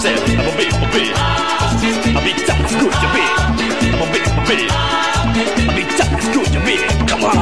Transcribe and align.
said, 0.00 0.16
I'm 0.16 0.48
a 0.48 0.56
big, 0.56 0.72
I'm 0.72 0.80
a 0.80 0.88
big. 0.96 1.12
A 1.12 2.20
big 2.24 2.38
time, 2.48 2.64
screw 2.72 2.88
you, 2.88 3.10
big. 3.12 3.28
I'm 3.92 4.00
a 4.00 4.08
big, 4.08 4.24
I'm 4.24 4.40
a 4.40 4.44
big. 4.48 4.64
A 4.64 5.72
big 5.76 5.88
time, 5.92 6.16
screw 6.24 6.40
you, 6.40 6.60
big. 6.64 6.80
Come 7.04 7.28
on. 7.28 7.36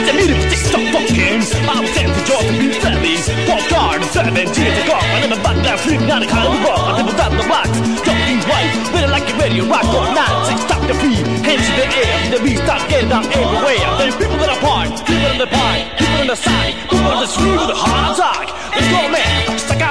It's 0.00 0.08
a 0.08 0.14
music 0.16 0.40
TikTok 0.48 0.84
fucking. 0.96 1.44
I 1.68 1.76
was 1.76 1.92
sent 1.92 2.08
to 2.08 2.22
Georgia 2.24 2.56
Beach 2.56 2.80
Valley. 2.80 3.20
Walk 3.52 3.68
hard, 3.68 4.00
seven 4.08 4.32
years 4.32 4.56
ago. 4.56 4.96
I 4.96 5.20
never 5.20 5.36
back 5.44 5.60
that 5.68 5.76
flip, 5.76 6.00
not 6.08 6.24
a 6.24 6.26
kind 6.26 6.48
of 6.48 6.56
rock. 6.64 6.80
I 6.88 7.04
never 7.04 7.12
got 7.12 7.36
the 7.36 7.44
box. 7.52 7.68
Talking 8.00 8.40
white, 8.48 8.72
better 8.96 9.12
like 9.12 9.28
a 9.28 9.36
radio 9.36 9.68
rock 9.68 9.84
or 9.92 10.08
not. 10.16 10.48
Say 10.48 10.56
stop 10.64 10.80
the 10.88 10.96
beat, 11.04 11.20
hands 11.44 11.68
in 11.68 11.76
the 11.76 11.86
air. 12.00 12.16
The 12.32 12.40
beat 12.40 12.64
start 12.64 12.88
getting 12.88 13.12
down 13.12 13.28
everywhere. 13.28 13.84
Then 14.00 14.08
people 14.16 14.40
that 14.40 14.56
are 14.56 14.62
part, 14.64 14.88
people 15.04 15.28
in 15.28 15.36
the 15.36 15.52
people 15.52 16.01
on 16.20 16.26
the 16.26 16.36
side, 16.36 16.74
people 16.90 17.06
on 17.08 17.20
the 17.20 17.26
street 17.26 17.56
with 17.56 17.70
a 17.70 17.78
heart 17.78 18.16
attack. 18.16 18.46
Let's 18.74 18.88
go, 18.88 19.08
man. 19.08 19.32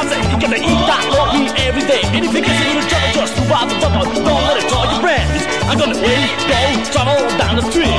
I 0.01 0.07
said, 0.09 0.33
you 0.33 0.37
gotta 0.41 0.57
eat 0.57 0.81
that 0.89 1.05
love 1.13 1.29
me 1.37 1.45
every 1.61 1.85
day. 1.85 2.01
And 2.09 2.25
if 2.25 2.33
you 2.33 2.41
get 2.41 2.57
a 2.57 2.65
little 2.73 2.81
trouble, 2.89 3.13
just 3.13 3.37
move 3.37 3.53
out 3.53 3.69
the 3.69 3.77
double. 3.77 4.01
Don't 4.01 4.43
let 4.49 4.57
it 4.57 4.65
draw 4.65 4.89
your 4.89 4.97
friends. 4.97 5.45
I'm 5.69 5.77
gonna 5.77 6.01
wait, 6.01 6.25
go, 6.49 6.57
travel 6.89 7.21
down 7.37 7.61
the 7.61 7.65
street. 7.69 7.93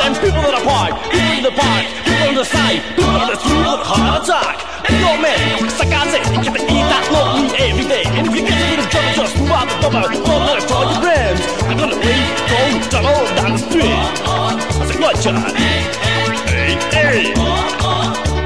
Then 0.00 0.16
people 0.16 0.40
that 0.40 0.56
are 0.56 0.64
part, 0.64 0.96
people 1.12 1.36
in 1.36 1.44
the 1.44 1.52
park, 1.52 1.84
on 2.32 2.38
the 2.38 2.44
side, 2.44 2.80
people 2.96 3.12
on 3.12 3.28
the 3.28 3.36
with 3.36 3.80
a 3.80 3.84
heart 3.84 4.24
attack. 4.24 4.56
Yo, 4.88 5.20
man, 5.20 5.68
said, 5.68 6.24
you 6.32 6.40
gotta 6.40 6.64
eat 6.64 6.86
that 6.88 7.04
me 7.36 7.44
every 7.60 7.84
day. 7.84 8.04
And 8.06 8.26
if 8.26 8.34
you 8.34 8.40
get 8.40 8.56
a 8.56 8.70
little 8.72 8.88
trouble, 8.88 9.12
just 9.12 9.36
move 9.36 9.50
out 9.50 9.68
the 9.68 9.76
double. 9.84 10.00
Don't 10.00 10.46
let 10.48 10.56
it 10.56 10.66
draw 10.66 10.88
your 10.88 11.00
friends. 11.04 11.40
I'm 11.68 11.76
gonna 11.76 12.00
wait, 12.00 12.24
go, 12.48 12.60
travel 12.88 13.28
down 13.36 13.52
the 13.52 13.58
street. 13.58 13.84
I 13.84 14.84
said, 14.88 15.00
what, 15.00 15.20
John? 15.20 15.44
Hey, 16.48 16.80
hey. 16.96 18.41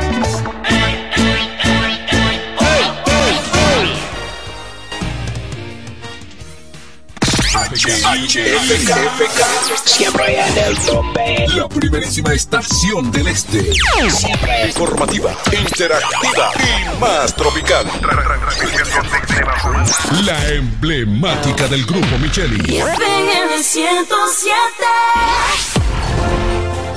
Siempre 9.84 10.40
en 10.40 10.58
el 10.58 10.78
tope. 10.78 11.46
La 11.54 11.68
primerísima 11.68 12.32
estación 12.32 13.12
del 13.12 13.28
este. 13.28 13.70
Siempre 14.10 14.68
Informativa, 14.68 15.36
interactiva 15.52 16.52
y 16.56 16.98
más 16.98 17.36
tropical. 17.36 17.86
La 20.24 20.48
emblemática 20.48 21.68
del 21.68 21.84
grupo 21.84 22.16
Micheli. 22.18 22.78
FM 22.78 23.62
107. 23.62 25.75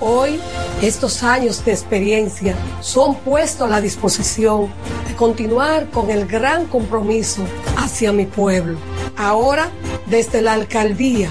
Hoy, 0.00 0.38
estos 0.82 1.22
años 1.22 1.64
de 1.64 1.72
experiencia 1.72 2.54
son 2.80 3.14
puestos 3.16 3.66
a 3.66 3.70
la 3.70 3.80
disposición 3.80 4.68
de 5.08 5.14
continuar 5.16 5.88
con 5.90 6.10
el 6.10 6.26
gran 6.26 6.66
compromiso 6.66 7.42
hacia 7.78 8.12
mi 8.12 8.26
pueblo. 8.26 8.78
Ahora, 9.16 9.70
desde 10.06 10.42
la 10.42 10.52
alcaldía, 10.52 11.30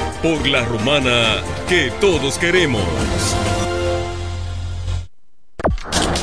por 0.21 0.47
la 0.47 0.63
romana 0.65 1.41
que 1.67 1.91
todos 1.99 2.37
queremos. 2.37 2.83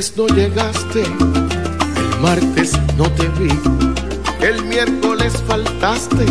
Lunes 0.00 0.16
no 0.16 0.26
llegaste, 0.34 1.02
el 1.02 2.20
martes 2.22 2.72
no 2.96 3.04
te 3.10 3.28
vi, 3.38 3.50
el 4.40 4.64
miércoles 4.64 5.34
faltaste, 5.46 6.24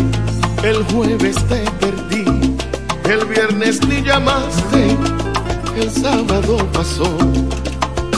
el 0.64 0.82
jueves 0.92 1.36
te 1.46 1.62
perdí, 1.78 2.24
el 3.04 3.24
viernes 3.26 3.80
ni 3.86 4.02
llamaste, 4.02 4.96
el 5.76 5.88
sábado 5.88 6.56
pasó 6.72 7.16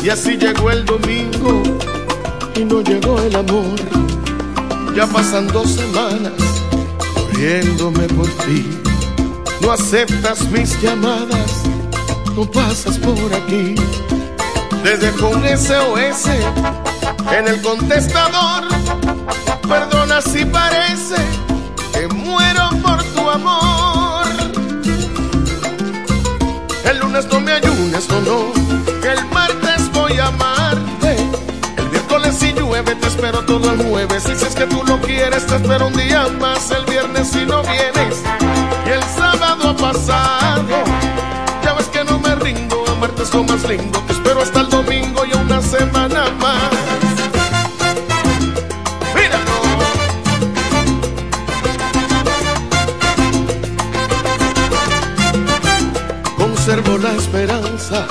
y 0.02 0.08
así 0.08 0.38
llegó 0.38 0.70
el 0.70 0.86
domingo 0.86 1.62
y 2.56 2.64
no 2.64 2.80
llegó 2.80 3.20
el 3.20 3.36
amor. 3.36 3.76
Ya 4.96 5.06
pasan 5.06 5.48
dos 5.48 5.72
semanas 5.72 6.32
corriéndome 7.14 8.08
por 8.08 8.28
ti, 8.46 8.64
no 9.60 9.72
aceptas 9.72 10.50
mis 10.50 10.80
llamadas, 10.80 11.62
no 12.34 12.50
pasas 12.50 12.96
por 12.98 13.34
aquí. 13.34 13.74
Te 14.82 14.96
dejo 14.96 15.28
un 15.28 15.44
SOS 15.44 16.26
en 17.30 17.48
el 17.48 17.62
contestador. 17.62 18.64
Perdona 19.68 20.20
si 20.20 20.44
parece 20.44 21.16
que 21.92 22.08
muero 22.08 22.68
por 22.82 23.02
tu 23.14 23.30
amor. 23.30 24.26
El 26.84 26.98
lunes 26.98 27.26
no 27.30 27.40
me 27.40 27.52
ayunes 27.52 28.10
o 28.10 28.20
no, 28.20 28.52
el 29.08 29.24
martes 29.26 29.90
voy 29.92 30.18
a 30.18 30.26
amarte. 30.26 31.16
El 31.76 31.88
miércoles 31.90 32.36
si 32.38 32.52
llueve 32.52 32.94
te 32.96 33.06
espero 33.06 33.44
todo 33.44 33.72
el 33.72 33.82
jueves. 33.84 34.24
Y 34.28 34.38
si 34.38 34.44
es 34.44 34.54
que 34.54 34.66
tú 34.66 34.82
lo 34.84 35.00
quieres 35.00 35.46
te 35.46 35.56
espero 35.56 35.86
un 35.86 35.94
día 35.94 36.26
más. 36.40 36.70
El 36.72 36.84
viernes 36.86 37.28
si 37.28 37.46
no 37.46 37.62
vienes. 37.62 38.22
Y 38.86 38.90
el 38.90 39.02
sábado 39.16 39.70
ha 39.70 39.76
pasado. 39.76 40.84
Ya 41.62 41.72
ves 41.74 41.86
que 41.86 42.02
no 42.04 42.18
me 42.18 42.34
rindo, 42.34 42.84
amarte 42.88 43.22
es 43.22 43.32
lo 43.32 43.44
más 43.44 43.62
lindo. 43.68 44.00
Te 44.00 44.12
espero 44.12 44.42
hasta 44.42 44.60
el 44.60 44.71
semana 45.78 46.24
más. 46.38 46.82
conservo 56.36 56.98
la 56.98 57.12
esperanza 57.12 58.06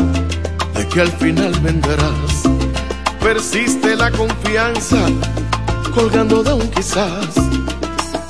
de 0.74 0.88
que 0.90 1.02
al 1.02 1.12
final 1.12 1.54
vendrás. 1.62 2.32
Persiste 3.22 3.96
la 3.96 4.12
confianza, 4.12 4.98
colgando 5.94 6.44
de 6.44 6.54
un 6.54 6.68
quizás. 6.72 7.34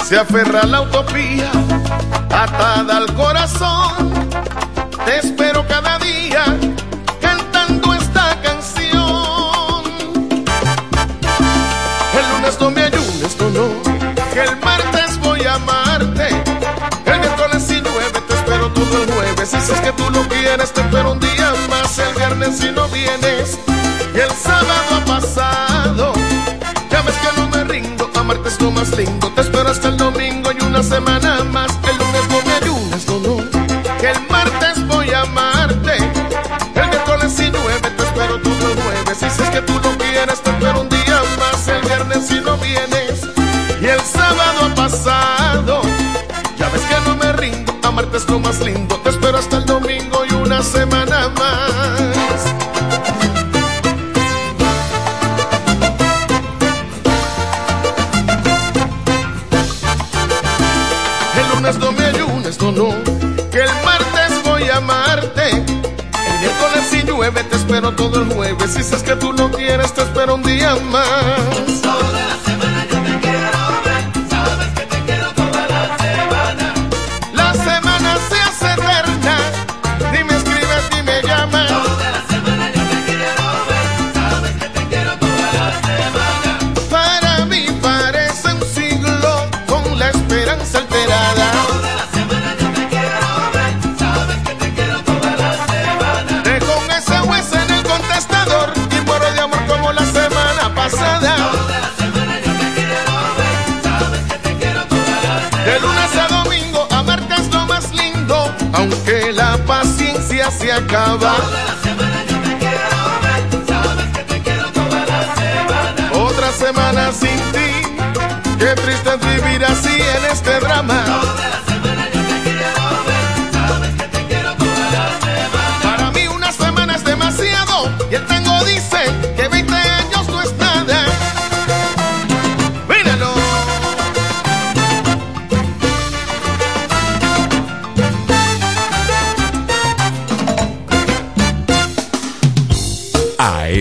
Se 0.08 0.20
aferra 0.20 0.64
la 0.64 0.82
utopía, 0.82 1.50
atada 2.30 2.98
al 2.98 3.14
corazón. 3.16 4.12
Te 5.06 5.20
espero 5.26 5.66
cada 5.68 5.98
día, 6.00 6.44
lunes 12.52 12.60
no 12.60 12.72
me 12.72 12.84
ayudes, 12.84 13.38
no, 13.40 13.50
no, 13.50 13.84
que 14.34 14.42
el 14.42 14.58
martes 14.58 15.20
voy 15.20 15.42
a 15.44 15.56
amarte. 15.56 16.28
El 17.06 17.20
miércoles 17.20 17.64
si 17.68 17.76
llueve 17.76 18.22
te 18.28 18.34
espero 18.34 18.72
todo 18.74 19.04
el 19.04 19.12
jueves. 19.12 19.50
Si 19.50 19.58
es 19.58 19.82
que 19.82 19.92
tú 19.94 20.10
lo 20.10 20.28
quieres, 20.28 20.72
te 20.74 20.82
espero 20.82 21.14
un 21.14 21.20
día 21.20 21.54
más. 21.70 21.98
El 22.00 22.14
viernes 22.16 22.58
si 22.58 22.72
no 22.72 22.88
vienes. 22.90 23.58
Y 24.16 24.20
el 24.20 24.32
sábado 24.32 24.96
ha 24.96 25.06
pasado. 25.06 26.14
Ya 26.90 27.02
ves 27.02 27.16
que 27.16 27.40
no 27.40 27.48
me 27.50 27.64
rindo. 27.64 28.10
Amarte 28.16 28.50
es 28.50 28.60
lo 28.62 28.72
más 28.72 28.90
lindo. 28.98 29.32
Te 29.34 29.42
espero 29.42 29.70
hasta 29.70 29.90
el 29.90 29.98
domingo 29.98 30.52
y 30.52 30.64
una 30.64 30.84
semana 30.84 31.44
más. 31.44 31.71
Te 48.52 49.10
espero 49.10 49.38
hasta 49.38 49.60
el 49.60 49.66
domingo 49.66 50.26
y 50.30 50.34
una 50.34 50.62
semana 50.62 51.30
más. 51.30 52.46
El 61.34 61.50
lunes 61.56 61.78
no 61.78 61.94
me 61.94 62.04
ayunes, 62.04 62.62
no, 62.62 62.74
no. 62.74 62.90
Que 63.52 63.60
el 63.60 63.70
martes 63.86 64.44
voy 64.44 64.64
a 64.64 64.78
amarte. 64.78 65.50
El 65.52 66.40
miércoles 66.42 66.88
si 66.90 67.04
llueve, 67.04 67.46
te 67.46 67.56
espero 67.56 67.94
todo 67.94 68.22
el 68.22 68.34
jueves. 68.34 68.74
Si 68.74 68.82
es 68.82 69.02
que 69.02 69.16
tú 69.16 69.32
no 69.32 69.50
quieres, 69.50 69.94
te 69.94 70.02
espero 70.02 70.36
un 70.36 70.44
día 70.44 70.76
más. 70.92 71.41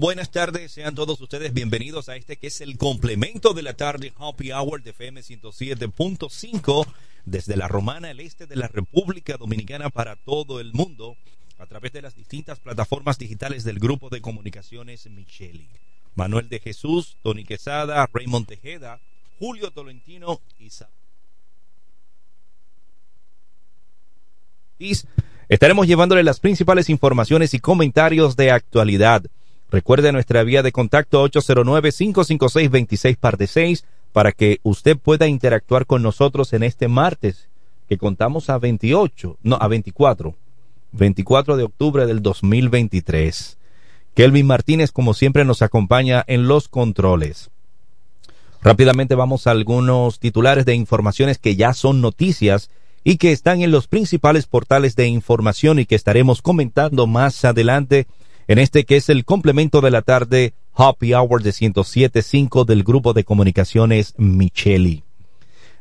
Buenas 0.00 0.30
tardes, 0.30 0.72
sean 0.72 0.94
todos 0.94 1.20
ustedes 1.20 1.52
bienvenidos 1.52 2.08
a 2.08 2.16
este 2.16 2.38
que 2.38 2.46
es 2.46 2.62
el 2.62 2.78
complemento 2.78 3.52
de 3.52 3.60
la 3.60 3.74
tarde 3.74 4.14
Happy 4.16 4.50
Hour 4.50 4.82
de 4.82 4.92
FM 4.92 5.20
107.5 5.20 6.86
desde 7.26 7.54
la 7.54 7.68
Romana, 7.68 8.10
el 8.10 8.20
este 8.20 8.46
de 8.46 8.56
la 8.56 8.66
República 8.66 9.36
Dominicana 9.36 9.90
para 9.90 10.16
todo 10.16 10.58
el 10.58 10.72
mundo 10.72 11.18
a 11.58 11.66
través 11.66 11.92
de 11.92 12.00
las 12.00 12.16
distintas 12.16 12.58
plataformas 12.60 13.18
digitales 13.18 13.62
del 13.62 13.78
grupo 13.78 14.08
de 14.08 14.22
comunicaciones 14.22 15.04
Micheli. 15.10 15.68
Manuel 16.14 16.48
de 16.48 16.60
Jesús, 16.60 17.18
Tony 17.22 17.44
Quesada, 17.44 18.08
Raymond 18.10 18.46
Tejeda, 18.46 19.02
Julio 19.38 19.70
Tolentino 19.70 20.40
y 20.58 20.70
Sa- 20.70 20.88
Estaremos 25.50 25.86
llevándole 25.86 26.22
las 26.22 26.40
principales 26.40 26.88
informaciones 26.88 27.52
y 27.52 27.58
comentarios 27.58 28.34
de 28.36 28.50
actualidad. 28.50 29.24
Recuerde 29.70 30.10
nuestra 30.10 30.42
vía 30.42 30.62
de 30.62 30.72
contacto 30.72 31.24
809-556-26 31.30 33.16
par 33.16 33.36
de 33.36 33.46
6 33.46 33.84
para 34.12 34.32
que 34.32 34.58
usted 34.64 34.98
pueda 34.98 35.28
interactuar 35.28 35.86
con 35.86 36.02
nosotros 36.02 36.52
en 36.52 36.64
este 36.64 36.88
martes, 36.88 37.48
que 37.88 37.96
contamos 37.96 38.50
a 38.50 38.58
28, 38.58 39.38
no, 39.42 39.56
a 39.60 39.68
24, 39.68 40.34
24 40.90 41.56
de 41.56 41.62
octubre 41.62 42.06
del 42.06 42.20
2023. 42.20 43.58
Kelvin 44.14 44.46
Martínez, 44.46 44.90
como 44.90 45.14
siempre, 45.14 45.44
nos 45.44 45.62
acompaña 45.62 46.24
en 46.26 46.48
los 46.48 46.66
controles. 46.66 47.50
Rápidamente 48.62 49.14
vamos 49.14 49.46
a 49.46 49.52
algunos 49.52 50.18
titulares 50.18 50.66
de 50.66 50.74
informaciones 50.74 51.38
que 51.38 51.54
ya 51.54 51.74
son 51.74 52.00
noticias 52.00 52.70
y 53.04 53.18
que 53.18 53.30
están 53.30 53.62
en 53.62 53.70
los 53.70 53.86
principales 53.86 54.46
portales 54.46 54.96
de 54.96 55.06
información 55.06 55.78
y 55.78 55.86
que 55.86 55.94
estaremos 55.94 56.42
comentando 56.42 57.06
más 57.06 57.44
adelante 57.44 58.08
en 58.50 58.58
este 58.58 58.84
que 58.84 58.96
es 58.96 59.08
el 59.08 59.24
complemento 59.24 59.80
de 59.80 59.92
la 59.92 60.02
tarde 60.02 60.54
Happy 60.74 61.14
Hour 61.14 61.40
de 61.40 61.50
107.5 61.50 62.64
del 62.64 62.82
grupo 62.82 63.12
de 63.12 63.22
comunicaciones 63.22 64.12
Micheli. 64.16 65.04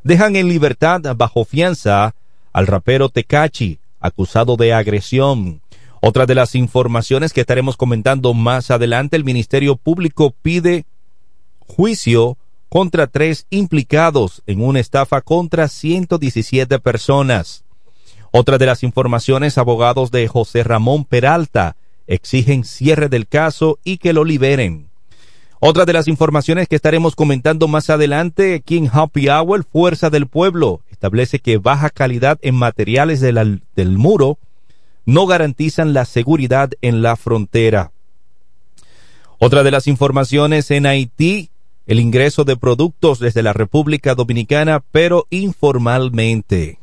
Dejan 0.03 0.35
en 0.35 0.47
libertad 0.47 1.01
bajo 1.17 1.45
fianza 1.45 2.13
al 2.53 2.67
rapero 2.67 3.09
Tecachi, 3.09 3.79
acusado 3.99 4.55
de 4.55 4.71
agresión. 4.71 5.61
Otra 5.99 6.27
de 6.27 6.35
las 6.35 6.53
informaciones 6.53 7.33
que 7.33 7.41
estaremos 7.41 7.75
comentando 7.75 8.35
más 8.35 8.69
adelante, 8.69 9.17
el 9.17 9.23
Ministerio 9.23 9.75
Público 9.75 10.35
pide 10.43 10.85
juicio 11.61 12.37
contra 12.69 13.07
tres 13.07 13.47
implicados 13.49 14.43
en 14.45 14.61
una 14.61 14.79
estafa 14.79 15.21
contra 15.21 15.69
117 15.69 16.77
personas. 16.77 17.63
Otra 18.29 18.59
de 18.59 18.67
las 18.67 18.83
informaciones, 18.83 19.57
abogados 19.57 20.11
de 20.11 20.27
José 20.27 20.63
Ramón 20.63 21.03
Peralta 21.03 21.75
exigen 22.09 22.65
cierre 22.65 23.07
del 23.07 23.27
caso 23.27 23.79
y 23.85 23.97
que 23.97 24.11
lo 24.11 24.25
liberen. 24.25 24.89
Otra 25.61 25.85
de 25.85 25.93
las 25.93 26.07
informaciones 26.07 26.67
que 26.67 26.75
estaremos 26.75 27.15
comentando 27.15 27.67
más 27.67 27.89
adelante 27.89 28.55
aquí 28.55 28.77
en 28.77 28.89
Happy 28.91 29.29
Hour, 29.29 29.65
Fuerza 29.65 30.09
del 30.09 30.27
Pueblo, 30.27 30.81
establece 30.89 31.39
que 31.39 31.57
baja 31.57 31.89
calidad 31.89 32.39
en 32.41 32.55
materiales 32.55 33.21
del 33.21 33.61
muro 33.97 34.37
no 35.05 35.25
garantizan 35.25 35.93
la 35.93 36.05
seguridad 36.05 36.71
en 36.81 37.01
la 37.01 37.15
frontera. 37.15 37.91
Otra 39.39 39.63
de 39.63 39.71
las 39.71 39.87
informaciones 39.87 40.69
en 40.71 40.85
Haití, 40.85 41.49
el 41.87 41.99
ingreso 41.99 42.43
de 42.43 42.57
productos 42.57 43.19
desde 43.19 43.41
la 43.41 43.53
República 43.53 44.13
Dominicana, 44.13 44.83
pero 44.91 45.25
informalmente. 45.29 46.77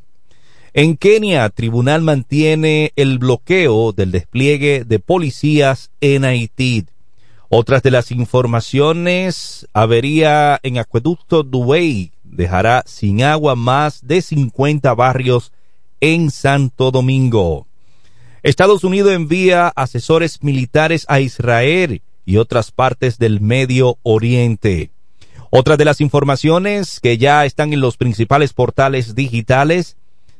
En 0.78 0.98
Kenia, 0.98 1.48
tribunal 1.48 2.02
mantiene 2.02 2.92
el 2.96 3.18
bloqueo 3.18 3.92
del 3.92 4.12
despliegue 4.12 4.84
de 4.84 4.98
policías 4.98 5.90
en 6.02 6.26
Haití. 6.26 6.84
Otras 7.48 7.82
de 7.82 7.90
las 7.90 8.10
informaciones, 8.10 9.66
avería 9.72 10.60
en 10.62 10.76
acueducto 10.76 11.44
Duey 11.44 12.12
dejará 12.24 12.82
sin 12.84 13.22
agua 13.22 13.56
más 13.56 14.06
de 14.06 14.20
50 14.20 14.92
barrios 14.92 15.50
en 16.02 16.30
Santo 16.30 16.90
Domingo. 16.90 17.66
Estados 18.42 18.84
Unidos 18.84 19.14
envía 19.14 19.68
asesores 19.68 20.42
militares 20.42 21.06
a 21.08 21.20
Israel 21.20 22.02
y 22.26 22.36
otras 22.36 22.70
partes 22.70 23.16
del 23.18 23.40
Medio 23.40 23.96
Oriente. 24.02 24.90
Otra 25.48 25.78
de 25.78 25.86
las 25.86 26.02
informaciones 26.02 27.00
que 27.00 27.16
ya 27.16 27.46
están 27.46 27.72
en 27.72 27.80
los 27.80 27.96
principales 27.96 28.52
portales 28.52 29.14
digitales, 29.14 29.96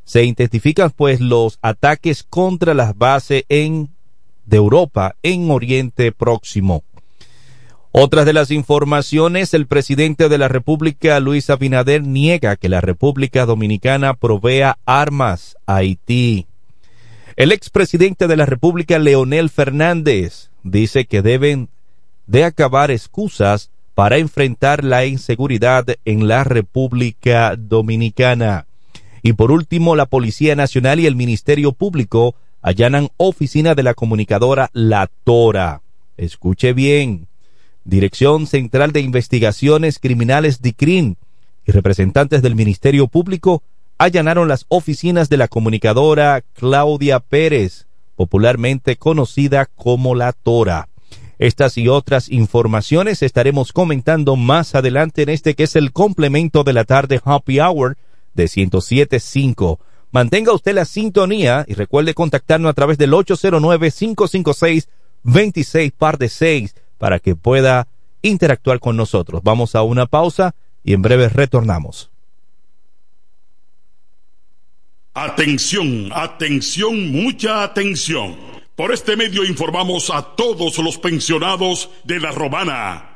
se 0.07 0.25
identifican 0.25 0.91
pues 0.91 1.21
los 1.21 1.59
ataques 1.63 2.23
contra 2.23 2.75
las 2.75 2.97
bases 2.97 3.45
en, 3.49 3.91
de 4.47 4.57
Europa 4.57 5.17
en 5.23 5.51
Oriente 5.51 6.13
Próximo. 6.13 6.85
Otras 7.91 8.25
de 8.25 8.33
las 8.33 8.51
informaciones, 8.51 9.53
el 9.53 9.67
presidente 9.67 10.29
de 10.29 10.39
la 10.39 10.49
República, 10.49 11.19
Luis 11.19 11.51
Abinader, 11.51 12.05
niega 12.05 12.55
que 12.55 12.69
la 12.69 12.81
República 12.81 13.47
Dominicana 13.47 14.15
provea 14.15 14.79
armas 14.87 15.57
a 15.67 15.77
Haití. 15.77 16.47
El 17.35 17.51
expresidente 17.51 18.29
de 18.29 18.37
la 18.37 18.47
República, 18.47 18.99
Leonel 18.99 19.51
Fernández, 19.51 20.51
dice 20.63 21.07
que 21.07 21.21
deben 21.21 21.69
de 22.27 22.45
acabar 22.45 22.93
excusas 22.93 23.71
para 23.95 24.19
enfrentar 24.19 24.85
la 24.85 25.05
inseguridad 25.05 25.87
en 26.05 26.29
la 26.29 26.45
República 26.45 27.57
Dominicana. 27.57 28.67
Y 29.27 29.33
por 29.33 29.51
último, 29.51 29.97
la 29.97 30.07
Policía 30.07 30.55
Nacional 30.55 31.01
y 31.01 31.07
el 31.07 31.17
Ministerio 31.17 31.73
Público 31.73 32.37
allanan 32.63 33.09
oficina 33.17 33.75
de 33.75 33.83
la 33.83 33.93
comunicadora 33.93 34.71
La 34.73 35.11
Tora. 35.25 35.83
Escuche 36.17 36.73
bien. 36.73 37.27
Dirección 37.83 38.47
Central 38.47 38.93
de 38.93 39.01
Investigaciones 39.01 39.99
Criminales 39.99 40.63
DICRIN 40.63 41.17
y 41.67 41.73
representantes 41.73 42.41
del 42.41 42.55
Ministerio 42.55 43.09
Público 43.09 43.65
allanaron 43.99 44.47
las 44.47 44.65
oficinas 44.69 45.29
de 45.29 45.39
la 45.39 45.49
comunicadora 45.49 46.45
Claudia 46.53 47.19
Pérez, 47.19 47.89
popularmente 48.15 48.95
conocida 48.95 49.67
como 49.67 50.15
La 50.15 50.35
Tora. 50.35 50.89
Estas 51.41 51.77
y 51.79 51.89
otras 51.89 52.29
informaciones 52.29 53.25
estaremos 53.25 53.73
comentando 53.73 54.37
más 54.37 54.77
adelante 54.77 55.23
en 55.23 55.31
este 55.31 55.57
que 55.57 55.65
es 55.65 55.75
el 55.75 55.91
complemento 55.91 56.63
de 56.63 56.75
la 56.75 56.85
tarde 56.85 57.21
Happy 57.25 57.59
Hour 57.59 57.97
de 58.37 58.45
107.5. 58.45 59.81
Mantenga 60.13 60.53
usted 60.53 60.75
la 60.75 60.85
sintonía 60.85 61.65
y 61.67 61.75
recuerde 61.75 62.15
contactarnos 62.15 62.71
a 62.71 62.75
través 62.75 62.99
del 62.99 63.11
809-556-26 63.13 65.93
par 65.93 66.19
de 66.19 66.29
6 66.29 66.77
para 66.99 67.19
que 67.19 67.35
pueda 67.35 67.89
interactuar 68.23 68.79
con 68.79 68.97
nosotros. 68.97 69.43
Vamos 69.43 69.75
a 69.75 69.83
una 69.83 70.07
pausa 70.07 70.55
y 70.85 70.93
en 70.93 71.03
breve 71.03 71.29
retornamos. 71.29 72.13
Atención, 75.15 76.11
atención, 76.13 77.11
mucha 77.11 77.63
atención. 77.63 78.37
Por 78.77 78.93
este 78.93 79.17
medio 79.17 79.45
informamos 79.45 80.11
a 80.11 80.37
todos 80.37 80.79
los 80.79 80.99
pensionados 80.99 81.91
de 82.05 82.21
La 82.21 82.31
Romana, 82.31 83.16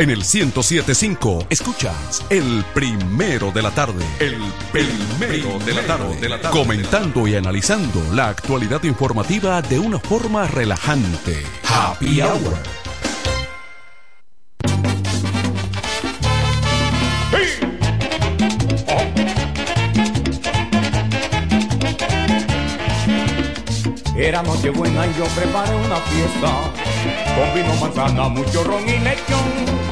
En 0.01 0.09
el 0.09 0.21
1075 0.21 1.49
escuchas 1.51 2.25
el 2.31 2.65
primero 2.73 3.53
de 3.53 3.61
la 3.61 3.71
tarde. 3.71 4.03
El 4.19 4.41
primero 4.73 5.59
de 5.59 5.75
la 5.75 5.83
tarde. 6.41 6.51
Comentando 6.51 7.29
y 7.29 7.35
analizando 7.35 8.03
la 8.15 8.31
actualidad 8.31 8.83
informativa 8.85 9.61
de 9.61 9.79
una 9.79 9.99
forma 9.99 10.47
relajante. 10.47 11.43
Happy 11.69 12.23
Hour. 12.23 12.57
Era 24.17 24.43
noche 24.43 24.71
buena 24.71 25.07
y 25.07 25.15
yo 25.19 25.25
preparé 25.27 25.75
una 25.77 25.97
fiesta 25.97 26.90
con 27.35 27.55
vino, 27.55 27.75
manzana, 27.81 28.29
mucho 28.29 28.65
ron 28.65 28.89
y 28.89 28.99
lechón. 28.99 29.91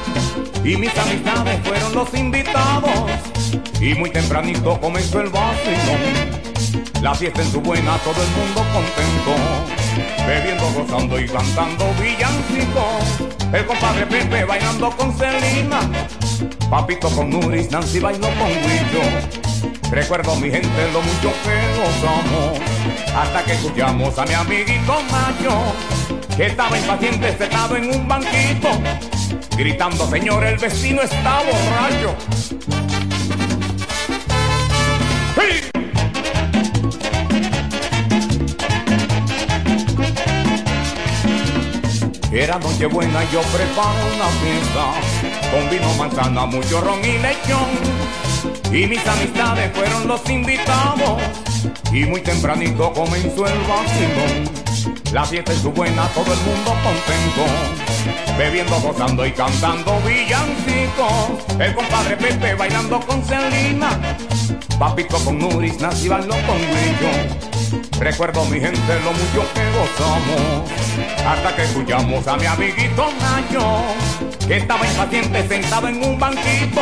Y 0.64 0.76
mis 0.76 0.96
amistades 0.98 1.60
fueron 1.64 1.94
los 1.94 2.12
invitados 2.14 3.10
y 3.80 3.94
muy 3.94 4.10
tempranito 4.10 4.78
comenzó 4.80 5.20
el 5.20 5.30
vacilón. 5.30 6.38
La 7.00 7.14
fiesta 7.14 7.42
en 7.42 7.50
su 7.50 7.60
buena, 7.60 7.96
todo 7.98 8.20
el 8.22 8.28
mundo 8.30 8.64
contento, 8.72 10.26
bebiendo, 10.26 10.70
gozando 10.72 11.20
y 11.20 11.26
cantando 11.26 11.86
villancicos. 12.00 13.28
El 13.52 13.64
compadre 13.66 14.06
Pepe 14.06 14.44
bailando 14.44 14.90
con 14.90 15.16
Celina, 15.16 15.80
Papito 16.68 17.08
con 17.10 17.30
Nuris, 17.30 17.70
Nancy 17.70 18.00
bailó 18.00 18.28
con 18.38 18.48
Guillo. 18.48 19.47
Recuerdo 19.90 20.36
mi 20.36 20.50
gente 20.50 20.92
lo 20.92 21.00
mucho 21.00 21.32
que 21.42 21.56
gozamos, 21.78 22.60
hasta 23.16 23.44
que 23.44 23.52
escuchamos 23.52 24.18
a 24.18 24.24
mi 24.26 24.34
amiguito 24.34 25.02
Macho, 25.10 25.74
que 26.36 26.46
estaba 26.46 26.78
impaciente 26.78 27.36
sentado 27.36 27.74
en 27.76 27.94
un 27.94 28.06
banquito, 28.06 28.68
gritando, 29.56 30.06
señor, 30.08 30.44
el 30.44 30.58
vecino 30.58 31.02
está 31.02 31.38
borracho. 31.38 32.14
¡Sí! 35.36 35.70
Era 42.30 42.58
noche 42.58 42.86
buena 42.86 43.24
y 43.24 43.32
yo 43.32 43.40
preparo 43.40 44.06
una 44.14 44.28
fiesta, 44.28 44.92
con 45.50 45.70
vino, 45.70 45.94
manzana, 45.94 46.44
mucho 46.44 46.80
ron 46.82 47.00
y 47.02 47.18
lechón. 47.18 48.27
Y 48.72 48.86
mis 48.86 49.06
amistades 49.06 49.70
fueron 49.74 50.06
los 50.06 50.28
invitados, 50.28 51.20
y 51.92 52.04
muy 52.04 52.20
tempranito 52.20 52.92
comenzó 52.92 53.46
el 53.46 53.58
vacilón. 53.60 54.68
La 55.12 55.24
fiesta 55.24 55.52
es 55.52 55.60
su 55.60 55.70
buena, 55.72 56.06
todo 56.08 56.32
el 56.32 56.40
mundo 56.40 56.76
contento, 56.82 58.38
bebiendo, 58.38 58.78
gozando 58.80 59.26
y 59.26 59.32
cantando 59.32 59.98
villancicos. 60.00 61.58
El 61.58 61.74
compadre 61.74 62.16
Pepe 62.16 62.54
bailando 62.54 63.00
con 63.00 63.22
Celina, 63.24 63.98
Papito 64.78 65.18
con 65.24 65.38
Nuris, 65.38 65.80
Nancy 65.80 66.08
con 66.08 66.26
Guillo. 66.26 67.48
Recuerdo 67.98 68.44
mi 68.44 68.60
gente 68.60 69.00
lo 69.02 69.12
mucho 69.12 69.52
que 69.52 69.62
gozamos, 69.76 70.70
hasta 71.26 71.56
que 71.56 71.64
escuchamos 71.64 72.26
a 72.26 72.36
mi 72.36 72.46
amiguito 72.46 73.08
Nacho, 73.20 73.82
que 74.46 74.58
estaba 74.58 74.86
impaciente 74.86 75.48
sentado 75.48 75.88
en 75.88 76.04
un 76.04 76.18
banquito, 76.18 76.80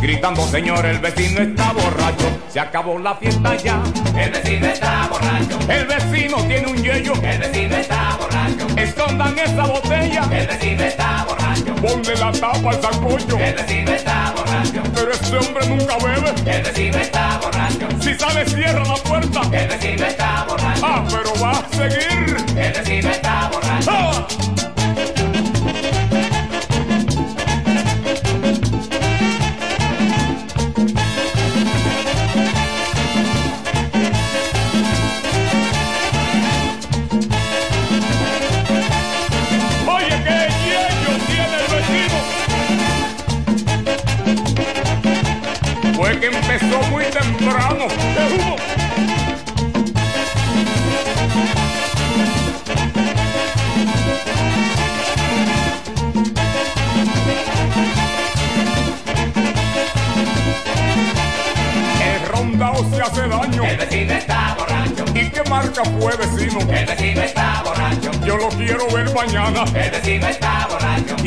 gritando, 0.00 0.46
señor, 0.48 0.84
el 0.86 0.98
vecino 0.98 1.40
está 1.40 1.72
borracho, 1.72 2.40
se 2.48 2.60
acabó 2.60 2.98
la 2.98 3.14
fiesta 3.16 3.56
ya. 3.56 3.82
El 4.16 4.30
vecino 4.30 4.66
está 4.66 5.08
borracho. 5.08 5.58
El 5.68 5.86
vecino 5.86 6.36
tiene 6.48 6.66
un 6.66 6.76
yello. 6.82 7.12
El 7.22 7.38
vecino 7.38 7.76
está 7.76 8.16
borracho. 8.18 8.66
Escondan 8.76 9.38
esa 9.38 9.66
botella. 9.66 10.28
El 10.32 10.46
vecino 10.46 10.82
está 10.82 11.24
borracho. 11.28 11.74
Ponle 11.76 12.16
la 12.16 12.32
tapa 12.32 12.70
al 12.70 12.82
sancocho. 12.82 13.38
El 13.38 13.54
vecino 13.54 13.90
está 13.92 14.34
borracho. 14.36 14.82
Pero 14.94 15.12
este 15.12 15.36
hombre 15.36 15.68
nunca 15.68 15.96
bebe. 15.98 16.56
El 16.56 16.62
vecino 16.62 16.98
está 16.98 17.38
borracho. 17.38 17.88
Si 18.00 18.14
sale, 18.14 18.44
cierra 18.46 18.84
la 18.84 18.94
puerta. 18.96 19.40
El 19.52 19.68
vecino 19.68 20.06
está 20.06 20.44
borracho. 20.48 20.86
Ah, 20.86 21.04
pero 21.08 21.32
va 21.40 21.50
a 21.52 21.68
seguir. 21.68 22.29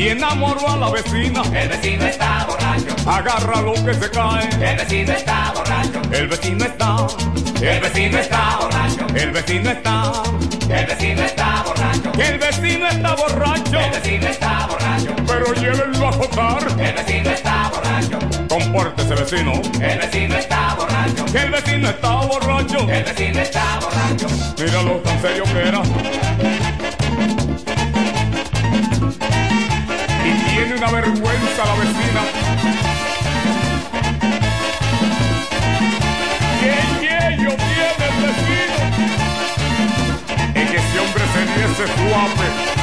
Y 0.04 0.10
enamoro 0.10 0.68
a 0.68 0.76
la 0.76 0.90
vecina. 0.90 1.42
El 1.54 1.70
vecino 1.70 2.04
está 2.04 2.46
borracho. 2.46 3.10
Agarra 3.10 3.62
lo 3.62 3.74
que 3.74 3.94
se 3.94 4.12
cae. 4.12 4.50
El 4.60 4.76
vecino 4.76 5.14
está 5.14 5.54
borracho. 5.56 6.02
El 6.12 6.28
vecino 6.28 6.66
está. 6.66 7.08
El 7.62 7.80
vecino 7.80 8.18
está 8.18 8.58
borracho. 8.60 9.08
El 9.16 9.32
vecino 9.32 9.70
está. 9.70 10.24
El 10.70 10.86
vecino 10.88 11.22
está 11.24 11.64
borracho. 11.64 12.12
El 12.20 12.38
vecino 12.38 12.88
está 12.90 13.16
borracho. 13.16 13.80
El 13.80 13.92
vecino 13.92 14.28
está 14.28 14.68
borracho. 14.68 15.16
Pero 15.26 15.54
llévenlo 15.54 16.08
a 16.10 16.12
jotar. 16.12 16.68
El 16.82 16.94
vecino 16.96 17.30
está 17.30 17.72
borracho. 17.74 18.20
Compórtese, 18.50 19.16
vecino. 19.16 19.54
El 19.80 20.00
vecino 20.00 20.36
está 20.36 20.76
borracho. 20.76 21.26
El 21.34 21.50
vecino 21.50 21.90
está 21.90 22.16
borracho. 22.16 22.80
El 22.90 23.04
vecino 23.06 23.40
está 23.40 23.80
borracho. 23.80 24.28
Míralo 24.62 24.98
tan 24.98 25.22
serio 25.22 25.44
que 25.46 25.60
era. 25.60 26.73
Una 30.84 30.92
vergüenza 30.92 31.66
la 31.66 31.76
vecina. 31.76 32.22
¡Qué 36.60 36.76
yello 37.02 37.52
tiene 37.56 38.06
el 38.10 38.16
vecino! 38.26 38.78
En 40.56 40.68
que 40.68 40.78
ese 40.78 41.00
hombre 41.00 41.24
se 41.34 41.42
diese 41.56 41.86
suave. 41.88 42.83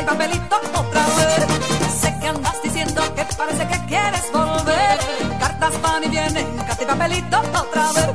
Y 0.00 0.04
papelito 0.04 0.56
otra 0.74 1.02
vez. 1.16 1.94
Sé 2.00 2.16
que 2.20 2.28
andas 2.28 2.62
diciendo 2.62 3.02
que 3.14 3.24
parece 3.36 3.66
que 3.66 3.86
quieres 3.86 4.32
volver. 4.32 4.98
Cartas 5.38 5.80
van 5.82 6.04
y 6.04 6.08
vienen, 6.08 6.46
carta 6.56 6.82
y 6.82 6.86
papelito 6.86 7.38
otra 7.38 7.92
vez. 7.92 8.09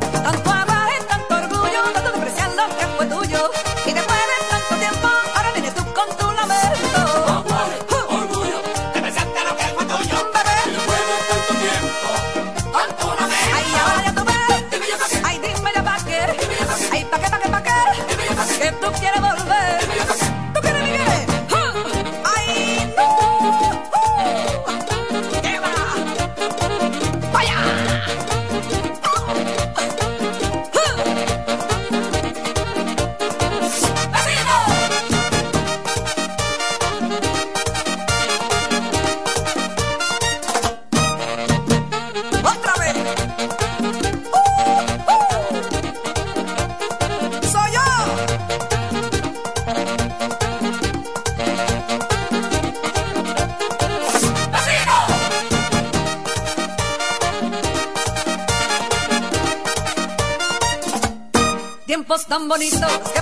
Tan 62.45 62.49
bonitos 62.49 62.91
que 63.13 63.21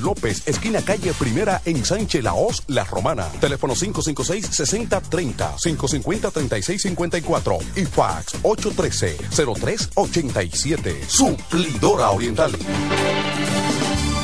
López, 0.00 0.46
esquina 0.46 0.80
calle 0.82 1.12
Primera 1.12 1.60
en 1.64 1.84
Sánchez 1.84 2.22
Laos, 2.22 2.62
La 2.68 2.84
Romana. 2.84 3.26
Teléfono 3.40 3.74
556-6030, 3.74 5.56
550-3654 5.56 7.58
y 7.76 7.84
fax 7.84 8.40
813-0387. 8.42 11.04
Suplidora 11.06 12.10
Oriental. 12.10 12.52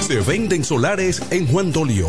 Se 0.06 0.20
venden 0.20 0.62
solares 0.64 1.20
en 1.30 1.48
Juan 1.48 1.72
Dolio. 1.72 2.08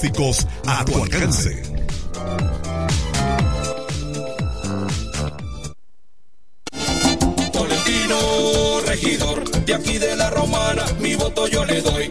a 0.03 0.83
tu 0.83 1.03
alcance. 1.03 1.61
Tolentino, 7.53 8.81
regidor, 8.87 9.51
de 9.65 9.73
aquí 9.75 9.99
de 9.99 10.15
la 10.15 10.31
romana, 10.31 10.85
mi 10.99 11.13
voto 11.13 11.47
yo 11.47 11.65
le 11.65 11.81
doy. 11.81 12.09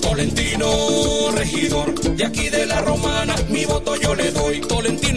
Tolentino, 0.00 1.32
regidor, 1.34 1.94
de 2.00 2.24
aquí 2.24 2.50
de 2.50 2.66
la 2.66 2.82
romana, 2.82 3.34
mi 3.48 3.64
voto 3.64 3.96
yo 3.96 4.14
le 4.14 4.30
doy. 4.30 4.60
Tolentino 4.60 5.07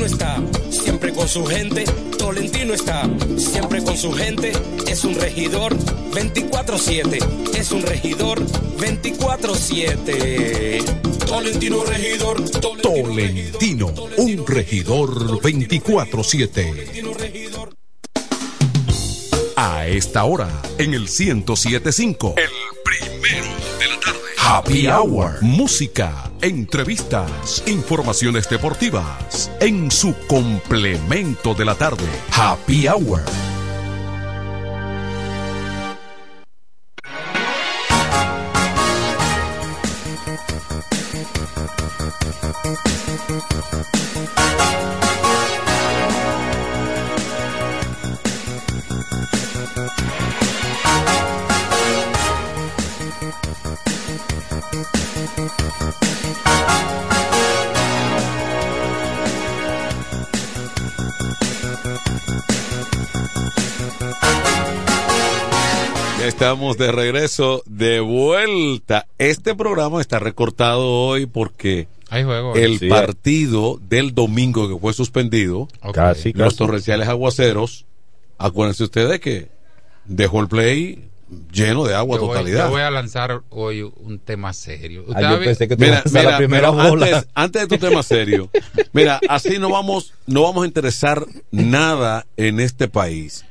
su 1.31 1.45
gente, 1.45 1.85
Tolentino 2.17 2.73
está 2.73 3.09
siempre 3.37 3.81
con 3.81 3.97
su 3.97 4.11
gente, 4.11 4.51
es 4.85 5.05
un 5.05 5.15
regidor 5.15 5.73
24-7, 5.77 7.55
es 7.55 7.71
un 7.71 7.83
regidor 7.83 8.45
24-7. 8.45 10.83
Tolentino, 11.25 11.85
regidor, 11.85 12.43
Tolentino, 12.81 13.93
un 14.17 14.45
regidor 14.45 15.41
24-7. 15.41 17.15
A 19.55 19.87
esta 19.87 20.25
hora, 20.25 20.61
en 20.79 20.93
el 20.93 21.03
1075, 21.03 22.35
el 22.35 22.49
primero. 22.83 23.60
Happy 24.53 24.85
Hour. 24.85 25.41
Música, 25.41 26.29
entrevistas, 26.41 27.63
informaciones 27.67 28.49
deportivas. 28.49 29.49
En 29.61 29.89
su 29.89 30.13
complemento 30.27 31.53
de 31.53 31.63
la 31.63 31.75
tarde. 31.75 32.03
Happy 32.33 32.85
Hour. 32.85 33.21
Estamos 66.53 66.77
de 66.77 66.91
regreso, 66.91 67.63
de 67.65 68.01
vuelta. 68.01 69.07
Este 69.17 69.55
programa 69.55 70.01
está 70.01 70.19
recortado 70.19 70.85
hoy 70.85 71.25
porque 71.25 71.87
Hay 72.09 72.25
juego 72.25 72.51
hoy. 72.51 72.61
el 72.61 72.77
Sí. 72.79 72.89
partido 72.89 73.79
del 73.87 74.13
domingo 74.13 74.67
que 74.67 74.77
fue 74.77 74.91
suspendido, 74.93 75.69
Casi, 75.93 76.33
los 76.33 76.47
casi. 76.47 76.57
torrenciales 76.57 77.07
aguaceros, 77.07 77.85
acuérdense 78.37 78.83
ustedes 78.83 79.21
que 79.21 79.47
dejó 80.03 80.41
el 80.41 80.49
play 80.49 81.07
lleno 81.53 81.85
de 81.85 81.95
agua 81.95 82.17
Yo 82.17 82.25
voy, 82.25 82.35
totalidad. 82.37 82.65
yo 82.65 82.71
voy 82.71 82.81
a 82.81 82.91
lanzar 82.91 83.39
hoy 83.49 83.83
un 83.83 84.19
tema 84.19 84.51
serio. 84.51 85.05
¿Usted 85.07 85.23
Ah, 85.23 85.31
yo 85.31 85.39
pensé 85.39 85.69
que 85.69 85.77
Mira, 85.77 86.03
la 86.11 86.37
primera 86.37 86.69
bola. 86.69 87.05
antes, 87.05 87.27
antes 87.33 87.61
de 87.61 87.67
tu 87.69 87.77
tema 87.77 88.03
serio, 88.03 88.49
mira, 88.91 89.21
así 89.29 89.57
no 89.57 89.69
vamos, 89.69 90.13
no 90.27 90.43
vamos 90.43 90.65
a 90.65 90.67
interesar 90.67 91.25
nada 91.49 92.25
en 92.35 92.59
este 92.59 92.89
país. 92.89 93.45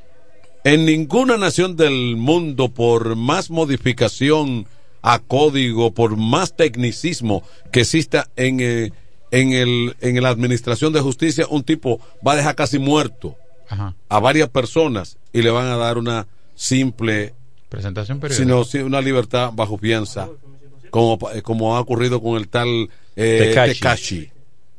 En 0.65 0.85
ninguna 0.85 1.39
nación 1.39 1.77
del 1.77 2.17
mundo, 2.17 2.69
por 2.69 3.17
más 3.17 3.51
modificación 3.51 4.67
a 5.03 5.19
código, 5.19 5.93
por 5.93 6.17
más 6.17 6.55
tecnicismo 6.55 7.43
que 7.73 7.81
exista 7.81 8.29
en, 8.37 8.61
eh, 8.61 8.93
en, 9.31 9.53
el, 9.53 9.97
en 10.01 10.23
la 10.23 10.29
administración 10.29 10.93
de 10.93 11.01
justicia, 11.01 11.47
un 11.49 11.63
tipo 11.63 12.01
va 12.27 12.33
a 12.33 12.37
dejar 12.37 12.55
casi 12.55 12.79
muerto 12.79 13.37
Ajá. 13.69 13.95
a 14.09 14.21
varias 14.21 14.51
personas 14.51 15.17
y 15.33 15.43
le 15.43 15.51
van 15.51 15.67
a 15.67 15.77
dar 15.77 15.97
una 15.97 16.27
simple 16.55 17.33
Presentación 17.71 18.21
periódica. 18.21 18.45
sino 18.45 18.65
sí, 18.65 18.79
una 18.79 19.01
libertad 19.01 19.53
bajo 19.55 19.79
fianza, 19.79 20.29
como, 20.91 21.19
eh, 21.31 21.41
como 21.41 21.77
ha 21.77 21.81
ocurrido 21.81 22.21
con 22.21 22.37
el 22.37 22.49
tal 22.49 22.91
eh, 23.17 23.55
Tecachi. 23.55 24.31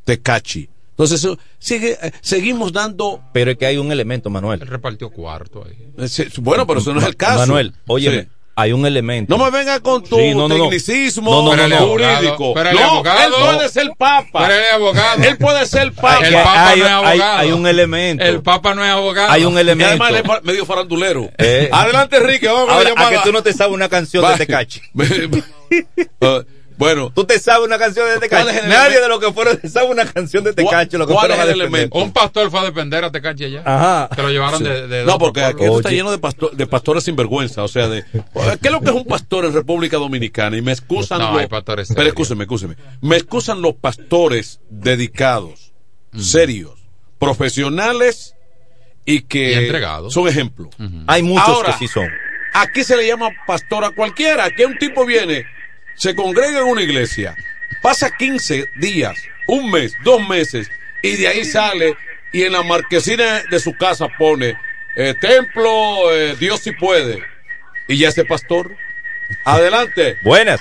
Tecachi. 0.04 0.70
Entonces, 0.92 1.28
sigue, 1.58 1.98
eh, 2.02 2.12
seguimos 2.22 2.72
dando. 2.74 3.22
Pero 3.34 3.52
es 3.52 3.58
que 3.58 3.66
hay 3.66 3.78
un 3.78 3.92
elemento, 3.92 4.30
Manuel. 4.30 4.62
Él 4.62 4.68
repartió 4.68 5.10
cuarto 5.10 5.66
ahí. 5.66 5.78
eh, 5.98 6.08
sí, 6.08 6.26
bueno, 6.38 6.68
pero 6.68 6.80
eso 6.80 6.94
no 6.94 7.00
es 7.00 7.06
el 7.08 7.16
caso. 7.16 7.40
Manuel, 7.40 7.74
oye, 7.88 8.22
Sí. 8.24 8.28
hay 8.56 8.74
un 8.74 8.86
elemento. 8.86 9.36
No 9.36 9.44
me 9.44 9.50
venga 9.50 9.80
con 9.80 10.04
tu 10.04 10.18
Sí, 10.18 10.36
no, 10.36 10.48
no, 10.48 10.56
tecnicismo 10.56 11.32
No, 11.32 11.56
no, 11.56 11.68
no, 11.68 11.68
no. 11.80 11.88
jurídico. 11.88 12.54
Pero 12.54 12.70
el 12.70 12.76
no, 12.76 12.82
abogado- 12.84 13.26
él 13.26 13.56
puede 13.58 13.70
ser 13.70 13.90
papa. 13.98 14.30
Pero 14.48 14.54
él 14.54 14.60
es 14.68 14.74
abogado. 14.74 15.24
Él 15.24 15.38
puede 15.38 15.66
ser 15.66 15.92
papa. 15.94 16.28
El 16.28 16.34
Papa 16.34 16.68
hay, 16.68 16.80
no 16.80 16.86
es 16.86 16.92
hay- 16.92 16.98
abogado. 17.20 17.38
hay 17.40 17.52
un 17.54 17.68
elemento. 17.68 18.24
El 18.26 18.42
Papa 18.44 18.76
no 18.76 18.84
es 18.84 18.92
abogado. 18.92 19.32
Hay 19.32 19.46
un 19.46 19.54
Y 19.56 19.60
elemento. 19.60 20.04
además 20.04 20.10
él 20.12 20.16
es 20.38 20.44
medio 20.44 20.66
farandulero. 20.68 21.32
Eh. 21.38 21.70
Adelante, 21.72 22.18
Enrique. 22.18 22.48
Vamos 22.48 22.70
a 22.70 22.74
Ahora, 22.74 22.94
la 22.96 23.08
a 23.08 23.10
que 23.10 23.20
tú 23.24 23.32
no 23.32 23.42
te 23.42 23.54
sabes 23.54 23.74
una 23.74 23.90
canción 23.90 24.24
Va. 24.24 24.34
de 24.34 24.38
Tecachi. 24.46 24.82
Eh, 26.24 26.44
bueno, 26.82 27.12
Tú 27.14 27.24
te 27.26 27.38
sabes 27.40 27.66
una 27.68 27.78
canción 27.78 28.08
de 28.08 28.28
¿Cuál 28.28 28.46
Tecachi. 28.48 28.58
es 28.58 28.64
el 28.64 28.70
Nadie 28.70 29.00
de 29.00 29.08
los 29.08 29.20
que 29.20 29.32
fueron 29.32 29.60
se 29.62 29.70
sabe 29.70 29.90
una 29.92 30.06
canción 30.06 30.44
de 30.44 30.54
Tecachi. 30.54 30.98
Lo 30.98 31.06
que 31.06 31.14
¿Cuál 31.14 31.30
es 31.32 31.40
el 31.40 31.50
elemento? 31.52 31.98
Un 31.98 32.12
pastor 32.12 32.50
fue 32.50 32.60
a 32.60 32.64
defender 32.64 33.04
a 33.06 33.12
Tecachi 33.12 33.46
allá. 33.46 33.62
Ajá. 33.66 34.10
Que 34.16 34.22
lo 34.22 34.30
llevaron 34.30 34.58
Sí. 34.60 34.64
de, 34.66 34.88
de 34.88 35.06
no, 35.06 35.18
porque 35.20 35.44
aquí 35.44 35.64
esto 35.64 35.78
está 35.78 35.92
lleno 35.92 36.10
de, 36.12 36.18
pastor- 36.18 36.52
de 36.56 36.66
pastores 36.68 37.04
sinvergüenza. 37.04 37.64
O 37.64 37.68
sea, 37.68 37.88
de. 37.88 38.04
¿Qué 38.04 38.68
es 38.68 38.72
lo 38.72 38.82
que 38.82 38.90
es 38.90 38.96
un 38.96 39.06
pastor 39.06 39.46
en 39.46 39.54
República 39.54 39.98
Dominicana? 39.98 40.58
Y 40.58 40.62
me 40.64 40.72
excusan 40.72 41.20
No, 41.20 41.32
los. 41.34 41.42
hay 41.42 41.48
pastores 41.48 41.88
pero 41.90 42.00
serios. 42.00 42.14
escúcheme, 42.14 42.44
escúcheme. 42.46 42.76
Me 43.02 43.16
excusan 43.18 43.62
los 43.62 43.76
pastores 43.76 44.60
dedicados, 44.70 45.74
serios, 46.18 46.74
profesionales 47.20 48.36
y 49.06 49.22
que. 49.22 49.52
Y 49.52 49.54
entregados. 49.54 50.14
Son 50.14 50.28
ejemplos. 50.28 50.70
Hay 51.08 51.24
muchos 51.24 51.48
Ahora, 51.48 51.74
que 51.74 51.80
sí 51.80 51.88
son. 51.88 52.08
Aquí 52.54 52.84
se 52.84 52.98
le 52.98 53.08
llama 53.08 53.30
pastor 53.48 53.86
a 53.86 53.92
cualquiera. 53.92 54.46
Aquí 54.46 54.64
un 54.64 54.78
tipo 54.78 55.06
viene, 55.06 55.46
se 55.96 56.16
congrega 56.16 56.60
en 56.60 56.66
una 56.66 56.82
iglesia, 56.82 57.36
pasa 57.82 58.10
15 58.10 58.70
días, 58.76 59.18
un 59.48 59.72
mes, 59.72 59.96
dos 60.04 60.28
meses, 60.28 60.72
y 61.02 61.16
de 61.18 61.28
ahí 61.28 61.46
sale 61.46 61.96
y 62.32 62.44
en 62.44 62.54
la 62.54 62.64
marquesina 62.64 63.44
de 63.50 63.60
su 63.60 63.76
casa 63.76 64.08
pone 64.18 64.58
eh, 64.96 65.14
templo, 65.20 66.12
eh, 66.12 66.36
Dios 66.38 66.62
si 66.62 66.72
puede. 66.72 67.24
Y 67.88 67.98
ya 67.98 68.10
ese 68.10 68.26
pastor. 68.26 68.76
Adelante. 69.46 70.18
Buenas. 70.24 70.60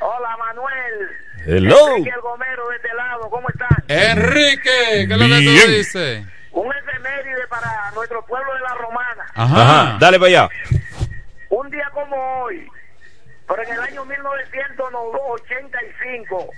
Hola 0.00 0.36
Manuel. 0.36 1.08
Hello. 1.46 1.96
Enrique 1.96 2.10
el 2.14 2.20
Gomero 2.20 2.68
de 2.68 2.76
este 2.76 2.94
lado, 2.94 3.30
¿cómo 3.30 3.48
están? 3.48 3.68
Enrique, 3.88 4.60
¿qué 4.62 5.02
es 5.02 5.08
lo 5.08 5.18
que 5.18 5.34
tú 5.34 5.50
Bien. 5.50 5.70
dices? 5.70 6.24
Un 6.52 6.72
efeméride 6.74 7.46
para 7.48 7.90
nuestro 7.94 8.24
pueblo 8.26 8.54
de 8.54 8.60
la 8.60 8.74
Romana. 8.74 9.26
Ajá. 9.34 9.96
Dale 9.98 10.18
para 10.18 10.28
allá. 10.28 10.48
Un 11.48 11.70
día 11.70 11.88
como 11.92 12.42
hoy, 12.42 12.66
pero 13.50 13.62
en 13.64 13.72
el 13.72 13.80
año 13.80 14.04
1985, 14.04 16.50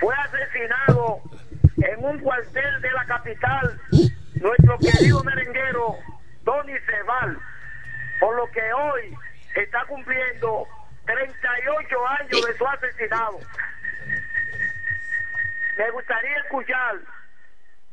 fue 0.00 0.14
asesinado 0.14 1.20
en 1.76 2.02
un 2.02 2.18
cuartel 2.20 2.80
de 2.80 2.90
la 2.92 3.04
capital 3.04 3.78
nuestro 4.36 4.78
querido 4.78 5.22
merenguero 5.24 5.98
Donny 6.42 6.72
Cebal, 6.86 7.38
por 8.18 8.34
lo 8.34 8.50
que 8.50 8.72
hoy 8.72 9.14
está 9.56 9.84
cumpliendo 9.84 10.66
38 11.04 12.08
años 12.08 12.46
de 12.46 12.56
su 12.56 12.66
asesinado. 12.66 13.38
Me 15.76 15.90
gustaría 15.90 16.38
escuchar 16.38 16.96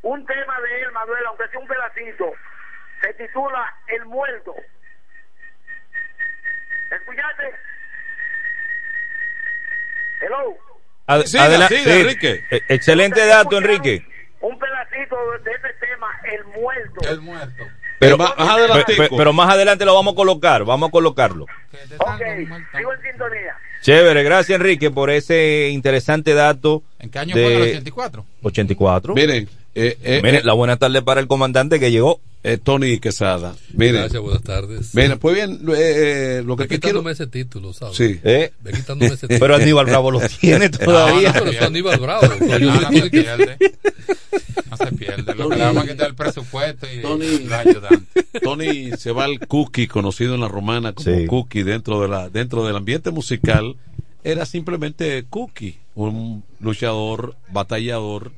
un 0.01 0.25
tema 0.25 0.61
de 0.61 0.81
él, 0.81 0.93
Manuel, 0.93 1.25
aunque 1.25 1.49
sea 1.49 1.59
un 1.59 1.67
pedacito. 1.67 2.31
Se 3.01 3.13
titula 3.15 3.75
El 3.87 4.05
Muerto. 4.05 4.55
¿Escuchaste? 6.89 7.72
Hello. 10.25 10.55
Ad- 11.07 11.25
Siga, 11.25 11.43
adela- 11.45 11.67
siga, 11.67 11.83
sí. 11.83 11.89
Enrique. 11.89 12.41
Eh, 12.51 12.61
Excelente 12.69 13.25
dato, 13.25 13.57
Enrique. 13.57 14.05
Un 14.41 14.57
pedacito 14.59 15.15
de 15.43 15.51
ese 15.51 15.73
tema, 15.79 16.07
El 16.31 16.45
Muerto. 16.61 17.09
El 17.09 17.21
Muerto. 17.21 17.63
Pero, 17.99 18.17
más 18.17 18.33
pe- 18.85 19.09
pero 19.15 19.31
más 19.31 19.53
adelante 19.53 19.85
lo 19.85 19.95
vamos 19.95 20.13
a 20.13 20.15
colocar, 20.15 20.65
vamos 20.65 20.89
a 20.89 20.91
colocarlo. 20.91 21.43
Ok, 21.43 22.21
sigo 22.77 22.93
en 22.93 23.01
sintonía. 23.01 23.55
Chévere, 23.81 24.23
gracias 24.23 24.57
Enrique 24.59 24.91
por 24.91 25.09
ese 25.09 25.69
interesante 25.69 26.33
dato. 26.33 26.83
¿En 26.99 27.09
qué 27.09 27.19
año 27.19 27.35
de 27.35 27.43
fue? 27.43 27.53
¿En 27.55 27.61
el 27.63 27.69
84? 27.71 28.25
84. 28.41 29.13
Miren, 29.13 29.47
eh, 29.75 29.97
eh, 30.03 30.19
Miren, 30.23 30.41
eh, 30.41 30.43
la 30.43 30.53
buena 30.53 30.77
tarde 30.77 31.01
para 31.01 31.19
el 31.21 31.27
comandante 31.27 31.79
que 31.79 31.91
llegó. 31.91 32.19
Eh, 32.43 32.57
Tony 32.57 32.99
Quesada. 32.99 33.55
Miren, 33.73 33.95
Gracias, 34.01 34.21
buenas 34.21 34.41
tardes. 34.43 34.93
miren, 34.93 35.17
pues 35.19 35.35
bien, 35.35 35.61
eh, 35.69 35.73
eh, 36.39 36.43
lo 36.45 36.55
que 36.57 36.63
Ve 36.63 36.67
te 36.67 36.79
quiero... 36.79 36.99
quitándome 36.99 37.11
ese 37.11 37.27
título, 37.27 37.73
¿sabes? 37.73 37.95
Sí. 37.97 38.19
¿Eh? 38.23 38.51
Ve 38.61 38.71
quitándome 38.73 39.07
ese 39.13 39.27
título. 39.27 39.39
Pero 39.39 39.55
Aníbal 39.55 39.85
Bravo 39.85 40.11
lo 40.11 40.19
tiene 40.41 40.69
todavía. 40.69 41.29
No, 41.31 41.39
no, 41.39 41.39
pero 41.45 41.51
es 41.51 41.61
Aníbal 41.61 41.99
Bravo. 41.99 42.27
No, 42.27 42.35
se 42.91 43.09
pierde. 43.09 43.57
No 44.69 44.77
se 44.77 44.85
pierde. 44.87 45.35
Lo 45.35 45.49
que 45.49 45.55
le 45.55 45.63
vamos 45.63 45.83
a 45.83 45.87
quitar 45.87 46.07
el 46.09 46.15
presupuesto 46.15 46.87
y 46.91 47.01
Tony, 47.01 47.39
los 47.39 47.51
ayudantes. 47.53 48.25
Tony 48.41 48.91
se 48.97 49.11
va 49.11 49.25
al 49.25 49.39
Cookie, 49.47 49.87
conocido 49.87 50.35
en 50.35 50.41
la 50.41 50.47
romana 50.47 50.93
como 50.93 51.15
Sí. 51.17 51.25
Cookie 51.27 51.63
dentro 51.63 52.01
de 52.01 52.07
la 52.07 52.29
dentro 52.29 52.65
del 52.65 52.75
ambiente 52.75 53.11
musical, 53.11 53.75
era 54.23 54.45
simplemente 54.45 55.23
Cookie, 55.29 55.77
un 55.95 56.43
luchador, 56.59 57.35
batallador. 57.51 58.31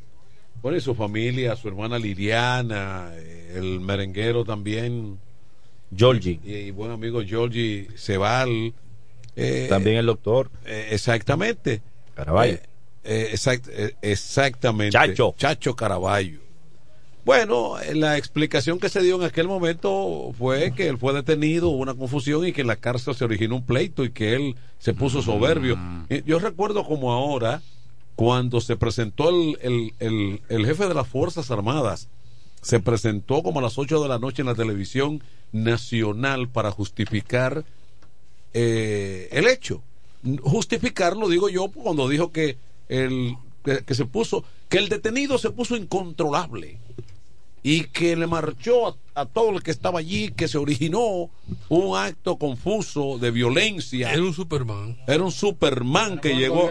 Bueno, 0.65 0.79
y 0.79 0.81
su 0.81 0.95
familia, 0.95 1.55
su 1.55 1.67
hermana 1.67 1.99
Liliana, 1.99 3.11
eh, 3.13 3.53
el 3.57 3.79
merenguero 3.81 4.43
también, 4.43 5.19
Georgie. 5.95 6.39
y, 6.43 6.53
y 6.53 6.71
buen 6.71 6.89
amigo 6.89 7.21
Georgie 7.23 7.87
Cebal. 7.95 8.73
eh, 9.35 9.67
También 9.69 9.97
el 9.97 10.07
doctor. 10.07 10.49
eh, 10.65 10.87
exactamente. 10.89 11.83
Caraballo. 12.15 12.57
Eh, 13.03 13.29
exact- 13.33 13.69
exactamente. 14.01 14.93
Chacho. 14.93 15.35
Chacho 15.37 15.75
Caraballo. 15.75 16.39
Bueno, 17.25 17.75
la 17.93 18.17
explicación 18.17 18.79
que 18.79 18.89
se 18.89 19.01
dio 19.03 19.17
en 19.17 19.21
aquel 19.23 19.47
momento 19.47 20.31
fue 20.35 20.71
que 20.71 20.87
él 20.87 20.97
fue 20.97 21.13
detenido, 21.13 21.69
hubo 21.69 21.77
una 21.77 21.93
confusión 21.93 22.43
y 22.47 22.53
que 22.53 22.61
en 22.61 22.67
la 22.67 22.77
cárcel 22.77 23.13
se 23.13 23.23
originó 23.23 23.57
un 23.57 23.65
pleito 23.67 24.03
y 24.03 24.09
que 24.09 24.33
él 24.33 24.55
se 24.79 24.95
puso 24.95 25.21
soberbio. 25.21 25.77
Eh, 26.09 26.23
Yo 26.25 26.39
recuerdo 26.39 26.83
como 26.85 27.11
ahora, 27.13 27.61
cuando 28.15 28.61
se 28.61 28.77
presentó 28.77 29.29
el, 29.29 29.57
el- 29.99 30.41
el- 30.49 30.65
jefe 30.65 30.87
de 30.87 30.93
las 30.93 31.07
Fuerzas 31.07 31.51
Armadas, 31.51 32.07
se 32.61 32.79
presentó 32.79 33.43
como 33.43 33.59
a 33.59 33.63
las 33.63 33.77
8 33.77 34.01
de 34.01 34.09
la 34.09 34.19
noche 34.19 34.41
en 34.41 34.47
la 34.47 34.55
televisión 34.55 35.21
nacional 35.51 36.49
para 36.49 36.71
justificar 36.71 37.65
eh, 38.53 39.27
el 39.31 39.47
hecho. 39.47 39.83
Justificarlo, 40.41 41.29
digo 41.29 41.49
yo, 41.49 41.69
cuando 41.71 42.09
dijo 42.09 42.31
que 42.31 42.57
el 42.89 43.35
que 43.63 43.95
se 43.95 44.05
puso, 44.05 44.43
que 44.69 44.77
el 44.77 44.89
detenido 44.89 45.37
se 45.39 45.49
puso 45.49 45.75
incontrolable 45.75 46.77
y 47.67 47.85
que 47.85 48.15
le 48.15 48.27
marchó 48.27 48.87
a, 48.89 48.95
a 49.21 49.25
todo 49.25 49.49
el 49.49 49.63
que 49.63 49.71
estaba 49.71 49.97
allí, 49.97 50.29
que 50.29 50.47
se 50.47 50.59
originó 50.59 51.31
un 51.67 51.97
acto 51.97 52.37
confuso 52.37 53.17
de 53.17 53.31
violencia. 53.31 54.11
Era 54.13 54.21
un 54.21 54.33
Superman. 54.35 54.95
Era 55.07 55.23
un 55.23 55.31
Superman 55.31 56.19
que 56.19 56.35
llegó, 56.35 56.69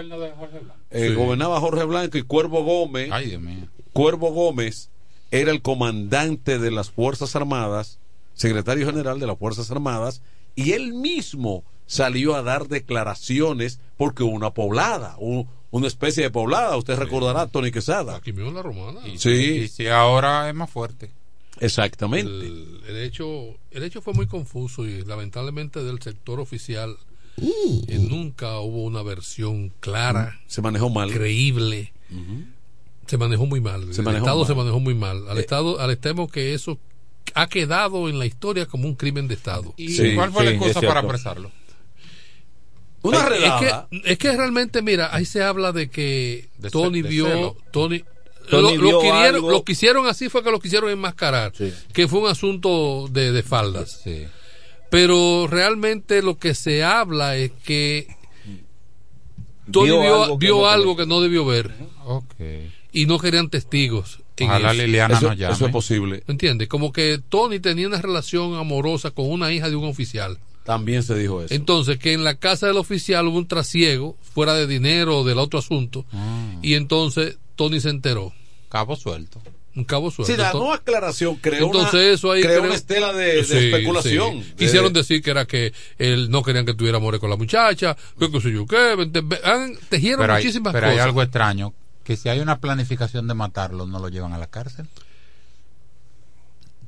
eh, 0.91 1.09
Sí. 1.09 1.15
gobernaba 1.15 1.59
Jorge 1.59 1.83
Blanco 1.83 2.17
y 2.17 2.23
Cuervo 2.23 2.63
Gómez. 2.63 3.09
Ay, 3.11 3.31
Dios 3.31 3.43
mío. 3.43 3.67
Cuervo 3.93 4.31
Gómez 4.31 4.89
era 5.33 5.51
el 5.51 5.63
comandante 5.63 6.61
de 6.61 6.71
las 6.71 6.91
Fuerzas 6.93 7.35
Armadas, 7.35 7.99
secretario 8.35 8.87
general 8.87 9.19
de 9.19 9.27
las 9.27 9.37
Fuerzas 9.39 9.73
Armadas, 9.73 10.23
y 10.55 10.73
él 10.75 10.95
mismo 10.95 11.65
salió 11.87 12.37
a 12.37 12.43
dar 12.43 12.69
declaraciones 12.69 13.81
porque 13.97 14.23
una 14.23 14.51
poblada, 14.55 15.17
un- 15.19 15.49
una 15.77 15.87
especie 15.89 16.22
de 16.22 16.31
poblada, 16.31 16.77
usted 16.77 16.97
recordará, 16.97 17.47
Tony 17.49 17.70
Quesada. 17.72 18.16
Aquí 18.16 18.33
mismo 18.33 18.49
en 18.51 18.55
la 18.55 18.62
romana. 18.62 19.01
Y, 19.09 19.18
Sí. 19.18 19.31
y 19.64 19.68
si 19.68 19.89
ahora 19.89 20.49
es 20.49 20.55
más 20.55 20.70
fuerte. 20.70 21.11
Exactamente. 21.61 22.31
El, 22.31 22.81
el 22.89 22.97
hecho, 23.03 23.57
el 23.70 23.83
hecho 23.83 24.01
fue 24.03 24.12
muy 24.14 24.27
confuso 24.27 24.87
y 24.87 25.05
lamentablemente 25.05 25.83
del 25.83 26.01
sector 26.01 26.41
oficial 26.41 26.97
eh, 27.89 27.99
nunca 27.99 28.59
hubo 28.61 28.85
una 28.85 29.03
versión 29.03 29.72
clara, 29.81 30.41
Se 30.47 30.62
manejó 30.62 30.91
mal. 30.91 31.11
creíble. 31.12 31.93
Se 33.07 33.18
manejó 33.18 33.47
muy 33.47 33.61
mal. 33.61 33.93
Se 33.93 34.01
el 34.01 34.05
manejó 34.05 34.25
Estado 34.27 34.39
mal. 34.39 34.47
se 34.47 34.55
manejó 34.55 34.81
muy 34.81 34.95
mal. 34.95 35.29
Al 35.29 35.39
Eh. 35.39 35.41
Estado, 35.41 35.81
al 35.81 35.91
extremo 35.91 36.29
que 36.29 36.55
eso 36.55 36.79
ha 37.35 37.49
quedado 37.49 38.09
en 38.09 38.18
la 38.18 38.27
historia 38.27 38.66
como 38.66 38.87
un 38.87 38.95
crimen 38.95 39.27
de 39.29 39.35
Estado. 39.35 39.75
¿Y 39.77 39.89
Sí, 39.89 40.14
cuál 40.14 40.31
fue 40.33 40.47
sí, 40.49 40.55
la 40.57 40.61
cierto. 40.64 40.81
para 40.87 41.01
apresarlo? 41.01 41.51
Una 43.05 43.19
Es 43.21 43.25
redada. 43.29 43.89
que, 43.91 44.03
es 44.13 44.19
que 44.19 44.33
realmente, 44.37 44.83
mira, 44.83 45.15
ahí 45.15 45.25
se 45.25 45.43
habla 45.43 45.73
de 45.73 45.89
que 45.91 46.49
De 46.59 46.71
Tony 46.71 47.03
de 47.03 47.09
vio, 47.09 47.27
celo. 47.29 47.57
Tony, 47.71 48.03
Tony 48.51 48.77
lo, 48.77 48.83
lo 48.83 48.89
vio 48.89 48.99
quisieron, 49.01 49.35
algo. 49.37 49.51
lo 49.51 49.63
que 49.65 49.73
hicieron 49.73 50.07
así 50.07 50.29
fue 50.29 50.43
que 50.43 50.51
lo 50.51 50.59
quisieron 50.59 50.91
enmascarar, 50.91 51.53
Sí. 51.57 51.73
que 51.93 52.09
fue 52.09 52.21
un 52.21 52.29
asunto 52.29 53.07
de, 53.11 53.31
de 53.33 53.43
faldas. 53.43 54.01
Sí. 54.03 54.25
Pero 54.91 55.47
realmente 55.49 56.23
lo 56.23 56.39
que 56.39 56.55
se 56.55 56.83
habla 56.85 57.37
es 57.37 57.53
que 57.65 58.07
Tony 59.71 59.87
Vio 59.87 60.01
vio, 60.01 60.23
algo 60.23 60.39
que 60.39 60.47
vio 60.47 60.57
no 60.59 60.67
algo 60.69 60.97
que 60.97 61.07
no 61.07 61.21
debió 61.21 61.45
ver 61.45 61.73
Ok. 62.05 62.35
y 62.93 63.07
no 63.07 63.19
querían 63.19 63.49
testigos. 63.51 64.21
en 64.37 64.49
Ojalá 64.49 64.73
eso. 64.73 64.83
Liliana 64.83 65.17
Eso, 65.17 65.29
nos 65.29 65.39
llame. 65.39 65.55
eso 65.55 65.67
es 65.67 65.73
posible. 65.73 66.23
¿Me 66.27 66.33
entiendes? 66.33 66.69
Como 66.69 66.93
que 66.93 67.21
Tony 67.29 67.61
tenía 67.61 67.87
una 67.89 68.01
relación 68.01 68.55
amorosa 68.57 69.11
con 69.11 69.31
una 69.31 69.53
hija 69.53 69.69
de 69.71 69.77
un 69.77 69.85
oficial. 69.89 70.39
También 70.65 71.03
se 71.03 71.15
dijo 71.15 71.43
eso. 71.43 71.55
Entonces, 71.55 71.99
que 71.99 72.12
en 72.15 72.25
la 72.25 72.37
casa 72.37 72.67
del 72.67 72.79
oficial 72.79 73.27
hubo 73.29 73.39
un 73.39 73.47
trasiego, 73.47 74.17
fuera 74.23 74.55
de 74.55 74.67
dinero 74.67 75.19
o 75.21 75.25
del 75.25 75.39
otro 75.39 75.59
asunto, 75.61 76.05
Ah. 76.12 76.57
y 76.62 76.75
entonces 76.75 77.37
Tony 77.55 77.81
se 77.81 77.91
enteró. 77.91 78.33
Cabo 78.71 78.97
suelto. 78.97 79.41
Un 79.77 79.85
cabo 79.85 80.11
suelto. 80.11 80.33
Sí, 80.33 80.39
la 80.41 80.53
nueva 80.53 80.77
aclaración 80.77 81.35
creó, 81.37 81.67
entonces 81.67 81.95
una, 81.95 82.03
eso 82.15 82.31
ahí 82.33 82.43
creó 82.43 82.55
creo- 82.61 82.65
una 82.71 82.75
estela 82.77 83.12
de, 83.12 83.25
de 83.37 83.45
Sí, 83.45 83.57
especulación. 83.57 84.43
sí. 84.43 84.49
De- 84.51 84.55
Quisieron 84.57 84.93
decir 84.93 85.21
que 85.21 85.31
era 85.33 85.45
que 85.47 85.73
él 85.99 86.31
no 86.31 86.43
querían 86.45 86.65
que 86.65 86.75
tuviera 86.75 86.99
amores 86.99 87.21
con 87.21 87.29
la 87.29 87.37
muchacha, 87.37 87.97
que 88.19 88.31
qué 88.31 88.41
sé 88.41 88.53
yo 88.53 88.67
qué, 88.67 88.77
han- 89.45 89.77
tejieron 89.89 90.21
Pero, 90.21 90.33
hay, 90.35 90.43
muchísimas 90.45 90.73
pero 90.73 90.87
hay 90.87 90.93
cosas. 90.93 91.07
algo 91.07 91.23
extraño. 91.23 91.75
Que 92.05 92.17
si 92.17 92.29
hay 92.29 92.39
una 92.41 92.61
planificación 92.61 93.27
de 93.27 93.35
matarlo, 93.35 93.85
no 93.87 93.99
lo 93.99 94.09
llevan 94.09 94.33
a 94.33 94.39
la 94.39 94.47
cárcel. 94.47 94.87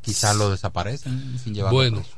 Quizás 0.02 0.36
lo 0.36 0.50
desaparecen 0.50 1.38
sin 1.42 1.54
llevarlo 1.54 1.76
Bueno, 1.76 2.00
preso. 2.02 2.15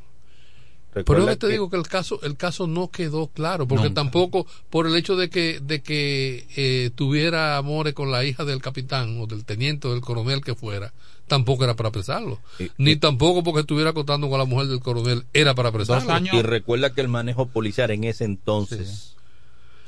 Pero 0.92 1.26
te 1.26 1.36
que- 1.46 1.52
digo 1.52 1.70
que 1.70 1.76
el 1.76 1.86
caso 1.86 2.18
el 2.22 2.36
caso 2.36 2.66
no 2.66 2.90
quedó 2.90 3.28
claro, 3.28 3.68
porque 3.68 3.84
Nunca. 3.88 4.00
tampoco 4.02 4.46
por 4.70 4.86
el 4.86 4.96
hecho 4.96 5.16
de 5.16 5.30
que 5.30 5.60
de 5.60 5.80
que 5.82 6.46
eh, 6.56 6.90
tuviera 6.94 7.56
amores 7.56 7.94
con 7.94 8.10
la 8.10 8.24
hija 8.24 8.44
del 8.44 8.60
capitán 8.62 9.20
o 9.20 9.26
del 9.26 9.44
teniente 9.44 9.86
o 9.86 9.92
del 9.92 10.00
coronel 10.00 10.40
que 10.42 10.54
fuera, 10.54 10.92
tampoco 11.26 11.64
era 11.64 11.76
para 11.76 11.90
apresarlo. 11.90 12.40
Ni 12.78 12.96
tampoco 12.96 13.42
porque 13.44 13.60
estuviera 13.60 13.90
acostando 13.90 14.28
con 14.30 14.38
la 14.38 14.44
mujer 14.46 14.66
del 14.68 14.80
coronel 14.80 15.24
era 15.34 15.54
para 15.54 15.68
apresarlo. 15.68 16.10
Y 16.32 16.42
recuerda 16.42 16.92
que 16.94 17.00
el 17.02 17.08
manejo 17.08 17.46
policial 17.48 17.90
en 17.90 18.04
ese 18.04 18.24
entonces 18.24 18.88
Sí, 18.88 19.17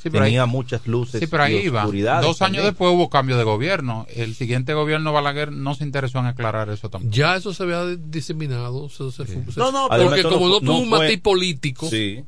pero 0.08 0.24
tenía 0.24 0.44
ahí- 0.44 0.48
muchas 0.48 0.86
luces 0.86 1.20
Sí, 1.20 1.26
pero 1.26 1.42
ahí 1.42 1.56
y 1.56 1.66
iba. 1.66 1.82
Dos 1.84 1.92
años 1.92 2.38
también. 2.38 2.64
después 2.64 2.94
hubo 2.94 3.10
cambio 3.10 3.36
de 3.36 3.44
gobierno. 3.44 4.06
El 4.14 4.34
siguiente 4.34 4.72
gobierno 4.72 5.12
Balaguer 5.12 5.52
no 5.52 5.74
se 5.74 5.84
interesó 5.84 6.20
en 6.20 6.26
aclarar 6.26 6.70
eso 6.70 6.88
tampoco. 6.88 7.12
Ya 7.14 7.36
eso 7.36 7.52
se 7.52 7.64
había 7.64 7.84
diseminado. 7.84 8.88
se 8.88 9.10
fue- 9.10 9.26
se- 9.26 9.60
No, 9.60 9.72
no, 9.72 9.88
porque 9.88 10.22
como 10.22 10.46
no, 10.48 10.54
no 10.54 10.60
tuvo 10.60 10.78
un 10.78 10.88
matiz 10.88 11.20
político. 11.20 11.88
Sí. 11.90 12.24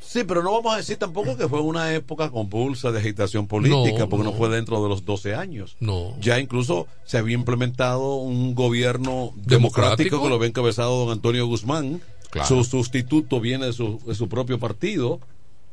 Sí, 0.00 0.24
pero 0.24 0.42
no 0.42 0.52
vamos 0.52 0.74
a 0.74 0.76
decir 0.76 0.98
tampoco 0.98 1.38
que 1.38 1.48
fue 1.48 1.60
una 1.62 1.94
época 1.94 2.30
convulsa 2.30 2.90
de 2.92 2.98
agitación 2.98 3.46
política, 3.46 4.00
No, 4.00 4.08
porque 4.10 4.24
no. 4.24 4.32
no. 4.32 4.36
fue 4.36 4.50
dentro 4.50 4.82
de 4.82 4.88
los 4.90 5.06
12 5.06 5.34
años. 5.34 5.74
No. 5.80 6.14
Ya 6.20 6.38
incluso 6.38 6.86
se 7.06 7.16
había 7.16 7.34
implementado 7.34 8.16
un 8.16 8.54
gobierno 8.54 9.32
democrático, 9.36 9.48
¿Democrático? 9.48 10.22
que 10.22 10.28
lo 10.28 10.34
había 10.34 10.48
encabezado 10.48 11.04
don 11.06 11.12
Antonio 11.12 11.46
Guzmán. 11.46 12.02
Claro. 12.30 12.46
Su 12.48 12.64
sustituto 12.64 13.40
viene 13.40 13.66
de 13.66 13.72
su, 13.72 14.00
de 14.06 14.14
su 14.14 14.28
propio 14.28 14.58
partido. 14.58 15.18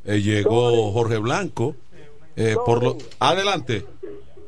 Eh, 0.06 0.22
llegó 0.22 0.91
Jorge 0.91 1.18
Blanco. 1.18 1.76
Eh, 2.36 2.56
por 2.66 2.84
lo... 2.84 2.97
Adelante. 3.20 3.86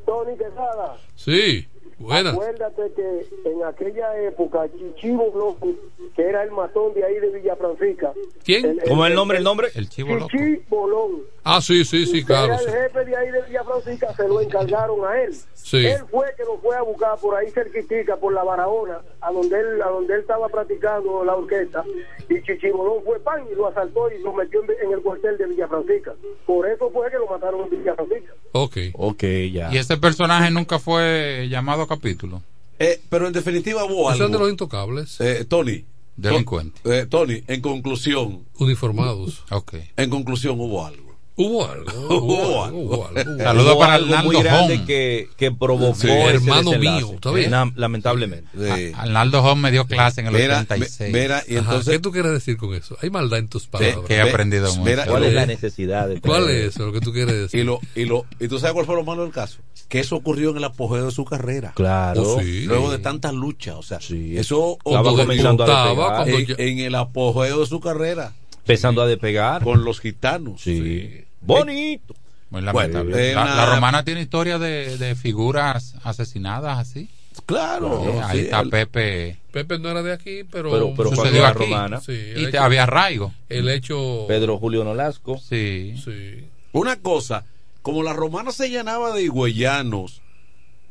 Tony 0.06 0.38
Quesada. 0.38 0.98
Sí, 1.16 1.68
buena. 2.02 2.32
Acuérdate 2.32 2.92
que 2.96 3.50
en 3.50 3.64
aquella 3.64 4.22
época 4.22 4.68
Chichivo 4.78 5.32
Blanco, 5.32 5.70
que 6.16 6.22
era 6.24 6.44
el 6.44 6.52
matón 6.52 6.94
de 6.94 7.06
ahí 7.06 7.20
de 7.20 7.30
Villa 7.30 7.56
Francisca. 7.56 8.12
¿Quién? 8.44 8.80
¿Cómo 8.88 9.06
es 9.06 9.12
el 9.12 9.16
nombre? 9.16 9.38
¿El 9.38 9.44
nombre? 9.44 9.70
El 9.76 9.90
chivo 9.90 10.16
loco. 10.16 10.32
Bolón. 10.70 11.22
Ah, 11.44 11.62
sí, 11.62 11.84
sí, 11.86 12.06
sí, 12.06 12.24
claro. 12.24 12.54
Era 12.54 12.60
sí. 12.60 12.66
el 12.68 12.72
jefe 12.72 13.06
de 13.06 13.16
ahí 13.16 13.32
de 13.32 13.42
Villa 13.44 13.64
Francisca, 13.64 14.14
se 14.16 14.28
lo 14.28 14.42
encargaron 14.42 15.06
a 15.06 15.22
él. 15.22 15.36
Sí. 15.54 15.86
Él 15.86 16.02
fue 16.10 16.28
que 16.38 16.44
lo 16.44 16.58
fue 16.60 16.76
a 16.76 16.82
buscar 16.82 17.18
por 17.20 17.36
ahí 17.36 17.50
cerquitica, 17.52 18.16
por 18.18 18.34
la 18.34 18.44
Barahona, 18.44 19.02
a 19.22 19.32
donde 19.32 19.60
él, 19.60 19.82
a 19.82 19.90
donde 19.90 20.14
él 20.14 20.20
estaba 20.22 20.50
practicando 20.50 21.24
la 21.24 21.36
orquesta. 21.36 21.84
Y 22.30 22.42
Chichibolón 22.44 23.04
fue 23.04 23.20
pan 23.20 23.44
y 23.52 23.56
lo 23.56 23.68
asaltó 23.68 24.12
y 24.12 24.22
lo 24.22 24.34
metió 24.34 24.62
en, 24.64 24.92
el 24.92 25.02
cuartel 25.02 25.38
de 25.38 25.48
Villa 25.48 25.68
Francisca. 25.68 26.14
Por 26.46 26.68
eso 26.68 26.90
fue 26.92 27.10
que 27.10 27.18
lo 27.18 27.28
mataron 27.28 27.62
en 27.64 27.70
Villa 27.70 27.96
Francisca. 27.96 28.34
Ok. 28.52 28.78
Ok, 28.94 29.24
ya. 29.52 29.70
Y 29.72 29.78
ese 29.78 29.98
personaje 29.98 30.52
nunca 30.52 30.80
fue 30.80 31.48
llamado 31.50 31.88
capítulo. 31.96 32.42
Eh, 32.80 33.00
pero 33.10 33.28
en 33.28 33.34
definitiva 33.34 33.84
hubo 33.86 34.10
Esos 34.10 34.20
eran 34.22 34.32
de 34.32 34.36
algo. 34.38 34.46
los 34.46 34.52
intocables. 34.52 35.20
Eh, 35.22 35.46
Tony. 35.46 35.86
Delincuente. 36.16 36.80
Eh, 36.84 37.06
Tony, 37.10 37.44
en 37.48 37.62
conclusión. 37.62 38.44
Uniformados. 38.60 39.44
Ok. 39.52 39.76
En 39.98 40.10
conclusión 40.10 40.60
hubo 40.60 40.86
algo. 40.86 41.11
Hubo 41.42 41.66
algo. 41.68 41.92
Hubo 42.10 42.64
algo. 42.66 42.80
Hubo 42.80 43.08
algo. 43.08 43.38
Saludos 43.38 43.72
Hubo 43.74 43.80
para 43.80 43.94
algo 43.96 44.08
muy 44.08 44.36
Arnaldo 44.38 44.40
grande 44.44 44.74
Home. 44.76 44.86
que, 44.86 45.30
que 45.38 45.52
provocó 45.52 45.96
Sí. 45.96 46.08
ese 46.10 46.30
Hermano 46.36 46.72
mío. 46.78 47.16
Na- 47.50 47.72
lamentablemente. 47.76 48.48
Sí. 48.58 48.92
A- 48.96 49.02
Arnaldo 49.04 49.44
Home 49.44 49.62
me 49.64 49.72
dio 49.72 49.86
clase 49.88 50.22
en 50.22 50.28
el 50.28 50.34
Mira, 50.34 50.60
86. 50.62 51.14
mira, 51.14 51.44
y 51.48 51.56
Ajá, 51.58 51.60
entonces. 51.70 51.94
¿Qué 51.94 52.00
tú 52.00 52.12
quieres 52.12 52.32
decir 52.32 52.58
con 52.58 52.74
eso? 52.74 52.98
Hay 53.02 53.10
maldad 53.10 53.40
en 53.40 53.48
tus 53.48 53.68
palabras. 53.68 54.00
que 54.08 54.16
he 54.16 54.22
aprendido 54.22 54.74
mucho. 54.76 55.02
¿Cuál 55.08 55.24
es 55.24 55.34
la 55.34 55.46
necesidad 55.46 56.08
de 56.08 56.22
¿Cuál 56.22 56.50
es 56.50 56.76
eso 56.76 56.86
lo 56.88 56.94
que 56.94 57.02
tú 57.02 57.12
quieres 57.12 57.36
decir? 57.36 57.60
Y, 57.60 57.64
lo, 57.64 57.80
y, 57.96 58.06
lo, 58.06 58.26
y 58.40 58.48
tú 58.48 58.60
sabes 58.60 58.74
cuál 58.74 58.86
fue 58.86 58.96
lo 58.96 59.04
malo 59.04 59.24
del 59.24 59.32
caso. 59.32 59.60
Que 59.90 60.00
eso 60.00 60.16
ocurrió 60.16 60.52
en 60.52 60.58
el 60.58 60.64
apogeo 60.64 61.06
de 61.06 61.12
su 61.12 61.26
carrera. 61.26 61.74
Claro. 61.76 62.22
Oh, 62.24 62.40
sí. 62.42 62.64
Luego 62.66 62.92
de 62.92 63.00
tantas 63.00 63.34
luchas. 63.34 63.76
O 63.76 63.84
sea, 63.84 64.00
Sí. 64.00 64.38
eso 64.38 64.78
Estaba 64.86 65.02
ocurrió 65.02 65.26
comenzando 65.26 65.64
a 65.66 66.24
en, 66.28 66.46
ya- 66.46 66.56
en 66.58 66.80
el 66.80 66.96
apogeo 66.96 67.60
de 67.60 67.66
su 67.66 67.80
carrera. 67.82 68.34
Empezando 68.60 69.02
a 69.02 69.08
despegar. 69.08 69.64
Con 69.64 69.84
los 69.84 70.00
gitanos. 70.00 70.62
Sí. 70.62 71.26
Bonito. 71.42 72.16
Muy 72.50 72.62
lamentable. 72.62 73.12
Bueno, 73.12 73.34
la, 73.36 73.44
una- 73.44 73.56
la 73.56 73.76
romana 73.76 74.04
tiene 74.04 74.22
historia 74.22 74.60
de, 74.60 74.98
de 74.98 75.16
figuras 75.16 75.96
asesinadas 76.04 76.78
así. 76.80 77.10
Claro. 77.46 78.02
Sí, 78.04 78.20
ahí 78.24 78.38
sí, 78.40 78.44
está 78.46 78.60
el- 78.62 78.70
Pepe. 78.70 79.38
Pepe 79.52 79.80
no 79.80 79.90
era 79.90 80.04
de 80.04 80.12
aquí, 80.14 80.44
pero, 80.50 80.70
Pero- 80.72 80.94
pero 80.96 81.10
Sucedió 81.16 81.46
aquí. 81.48 81.60
romana. 81.60 82.02
Sí, 82.02 82.12
Y 82.12 82.34
te- 82.44 82.50
hecho- 82.50 82.62
había 82.62 82.84
arraigo. 82.84 83.34
el 83.50 83.70
hecho. 83.70 84.26
Pedro 84.28 84.58
Julio 84.58 84.84
Nolasco. 84.84 85.38
Sí. 85.38 85.96
Sí. 86.04 86.46
Una 86.74 86.98
cosa, 86.98 87.46
como 87.82 88.04
la 88.04 88.14
romana 88.14 88.52
se 88.52 88.70
llenaba 88.70 89.14
de 89.14 89.24
higüeyanos 89.24 90.22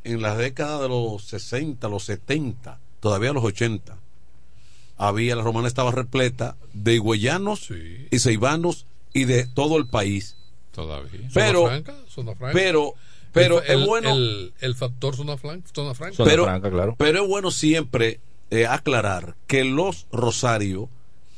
en 0.04 0.22
las 0.22 0.38
décadas 0.38 0.80
de 0.80 0.88
los 0.88 1.22
60, 1.24 1.88
los 1.88 2.04
70, 2.04 2.78
todavía 3.00 3.32
los 3.34 3.44
80, 3.44 3.96
había, 4.96 5.36
la 5.36 5.42
romana 5.42 5.68
estaba 5.68 5.90
repleta 5.90 6.56
de 6.72 6.94
higüeyanos 6.94 7.66
Sí. 7.66 8.06
y 8.10 8.18
ceibanos 8.18 8.86
y 9.12 9.24
de 9.24 9.46
todo 9.46 9.76
el 9.76 9.86
país. 9.86 10.36
Todavía. 10.72 11.28
Pero- 11.34 11.60
zona 11.60 11.70
franca, 11.70 11.96
zona 12.08 12.34
franca. 12.34 12.52
Pero, 12.54 12.94
pero 13.32 13.62
el, 13.62 13.80
es 13.80 13.86
bueno, 13.86 14.10
El, 14.12 14.52
el 14.60 14.74
factor 14.74 15.16
zona, 15.16 15.36
flan- 15.36 15.62
zona 15.74 15.94
franca. 15.94 16.16
Zona 16.16 16.30
pero, 16.30 16.44
franca, 16.44 16.70
claro. 16.70 16.94
pero 16.98 17.22
es 17.22 17.28
bueno 17.28 17.50
siempre 17.50 18.20
eh, 18.50 18.66
aclarar 18.66 19.36
que 19.46 19.64
los 19.64 20.06
Rosario 20.12 20.88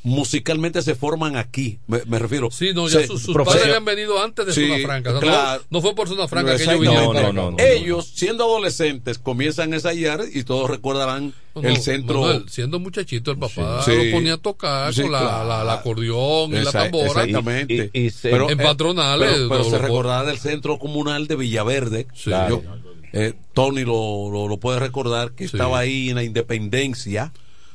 musicalmente 0.05 0.82
se 0.82 0.94
forman 0.94 1.36
aquí. 1.36 1.78
Me, 1.86 2.00
me 2.07 2.18
refiero. 2.18 2.50
Sí, 2.50 2.72
no, 2.74 2.88
ya 2.88 3.00
se- 3.00 3.07
sus, 3.07 3.26
padres 3.34 3.64
habían 3.64 3.84
venido 3.84 4.22
antes 4.22 4.46
de 4.46 4.53
Sí, 4.53 4.66
Zona 4.68 4.82
Franca. 4.82 5.11
O 5.11 5.12
sea, 5.12 5.20
claro. 5.20 5.62
no, 5.70 5.78
no 5.78 5.82
fue 5.82 5.94
por 5.94 6.09
Zona 6.09 6.26
Franca 6.28 6.57
que 6.57 6.62
ellos 6.64 6.80
vinieron. 6.80 7.14
No, 7.14 7.32
no, 7.32 7.50
no. 7.53 7.57
Ellos, 7.59 8.11
siendo 8.14 8.44
adolescentes, 8.44 9.18
comienzan 9.18 9.72
a 9.72 9.76
ensayar 9.76 10.22
y 10.32 10.42
todos 10.44 10.68
recordarán 10.70 11.34
el 11.62 11.76
centro. 11.78 12.22
Manuel, 12.22 12.44
siendo 12.48 12.80
muchachito, 12.80 13.30
el 13.30 13.38
papá 13.38 13.82
Sí. 13.84 13.92
lo 13.94 14.16
ponía 14.16 14.34
a 14.34 14.38
tocar 14.38 14.92
Sí, 14.92 15.03
con 15.03 15.12
la, 15.12 15.20
claro. 15.20 15.48
la, 15.48 15.64
la 15.64 15.72
acordeón 15.74 16.50
y 16.50 16.55
la 16.55 16.61
Esa- 16.70 16.82
tambora. 16.84 17.07
Exactamente. 17.24 17.90
Y- 17.92 18.00
y- 18.00 18.07
y 18.07 18.11
se- 18.11 18.30
Pero, 18.30 18.50
En 18.50 18.61
eh, 18.61 18.62
patronales, 18.64 19.36
Pero, 19.48 19.64
se 19.64 19.78
recordará 19.78 20.24
del 20.24 20.38
centro 20.38 20.78
comunal 20.78 21.26
de 21.28 21.36
Villaverde. 21.36 22.07
Sí. 22.14 22.24
Claro. 22.24 22.62
Yo- 22.64 22.72
eh, 23.14 23.34
Tony 23.53 23.82
lo, 23.84 24.30
lo, 24.32 24.48
lo 24.48 24.57
puede 24.57 24.78
recordar 24.80 25.32
que 25.32 25.46
Sí. 25.46 25.55
estaba 25.57 25.78
ahí 25.78 26.09
en 26.09 26.14
la 26.16 26.22
Independencia, 26.24 27.32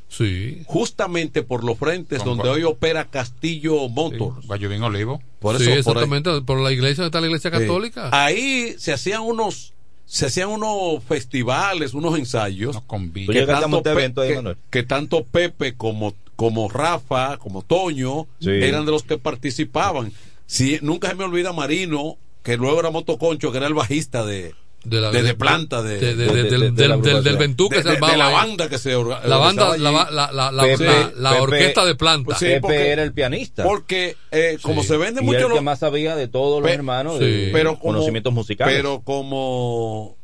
Sí. 0.10 0.62
justamente 0.66 1.44
por 1.44 1.64
los 1.64 1.78
frentes 1.78 2.20
¿Con 2.20 2.30
donde 2.30 2.44
cuál? 2.44 2.56
hoy 2.56 2.64
opera 2.64 3.06
Castillo 3.10 3.90
Motors. 3.90 4.48
Guayubín 4.48 4.82
Olivo. 4.84 5.22
Por 5.40 5.58
sí, 5.58 5.64
eso, 5.64 5.92
exactamente. 5.92 6.42
Por, 6.42 6.60
la 6.62 6.72
iglesia, 6.72 7.04
donde 7.04 7.08
está 7.08 7.22
la 7.22 7.28
iglesia 7.28 7.52
Sí. 7.52 7.58
católica. 7.60 8.10
Ahí 8.14 8.76
se 8.78 8.94
hacían 8.94 9.22
unos 9.22 9.74
se 10.10 10.28
hacían 10.28 10.48
unos 10.48 11.04
festivales, 11.04 11.94
unos 11.94 12.18
ensayos 12.18 12.76
Nos 12.76 12.84
convite. 12.86 13.26
Tú 13.26 13.34
llegaste 13.34 13.66
a 13.66 13.68
montar 13.68 13.94
Pe- 13.96 14.00
evento 14.00 14.22
ahí, 14.22 14.30
que- 14.30 14.56
que 14.70 14.84
tanto 14.84 15.26
Pepe 15.26 15.76
como 15.76 16.16
como 16.38 16.70
Rafa, 16.70 17.38
como 17.38 17.62
Toño 17.64 18.28
Sí. 18.40 18.52
eran 18.52 18.86
de 18.86 18.92
los 18.92 19.04
que 19.04 19.18
participaban. 19.18 20.14
Si 20.46 20.78
nunca 20.82 21.10
se 21.10 21.16
me 21.16 21.24
olvida 21.26 21.52
Marino, 21.52 22.16
que 22.44 22.56
luego 22.58 22.80
era 22.80 22.92
Motoconcho, 22.92 23.52
que 23.52 23.58
era 23.58 23.68
el 23.68 23.74
bajista 23.74 24.24
de 24.26 24.54
De 24.90 25.02
la- 25.02 25.12
de, 25.12 25.34
planta 25.36 25.82
de, 25.84 26.00
de- 26.00 26.16
de- 26.16 26.26
de- 26.26 26.26
del- 26.26 26.44
de- 26.44 26.60
del- 26.60 26.76
de 26.76 26.88
la 26.88 26.96
del- 26.96 27.04
del 27.04 27.12
agrupación. 27.16 27.38
Ventú 27.40 27.70
que 27.70 27.78
de- 27.78 27.84
se 27.84 27.90
de- 27.90 27.96
armaba 27.96 28.12
de 28.14 28.18
la 28.18 28.28
ahí. 28.28 28.34
banda 28.36 28.70
que 28.70 28.78
se 28.78 28.92
La 28.92 29.38
banda, 29.38 29.72
allí. 29.74 29.82
la, 29.84 29.92
la, 29.92 30.52
la, 30.52 30.64
Pepe- 30.64 30.86
la- 30.86 31.12
la 31.16 31.30
Pepe- 31.32 31.42
orquesta 31.42 31.86
de 31.86 31.96
planta. 31.96 32.26
Pues 32.26 32.38
sí, 32.38 32.46
Pepe 32.46 32.60
porque- 32.62 32.88
era 32.90 33.04
el 33.04 33.14
pianista. 33.14 33.64
Porque 33.64 34.16
eh, 34.32 34.58
como 34.62 34.82
Sí. 34.82 34.88
se 34.90 34.98
vende 34.98 35.22
y 35.22 35.26
mucho 35.26 35.38
el 35.40 35.50
lo- 35.50 35.56
que 35.56 35.62
más 35.62 35.80
sabía 35.80 36.16
de 36.16 36.28
todos 36.28 36.62
los 36.62 36.70
Pe- 36.70 36.76
hermanos 36.76 37.18
sí. 37.20 37.26
de 37.26 37.50
pero 37.52 37.72
como, 37.80 37.94
conocimientos 37.94 38.34
musicales. 38.34 38.76
Pero 38.76 39.02
como 39.02 40.16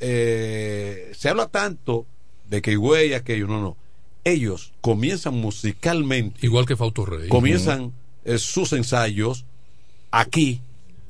eh, 0.00 1.12
se 1.16 1.28
habla 1.28 1.46
tanto 1.48 2.06
de 2.48 2.60
que 2.60 2.76
güey 2.76 3.14
aquello, 3.14 3.46
no, 3.46 3.60
no. 3.60 3.76
Ellos 4.24 4.72
comienzan 4.80 5.34
musicalmente, 5.34 6.38
Igual 6.46 6.66
que 6.66 6.76
Fausto 6.76 7.04
Rey. 7.06 7.28
comienzan 7.28 7.92
eh, 8.24 8.38
sus 8.38 8.72
ensayos 8.72 9.44
aquí 10.10 10.60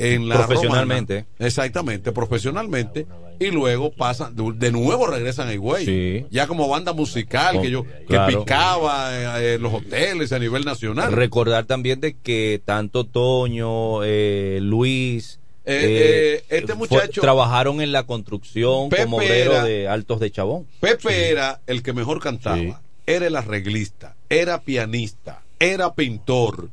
en 0.03 0.29
la 0.29 0.47
Profesionalmente. 0.47 1.15
Romana. 1.21 1.47
Exactamente, 1.47 2.13
profesionalmente. 2.13 3.07
Y 3.39 3.51
luego 3.51 3.91
pasan, 3.91 4.35
de, 4.37 4.71
nuevo 4.73 5.07
regresan 5.07 5.49
a 5.49 5.55
Higüey. 5.55 5.85
Sí. 5.85 6.27
Ya 6.31 6.47
como 6.47 6.69
banda 6.69 6.93
musical 6.93 7.61
que 7.61 7.71
yo, 7.71 7.85
claro. 8.07 8.31
que 8.31 8.37
picaba 8.39 9.41
eh, 9.41 9.55
en 9.55 9.63
los 9.63 9.73
hoteles 9.75 10.33
a 10.33 10.39
nivel 10.39 10.65
nacional. 10.65 11.13
Recordar 11.13 11.65
también 11.65 12.01
de 12.01 12.15
que 12.15 12.61
tanto 12.65 13.05
Toño, 13.05 14.05
eh, 14.05 14.59
Luis, 14.63 15.41
Eh, 15.65 16.41
eh, 16.41 16.45
este 16.51 16.69
fue- 16.75 16.77
muchacho- 16.77 17.21
trabajaron 17.21 17.81
en 17.81 17.91
la 17.93 18.05
construcción 18.05 18.89
Pepe 18.91 19.05
como 19.05 19.17
obrero 19.19 19.53
era- 19.53 19.65
de 19.65 19.89
Altos 19.89 20.19
de 20.21 20.31
Chabón. 20.31 20.67
Pepe 20.81 21.31
era 21.31 21.61
el 21.67 21.83
que 21.83 21.93
mejor 21.93 22.21
cantaba, 22.21 22.57
Sí. 22.59 22.73
era 23.07 23.27
el 23.29 23.37
arreglista, 23.37 24.15
era 24.29 24.61
pianista, 24.63 25.43
era 25.61 25.95
pintor, 25.95 26.69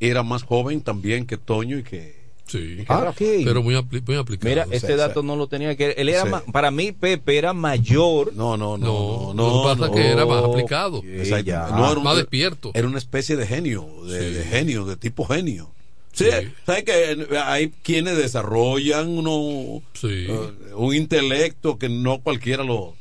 era 0.00 0.22
más 0.22 0.42
joven 0.42 0.80
también 0.82 1.26
que 1.26 1.36
Toño 1.38 1.78
y 1.78 1.82
que... 1.82 2.19
Sí. 2.50 2.84
Ah. 2.88 3.12
Pero 3.16 3.62
muy, 3.62 3.74
apli- 3.76 4.02
muy 4.04 4.16
aplicado. 4.16 4.48
Mira, 4.50 4.66
sí, 4.72 4.80
sí. 4.84 4.92
dato 4.94 5.22
no 5.22 5.36
lo 5.36 5.46
tenía 5.46 5.76
que 5.76 5.92
él 5.92 6.08
era 6.08 6.24
Sí. 6.24 6.28
ma- 6.30 6.42
para 6.52 6.70
mí 6.72 6.90
Pepe 6.90 7.38
era 7.38 7.52
mayor. 7.52 8.34
No, 8.34 8.56
no, 8.56 8.76
No, 8.76 9.32
no, 9.32 9.34
no. 9.34 9.62
que 9.74 9.80
pasa 9.80 9.92
que 9.94 10.06
era 10.08 10.26
más 10.26 10.42
aplicado. 10.44 11.02
Exacto. 11.04 11.44
ya. 11.46 11.68
No, 11.68 11.88
era 11.90 11.98
un- 11.98 12.04
Más 12.04 12.16
despierto. 12.16 12.72
Era 12.74 12.88
una 12.88 12.98
especie 12.98 13.36
de 13.36 13.46
genio, 13.46 13.86
de, 14.06 14.18
Sí. 14.30 14.34
de 14.34 14.44
genio, 14.44 14.84
de 14.84 14.96
tipo 14.96 15.24
genio. 15.26 15.70
Sí, 16.12 16.24
Sí. 16.24 16.48
¿sabes 16.66 16.82
que 16.82 17.28
hay 17.44 17.68
quienes 17.84 18.16
desarrollan 18.16 19.06
uno, 19.08 19.80
Sí. 19.92 20.26
eh, 20.28 20.50
un 20.74 20.92
intelecto 20.94 21.78
que 21.78 21.88
no 21.88 22.20
cualquiera 22.20 22.64
lo... 22.64 22.96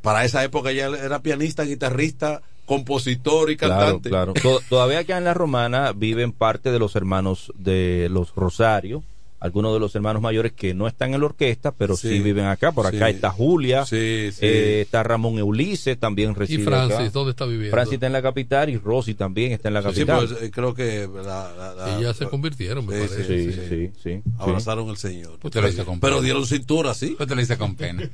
Para 0.00 0.24
esa 0.24 0.42
época 0.44 0.72
ya 0.72 0.86
era 0.86 1.20
pianista, 1.22 1.64
guitarrista, 1.64 2.40
compositor 2.68 3.50
y 3.50 3.56
Claro, 3.56 3.74
cantante. 3.80 4.08
claro. 4.10 4.32
To- 4.34 4.60
Todavía 4.68 5.00
acá 5.00 5.18
en 5.18 5.24
la 5.24 5.34
Romana 5.34 5.92
viven 5.92 6.30
parte 6.32 6.70
de 6.70 6.78
los 6.78 6.94
hermanos 6.94 7.52
de 7.56 8.08
los 8.10 8.32
Rosario, 8.36 9.02
algunos 9.40 9.72
de 9.72 9.80
los 9.80 9.94
hermanos 9.94 10.20
mayores 10.22 10.52
que 10.52 10.74
no 10.74 10.88
están 10.88 11.14
en 11.14 11.20
la 11.20 11.26
orquesta, 11.26 11.72
pero 11.72 11.96
sí, 11.96 12.08
Sí. 12.08 12.18
viven 12.20 12.46
acá. 12.46 12.72
Por 12.72 12.86
acá 12.86 13.06
Sí. 13.08 13.14
está 13.14 13.30
Julia, 13.30 13.84
Sí, 13.86 14.30
sí. 14.32 14.38
eh, 14.42 14.80
está 14.82 15.02
Ramón 15.02 15.38
Eulice, 15.38 15.96
también 15.96 16.32
Y 16.32 16.34
reside 16.34 16.64
Francis, 16.64 16.94
acá. 16.98 17.10
¿dónde 17.10 17.30
está 17.30 17.44
viviendo? 17.44 17.70
Francis 17.70 17.94
está 17.94 18.06
en 18.06 18.12
la 18.12 18.22
capital 18.22 18.68
y 18.70 18.76
Rosy 18.78 19.14
también 19.14 19.52
está 19.52 19.68
en 19.68 19.74
la 19.74 19.82
Sí, 19.82 19.86
capital. 19.88 20.26
pues, 20.28 20.42
eh, 20.42 20.50
creo 20.50 20.74
que 20.74 21.08
la, 21.14 21.52
la- 21.56 21.74
la- 21.74 21.98
Y 21.98 22.02
ya 22.02 22.14
se 22.14 22.26
convirtieron, 22.26 22.84
me 22.86 22.94
Sí, 22.94 23.08
parece. 23.08 23.26
sí, 23.26 23.52
sí, 23.52 23.60
sí, 23.68 23.68
sí, 23.68 23.90
sí. 24.02 24.22
abrazaron 24.38 24.88
al 24.88 24.96
Señor. 24.96 25.38
Pues 25.40 25.52
te 25.52 25.60
lo 25.60 25.68
hice 25.68 25.84
con 25.84 26.00
Pero 26.00 26.16
pena. 26.16 26.24
dieron 26.24 26.46
cintura, 26.46 26.94
¿sí? 26.94 27.14
Pues 27.16 27.28
te 27.28 27.34
lo 27.34 27.40
hice 27.40 27.56
con 27.56 27.76
pena. 27.76 28.08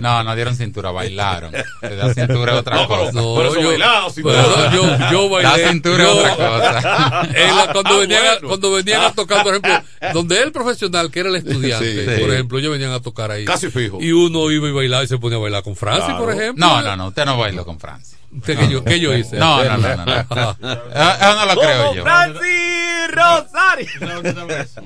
No, 0.00 0.24
no 0.24 0.34
dieron 0.34 0.54
cintura, 0.56 0.90
bailaron. 0.90 1.52
Te 1.80 1.96
da 1.96 2.14
cintura 2.14 2.56
otra 2.56 2.76
No, 2.76 2.88
pero- 2.88 3.00
cosa. 3.00 3.12
No, 3.12 3.34
Por 3.34 3.46
eso 3.46 3.60
yo, 3.60 3.70
pero 4.14 4.42
duda. 4.42 4.72
yo, 4.72 5.10
yo 5.12 5.28
bailé. 5.28 5.48
La 5.62 5.68
cintura 5.70 6.04
yo- 6.04 6.16
otra 6.16 6.36
cosa. 6.36 7.28
en 7.36 7.72
cuando, 7.72 7.94
Ah, 7.94 7.98
venían, 7.98 8.24
a- 8.26 8.30
bueno. 8.34 8.48
cuando 8.48 8.72
venían 8.72 9.00
a 9.02 9.12
tocar, 9.12 9.42
por 9.42 9.54
ejemplo, 9.54 9.72
donde 10.12 10.37
el 10.42 10.52
profesional, 10.52 11.10
que 11.10 11.20
era 11.20 11.28
el 11.30 11.36
estudiante, 11.44 12.16
Sí. 12.16 12.20
por 12.22 12.30
ejemplo, 12.32 12.58
ellos 12.58 12.72
venían 12.72 12.92
a 12.92 13.00
tocar 13.00 13.30
ahí. 13.30 13.44
Casi 13.44 13.70
fijo. 13.70 13.98
Y 14.00 14.12
uno 14.12 14.50
iba 14.50 14.68
y 14.68 14.72
bailaba 14.72 15.04
y 15.04 15.06
se 15.06 15.18
ponía 15.18 15.38
a 15.38 15.40
bailar 15.40 15.62
con 15.62 15.74
Francis, 15.76 16.04
Claro. 16.04 16.24
por 16.24 16.34
ejemplo. 16.34 16.66
No, 16.66 16.82
no, 16.82 16.96
no, 16.96 17.08
usted 17.08 17.24
no 17.24 17.38
bailó 17.38 17.64
con 17.64 17.78
Francis. 17.80 18.17
¿Usted 18.36 18.58
qué 18.58 18.68
yo, 18.68 18.84
qué 18.84 19.00
yo 19.00 19.14
hice? 19.16 19.36
No, 19.38 19.64
no, 19.64 19.76
no, 19.78 19.96
no. 19.96 20.04
no. 20.06 20.12
Eso 20.20 20.56
eso 20.60 21.34
no 21.36 21.46
lo 21.54 21.60
creo 21.60 21.94
yo. 21.94 22.04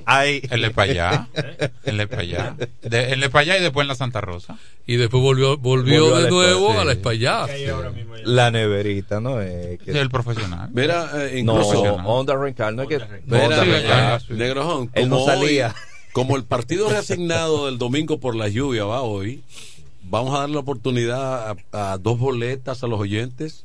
Ahí. 0.07 0.43
Él 0.51 0.65
es 0.65 0.71
para 0.73 0.91
allá. 0.93 1.29
Él 1.85 2.01
es 2.01 2.07
para 2.09 2.23
allá. 2.23 2.57
De- 2.83 3.13
Él 3.13 3.23
es 3.23 3.31
para 3.31 3.43
allá 3.43 3.59
y 3.59 3.63
después 3.63 3.85
en 3.85 3.89
la 3.89 3.95
Santa 3.95 4.21
Rosa. 4.21 4.59
Y 4.87 4.97
después 4.97 5.23
volvió, 5.23 5.57
volvió, 5.59 6.05
Volvió 6.11 6.23
de 6.23 6.31
nuevo 6.31 6.73
a 6.79 6.85
la 6.85 6.93
sí. 6.93 6.99
espallá. 6.99 7.47
La 8.25 8.51
neverita, 8.51 9.21
¿no? 9.21 9.41
Eh, 9.43 9.79
que- 9.85 9.93
Sí, 9.93 9.99
el 9.99 10.11
profesional. 10.11 10.69
Mira, 10.73 11.11
eh, 11.15 11.43
no, 11.43 11.55
incluso... 11.55 11.83
Onda 11.95 12.35
no 12.35 12.47
es 12.47 12.55
que. 12.55 13.01
Mira, 13.27 13.45
Onda 13.45 13.65
Sí, 13.65 13.71
Rencal. 13.71 14.21
sí. 14.21 14.27
Negro 14.35 14.65
Jón, 14.65 14.91
Él 14.95 15.09
no 15.09 15.17
como 15.19 15.27
hoy- 15.33 15.39
salía. 15.41 15.75
como 16.13 16.37
el 16.37 16.45
partido 16.45 16.89
reasignado 16.89 17.67
del 17.67 17.79
domingo 17.79 18.21
por 18.21 18.37
la 18.37 18.49
lluvia 18.49 18.85
va 18.85 19.03
hoy, 19.03 19.43
vamos 20.13 20.35
a 20.37 20.41
dar 20.41 20.51
la 20.51 20.59
oportunidad 20.61 21.57
a, 21.73 21.93
a 21.93 21.99
dos 21.99 22.19
boletas 22.19 22.85
a 22.85 22.87
los 22.87 23.01
oyentes. 23.01 23.65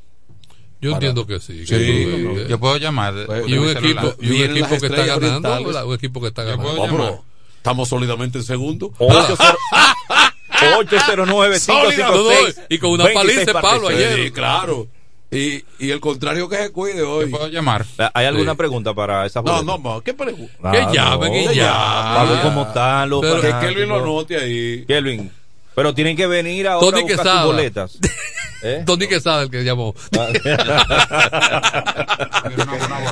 Yo 0.80 0.92
Para- 0.92 1.06
entiendo 1.08 1.26
que 1.26 1.40
sí. 1.40 1.66
Sí. 1.66 1.74
que 1.74 1.78
sí. 1.78 2.46
Yo 2.48 2.58
puedo 2.58 2.76
llamar. 2.78 3.14
Pues, 3.26 3.46
y 3.48 3.58
un 3.58 3.68
equipo, 3.68 4.14
y 4.20 4.42
un 4.42 4.56
equipo 4.56 4.68
que 4.80 4.86
está 4.86 5.04
ganando, 5.06 5.86
un 5.86 5.94
equipo 5.94 6.20
que 6.20 6.28
está 6.28 6.42
Yo 6.44 6.56
ganando. 6.56 6.86
puedo 6.86 7.04
Oh, 7.12 7.24
estamos 7.58 7.88
sólidamente 7.88 8.38
en 8.38 8.44
segundo. 8.44 8.92
80 8.98 9.56
809 10.78 11.56
556 11.60 12.60
Y 12.70 12.78
con 12.78 12.90
una 12.92 13.06
paliza 13.12 13.40
de 13.44 13.52
palo 13.52 13.88
ayer. 13.88 14.24
Sí, 14.24 14.30
claro. 14.30 14.88
Y, 15.30 15.62
y 15.78 15.90
el 15.90 16.00
contrario 16.00 16.48
que 16.48 16.56
se 16.56 16.70
cuide 16.72 17.02
hoy. 17.02 17.26
puedo 17.28 17.48
llamar? 17.48 17.84
¿Hay 18.14 18.24
alguna 18.24 18.52
Sí. 18.52 18.56
pregunta 18.56 18.94
para 18.94 19.26
esa 19.26 19.42
No, 19.42 19.62
no, 19.62 19.76
no, 19.76 20.00
¿qué 20.00 20.14
pregunta? 20.14 20.54
Ah, 20.62 20.72
Que 20.72 20.82
no. 20.82 20.94
llamen 20.94 21.34
y 21.34 21.54
ya. 21.54 21.70
Para 21.74 22.24
ver 22.30 22.40
cómo 22.42 22.62
están 22.62 23.10
los 23.10 23.20
Pero 23.20 23.40
que. 23.42 23.66
Kelvin 23.66 23.88
lo 23.88 23.96
anote 23.96 24.36
ahí. 24.38 24.84
Kelvin. 24.86 25.30
Pero 25.78 25.94
tienen 25.94 26.16
que 26.16 26.26
venir 26.26 26.66
ahora 26.66 26.84
Tony 26.90 26.98
a 26.98 27.02
buscar 27.02 27.18
Quesada. 27.18 27.42
sus 27.42 27.52
boletas. 27.52 27.98
¿Eh? 28.64 28.82
Tony 28.84 29.06
Quesada, 29.06 29.42
el 29.44 29.50
que 29.50 29.62
llamó. 29.62 29.94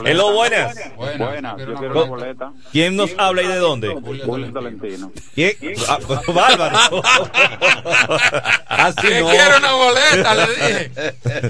Hello, 0.04 0.32
buenas. 0.32 0.76
Buenas, 0.96 1.56
yo 1.58 1.74
quiero 1.74 1.92
una 1.92 2.04
boleta. 2.10 2.52
¿Quién 2.72 2.96
nos 2.96 3.10
habla 3.18 3.42
y 3.42 3.46
de 3.46 3.56
dónde? 3.56 3.88
Julio 4.24 4.52
Tolentino. 4.52 5.12
¿Quién? 5.36 5.54
Ah, 5.88 5.98
bárbaro. 6.26 7.02
Así 8.68 8.96
¿Qué 9.06 9.20
no. 9.20 9.30
quiere 9.30 9.56
una 9.58 9.72
boleta? 9.72 10.34
Le 10.34 10.46
dije. 10.48 10.90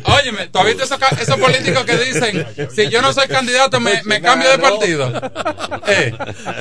Óyeme, 0.05 0.49
¿tú 0.49 0.59
has 0.59 0.67
visto 0.67 0.85
esos, 0.85 0.99
esos 1.19 1.39
políticos 1.39 1.85
que 1.87 1.97
dicen, 1.97 2.47
si 2.75 2.91
yo 2.91 3.01
no 3.01 3.15
soy 3.15 3.29
candidato, 3.29 3.81
me, 3.81 4.03
me 4.05 4.21
cambio 4.21 4.51
de 4.51 4.59
partido? 4.59 5.13
Eh, 5.89 6.13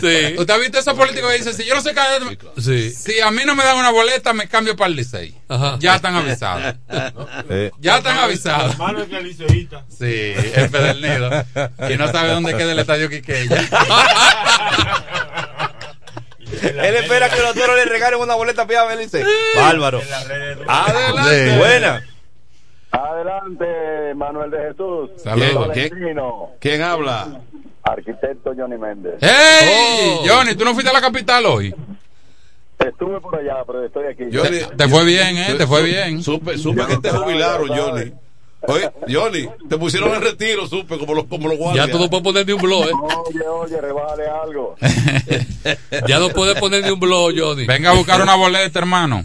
Sí. 0.01 0.35
¿Usted 0.37 0.53
ha 0.53 0.57
visto 0.57 0.77
esos 0.77 0.93
políticos 0.93 1.31
que 1.31 1.37
dicen, 1.39 1.53
si 1.55 1.65
yo 1.65 1.73
no 1.75 1.81
soy 1.81 1.93
candidato, 1.93 2.25
me- 2.55 2.61
Sí. 2.61 2.91
si 2.91 3.19
a 3.19 3.31
mí 3.31 3.41
no 3.45 3.55
me 3.55 3.63
dan 3.63 3.77
una 3.77 3.89
boleta, 3.91 4.33
me 4.33 4.44
cambio 4.47 4.75
para 4.75 4.89
el 4.89 4.95
Licey? 4.95 5.35
Ajá. 5.47 5.77
Ya 5.79 5.95
están 5.95 6.15
avisados. 6.15 6.75
Ya 7.79 7.97
están 7.97 8.17
avisados. 8.17 8.77
Malo 8.77 9.07
que 9.07 9.17
el 9.17 9.23
liceísta. 9.25 9.83
Sí, 9.87 10.33
es 10.55 10.69
Pedernildo. 10.69 11.45
Y 11.89 11.97
no 11.97 12.07
sabe 12.11 12.29
dónde 12.29 12.55
queda 12.55 12.71
el 12.71 12.79
estadio 12.79 13.09
Quiqueya. 13.09 13.67
Él 16.61 16.95
espera 16.95 17.29
que 17.29 17.41
los 17.41 17.53
toros 17.53 17.75
le 17.75 17.85
regalen 17.85 18.19
una 18.19 18.35
boleta 18.35 18.65
para 18.67 18.85
Belice. 18.85 19.23
Bárbaro. 19.55 20.01
Adelante. 20.67 21.57
Buena. 21.57 22.03
Adelante, 22.91 23.65
Manuel 24.15 24.51
de 24.51 24.57
Jesús. 24.69 25.09
Saludos. 25.21 25.77
¿Quién, 26.59 26.81
habla? 26.81 27.41
arquitecto 27.83 28.53
Johnny 28.57 28.77
Méndez. 28.77 29.21
¡Ey! 29.21 30.17
Oh. 30.19 30.23
Johnny, 30.27 30.55
¿tú 30.55 30.65
no 30.65 30.73
fuiste 30.73 30.89
a 30.89 30.93
la 30.93 31.01
capital 31.01 31.45
hoy? 31.45 31.73
Estuve 32.89 33.19
por 33.21 33.35
allá, 33.35 33.63
pero 33.65 33.83
estoy 33.85 34.05
aquí. 34.07 34.23
Johnny, 34.35 34.59
Te 34.77 34.87
fue 34.87 35.05
bien, 35.05 35.37
¿eh? 35.37 35.55
Te 35.57 35.65
fue 35.67 35.83
bien. 35.83 36.21
Supe, 36.23 36.57
supe 36.57 36.85
que 36.85 36.97
te 36.97 37.09
jubilaron, 37.09 37.67
Johnny. 37.69 38.11
Oye, 38.67 38.89
Johnny, 39.07 39.47
te 39.69 39.77
pusieron 39.77 40.13
en 40.15 40.21
retiro, 40.23 40.65
supe, 40.67 40.97
como 40.97 41.13
los, 41.13 41.25
como 41.25 41.47
los 41.49 41.57
guardias. 41.57 41.85
Ya 41.85 41.91
tú 41.91 41.99
no 41.99 42.09
puedes 42.09 42.23
poner 42.23 42.47
ni 42.47 42.53
un 42.53 42.61
blog, 42.61 42.85
¿eh? 42.87 42.91
Oye, 43.29 43.47
oye, 43.47 43.81
rebájale 43.81 44.23
algo. 44.27 44.75
Ya 46.07 46.19
no 46.19 46.29
puedes 46.29 46.59
poner 46.59 46.83
ni 46.83 46.89
un 46.91 46.99
blog, 46.99 47.31
Johnny. 47.37 47.65
Venga 47.65 47.91
a 47.91 47.93
buscar 47.93 48.21
una 48.21 48.35
boleta, 48.35 48.79
hermano. 48.79 49.23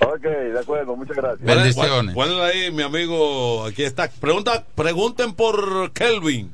Ok, 0.00 0.20
de 0.22 0.58
acuerdo, 0.58 0.94
muchas 0.96 1.16
gracias. 1.16 1.40
¿Cuál 1.44 1.58
es- 1.58 1.76
Bendiciones. 1.76 2.14
cuál- 2.14 2.28
cuál 2.34 2.48
es 2.50 2.54
ahí, 2.54 2.70
mi 2.72 2.82
amigo? 2.82 3.64
Aquí 3.66 3.82
está. 3.84 4.08
Pregunta, 4.10 4.64
pregunten 4.74 5.32
por 5.34 5.92
Kelvin, 5.92 6.52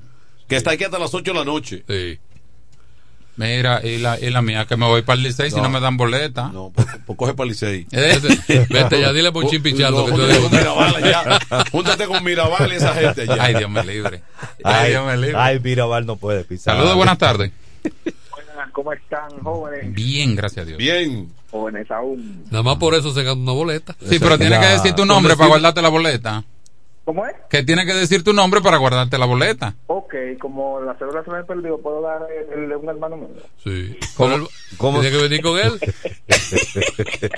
que 0.48 0.56
está 0.56 0.72
aquí 0.72 0.84
hasta 0.84 0.98
las 0.98 1.12
8 1.14 1.32
de 1.32 1.38
la 1.38 1.44
noche. 1.44 1.82
Sí. 1.88 2.18
Mira, 3.42 3.80
y 3.84 3.98
la, 3.98 4.18
y 4.20 4.30
la 4.30 4.40
mía, 4.42 4.64
que 4.66 4.76
me 4.76 4.86
voy 4.86 5.02
para 5.02 5.16
el 5.16 5.22
Licey 5.24 5.50
si 5.50 5.56
No. 5.56 5.64
no 5.64 5.70
me 5.70 5.80
dan 5.80 5.96
boleta. 5.96 6.48
No, 6.52 6.70
pues, 6.74 6.86
pues 7.04 7.18
coge 7.18 7.34
para 7.34 7.48
Licey. 7.48 7.86
¿Eh? 7.92 8.66
Vete 8.70 9.00
ya, 9.00 9.12
dile 9.12 9.32
por 9.32 9.46
chimpichando 9.48 9.98
No, 10.00 10.04
que 10.06 10.12
te 10.12 10.18
júntate 10.18 10.32
digo. 10.38 10.48
con 10.48 10.58
Mirabal 10.58 10.96
allá. 10.96 11.38
Júntate 11.70 12.06
con 12.06 12.24
Mirabal 12.24 12.72
y 12.72 12.76
esa 12.76 12.94
gente 12.94 13.22
allá. 13.22 13.36
Ay, 13.42 13.54
Dios 13.54 13.70
me 13.70 13.84
libre. 13.84 14.22
Ay, 14.64 14.90
Dios 14.90 15.06
me 15.06 15.16
libre. 15.16 15.36
Ay, 15.36 15.60
Mirabal 15.60 16.06
no 16.06 16.16
puede 16.16 16.44
pisar. 16.44 16.74
Saludos, 16.76 16.96
buenas 16.96 17.18
tardes. 17.18 17.50
Buenas, 17.82 18.70
¿cómo 18.72 18.92
están, 18.92 19.30
jóvenes? 19.42 19.92
Bien, 19.94 20.36
gracias 20.36 20.64
a 20.64 20.66
Dios. 20.66 20.78
Bien. 20.78 21.32
Jóvenes 21.50 21.90
aún. 21.90 22.44
Nada 22.50 22.62
más 22.62 22.76
por 22.76 22.94
eso 22.94 23.12
se 23.12 23.22
gana 23.24 23.40
una 23.40 23.52
boleta. 23.52 23.94
Sí, 24.08 24.18
pero 24.18 24.38
tienes 24.38 24.58
que 24.58 24.66
decir 24.66 24.94
tu 24.94 25.04
nombre 25.04 25.36
para 25.36 25.48
guardarte 25.48 25.82
la 25.82 25.88
boleta. 25.90 26.44
¿Cómo 27.04 27.26
es? 27.26 27.34
Que 27.50 27.64
tienes 27.64 27.84
que 27.84 27.94
decir 27.94 28.22
tu 28.22 28.32
nombre 28.32 28.60
para 28.60 28.76
guardarte 28.76 29.18
la 29.18 29.26
boleta. 29.26 29.74
Ok, 29.88 30.14
como 30.40 30.80
la 30.80 30.94
cédula 30.94 31.24
se 31.24 31.30
me 31.32 31.42
perdió, 31.42 31.76
¿puedo 31.78 32.00
dar 32.00 32.20
el 32.54 32.68
de 32.68 32.76
un 32.76 32.88
hermano 32.88 33.16
mío? 33.16 33.28
Sí. 33.64 33.98
¿Cómo? 34.16 34.46
¿Cómo? 34.78 35.00
Tiene 35.00 35.16
que 35.16 35.22
venir 35.22 35.42
con 35.42 35.58
él. 35.58 35.80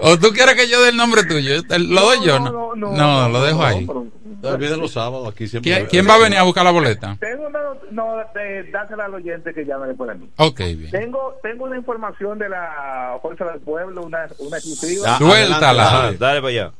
¿O 0.00 0.18
tú 0.18 0.28
quieres 0.32 0.54
que 0.54 0.68
yo 0.68 0.80
dé 0.82 0.90
el 0.90 0.96
nombre 0.96 1.24
tuyo? 1.24 1.60
¿Lo 1.78 2.00
doy 2.02 2.24
yo? 2.24 2.38
No, 2.38 2.74
no, 2.76 2.92
No, 2.92 3.28
lo 3.28 3.42
dejo 3.42 3.64
ahí. 3.64 3.84
pero- 3.86 4.06
También 4.42 4.78
los 4.78 4.92
sábados 4.92 5.28
aquí 5.28 5.48
siempre. 5.48 5.72
¿Quién, 5.72 5.86
quién 5.86 6.08
va 6.08 6.14
a 6.14 6.18
venir 6.18 6.38
a 6.38 6.42
buscar 6.44 6.64
la 6.64 6.70
boleta? 6.70 7.16
Tengo 7.20 7.46
una, 7.48 7.60
no, 7.90 8.16
de, 8.34 8.70
dásela 8.70 9.06
al 9.06 9.14
oyente 9.14 9.52
que 9.52 9.64
llame 9.64 9.88
después 9.88 10.08
de 10.10 10.14
mí. 10.16 10.30
Ok, 10.36 10.58
bien. 10.60 10.90
Tengo, 10.90 11.36
tengo 11.42 11.64
una 11.64 11.76
información 11.76 12.38
de 12.38 12.48
la 12.48 13.18
Fuerza 13.20 13.44
del 13.46 13.60
Pueblo, 13.60 14.02
una, 14.02 14.26
una 14.38 14.56
exclusiva. 14.56 15.14
Ah, 15.14 15.18
Suéltala. 15.18 15.56
adelante, 15.56 15.80
Ajá, 15.80 16.02
dale. 16.06 16.16
dale 16.18 16.40
para 16.40 16.50
allá. 16.52 16.72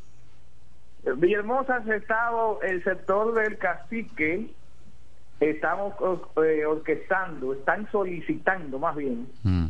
Villahermosa 1.05 1.83
ha 1.89 1.97
estado 1.97 2.61
el 2.63 2.83
sector 2.85 3.35
del 3.35 3.57
cacique, 3.59 4.51
estamos 5.41 5.95
eh, 6.45 6.65
orquestando, 6.67 7.55
están 7.55 7.91
solicitando 7.91 8.79
más 8.79 8.97
bien 8.97 9.27
Mm. 9.43 9.67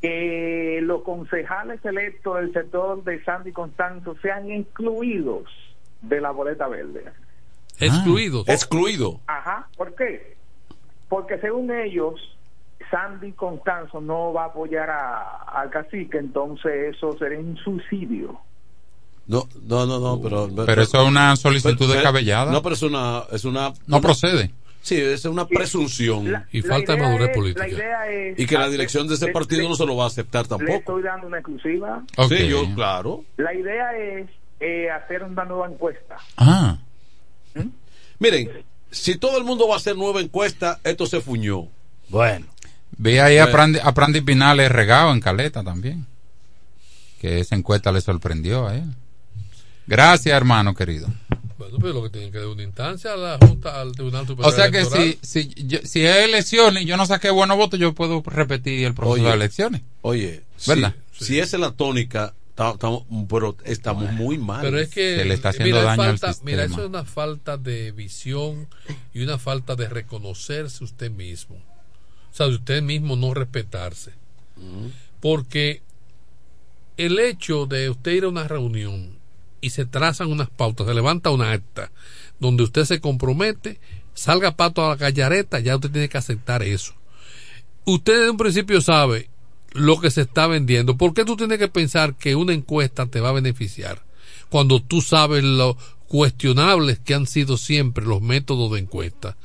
que 0.00 0.80
los 0.82 1.02
concejales 1.02 1.84
electos 1.84 2.36
del 2.36 2.52
sector 2.54 3.04
de 3.04 3.22
Sandy 3.24 3.52
Constanzo 3.52 4.16
sean 4.22 4.50
incluidos 4.50 5.44
de 6.00 6.20
la 6.20 6.30
boleta 6.30 6.66
verde. 6.68 7.04
Excluidos. 7.78 8.48
Excluido. 8.48 9.20
Ajá, 9.26 9.68
¿por 9.76 9.94
qué? 9.94 10.36
Porque 11.08 11.38
según 11.38 11.70
ellos, 11.70 12.14
Sandy 12.90 13.32
Constanzo 13.32 14.00
no 14.00 14.32
va 14.32 14.44
a 14.44 14.46
apoyar 14.46 14.88
a- 14.90 15.42
al 15.44 15.68
cacique, 15.70 16.16
entonces 16.18 16.94
eso 16.96 17.16
sería 17.18 17.38
un 17.38 17.56
subsidio. 17.58 18.40
No, 19.26 19.48
no, 19.62 19.86
no, 19.86 20.00
no, 20.00 20.20
pero. 20.20 20.48
Pero 20.66 20.82
eso 20.82 21.02
es 21.02 21.08
una 21.08 21.36
solicitud 21.36 21.76
pero- 21.78 21.92
descabellada. 21.92 22.50
No, 22.50 22.62
pero 22.62 22.74
es 22.74 22.82
una. 22.82 23.22
Es 23.30 23.44
una 23.44 23.68
No 23.86 23.96
una- 23.96 24.00
procede. 24.00 24.50
Sí, 24.82 24.96
es 24.96 25.24
una 25.26 25.46
presunción. 25.46 26.32
La- 26.32 26.46
Y 26.52 26.62
falta 26.62 26.94
de 26.94 27.02
madurez 27.02 27.28
es- 27.30 27.36
política. 27.36 27.66
La 27.66 27.72
idea 27.72 28.10
es 28.10 28.38
y 28.40 28.46
que 28.46 28.56
la 28.58 28.68
dirección 28.68 29.06
de 29.06 29.14
ese 29.14 29.26
le- 29.26 29.32
partido 29.32 29.62
le- 29.62 29.68
no 29.68 29.74
se 29.76 29.84
lo 29.86 29.94
va 29.94 30.04
a 30.04 30.06
aceptar 30.06 30.44
Le 30.44 30.48
tampoco. 30.48 30.72
estoy 30.78 31.02
dando 31.02 31.26
una 31.26 31.36
exclusiva. 31.38 32.02
Ok. 32.16 32.32
Sí, 32.32 32.48
yo, 32.48 32.64
claro. 32.74 33.24
La 33.36 33.52
idea 33.54 33.96
es 33.96 34.28
eh, 34.58 34.90
hacer 34.90 35.22
una 35.22 35.44
nueva 35.44 35.68
encuesta. 35.68 36.16
Ah, 36.36 36.78
Miren, 38.18 38.50
si 38.90 39.16
todo 39.16 39.38
el 39.38 39.44
mundo 39.44 39.66
va 39.68 39.74
a 39.74 39.78
hacer 39.78 39.96
nueva 39.96 40.20
encuesta, 40.20 40.80
esto 40.84 41.06
se 41.06 41.20
fuñó. 41.20 41.68
Bueno. 42.08 42.46
vi 42.98 43.18
ahí 43.18 43.38
a 43.38 43.50
Prandi, 43.50 43.78
a 43.82 43.92
Prandi 43.94 44.20
Pinales 44.20 44.70
regado 44.70 45.12
en 45.12 45.20
Caleta 45.20 45.62
también. 45.62 46.06
Que 47.20 47.40
esa 47.40 47.54
encuesta 47.54 47.92
le 47.92 48.00
sorprendió 48.02 48.66
a 48.68 48.74
él. 48.76 48.84
Gracias, 49.90 50.34
hermano 50.36 50.72
querido. 50.74 51.08
Bueno, 51.58 51.78
pero 51.80 51.92
lo 51.94 52.02
que 52.04 52.10
tienen 52.10 52.30
que 52.32 52.38
dar 52.38 52.46
una 52.46 52.62
instancia 52.62 53.12
a 53.12 53.16
la 53.16 53.38
Junta, 53.38 53.80
al 53.80 53.92
Tribunal 53.92 54.24
Superior 54.26 54.52
O 54.52 54.56
sea 54.56 54.70
que 54.70 54.84
si, 54.84 55.18
si, 55.20 55.52
yo- 55.66 55.80
si 55.84 56.04
es 56.06 56.16
elecciones 56.16 56.84
y 56.84 56.86
yo 56.86 56.96
no 56.96 57.04
saqué 57.06 57.30
buenos 57.30 57.56
votos, 57.56 57.78
yo 57.80 57.92
puedo 57.94 58.22
repetir 58.24 58.86
el 58.86 58.94
proceso 58.94 59.14
Oye. 59.14 59.24
de 59.28 59.32
elecciones. 59.34 59.82
Oye, 60.02 60.42
¿Verdad? 60.66 60.94
Si, 61.12 61.24
si 61.24 61.38
esa 61.40 61.56
es 61.56 61.60
la 61.60 61.72
tónica, 61.72 62.34
ta- 62.54 62.74
tamo- 62.78 63.04
pero 63.28 63.56
estamos 63.64 64.10
muy 64.12 64.38
mal. 64.38 64.62
Pero 64.62 64.78
es 64.78 64.88
que 64.90 65.16
Se 65.18 65.24
le 65.24 65.34
está 65.34 65.48
haciendo 65.50 65.76
mira, 65.76 65.90
al 65.92 65.96
falta- 65.96 66.28
sistema. 66.32 66.50
Mira, 66.52 66.64
eso 66.64 66.80
es 66.82 66.88
una 66.88 67.04
falta 67.04 67.56
de 67.58 67.90
visión 67.92 68.68
y 69.12 69.22
una 69.22 69.38
falta 69.38 69.74
de 69.76 69.88
reconocerse 69.88 70.84
usted 70.84 71.10
mismo. 71.10 71.56
O 71.56 72.34
sea, 72.34 72.46
de 72.46 72.54
usted 72.54 72.80
mismo 72.80 73.16
no 73.16 73.34
respetarse. 73.34 74.12
Porque 75.20 75.82
el 76.96 77.18
hecho 77.18 77.66
de 77.66 77.90
usted 77.90 78.12
ir 78.12 78.24
a 78.24 78.28
una 78.28 78.46
reunión 78.46 79.18
y 79.60 79.70
se 79.70 79.86
trazan 79.86 80.30
unas 80.30 80.50
pautas, 80.50 80.86
se 80.86 80.94
levanta 80.94 81.30
una 81.30 81.52
acta 81.52 81.90
donde 82.38 82.62
usted 82.62 82.84
se 82.84 83.00
compromete, 83.00 83.80
salga 84.14 84.56
pato 84.56 84.84
a 84.84 84.90
la 84.90 84.96
gallareta, 84.96 85.60
ya 85.60 85.76
usted 85.76 85.90
tiene 85.90 86.08
que 86.08 86.18
aceptar 86.18 86.62
eso. 86.62 86.94
Usted 87.84 88.18
desde 88.18 88.30
un 88.30 88.36
principio 88.36 88.80
sabe 88.80 89.28
lo 89.72 90.00
que 90.00 90.10
se 90.10 90.22
está 90.22 90.46
vendiendo. 90.46 90.96
¿Por 90.96 91.14
qué 91.14 91.24
tú 91.24 91.36
tienes 91.36 91.58
que 91.58 91.68
pensar 91.68 92.14
que 92.14 92.36
una 92.36 92.52
encuesta 92.52 93.06
te 93.06 93.20
va 93.20 93.28
a 93.28 93.32
beneficiar? 93.32 94.02
Cuando 94.48 94.82
tú 94.82 95.00
sabes 95.00 95.44
lo 95.44 95.76
cuestionables 96.08 96.98
que 96.98 97.14
han 97.14 97.26
sido 97.26 97.56
siempre 97.56 98.04
los 98.04 98.20
métodos 98.20 98.72
de 98.72 98.80
encuesta. 98.80 99.36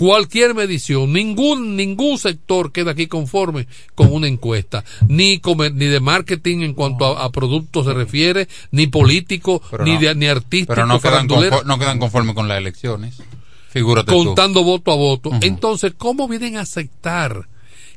Cualquier 0.00 0.54
medición, 0.54 1.12
ningún, 1.12 1.76
ningún 1.76 2.16
sector 2.18 2.72
queda 2.72 2.92
aquí 2.92 3.06
conforme 3.06 3.66
con 3.94 4.10
una 4.12 4.28
encuesta, 4.28 4.82
ni, 5.08 5.40
comer- 5.40 5.74
ni 5.74 5.84
de 5.86 6.00
marketing 6.00 6.60
en 6.62 6.72
cuanto 6.72 7.04
a, 7.18 7.24
a 7.26 7.30
productos 7.30 7.84
se 7.84 7.92
refiere, 7.92 8.48
ni 8.70 8.86
político, 8.86 9.60
Pero 9.70 9.84
ni, 9.84 9.94
no- 9.94 10.00
de, 10.00 10.14
ni 10.14 10.26
artístico, 10.26 10.72
Pero 10.74 10.86
no 10.86 10.98
quedan, 11.00 11.12
farandulero 11.12 11.58
confo- 11.58 11.64
no 11.66 11.78
quedan 11.78 11.98
conformes 11.98 12.34
con 12.34 12.48
las 12.48 12.56
elecciones. 12.56 13.22
Figúrate 13.68 14.10
tú. 14.10 14.24
contando 14.24 14.64
voto 14.64 14.90
a 14.90 14.96
voto. 14.96 15.30
Entonces, 15.42 15.92
¿cómo 15.98 16.26
vienen 16.28 16.56
a 16.56 16.62
aceptar 16.62 17.48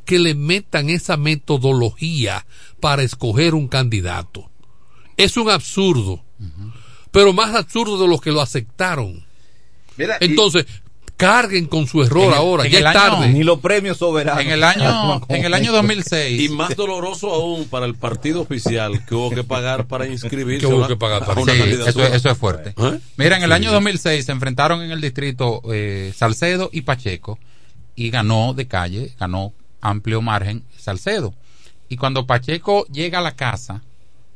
que 0.04 0.20
le 0.20 0.36
metan 0.36 0.89
esa 0.89 1.16
metodología 1.16 2.45
para 2.82 3.04
escoger 3.04 3.56
un 3.56 3.70
candidato? 3.70 4.49
Es 5.16 5.38
un 5.38 5.49
absurdo, 5.49 6.22
pero 7.12 7.32
más 7.32 7.56
absurdo 7.56 7.97
de 8.01 8.08
los 8.10 8.20
que 8.20 8.32
lo 8.32 8.41
aceptaron. 8.41 9.26
Mira, 9.95 10.18
y- 10.20 10.26
Entonces, 10.26 10.66
carguen 11.18 11.68
con 11.68 11.88
su 11.88 12.01
error 12.03 12.28
el- 12.30 12.34
ahora, 12.34 12.66
en 12.66 12.72
ya 12.72 12.80
es 12.80 12.86
año- 12.86 12.99
tarde. 12.99 13.30
Ni 13.30 13.43
los 13.43 13.59
premios 13.59 13.97
soberanos. 13.97 14.41
En 14.43 14.51
el 14.51 14.64
año, 14.64 15.22
en 15.30 15.45
el 15.45 15.53
año 15.53 15.72
2006. 15.72 16.41
Y 16.41 16.49
más 16.49 16.76
doloroso 16.76 17.32
aún 17.32 17.66
para 17.66 17.86
el 17.86 17.95
partido 17.95 18.41
oficial 18.41 19.05
que 19.05 19.16
hubo 19.16 19.30
que 19.30 19.43
pagar 19.43 19.88
para 19.88 20.07
inscribirse. 20.07 20.68
Que 20.68 20.74
hubo 20.74 20.88
que 20.88 20.95
pagar 20.97 21.26
para- 21.26 21.39
una 21.41 21.53
Sí, 21.53 21.61
eso, 21.88 22.03
eso 22.03 22.30
es 22.30 22.38
fuerte. 22.38 22.74
¿Eh? 22.78 22.99
Mira, 23.18 23.38
en 23.38 23.43
el 23.43 23.49
Sí. 23.49 23.53
año 23.55 23.72
2006 23.72 24.26
se 24.26 24.32
enfrentaron 24.32 24.82
en 24.82 24.91
el 24.91 24.99
distrito 25.01 25.61
eh, 25.72 26.11
Salcedo 26.16 26.70
y 26.74 26.82
Pacheco 26.82 27.38
y 27.95 28.09
ganó 28.09 28.53
de 28.53 28.68
calle, 28.68 29.14
ganó 29.20 29.53
amplio 29.82 30.22
margen 30.22 30.64
Salcedo. 30.78 31.34
Y 31.89 31.97
cuando 31.97 32.26
Pacheco 32.26 32.86
llega 32.88 33.20
a 33.20 33.22
la 33.22 33.36
casa, 33.36 33.82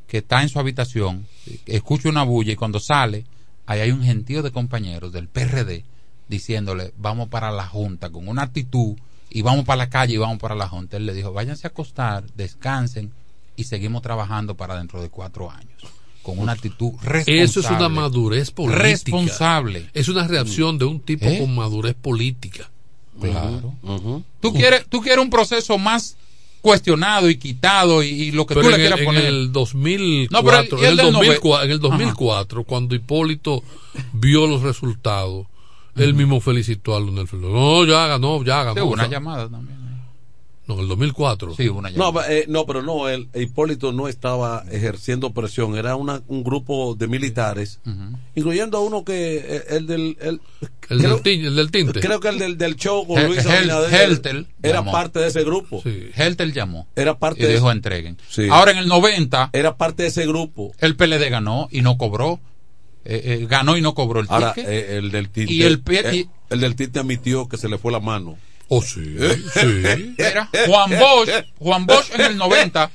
que 0.07 0.19
está 0.19 0.41
en 0.41 0.49
su 0.49 0.59
habitación, 0.59 1.25
eh, 1.47 1.57
escucha 1.65 2.07
una 2.07 2.23
bulla 2.23 2.53
y 2.53 2.55
cuando 2.55 2.79
sale, 2.79 3.25
ahí 3.65 3.79
hay 3.81 3.91
un 3.91 4.03
gentío 4.03 4.41
de 4.43 4.51
compañeros 4.51 5.11
del 5.11 5.27
PRD 5.27 5.83
diciéndole, 6.27 6.93
vamos 6.97 7.29
para 7.29 7.51
la 7.51 7.65
Junta, 7.67 8.09
con 8.09 8.27
una 8.27 8.43
actitud, 8.43 8.95
y 9.29 9.41
vamos 9.41 9.65
para 9.65 9.77
la 9.77 9.89
calle 9.89 10.13
y 10.15 10.17
vamos 10.17 10.39
para 10.39 10.55
la 10.55 10.67
Junta. 10.67 10.97
Él 10.97 11.05
le 11.05 11.13
dijo, 11.13 11.33
váyanse 11.33 11.67
a 11.67 11.69
acostar, 11.69 12.23
descansen 12.35 13.11
y 13.55 13.63
seguimos 13.65 14.01
trabajando 14.01 14.55
para 14.55 14.77
dentro 14.77 15.01
de 15.01 15.09
cuatro 15.09 15.49
años. 15.51 15.71
Con 16.23 16.39
una 16.39 16.51
actitud 16.53 16.91
responsable. 17.01 17.41
Eso 17.43 17.59
es 17.61 17.69
una 17.69 17.87
madurez 17.89 18.51
política. 18.51 18.81
Responsable. 18.83 19.89
Es 19.93 20.09
una 20.09 20.27
reacción 20.27 20.77
de 20.77 20.85
un 20.85 20.99
tipo 20.99 21.25
¿Eh? 21.25 21.39
con 21.39 21.55
madurez 21.55 21.95
política. 21.95 22.69
Claro. 23.19 23.73
Tú 24.41 24.53
quieres, 24.53 24.85
tú 24.89 25.01
quieres 25.01 25.23
un 25.23 25.29
proceso 25.29 25.77
más 25.77 26.17
cuestionado 26.61 27.29
y 27.29 27.37
quitado 27.37 28.03
y, 28.03 28.07
y 28.07 28.31
lo 28.31 28.45
que 28.45 28.55
Pero 28.55 28.65
tú 28.65 28.69
le 28.71 28.75
el, 28.75 28.81
quieras 28.81 28.99
en 28.99 29.05
poner. 29.05 29.25
el 29.25 29.51
2004, 29.51 30.29
No, 30.31 30.43
pero 30.45 30.59
el- 30.59 30.67
y 30.67 30.85
en, 30.85 30.91
el 30.91 30.91
el 30.91 30.97
del 30.97 31.11
2004 31.13 31.63
en 31.63 31.71
el 31.71 31.77
nove- 31.79 31.81
2004 31.81 32.63
cuando 32.65 32.95
Hipólito 32.95 33.63
vio 34.13 34.47
los 34.47 34.61
resultados, 34.63 35.47
él 35.97 36.13
mismo 36.13 36.39
felicitó 36.41 36.95
a 36.95 36.99
Leonel 36.99 37.27
Fernández. 37.27 37.53
No, 37.53 37.85
ya 37.85 38.07
ganó, 38.07 38.43
ya 38.43 38.63
ganó. 38.63 38.73
Sí, 38.75 38.79
hubo 38.81 38.93
una 38.93 39.03
O 39.03 39.07
sea, 39.09 39.17
llamada 39.19 39.49
también. 39.49 39.77
No, 40.67 40.73
en 40.73 40.79
el 40.81 40.87
2004. 40.89 41.55
Sí, 41.55 41.69
hubo 41.69 41.79
una 41.79 41.89
No, 41.91 42.11
eh, 42.27 42.43
no, 42.49 42.65
pero 42.65 42.81
no, 42.81 43.07
el 43.07 43.29
Hipólito 43.33 43.93
no 43.93 44.09
estaba 44.09 44.65
ejerciendo 44.69 45.31
presión, 45.31 45.77
era 45.77 45.95
una, 45.95 46.21
un 46.27 46.43
grupo 46.43 46.93
de 46.95 47.07
militares, 47.07 47.79
incluyendo 48.35 48.77
a 48.77 48.81
uno 48.81 49.05
que, 49.05 49.37
eh, 49.37 49.63
el 49.69 49.87
del... 49.87 50.17
El, 50.19 50.41
El 50.89 51.01
del 51.01 51.21
tin- 51.23 51.45
el 51.45 51.55
del 51.55 51.71
tinte. 51.71 52.01
Creo 52.01 52.19
que 52.19 52.27
el 52.27 52.37
del, 52.37 52.57
del 52.57 52.75
show 52.75 53.07
con 53.07 53.25
Luis 53.27 53.45
Hel- 53.45 53.59
Abinader 53.59 53.93
Heltel 53.93 54.47
era 54.61 54.79
llamó. 54.79 54.91
parte 54.91 55.19
de 55.19 55.27
ese 55.27 55.45
grupo. 55.45 55.81
Helter 55.85 56.51
llamó. 56.51 56.85
Era 56.97 57.17
parte 57.17 57.43
y 57.43 57.47
de 57.47 57.53
dijo 57.53 57.67
ese- 57.69 57.75
entreguen. 57.77 58.17
Sí. 58.29 58.47
Ahora 58.51 58.71
en 58.71 58.77
el 58.79 58.87
90 58.89 59.51
Era 59.53 59.77
parte 59.77 60.03
de 60.03 60.09
ese 60.09 60.27
grupo. 60.27 60.73
el 60.79 60.97
PLD 60.97 61.29
ganó 61.29 61.69
y 61.71 61.79
no 61.81 61.97
cobró. 61.97 62.41
Eh, 63.09 63.21
eh, 63.41 63.47
ganó 63.49 63.77
y 63.77 63.81
no 63.81 63.93
cobró 63.93 64.19
el 64.19 64.27
Ahora, 64.29 64.53
ticket. 64.53 64.69
eh, 64.69 64.97
el 64.97 65.11
del 65.11 65.29
tinte... 65.29 65.53
Y 65.53 65.63
el 65.63 65.81
eh, 65.87 66.11
y- 66.13 66.29
el 66.49 66.59
del 66.59 66.75
tinte 66.75 66.99
admitió 66.99 67.47
que 67.47 67.55
se 67.57 67.69
le 67.69 67.77
fue 67.77 67.91
la 67.91 68.01
mano. 68.01 68.37
Oh, 68.67 68.81
sí, 68.81 69.15
sí. 69.53 70.13
Mira, 70.17 70.49
Juan 70.67 70.89
Bosch, 70.99 71.29
Juan 71.57 71.85
Bosch 71.85 72.11
en 72.15 72.21
el 72.21 72.37
90 72.37 72.91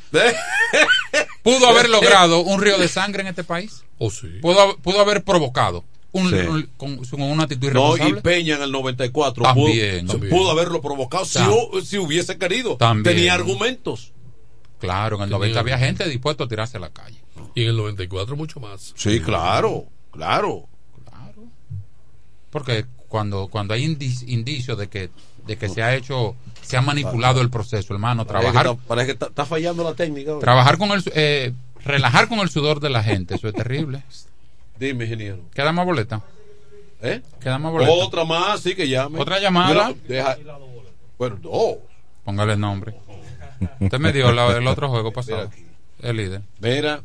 pudo 1.42 1.66
haber 1.68 1.88
logrado 1.88 2.40
un 2.40 2.60
río 2.60 2.78
de 2.78 2.88
sangre 2.88 3.22
en 3.22 3.28
este 3.28 3.44
país. 3.44 3.82
Oh, 3.98 4.10
sí. 4.10 4.28
Pudo, 4.40 4.60
haber- 4.60 4.76
pudo 4.76 5.00
haber 5.00 5.24
provocado 5.24 5.84
un, 6.12 6.28
Sí. 6.28 6.34
un- 6.36 6.68
con, 6.76 6.96
con 7.04 7.22
una 7.22 7.44
actitud 7.44 7.70
No, 7.72 7.96
irresponsable. 7.96 8.18
y 8.18 8.22
Peña 8.22 8.56
en 8.56 8.62
el 8.62 8.72
94 8.72 9.44
También, 9.44 10.04
pudo, 10.06 10.12
también. 10.12 10.34
pudo 10.36 10.50
haberlo 10.50 10.80
provocado 10.82 11.24
si 11.24 11.96
hubiese 11.98 12.36
querido. 12.38 12.76
También. 12.76 13.16
Tenía 13.16 13.34
argumentos. 13.34 14.12
Claro, 14.78 15.16
en 15.16 15.22
el 15.22 15.28
Tenía- 15.28 15.38
90 15.38 15.60
había 15.60 15.78
gente 15.78 16.08
dispuesta 16.08 16.44
a 16.44 16.48
tirarse 16.48 16.76
a 16.76 16.80
la 16.80 16.90
calle. 16.90 17.16
Y 17.54 17.62
en 17.62 17.68
el 17.70 17.76
94 17.76 18.36
mucho 18.36 18.60
más. 18.60 18.92
Sí, 18.96 19.20
claro, 19.20 19.86
claro. 20.12 20.68
Porque 22.50 22.84
cuando, 23.08 23.48
cuando 23.48 23.74
hay 23.74 23.84
indi- 23.86 24.28
indicios 24.28 24.76
de 24.78 24.88
que, 24.88 25.10
de 25.46 25.56
que 25.56 25.68
se 25.68 25.82
ha 25.82 25.94
hecho, 25.94 26.36
se 26.60 26.76
ha 26.76 26.82
manipulado 26.82 27.40
el 27.40 27.50
proceso, 27.50 27.92
hermano, 27.94 28.26
trabajar, 28.26 28.64
Parece 28.66 28.76
que 28.82 28.86
parece 28.88 29.06
que 29.06 29.12
está- 29.12 29.26
está 29.26 29.46
fallando 29.46 29.84
la 29.84 29.94
técnica. 29.94 30.38
trabajar 30.38 30.76
con 30.78 30.90
el, 30.92 31.02
eh, 31.14 31.52
relajar 31.84 32.28
con 32.28 32.40
el 32.40 32.48
sudor 32.50 32.80
de 32.80 32.90
la 32.90 33.02
gente, 33.02 33.34
eso 33.36 33.48
es 33.48 33.54
terrible. 33.54 34.02
Dime, 34.78 35.04
ingeniero. 35.04 35.38
Queda 35.54 35.72
más 35.72 35.86
boleta. 35.86 36.22
¿Eh? 37.00 37.20
Queda 37.40 37.58
más 37.58 37.72
boleta. 37.72 37.90
Otra 37.92 38.24
más, 38.24 38.60
sí 38.60 38.74
que 38.74 38.88
llame. 38.88 39.18
Otra 39.18 39.40
llamada. 39.40 39.92
Deja- 40.06 40.36
Bueno, 41.18 41.38
no. 41.42 41.74
Póngale 42.24 42.52
el 42.54 42.60
nombre. 42.60 42.94
Usted 43.80 43.98
me 43.98 44.12
dio 44.12 44.30
la- 44.32 44.56
el 44.56 44.66
otro 44.66 44.88
juego 44.88 45.12
pasado. 45.12 45.50
El 46.00 46.16
líder. 46.16 46.42
Mira, 46.60 47.00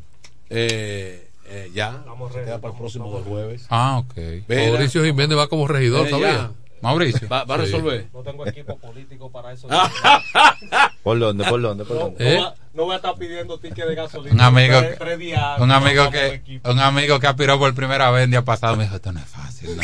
eh, 0.50 1.27
eh, 1.50 1.70
ya. 1.74 2.02
Se 2.32 2.44
queda 2.44 2.60
para 2.60 2.72
el 2.72 2.78
próximo 2.78 3.14
del 3.14 3.24
jueves. 3.24 3.66
Ah, 3.70 3.98
ok. 3.98 4.14
Mauricio 4.48 5.04
Jiménez 5.04 5.36
va 5.38 5.48
como 5.48 5.66
regidor, 5.68 6.06
Eh, 6.06 6.10
¿sabía? 6.10 6.32
ya. 6.32 6.50
Mauricio. 6.80 7.28
Va, 7.28 7.42
va 7.44 7.56
a 7.56 7.58
Sí. 7.58 7.64
resolver. 7.64 8.06
No 8.14 8.20
tengo 8.22 8.46
equipo 8.46 8.78
político 8.78 9.30
para 9.32 9.52
eso. 9.52 9.66
¿Por 11.02 11.18
dónde? 11.18 11.44
¿Por 11.44 11.60
dónde? 11.60 11.84
¿Por 11.84 11.96
No, 11.96 12.02
dónde? 12.04 12.38
no 12.38 12.48
¿Eh? 12.48 12.52
no 12.74 12.84
voy 12.84 12.92
a 12.92 12.96
estar 12.96 13.14
pidiendo 13.16 13.58
ticket 13.58 13.88
de 13.88 13.94
gasolina. 13.96 14.32
Un 14.34 14.40
amigo, 14.40 14.78
Tres- 14.78 14.98
tres 14.98 15.18
días, 15.18 15.58
un 15.58 15.72
amigo 15.72 16.08
que, 16.10 16.60
un 16.64 16.78
amigo 16.78 17.18
que 17.18 17.26
aspiró 17.26 17.58
por 17.58 17.74
primera 17.74 18.10
vez 18.12 18.24
el 18.24 18.30
día 18.30 18.44
pasado 18.44 18.76
me 18.76 18.84
dijo, 18.84 18.94
esto 18.96 19.10
no 19.10 19.18
es 19.18 19.26
fácil. 19.26 19.70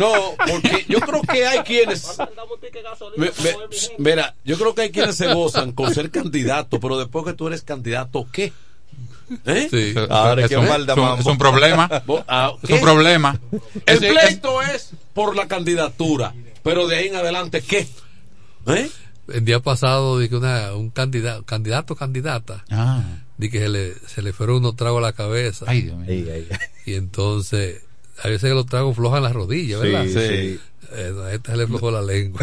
¿no?". 0.00 0.12
Porque 0.50 0.84
yo 0.88 0.98
creo 1.00 1.22
que 1.22 1.46
hay 1.46 1.60
quienes. 1.60 2.18
Me- 3.16 3.26
me- 3.26 3.56
mira, 3.98 4.34
yo 4.44 4.58
creo 4.58 4.74
que 4.74 4.82
hay 4.82 4.90
quienes 4.90 5.14
se 5.16 5.32
gozan 5.32 5.72
con 5.72 5.94
ser 5.94 6.10
candidato, 6.10 6.80
pero 6.80 6.98
después 6.98 7.24
que 7.24 7.34
tú 7.34 7.46
eres 7.46 7.62
candidato, 7.62 8.26
¿qué? 8.32 8.52
¿Eh? 9.46 9.68
Sí. 9.70 9.94
Ahora 10.08 10.42
es, 10.42 10.48
que 10.48 10.56
un, 10.56 10.64
es 10.66 10.70
un- 10.72 10.86
mambo. 10.86 11.20
es 11.20 11.26
un 11.26 11.38
problema. 11.38 11.88
Ah, 12.26 12.52
Es 12.62 12.70
un 12.70 12.80
problema. 12.80 13.38
El 13.86 14.02
Es- 14.04 14.12
pleito 14.12 14.60
es 14.62 14.90
por 15.14 15.36
la 15.36 15.46
candidatura, 15.46 16.34
pero 16.64 16.88
de 16.88 16.96
ahí 16.96 17.06
en 17.08 17.16
adelante, 17.16 17.60
¿qué? 17.62 17.86
¿Eh? 18.66 18.90
El 19.32 19.44
día 19.44 19.60
pasado 19.60 20.18
dije 20.18 20.34
una, 20.34 20.74
un 20.74 20.90
candidato, 20.90 21.44
candidato, 21.44 21.94
candidata, 21.94 22.64
Ah, 22.70 23.04
di 23.38 23.48
que 23.48 23.60
se 23.60 23.68
le, 23.68 23.94
se 23.94 24.22
le 24.22 24.32
fueron 24.32 24.56
unos 24.56 24.74
tragos 24.74 24.98
a 24.98 25.02
la 25.06 25.12
cabeza. 25.12 25.64
ay, 25.68 25.82
Dios 25.82 25.96
mío. 25.98 26.26
Y 26.84 26.94
entonces, 26.94 27.84
a 28.22 28.28
veces 28.28 28.48
que 28.48 28.54
los 28.54 28.66
tragos 28.66 28.96
flojan 28.96 29.22
las 29.22 29.32
rodillas, 29.32 29.80
¿verdad? 29.80 30.04
Sí, 30.04 30.12
sí. 30.12 30.60
Eh, 30.92 31.12
a 31.24 31.32
esta 31.32 31.52
se 31.52 31.58
le 31.58 31.66
flojó 31.68 31.90
la 31.90 32.02
lengua. 32.02 32.40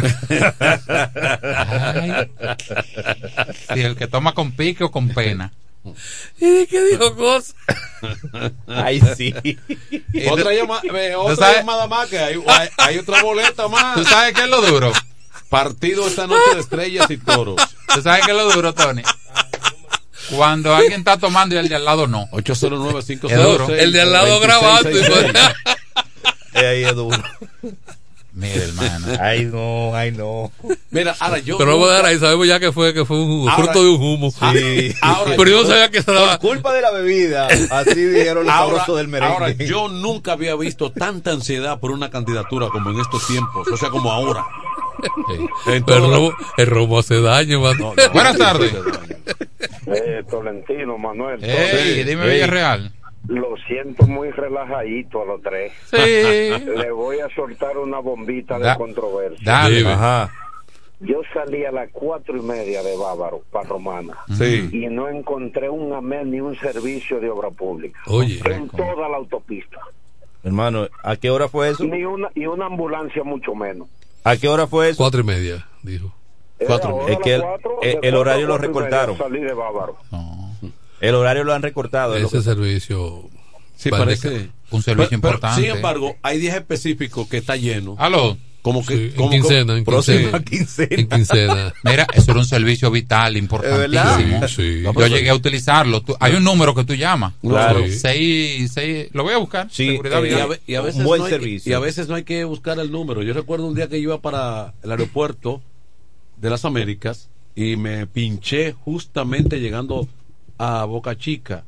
Sí, 3.74 3.80
el 3.80 3.96
que 3.96 4.06
toma 4.06 4.32
con 4.34 4.52
pique 4.52 4.84
o 4.84 4.90
con 4.90 5.08
pena. 5.10 5.52
¿Y 6.40 6.46
de 6.50 6.66
qué 6.66 6.82
dijo 6.84 7.14
cosas? 7.14 7.54
Ay, 8.66 9.00
sí. 9.16 9.34
Otra, 10.30 10.52
llama- 10.52 10.80
eh, 10.94 11.14
otra 11.14 11.54
llamada 11.56 11.86
más, 11.86 12.08
que 12.08 12.18
hay, 12.18 12.42
hay, 12.46 12.68
hay 12.76 12.98
otra 12.98 13.22
boleta 13.22 13.68
más. 13.68 13.94
¿Tú 13.96 14.04
sabes 14.04 14.34
qué 14.34 14.42
es 14.42 14.48
lo 14.50 14.60
duro? 14.62 14.92
Partido 15.48 16.06
esta 16.06 16.26
noche 16.26 16.54
de 16.54 16.60
estrellas 16.60 17.10
y 17.10 17.16
toros. 17.16 17.56
¿Tú 17.94 18.02
sabes 18.02 18.24
qué 18.26 18.32
es 18.32 18.36
lo 18.36 18.52
duro, 18.52 18.74
Tony? 18.74 19.02
Cuando 20.30 20.74
alguien 20.74 21.00
está 21.00 21.16
tomando 21.16 21.54
y 21.54 21.58
el 21.58 21.68
de 21.68 21.76
al 21.76 21.84
lado 21.84 22.06
no. 22.06 22.28
809 22.32 23.00
Es 23.00 23.20
duro. 23.20 23.68
El 23.74 23.92
de 23.92 24.00
al 24.02 24.12
lado 24.12 24.40
grabando. 24.40 24.90
y- 24.90 25.02
ahí 26.58 26.84
es 26.84 26.94
duro. 26.94 27.18
Mira, 28.34 28.62
hermano. 28.62 29.06
Ay, 29.20 29.44
no, 29.46 29.94
ay, 29.96 30.12
no. 30.12 30.52
Mira, 30.90 31.16
ahora 31.18 31.38
yo. 31.38 31.58
Pero 31.58 31.72
vamos 31.72 31.88
a 31.88 31.92
nunca- 31.94 32.02
dar 32.02 32.12
ahí, 32.12 32.18
sabemos 32.20 32.46
ya 32.46 32.60
que 32.60 32.70
fue, 32.70 32.94
que 32.94 33.04
fue 33.04 33.16
un 33.16 33.28
humo, 33.30 33.50
Ahora- 33.50 33.64
fruto 33.64 33.82
de 33.82 33.90
un 33.90 34.00
humo. 34.02 34.30
Sí. 34.30 34.94
Ahora 35.00 35.32
Pero 35.36 35.50
yo 35.50 35.56
no 35.56 35.62
yo- 35.64 35.68
sabía 35.68 35.90
que 35.90 36.02
se 36.02 36.12
Por 36.12 36.38
culpa 36.38 36.72
de 36.72 36.80
la 36.82 36.90
bebida. 36.92 37.48
Así 37.70 37.94
dijeron 38.04 38.44
los 38.46 38.54
Ahora, 38.54 38.76
sabrosos 38.78 38.96
del 38.98 39.08
merengue. 39.08 39.34
ahora, 39.34 39.50
yo 39.50 39.88
nunca 39.88 40.32
había 40.32 40.54
visto 40.54 40.92
tanta 40.92 41.32
ansiedad 41.32 41.80
por 41.80 41.90
una 41.90 42.10
candidatura 42.10 42.68
como 42.68 42.90
en 42.90 43.00
estos 43.00 43.26
tiempos, 43.26 43.66
o 43.66 43.76
sea, 43.76 43.88
como 43.90 44.12
ahora. 44.12 44.44
En 45.66 45.84
Pero 45.84 46.04
el 46.06 46.12
robo, 46.12 46.32
el 46.56 46.66
robo 46.66 46.98
hace 46.98 47.20
daño, 47.20 47.60
man. 47.60 47.76
No, 47.78 47.94
no, 47.94 48.12
Buenas 48.12 48.36
tardes. 48.38 48.74
Eh, 49.86 50.22
Tolentino, 50.28 50.98
Manuel. 50.98 51.42
Ey, 51.42 52.04
dime 52.04 52.24
Ey. 52.26 52.32
Villarreal. 52.34 52.92
Lo 53.28 53.56
siento 53.66 54.06
muy 54.06 54.30
relajadito 54.30 55.22
a 55.22 55.26
los 55.26 55.42
tres. 55.42 55.72
Sí. 55.90 55.96
Le 56.76 56.90
voy 56.90 57.20
a 57.20 57.28
soltar 57.34 57.76
una 57.76 57.98
bombita 57.98 58.58
de 58.58 58.74
controversia. 58.76 59.38
Dale. 59.44 59.86
Ajá. 59.86 60.30
Yo 61.00 61.20
salí 61.32 61.64
a 61.64 61.70
las 61.70 61.90
cuatro 61.92 62.36
y 62.36 62.40
media 62.40 62.82
de 62.82 62.96
Bávaro, 62.96 63.42
para 63.52 63.68
Romana, 63.68 64.14
Sí. 64.36 64.68
y 64.72 64.86
no 64.88 65.08
encontré 65.08 65.68
un 65.70 65.92
amén 65.92 66.30
ni 66.32 66.40
un 66.40 66.58
servicio 66.58 67.20
de 67.20 67.30
obra 67.30 67.50
pública. 67.50 68.00
Oye, 68.06 68.40
En 68.46 68.68
toda 68.68 69.08
la 69.08 69.16
autopista. 69.18 69.78
Hermano, 70.42 70.88
¿a 71.04 71.14
qué 71.16 71.30
hora 71.30 71.48
fue 71.48 71.68
eso? 71.70 71.84
Ni 71.84 72.04
una, 72.04 72.30
y 72.34 72.46
una 72.46 72.66
ambulancia 72.66 73.22
mucho 73.22 73.54
menos. 73.54 73.86
¿A 74.24 74.36
qué 74.36 74.48
hora 74.48 74.66
fue 74.66 74.90
eso? 74.90 74.98
cuatro 74.98 75.20
y 75.20 75.24
media, 75.24 75.66
dijo. 75.82 76.14
Cuatro. 76.66 77.06
Es 77.08 77.18
que 77.22 77.34
el- 77.36 77.42
cuatro, 77.42 77.78
el- 77.82 77.98
de 78.00 78.08
el 78.08 78.14
a 78.14 78.18
horario 78.18 78.46
lo 78.46 78.58
recortaron. 78.58 79.16
Salí 79.16 79.40
de 79.40 79.52
Bávaro. 79.52 79.96
No. 80.10 80.56
El 81.00 81.14
horario 81.14 81.44
lo 81.44 81.54
han 81.54 81.62
recortado. 81.62 82.16
Ese 82.16 82.24
que- 82.38 82.42
Sí, 83.76 83.90
servicio. 83.90 83.90
parece. 83.90 84.50
Un 84.70 84.82
servicio 84.82 84.84
Pero- 84.84 84.96
pero, 85.22 85.34
importante. 85.34 85.62
sin 85.62 85.70
embargo, 85.70 86.16
hay 86.22 86.38
días 86.38 86.56
específicos 86.56 87.28
que 87.28 87.36
está 87.38 87.54
lleno. 87.56 87.94
Aló. 87.98 88.36
Como 88.60 88.84
que, 88.84 88.96
Sí, 88.96 89.02
en 89.04 89.12
como, 89.14 89.30
quincena, 89.30 89.78
en 89.78 89.84
próxima 89.84 90.40
quincena. 90.42 90.88
En 90.90 91.08
quincena. 91.08 91.72
Mira, 91.84 92.06
eso 92.12 92.32
era 92.32 92.40
un 92.40 92.46
servicio 92.46 92.90
vital, 92.90 93.36
importantísimo. 93.36 94.92
Yo 94.92 95.06
llegué 95.06 95.30
a 95.30 95.34
utilizarlo. 95.34 96.00
Tú- 96.02 96.16
hay 96.20 96.34
un 96.34 96.44
número 96.44 96.74
que 96.74 96.84
tú 96.84 96.94
llamas. 96.94 97.34
Claro. 97.40 97.80
Seis, 97.88 98.72
seis, 98.74 99.08
lo 99.12 99.22
voy 99.22 99.34
a 99.34 99.38
buscar. 99.38 99.70
Seguridad 99.70 100.24
Eh, 100.24 100.28
y, 100.28 100.32
a, 100.32 100.36
vial. 100.36 100.48
ve- 100.48 100.60
y 100.66 100.74
a 100.74 100.80
veces 100.80 101.02
no 101.02 101.12
hay, 101.14 101.60
y 101.64 101.72
a 101.72 101.78
veces 101.78 102.08
no 102.08 102.14
hay 102.16 102.24
que 102.24 102.44
buscar 102.44 102.78
el 102.80 102.90
número. 102.90 103.22
Yo 103.22 103.32
recuerdo 103.32 103.66
un 103.66 103.74
día 103.74 103.88
que 103.88 103.98
iba 103.98 104.20
para 104.20 104.74
el 104.82 104.90
aeropuerto 104.90 105.62
de 106.36 106.50
las 106.50 106.64
Américas 106.64 107.28
y 107.54 107.76
me 107.76 108.06
pinché 108.06 108.72
justamente 108.72 109.60
llegando 109.60 110.08
a 110.58 110.84
Boca 110.84 111.16
Chica, 111.16 111.64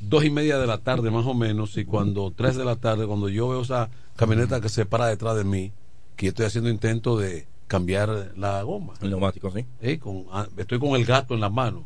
dos 0.00 0.24
y 0.24 0.30
media 0.30 0.58
de 0.58 0.66
la 0.66 0.78
tarde 0.78 1.10
más 1.10 1.26
o 1.26 1.34
menos, 1.34 1.76
y 1.76 1.84
cuando 1.84 2.32
tres 2.34 2.56
de 2.56 2.64
la 2.64 2.76
tarde, 2.76 3.06
cuando 3.06 3.28
yo 3.28 3.48
veo 3.48 3.62
esa 3.62 3.90
camioneta 4.16 4.60
que 4.60 4.68
se 4.68 4.86
para 4.86 5.06
detrás 5.06 5.36
de 5.36 5.44
mí, 5.44 5.72
que 6.16 6.28
estoy 6.28 6.46
haciendo 6.46 6.70
intento 6.70 7.16
de 7.18 7.46
cambiar 7.66 8.32
la 8.36 8.62
goma. 8.62 8.94
El 9.00 9.10
neumático, 9.10 9.50
sí. 9.52 9.64
Eh, 9.80 9.98
con- 9.98 10.24
ah, 10.32 10.46
estoy 10.56 10.78
con 10.78 10.90
el 10.98 11.04
gato 11.04 11.34
en 11.34 11.40
las 11.40 11.52
manos. 11.52 11.84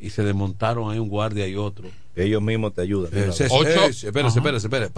Y 0.00 0.10
se 0.10 0.22
desmontaron 0.22 0.90
ahí 0.92 0.98
un 1.00 1.08
guardia 1.08 1.48
y 1.48 1.56
otro. 1.56 1.88
Ellos 2.14 2.40
mismos 2.40 2.72
te 2.72 2.82
ayudan. 2.82 3.10
Eh, 3.12 3.30
sí, 3.32 3.44
sí, 3.44 3.50
Ocho- 3.50 3.68
eh, 3.68 3.92
sí, 3.92 4.06
espérese, 4.06 4.38
espérese, 4.38 4.66
espérese. 4.68 4.92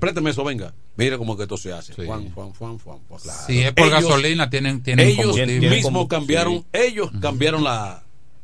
Présteme 0.00 0.30
eso, 0.30 0.42
venga. 0.44 0.72
Mire 0.96 1.18
cómo 1.18 1.36
que 1.36 1.42
esto 1.42 1.56
se 1.58 1.72
hace. 1.72 1.92
Juan, 1.94 2.30
Juan, 2.32 2.52
Juan, 2.52 2.78
Juan, 2.78 2.98
Juan. 3.08 3.20
Claro. 3.20 3.38
Si 3.46 3.60
es 3.60 3.72
por 3.74 3.90
gasolina, 3.90 4.48
tienen- 4.48 4.82
tienen 4.82 5.06
Ellos 5.08 5.36
mismos 5.36 6.08
cambiaron, 6.08 6.54
sí. 6.60 6.64
ellos 6.72 7.10
cambiaron 7.20 7.62
la, 7.62 8.02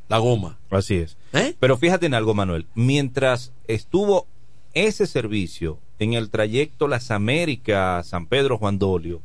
la 0.09 0.19
goma. 0.19 0.59
Así 0.71 0.97
es. 0.97 1.17
¿Eh? 1.33 1.55
Pero 1.59 1.77
fíjate 1.77 2.07
en 2.07 2.15
algo, 2.15 2.35
Manuel. 2.35 2.67
Mientras 2.75 3.53
estuvo 3.69 4.27
ese 4.75 5.07
servicio 5.07 5.79
en 5.99 6.15
el 6.15 6.31
trayecto 6.31 6.89
Las 6.89 7.11
Américas, 7.11 8.07
San 8.09 8.27
Pedro, 8.27 8.59
Juan 8.59 8.79
Dolio, 8.79 9.21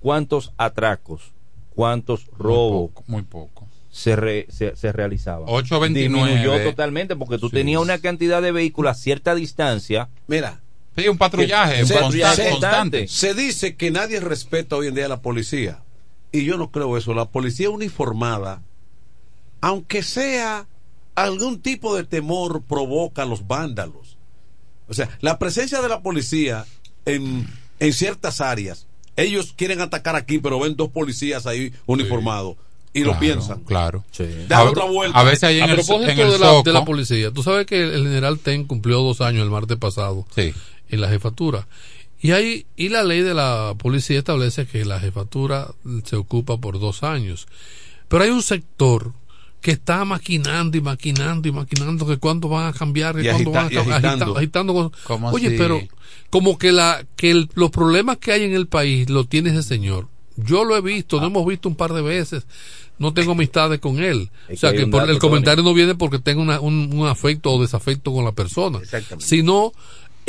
¿cuántos 0.00 0.52
atracos, 0.56 1.32
cuántos 1.74 2.26
robos 2.38 2.90
Muy 3.06 3.22
poco. 3.22 3.66
se, 3.90 4.16
re- 4.16 4.46
se, 4.50 4.74
se 4.76 4.92
realizaban? 4.92 5.44
829. 5.46 6.30
Disminuyó 6.32 6.64
totalmente 6.70 7.16
porque 7.16 7.38
tú 7.38 7.50
tenías 7.50 7.80
una 7.80 7.98
cantidad 7.98 8.42
de 8.42 8.52
vehículos 8.52 8.90
a 8.90 8.94
cierta 8.94 9.34
distancia. 9.34 10.08
Mira. 10.26 10.60
Sí, 10.96 11.06
un 11.08 11.18
patrullaje 11.18 11.86
Se, 11.86 11.94
constante. 11.98 12.50
constante. 12.50 13.08
se 13.08 13.32
dice 13.34 13.76
que 13.76 13.92
nadie 13.92 14.18
respeta 14.20 14.74
hoy 14.76 14.88
en 14.88 14.94
día 14.96 15.06
a 15.06 15.08
la 15.08 15.22
policía. 15.22 15.78
Y 16.32 16.44
yo 16.44 16.58
no 16.58 16.70
creo 16.72 16.96
eso. 16.96 17.14
La 17.14 17.26
policía 17.26 17.70
uniformada, 17.70 18.60
aunque 19.60 20.02
sea 20.02 20.66
algún 21.14 21.60
tipo 21.60 21.96
de 21.96 22.04
temor, 22.04 22.62
provoca 22.62 23.22
a 23.22 23.26
los 23.26 23.46
vándalos. 23.46 24.16
O 24.88 24.94
sea, 24.94 25.08
la 25.20 25.38
presencia 25.38 25.80
de 25.82 25.88
la 25.88 26.02
policía 26.02 26.64
en, 27.04 27.46
en 27.78 27.92
ciertas 27.92 28.40
áreas, 28.40 28.86
ellos 29.16 29.52
quieren 29.56 29.80
atacar 29.80 30.16
aquí, 30.16 30.38
pero 30.38 30.58
ven 30.60 30.76
dos 30.76 30.88
policías 30.90 31.46
ahí 31.46 31.72
uniformados 31.86 32.56
y 32.92 33.04
lo 33.04 33.18
piensan. 33.18 33.60
Claro. 33.64 34.04
Da 34.48 34.58
A- 34.58 34.64
otra 34.64 34.84
vuelta. 34.84 35.18
a 35.18 35.22
veces 35.22 35.44
ahí 35.44 35.58
en 35.58 35.64
a 35.64 35.66
el- 35.66 35.74
propósito 35.76 36.10
en 36.10 36.18
el 36.18 36.30
de, 36.32 36.38
la, 36.38 36.62
de 36.62 36.72
la 36.72 36.84
policía, 36.84 37.30
tú 37.30 37.42
sabes 37.42 37.66
que 37.66 37.82
el 37.82 38.02
general 38.04 38.38
Ten 38.38 38.64
cumplió 38.64 38.98
dos 39.02 39.20
años 39.20 39.42
el 39.44 39.50
martes 39.50 39.76
pasado 39.76 40.26
en 40.36 41.00
la 41.00 41.08
jefatura. 41.08 41.68
Y 42.22 42.32
hay, 42.32 42.66
y 42.76 42.88
la 42.90 43.02
ley 43.04 43.20
de 43.22 43.32
la 43.34 43.74
policía 43.78 44.18
establece 44.18 44.66
que 44.66 44.84
la 44.84 45.00
jefatura 45.00 45.68
se 46.04 46.16
ocupa 46.16 46.58
por 46.58 46.78
dos 46.80 47.02
años. 47.02 47.46
Pero 48.08 48.24
hay 48.24 48.30
un 48.30 48.42
sector 48.42 49.12
que 49.60 49.72
está 49.72 50.04
maquinando 50.04 50.76
y 50.76 50.80
maquinando 50.80 51.48
y 51.48 51.52
maquinando 51.52 52.06
que 52.06 52.16
cuándo 52.16 52.48
van 52.48 52.66
a 52.68 52.72
cambiar, 52.72 53.14
que 53.16 53.22
Y 53.22 53.24
cuándo 53.28 53.50
agita- 53.50 53.60
van 53.60 53.66
a 53.66 53.72
y 53.72 53.74
cam- 53.76 53.80
agitando. 53.92 54.24
agita- 54.24 54.38
agitando 54.38 54.72
cosas. 54.74 54.92
¿Cómo 55.04 55.30
Oye, 55.30 55.48
así? 55.48 55.56
pero 55.58 55.80
como 56.30 56.56
que 56.58 56.72
la 56.72 57.04
que 57.16 57.30
el- 57.30 57.50
los 57.54 57.70
problemas 57.70 58.16
que 58.18 58.32
hay 58.32 58.44
en 58.44 58.54
el 58.54 58.66
país 58.66 59.10
lo 59.10 59.24
tiene 59.24 59.50
ese 59.50 59.62
señor. 59.62 60.08
Yo 60.36 60.64
lo 60.64 60.76
he 60.76 60.80
visto, 60.80 61.18
Ah. 61.18 61.20
lo 61.22 61.26
hemos 61.26 61.46
visto 61.46 61.68
un 61.68 61.74
par 61.74 61.92
de 61.92 62.00
veces. 62.02 62.46
No 62.98 63.14
tengo 63.14 63.32
amistades 63.32 63.80
con 63.80 63.98
él. 64.02 64.30
Es 64.48 64.58
o 64.58 64.60
sea 64.60 64.72
que 64.72 64.86
por 64.86 65.00
dato, 65.00 65.12
el 65.12 65.18
comentario 65.18 65.64
no 65.64 65.72
viene 65.72 65.94
porque 65.94 66.18
tenga 66.18 66.42
una- 66.42 66.60
un, 66.60 66.90
un 66.92 67.06
afecto 67.06 67.50
o 67.50 67.60
desafecto 67.60 68.12
con 68.12 68.24
la 68.26 68.32
persona, 68.32 68.78
sino 69.18 69.72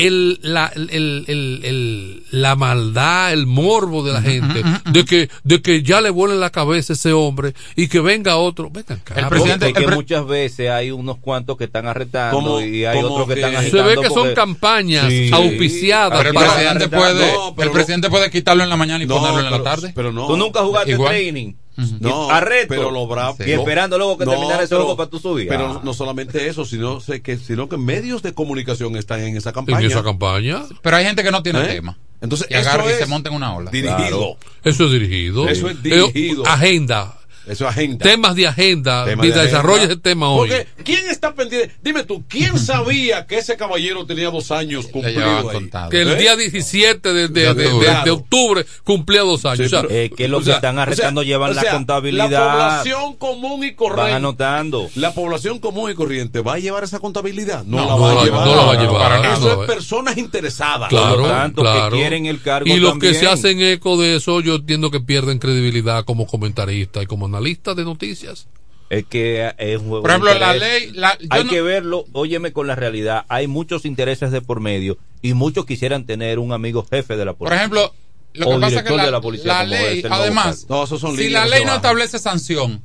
el, 0.06 0.38
la, 0.42 0.72
el, 0.74 0.88
el- 0.90 1.60
el- 1.64 2.22
la 2.30 2.56
maldad, 2.56 3.32
el 3.32 3.46
morbo 3.46 4.02
de 4.02 4.12
la 4.12 4.22
gente, 4.22 4.62
de 4.90 5.04
que, 5.04 5.28
de 5.44 5.60
que 5.62 5.82
ya 5.82 6.00
le 6.00 6.10
vuelen 6.10 6.40
la 6.40 6.50
cabeza 6.50 6.92
a 6.92 6.96
ese 6.96 7.12
hombre 7.12 7.54
y 7.76 7.88
que 7.88 8.00
venga 8.00 8.36
otro. 8.36 8.70
Venga 8.70 8.94
acá, 8.94 9.14
El 9.16 9.26
presidente- 9.28 9.72
pre- 9.72 9.94
muchas 9.94 10.26
veces 10.26 10.70
hay 10.70 10.90
unos 10.90 11.18
cuantos 11.18 11.56
que 11.56 11.64
están 11.64 11.86
arrestando 11.86 12.36
Como- 12.38 12.60
y 12.60 12.84
hay 12.84 12.98
otros 13.02 13.28
que, 13.28 13.34
que- 13.34 13.40
están 13.40 13.52
Se 13.52 13.58
agitando. 13.58 13.84
ve 13.88 13.96
que 13.96 14.08
son 14.08 14.14
porque- 14.14 14.34
campañas 14.34 15.08
Sí. 15.08 15.30
auspiciadas 15.32 16.18
Pero 16.18 16.28
el 16.30 16.34
para- 16.34 16.52
presidente 16.54 16.88
puede, 16.88 17.32
No, 17.32 17.54
pero 17.54 17.62
el 17.62 17.68
no- 17.68 17.72
presidente 17.74 18.10
puede 18.10 18.30
quitarlo 18.30 18.62
en 18.62 18.68
la 18.70 18.76
mañana 18.76 19.04
y 19.04 19.06
No, 19.06 19.16
ponerlo 19.18 19.40
en 19.40 19.44
pero- 19.46 19.58
la 19.58 19.64
tarde. 19.64 19.92
Pero 19.94 20.12
no. 20.12 20.26
Tú 20.26 20.36
nunca 20.36 20.60
jugaste 20.62 20.92
Igual. 20.92 21.10
training. 21.10 21.52
No, 22.00 22.28
Y 22.28 22.30
arresto. 22.32 22.66
pero 22.68 22.90
lo 22.90 23.06
bravo. 23.06 23.36
Y 23.46 23.50
esperando 23.52 23.96
luego 23.98 24.18
que 24.18 24.26
terminara 24.26 24.62
ese 24.62 24.74
juego 24.76 24.96
para 24.96 25.08
tú 25.08 25.18
subir. 25.18 25.48
Pero 25.48 25.66
Ah. 25.78 25.80
no 25.82 25.94
solamente 25.94 26.46
eso, 26.48 26.64
sino, 26.64 27.00
sé 27.00 27.22
que, 27.22 27.38
sino 27.38 27.68
que 27.68 27.76
medios 27.78 28.22
de 28.22 28.34
comunicación 28.34 28.94
están 28.96 29.20
en 29.20 29.36
esa 29.36 29.52
campaña. 29.52 29.80
en 29.80 29.86
esa 29.86 30.02
campaña. 30.02 30.64
Pero 30.82 30.96
hay 30.96 31.04
gente 31.06 31.22
que 31.22 31.30
no 31.30 31.42
tiene 31.42 31.62
¿Eh? 31.62 31.66
tema. 31.68 31.96
Entonces, 32.20 32.46
y 32.50 32.54
agarra 32.54 32.84
y 32.86 32.94
se 32.94 33.02
es 33.02 33.08
monta 33.08 33.30
en 33.30 33.36
una 33.36 33.56
ola. 33.56 33.70
Dirigido. 33.70 34.36
Eso 34.62 34.84
es 34.84 34.92
dirigido. 34.92 35.48
Eso 35.48 35.68
es 35.68 35.76
Eh, 35.76 35.78
dirigido. 35.82 36.46
agenda. 36.46 37.18
Eso 37.46 37.64
es 37.64 37.70
agenda. 37.70 38.04
Temas 38.04 38.34
de 38.36 38.46
agenda. 38.46 39.04
Tema 39.04 39.22
de 39.24 39.32
desarrolla 39.32 39.76
agenda. 39.84 39.92
ese 39.94 40.00
tema 40.02 40.28
hoy. 40.30 40.48
Porque, 40.48 40.66
¿quién 40.84 41.08
está 41.10 41.34
pendiente? 41.34 41.74
Dime 41.82 42.04
tú, 42.04 42.24
¿quién 42.28 42.58
sabía 42.58 43.26
que 43.26 43.38
ese 43.38 43.56
caballero 43.56 44.06
tenía 44.06 44.30
dos 44.30 44.50
años 44.50 44.86
cumplido 44.86 45.50
ahí? 45.50 45.70
que 45.90 46.02
el 46.02 46.10
¿Eh? 46.12 46.16
día 46.16 46.36
17 46.36 47.12
de, 47.12 47.28
de, 47.28 47.28
De 47.28 47.54
de- 47.54 47.54
de- 47.54 47.68
octubre. 47.68 48.00
de 48.04 48.10
octubre 48.10 48.66
cumplía 48.84 49.20
dos 49.22 49.44
años. 49.44 49.58
Sí, 49.58 49.64
O 49.64 49.68
sea, 49.68 49.82
pero- 49.82 49.94
Eh, 49.94 50.10
que 50.16 50.28
los 50.28 50.42
O 50.42 50.44
sea, 50.44 50.54
que 50.54 50.56
están 50.58 50.78
arrestando 50.78 51.20
o 51.20 51.24
sea, 51.24 51.28
llevan 51.28 51.50
o 51.50 51.54
sea, 51.54 51.62
la 51.64 51.70
contabilidad. 51.72 52.30
La 52.30 52.52
población 52.52 53.14
común 53.16 53.64
y 53.64 53.68
van 53.70 53.74
corriente. 53.76 54.12
anotando. 54.14 54.88
La 54.94 55.12
población 55.12 55.58
común 55.58 55.90
y 55.90 55.94
corriente 55.94 56.40
va 56.40 56.54
a 56.54 56.58
llevar 56.58 56.84
esa 56.84 56.98
contabilidad. 57.00 57.64
No, 57.64 57.78
No, 57.78 57.84
la 57.84 57.90
no 57.96 58.00
va 58.00 58.14
la- 58.14 58.20
a 58.20 58.24
llevar. 58.24 58.46
no 58.46 58.56
la 58.56 58.62
va 58.64 58.72
a 58.72 58.80
llevar, 58.80 59.00
Para 59.02 59.20
nada. 59.22 59.34
Eso 59.36 59.62
es 59.62 59.66
personas 59.66 60.16
interesadas. 60.16 60.88
Claro, 60.88 61.14
Por 61.14 61.22
lo 61.22 61.28
tanto, 61.28 61.62
claro. 61.62 61.90
que 61.90 61.96
quieren 62.02 62.26
el 62.26 62.40
cargo 62.40 62.68
y 62.68 62.78
los 62.78 62.90
también. 62.90 63.12
que 63.14 63.18
se 63.18 63.26
hacen 63.26 63.60
eco 63.62 63.96
de 64.00 64.16
eso, 64.16 64.40
yo 64.40 64.56
entiendo 64.56 64.90
que 64.90 65.00
pierden 65.00 65.38
credibilidad 65.38 66.04
como 66.04 66.26
comentarista 66.26 67.02
y 67.02 67.06
como 67.06 67.28
analista 67.34 67.74
de 67.74 67.84
noticias. 67.84 68.46
Es 68.90 69.06
que 69.06 69.50
es 69.56 69.78
un 69.78 69.88
juego 69.88 70.02
Por 70.02 70.10
ejemplo, 70.10 70.34
la 70.34 70.54
ley. 70.54 70.90
la- 70.92 71.16
Hay 71.30 71.44
no- 71.44 71.50
que 71.50 71.62
verlo, 71.62 72.04
óyeme 72.12 72.52
con 72.52 72.66
la 72.66 72.74
realidad. 72.76 73.24
Hay 73.28 73.46
muchos 73.46 73.86
intereses 73.86 74.30
de 74.32 74.42
por 74.42 74.60
medio 74.60 74.98
y 75.22 75.32
muchos 75.32 75.64
quisieran 75.64 76.04
tener 76.04 76.38
un 76.38 76.52
amigo 76.52 76.84
jefe 76.90 77.16
de 77.16 77.24
la 77.24 77.32
por 77.32 77.48
policía. 77.48 77.56
ejemplo, 77.60 77.94
lo 78.34 78.46
O 78.48 78.50
que 78.54 78.60
pasa 78.60 78.76
es 78.80 78.82
que 78.84 78.96
la, 78.96 79.10
la 79.10 79.20
policía, 79.22 79.46
la 79.46 79.64
ley, 79.64 80.04
además. 80.10 80.66
No, 80.68 80.86
son 80.86 81.16
si 81.16 81.30
la 81.30 81.46
ley 81.46 81.60
no 81.60 81.66
bajan. 81.66 81.76
establece 81.76 82.18
sanción, 82.18 82.82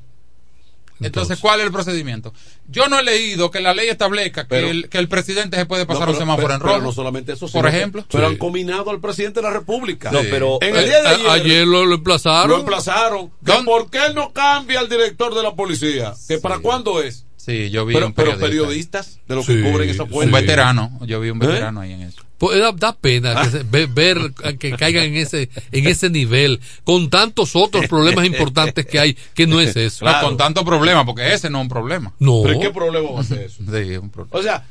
entonces, 1.02 1.40
¿cuál 1.40 1.60
es 1.60 1.66
el 1.68 1.72
procedimiento? 1.72 2.34
Yo 2.68 2.88
no 2.88 3.00
he 3.00 3.04
leído 3.04 3.52
que 3.52 3.60
la 3.62 3.74
ley 3.74 3.88
establezca 3.90 4.48
que, 4.48 4.70
el, 4.70 4.90
que 4.90 4.98
el 4.98 5.08
presidente 5.08 5.58
se 5.58 5.66
puede 5.66 5.84
No, 5.84 5.88
pasar 5.88 6.04
pero- 6.08 6.12
un 6.14 6.18
semáforo 6.20 6.48
pero- 6.48 6.54
en 6.56 6.62
pero 6.62 6.74
rojo. 6.74 6.84
no 6.86 6.92
solamente 6.92 7.34
eso, 7.34 7.48
por 7.50 7.70
que- 7.70 7.78
ejemplo. 7.78 8.06
pero 8.12 8.28
Sí. 8.28 8.34
han 8.34 8.38
combinado 8.38 8.90
al 8.90 9.00
presidente 9.00 9.40
de 9.42 9.48
la 9.48 9.54
República. 9.54 10.12
No, 10.12 10.20
pero- 10.30 10.58
en 10.62 10.76
el 10.76 10.84
Eh, 10.84 10.88
día 10.88 11.02
de 11.02 11.08
ayer, 11.10 11.28
ayer 11.30 11.68
lo, 11.68 11.86
lo 11.86 11.96
emplazaron. 11.96 12.50
lo 12.50 12.60
emplazaron. 12.60 13.32
¿Por 13.66 13.90
qué 13.90 14.06
él 14.08 14.16
no 14.16 14.34
cambia 14.34 14.80
al 14.80 14.90
director 14.90 15.34
de 15.36 15.44
la 15.44 15.56
policía? 15.56 16.14
¿Que 16.28 16.38
para 16.40 16.60
cuándo 16.60 17.02
es? 17.02 17.26
Sí, 17.38 17.70
yo 17.70 17.86
vi 17.86 17.94
Pero, 17.94 18.08
un 18.08 18.14
pero 18.14 18.32
periodista. 18.32 18.46
periodistas 18.48 19.20
de 19.28 19.36
los 19.36 19.46
Sí, 19.46 19.56
que 19.56 19.62
cubren 19.72 19.90
esa 19.90 20.04
Un 20.04 20.10
fuente. 20.10 20.36
veterano, 20.42 21.00
yo 21.06 21.20
vi 21.22 21.30
un 21.30 21.42
¿Eh? 21.42 21.48
veterano 21.48 21.80
ahí 21.80 21.94
en 21.94 22.02
eso. 22.02 22.22
Pues 22.38 22.60
da, 22.60 22.72
da 22.72 22.96
pena 22.96 23.42
que 23.44 23.50
se- 23.50 23.64
ve- 23.64 23.88
ver 23.88 24.32
que 24.60 24.72
caigan 24.78 25.06
en 25.06 25.16
ese 25.16 25.50
en 25.72 25.88
ese 25.88 26.10
nivel 26.10 26.60
con 26.84 27.10
tantos 27.10 27.56
otros 27.56 27.88
problemas 27.88 28.26
importantes 28.26 28.86
que 28.86 29.00
hay 29.00 29.18
que 29.34 29.48
no 29.48 29.60
es 29.60 29.76
eso. 29.76 30.06
No, 30.06 30.22
con 30.22 30.38
tanto 30.38 30.64
problema, 30.64 31.06
porque 31.06 31.34
ese 31.34 31.50
no 31.50 31.58
es 31.60 31.64
un 31.64 31.70
problema. 31.70 32.14
No. 32.20 32.42
¿Pero 32.44 32.60
qué 32.60 32.70
problema 32.70 33.10
va 33.12 33.22
a 33.22 33.24
ser 33.24 33.40
eso? 33.42 33.58
Sí, 33.64 33.94
es 33.94 33.98
un 34.00 34.12
problema. 34.12 34.38
O 34.40 34.44
sea, 34.44 34.66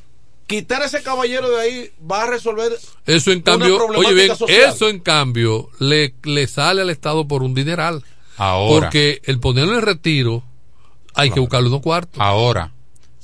quitar 0.47 0.81
ese 0.83 1.03
caballero 1.03 1.51
de 1.51 1.61
ahí 1.61 1.91
va 2.09 2.23
a 2.23 2.27
resolver 2.29 2.71
Eso 3.05 3.33
en 3.33 3.41
cambio, 3.43 3.85
oye 3.97 4.15
bien, 4.15 4.37
social. 4.37 4.61
eso 4.73 4.89
en 4.89 5.01
cambio 5.01 5.69
le, 5.81 6.15
le 6.23 6.47
sale 6.47 6.83
al 6.83 6.91
Estado 6.91 7.27
por 7.27 7.43
un 7.43 7.53
dineral. 7.55 8.05
Ahora. 8.37 8.87
Porque 8.87 9.21
el 9.25 9.41
ponerlo 9.41 9.75
en 9.77 9.83
retiro 9.83 10.45
hay 11.15 11.31
que 11.31 11.41
buscarle 11.41 11.69
unos 11.69 11.81
cuartos. 11.81 12.21
Ahora. 12.21 12.73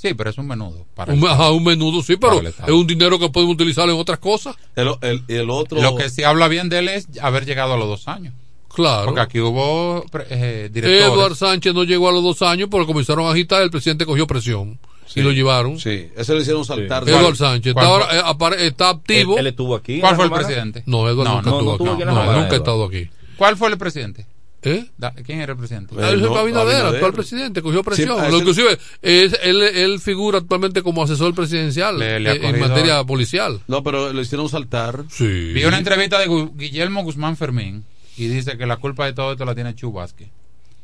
Sí, 0.02 0.14
pero 0.14 0.30
es 0.30 0.36
un 0.38 0.48
menudo. 0.48 0.84
Para 0.96 1.12
Un, 1.14 1.24
ajá, 1.24 1.52
un 1.52 1.62
menudo, 1.62 2.02
sí, 2.02 2.16
pero 2.16 2.40
es 2.42 2.54
un 2.68 2.86
dinero 2.88 3.20
que 3.20 3.28
pueden 3.28 3.48
utilizar 3.48 3.88
en 3.88 3.94
otras 3.94 4.18
cosas. 4.18 4.56
el, 4.74 4.88
el, 5.00 5.22
el 5.28 5.48
otro. 5.48 5.80
Lo 5.80 5.94
que 5.94 6.10
sí 6.10 6.24
habla 6.24 6.48
bien 6.48 6.68
de 6.68 6.80
él 6.80 6.88
es 6.88 7.06
haber 7.22 7.46
llegado 7.46 7.74
a 7.74 7.76
los 7.76 7.86
dos 7.86 8.08
años. 8.08 8.34
Claro. 8.74 9.04
Porque 9.06 9.20
aquí 9.20 9.38
hubo 9.38 10.04
eh, 10.30 10.70
directores. 10.72 11.02
Edward 11.04 11.36
Sánchez 11.36 11.72
no 11.72 11.84
llegó 11.84 12.08
a 12.08 12.12
los 12.12 12.24
dos 12.24 12.42
años 12.42 12.68
porque 12.68 12.86
comenzaron 12.86 13.26
a 13.26 13.30
agitar, 13.30 13.62
el 13.62 13.70
presidente 13.70 14.04
cogió 14.04 14.26
presión 14.26 14.80
y 15.14 15.20
lo 15.20 15.30
llevaron. 15.30 15.78
Sí, 15.78 16.08
ese 16.16 16.32
lo 16.34 16.40
hicieron 16.40 16.64
saltar. 16.64 17.08
Edward 17.08 17.36
Sánchez 17.36 17.70
está, 17.76 17.80
¿Cuál 17.86 17.86
ahora, 17.86 18.16
eh, 18.16 18.22
apare- 18.24 18.66
está 18.66 18.88
activo. 18.88 19.34
Él, 19.34 19.40
él 19.40 19.46
estuvo 19.48 19.76
aquí. 19.76 20.00
¿Cuál 20.00 20.16
fue 20.16 20.24
el 20.24 20.30
presidente? 20.32 20.82
No, 20.86 21.08
Edward 21.08 21.28
No, 21.28 21.34
nunca 21.42 21.50
no, 21.50 21.56
estuvo 21.58 21.86
no 21.86 21.92
aquí. 21.92 22.02
aquí 22.02 22.10
nunca 22.40 22.54
ha 22.54 22.56
estado 22.56 22.84
aquí. 22.86 23.08
¿Cuál 23.36 23.56
fue 23.56 23.68
el 23.68 23.78
presidente? 23.78 24.26
¿Eh? 24.64 24.86
¿Quién 25.26 25.40
era 25.40 25.52
el 25.52 25.58
presidente? 25.58 25.94
Eh, 25.94 26.16
no, 26.16 26.36
Abinader, 26.36 26.86
actual 26.86 27.12
presidente, 27.12 27.62
cogió 27.62 27.82
presión. 27.82 28.16
inclusive, 28.38 28.78
es- 29.02 29.36
él, 29.42 29.60
él 29.62 30.00
figura 30.00 30.38
actualmente 30.38 30.82
como 30.82 31.02
asesor 31.02 31.34
presidencial 31.34 31.98
Le- 31.98 32.20
le 32.20 32.30
ha 32.30 32.34
en 32.34 32.60
materia 32.60 33.02
policial. 33.04 33.60
No, 33.66 33.82
pero 33.82 34.12
lo 34.12 34.20
hicieron 34.20 34.48
saltar. 34.48 35.04
Sí. 35.10 35.52
Vi 35.52 35.64
una 35.64 35.78
entrevista 35.78 36.18
de 36.20 36.28
Gu- 36.28 36.52
Guillermo 36.56 37.02
Guzmán 37.02 37.36
Fermín 37.36 37.84
y 38.16 38.28
dice 38.28 38.56
que 38.56 38.66
la 38.66 38.76
culpa 38.76 39.04
de 39.06 39.12
todo 39.14 39.32
esto 39.32 39.44
la 39.44 39.54
tiene 39.54 39.74
Chu 39.74 39.92
Vázquez. 39.92 40.28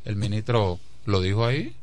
El 0.03 0.15
ministro 0.17 0.79
lo 1.05 1.21
dijo 1.21 1.45
ahí. 1.45 1.73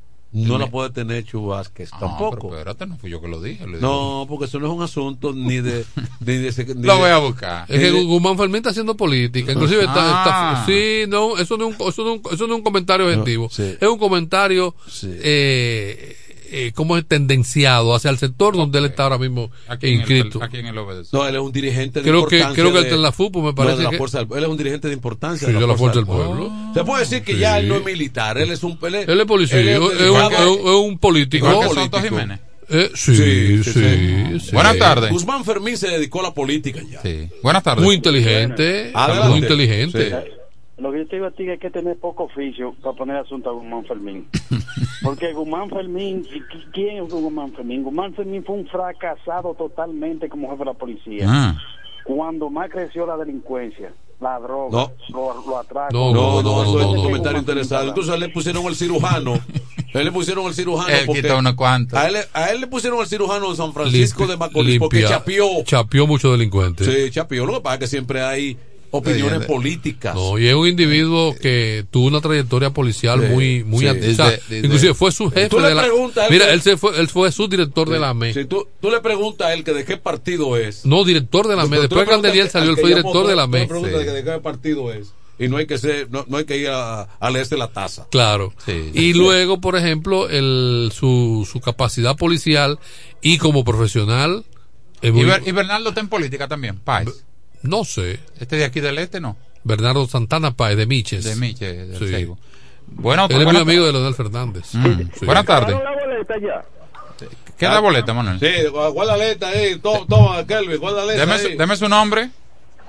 No 0.44 0.58
la 0.58 0.66
puede 0.66 0.90
tener 0.90 1.24
Chu 1.24 1.46
Vázquez 1.46 1.88
Ah, 1.92 1.98
tampoco. 2.00 2.48
pero 2.50 2.58
espérate, 2.58 2.86
no 2.86 2.96
fui 2.98 3.10
yo 3.10 3.20
que 3.20 3.28
lo 3.28 3.40
dije. 3.40 3.66
No, 3.66 4.26
porque 4.28 4.44
eso 4.44 4.58
no 4.60 4.66
es 4.66 4.72
un 4.72 4.82
asunto 4.82 5.32
ni 5.32 5.60
de. 5.60 5.84
ni 6.20 6.36
de, 6.36 6.74
ni 6.74 6.82
Lo 6.82 6.98
voy 6.98 7.10
a 7.10 7.18
buscar. 7.18 7.64
Es 7.70 7.78
que 7.80 7.90
de- 7.90 8.04
Guzmán 8.04 8.36
Fermín 8.36 8.56
está 8.56 8.70
haciendo 8.70 8.96
política. 8.96 9.52
Inclusive 9.52 9.80
está, 9.80 9.94
Ah. 9.96 10.52
está- 10.60 10.66
Sí, 10.66 11.04
no, 11.08 11.38
eso 11.38 11.56
no, 11.56 11.68
es 11.70 11.78
un, 11.80 11.88
eso, 11.88 12.02
no 12.04 12.14
es 12.14 12.20
un, 12.26 12.32
eso 12.34 12.46
no 12.46 12.52
es 12.54 12.58
un 12.58 12.62
comentario 12.62 13.06
objetivo. 13.06 13.48
sí. 13.50 13.76
Es 13.80 13.88
un 13.88 13.98
comentario, 13.98 14.74
eh, 15.04 16.16
eh, 16.50 16.72
como 16.74 16.96
es 16.96 17.06
tendenciado 17.06 17.94
hacia 17.94 18.10
el 18.10 18.18
sector 18.18 18.56
donde 18.56 18.78
él 18.78 18.84
está 18.86 19.04
ahora 19.04 19.18
mismo 19.18 19.50
¿A 19.68 19.76
quién, 19.76 19.94
inscrito. 19.94 20.38
él, 20.38 20.44
¿A 20.44 20.48
quién 20.48 20.66
él 20.66 20.76
obedece? 20.78 21.10
No, 21.12 21.26
él 21.26 21.34
es 21.34 21.40
un 21.40 21.52
dirigente 21.52 22.00
de 22.00 22.08
Creo 22.08 22.26
que- 22.26 22.36
importancia. 22.36 22.62
creo 22.62 22.72
que 22.82 22.88
de- 22.88 22.94
el 22.94 23.02
la 23.02 23.12
FUPU 23.12 23.40
me 23.42 23.48
No, 23.48 23.54
parece 23.54 23.76
de 23.78 23.82
la 23.84 23.90
que- 23.90 23.98
fuerza 23.98 24.18
del- 24.24 24.28
él 24.38 24.44
es 24.44 24.48
un 24.50 24.56
dirigente 24.56 24.88
de 24.88 24.94
importancia 24.94 25.46
Sí, 25.48 25.52
de 25.54 25.60
de 25.60 25.66
la, 25.66 25.76
fuerza, 25.76 26.02
Fuerza 26.04 26.20
del 26.22 26.26
Pueblo. 26.36 26.52
Se 26.74 26.84
puede 26.84 27.00
decir 27.00 27.22
que 27.22 27.32
Sí. 27.34 27.38
ya 27.38 27.58
él 27.58 27.68
no 27.68 27.76
es 27.76 27.84
militar, 27.84 28.38
él 28.38 28.50
es 28.50 28.62
un 28.64 28.78
él 28.82 28.94
es, 28.94 29.08
Él 29.08 29.20
es 29.20 29.26
policía, 29.26 29.58
él 29.60 29.68
es, 29.68 29.78
un- 29.78 29.88
dedicado- 29.98 30.30
es 30.30 30.46
un- 30.60 30.68
es 30.68 30.90
un 30.90 30.98
político. 30.98 31.48
Igual 31.50 31.68
que. 31.68 31.74
Soto 31.74 32.00
Jiménez. 32.02 32.40
Eh, 32.68 32.90
sí, 32.94 33.62
sí, 33.62 33.62
sí. 34.40 34.50
Buenas 34.52 34.76
tardes. 34.76 35.10
Guzmán 35.12 35.44
Fermín 35.44 35.76
se 35.76 35.88
dedicó 35.88 36.18
a 36.20 36.24
la 36.24 36.34
política 36.34 36.80
ya. 36.90 37.00
Sí. 37.00 37.28
Buenas 37.42 37.62
tardes. 37.62 37.84
Muy 37.84 37.94
inteligente, 37.94 38.90
Adelante. 38.92 39.28
muy 39.28 39.38
inteligente. 39.38 40.24
Lo 40.78 40.92
que 40.92 40.98
yo 40.98 41.06
te 41.06 41.16
digo 41.16 41.26
a 41.26 41.30
ti 41.30 41.42
es 41.42 41.46
que 41.46 41.52
hay 41.52 41.58
que 41.58 41.70
tener 41.70 41.96
poco 41.98 42.24
oficio 42.24 42.74
para 42.82 42.94
poner 42.96 43.16
asunto 43.16 43.48
a 43.48 43.52
Guzmán 43.54 43.84
Fermín. 43.86 44.28
Porque 45.02 45.32
Guzmán 45.32 45.70
Fermín, 45.70 46.22
¿qui- 46.24 46.64
¿quién 46.72 47.02
es 47.04 47.10
Guzmán 47.12 47.52
Fermín? 47.52 47.82
Guzmán 47.82 48.12
Fermín 48.14 48.44
fue 48.44 48.56
un 48.56 48.66
fracasado 48.66 49.54
totalmente 49.54 50.28
como 50.28 50.48
jefe 50.50 50.58
de 50.60 50.64
la 50.66 50.74
policía. 50.74 51.24
Ah. 51.28 51.58
Cuando 52.04 52.50
más 52.50 52.70
creció 52.70 53.06
la 53.06 53.16
delincuencia, 53.16 53.92
la 54.20 54.38
droga, 54.38 54.90
No. 55.10 55.34
lo, 55.34 55.34
lo. 55.34 55.64
No, 55.90 56.12
no, 56.12 56.42
no, 56.42 56.62
eso 56.62 56.80
es 56.80 56.86
un 56.86 56.96
no, 56.96 57.02
comentario 57.04 57.32
no. 57.38 57.38
interesante. 57.40 57.88
Entonces 57.88 58.12
a 58.12 58.14
él 58.14 58.20
le 58.20 58.28
pusieron 58.28 58.64
el 58.66 58.74
cirujano. 58.76 59.34
A 59.94 59.98
él 59.98 60.04
le 60.04 60.12
pusieron 60.12 60.44
el 60.46 60.54
cirujano. 60.54 60.88
Él 60.94 61.04
porque 61.06 61.22
quita 61.22 61.36
unos 61.36 61.54
cuantos. 61.54 61.98
A 61.98 62.08
él, 62.08 62.16
a 62.34 62.50
él 62.50 62.60
le 62.60 62.66
pusieron 62.66 63.00
el 63.00 63.06
cirujano 63.06 63.50
de 63.50 63.56
San 63.56 63.72
Francisco 63.72 64.24
Limpi- 64.24 64.28
de 64.28 64.36
Macorís 64.36 64.78
porque 64.78 65.02
chapió. 65.04 65.46
Chapió 65.64 66.06
mucho 66.06 66.30
delincuente. 66.32 66.84
Sí, 66.84 67.10
chapió. 67.10 67.46
Lo 67.46 67.54
que 67.54 67.60
pasa 67.62 67.74
es 67.74 67.80
que 67.80 67.86
siempre 67.88 68.20
hay 68.22 68.56
opiniones 68.90 69.40
Sí, 69.42 69.46
políticas. 69.46 70.14
No, 70.14 70.38
y 70.38 70.46
es 70.48 70.54
un 70.54 70.66
individuo 70.68 71.34
que 71.40 71.84
tuvo 71.90 72.06
una 72.06 72.20
trayectoria 72.20 72.70
policial 72.70 73.20
Sí, 73.20 73.26
muy, 73.34 73.64
muy, 73.64 73.80
sí. 73.86 73.94
Desde- 73.94 74.24
desde- 74.48 74.58
inclusive 74.58 74.94
fue 74.94 75.12
su 75.12 75.30
jefe 75.30 75.48
Tú 75.48 75.60
le 75.60 75.68
de 75.68 75.74
la. 75.74 75.82
preguntas 75.82 76.30
Mira, 76.30 76.46
que- 76.46 76.52
él 76.52 76.62
se 76.62 76.76
fue, 76.76 76.98
él 76.98 77.08
fue 77.08 77.30
su 77.32 77.48
director 77.48 77.88
de 77.88 77.98
la 77.98 78.10
AME. 78.10 78.32
Si 78.34 78.44
tú, 78.44 78.66
tú 78.80 78.90
le 78.90 79.00
preguntas 79.00 79.48
a 79.48 79.54
él 79.54 79.64
que 79.64 79.72
de 79.72 79.84
qué 79.84 79.96
partido 79.96 80.56
es. 80.56 80.84
No, 80.86 81.04
director 81.04 81.46
de 81.48 81.56
la 81.56 81.62
AME. 81.62 81.76
Pero 81.76 81.88
tú 81.88 81.94
Después 81.96 82.06
preguntas 82.20 82.52
salió, 82.52 82.70
al 82.72 82.76
él 82.76 82.80
fue 82.80 82.88
director 82.90 83.22
tú 83.22 83.28
de 83.28 83.36
la 83.36 83.44
tú 83.46 83.50
le 83.52 83.58
AME. 83.58 83.66
preguntas 83.68 84.00
Sí. 84.00 84.06
de, 84.06 84.12
de 84.12 84.24
qué 84.24 84.38
partido 84.40 84.92
es. 84.92 85.12
Y 85.38 85.48
no 85.48 85.58
hay 85.58 85.66
que 85.66 85.76
ser, 85.76 86.08
no, 86.10 86.24
no 86.28 86.38
hay 86.38 86.44
que 86.46 86.56
ir 86.56 86.68
a, 86.68 87.02
a 87.02 87.30
leerse 87.30 87.58
la 87.58 87.68
taza. 87.68 88.06
Claro. 88.10 88.54
Sí, 88.64 88.90
y 88.94 89.12
luego, 89.12 89.60
por 89.60 89.76
ejemplo, 89.76 90.30
el, 90.30 90.90
su, 90.94 91.46
su 91.50 91.60
capacidad 91.60 92.16
policial 92.16 92.78
y 93.20 93.36
como 93.36 93.62
profesional. 93.62 94.46
es 95.02 95.10
Y, 95.14 95.24
Ber- 95.24 95.42
y 95.44 95.52
Bernardo 95.52 95.90
está 95.90 96.00
en 96.00 96.08
política 96.08 96.48
también. 96.48 96.78
Páez. 96.78 97.25
No 97.68 97.84
sé. 97.84 98.18
Este 98.40 98.56
de 98.56 98.64
aquí 98.64 98.80
del 98.80 98.98
este 98.98 99.20
no. 99.20 99.36
Bernardo 99.64 100.06
Santana 100.06 100.52
Páez, 100.54 100.76
de 100.76 100.86
Miches. 100.86 101.24
De 101.24 101.36
Miche, 101.36 101.72
del 101.86 101.98
Sí. 101.98 102.08
Seibo. 102.08 102.38
Bueno, 102.88 103.26
Él 103.28 103.40
es 103.40 103.46
muy 103.46 103.56
amigo 103.56 103.84
de 103.86 103.92
Leonel 103.92 104.14
Fernández. 104.14 104.72
Mm. 104.74 105.00
Sí. 105.18 105.26
Buenas 105.26 105.44
tardes. 105.44 105.76
¿Qué 107.58 107.64
es 107.64 107.70
la 107.72 107.80
boleta, 107.80 108.12
Manuel? 108.12 108.38
Sí, 108.38 108.68
guarda 108.68 109.16
la 109.16 109.24
letra 109.24 109.48
ahí. 109.48 109.78
to- 109.78 110.04
Toma, 110.08 110.46
Kelvin, 110.46 110.78
guarda 110.78 111.04
la 111.06 111.12
letra 111.14 111.36
Deme, 111.38 111.56
deme 111.56 111.76
su 111.76 111.88
nombre. 111.88 112.28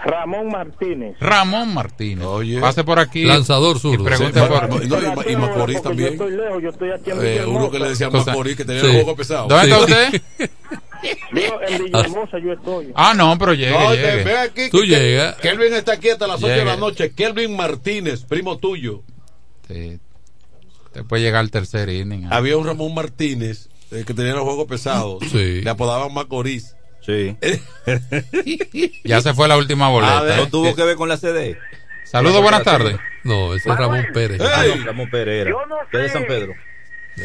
Ramón 0.06 0.50
Martínez. 0.50 1.16
Ramón 1.20 1.74
Martínez. 1.74 2.26
Oye. 2.26 2.60
Pase 2.60 2.84
por 2.84 3.00
aquí. 3.00 3.24
Lanzador 3.24 3.78
Y 3.78 3.80
zurdo. 3.80 4.04
pregunte 4.04 4.40
Sí, 4.40 4.46
por. 4.48 4.70
no, 4.70 4.76
y, 4.78 4.86
y- 5.30 5.34
y 5.34 5.36
Macorís 5.38 5.56
Porque 5.58 5.74
Yo 5.74 5.82
también. 5.82 6.14
estoy 6.14 6.32
lejos, 6.32 6.62
yo 6.64 6.70
estoy 6.70 6.92
aquí 6.92 7.12
Eh, 7.20 7.44
uno 7.48 7.72
que 7.72 7.80
le 7.80 7.90
decía 7.90 8.10
Macorís 8.12 8.56
que 8.56 8.66
tenía 8.66 8.82
Sí. 8.82 8.88
el 8.88 8.94
juego 8.98 9.16
pesado. 9.16 9.48
¿Dónde 9.48 9.66
está 9.72 9.80
usted? 9.80 10.22
Digo, 11.32 11.60
en 11.68 11.84
Villahermosa 11.86 12.40
yo 12.40 12.54
estoy. 12.54 12.92
Ah, 12.96 13.14
no, 13.16 13.38
pero 13.38 13.54
llegue, 13.54 13.72
No, 13.72 13.94
llegue. 13.94 14.24
ve 14.24 14.38
aquí. 14.38 14.70
Tú 14.70 14.84
llegas. 14.84 15.36
Kelvin 15.38 15.74
está 15.74 15.94
aquí 15.94 16.10
hasta 16.10 16.28
las 16.28 16.38
8 16.44 16.48
de 16.48 16.66
la 16.66 16.76
noche. 16.78 17.12
Kelvin 17.14 17.56
Martínez, 17.56 18.24
primo 18.24 18.58
tuyo. 18.58 19.04
Sí. 19.68 20.00
Usted 20.86 21.04
puede 21.06 21.24
llegar 21.24 21.42
al 21.42 21.52
tercer 21.52 21.90
inning. 21.90 22.26
ah. 22.26 22.38
Había 22.38 22.58
un 22.58 22.66
Ramón 22.66 22.94
Martínez 22.94 23.70
eh, 23.92 24.04
que 24.06 24.14
tenía 24.14 24.34
los 24.34 24.44
juegos 24.44 24.66
pesados. 24.68 25.24
Sí. 25.32 25.62
Le 25.62 25.70
apodaban 25.70 26.14
Macorís. 26.14 26.76
Sí. 27.06 27.36
Ya 29.04 29.22
se 29.22 29.34
fue 29.34 29.48
la 29.48 29.58
última 29.58 29.88
A 29.88 29.90
boleta. 29.90 30.22
ver. 30.24 30.38
¿No 30.40 30.48
tuvo 30.50 30.76
que 30.76 30.84
ver 30.84 30.96
con 30.96 31.08
la 31.10 31.18
CD? 31.18 31.58
Saludos, 32.04 32.42
buenas 32.42 32.64
tardes. 32.64 32.98
No, 33.24 33.54
ese 33.54 33.70
es 33.70 33.78
Ramón 33.78 34.06
Pérez. 34.14 34.40
Eh. 34.42 34.46
Ah, 34.46 34.64
no, 34.78 34.86
Ramón 34.86 35.10
Pereira. 35.10 35.50
Yo 35.50 35.66
no 35.68 35.76
Que 35.92 35.98
de 35.98 36.08
sé. 36.08 36.14
San 36.14 36.26
Pedro. 36.26 36.54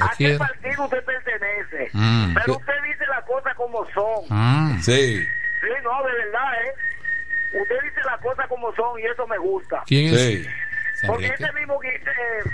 ¿A 0.00 0.10
qué 0.16 0.36
partido 0.38 0.84
usted 0.84 1.04
pertenece? 1.04 1.90
Mm. 1.92 2.34
Pero 2.34 2.56
usted 2.56 2.82
dice 2.84 3.06
las 3.06 3.24
cosas 3.24 3.54
como 3.56 3.86
son. 3.92 4.24
Ah. 4.30 4.76
Sí. 4.80 5.18
Sí, 5.60 5.68
no, 5.82 6.02
de 6.04 6.12
verdad, 6.12 6.54
¿eh? 6.64 7.58
Usted 7.60 7.76
dice 7.82 8.00
las 8.04 8.20
cosas 8.20 8.46
como 8.48 8.74
son 8.74 8.98
y 8.98 9.04
eso 9.04 9.26
me 9.26 9.38
gusta. 9.38 9.82
¿Quién 9.86 10.14
es? 10.14 10.20
Sí. 10.20 11.06
Porque 11.06 11.26
Enrique. 11.26 11.44
ese 11.44 11.52
mismo 11.54 11.80
eh, 11.82 12.00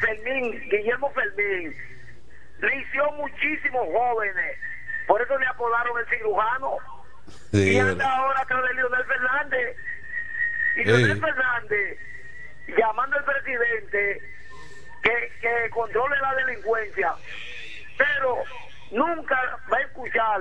Fermín, 0.00 0.60
Guillermo 0.70 1.12
Fermín, 1.12 1.74
lició 2.60 3.12
muchísimos 3.12 3.86
jóvenes. 3.92 4.58
Por 5.06 5.22
eso 5.22 5.38
le 5.38 5.46
apodaron 5.46 5.98
el 5.98 6.06
cirujano. 6.08 6.76
Sí, 7.52 7.72
y 7.74 7.78
anda 7.78 8.10
ahora 8.10 8.40
atrás 8.40 8.60
de 8.68 8.74
Leonel 8.74 9.04
Fernández. 9.04 9.76
Y 10.76 10.80
Sí. 10.80 10.84
Leonel 10.86 11.20
Fernández 11.20 11.98
llamando 12.78 13.16
al 13.16 13.24
presidente 13.24 14.22
que, 15.02 15.32
que 15.40 15.70
controle 15.70 16.16
la 16.20 16.34
delincuencia. 16.34 17.14
Pero 17.96 18.42
nunca 18.92 19.58
va 19.72 19.76
a 19.78 19.82
escuchar 19.82 20.40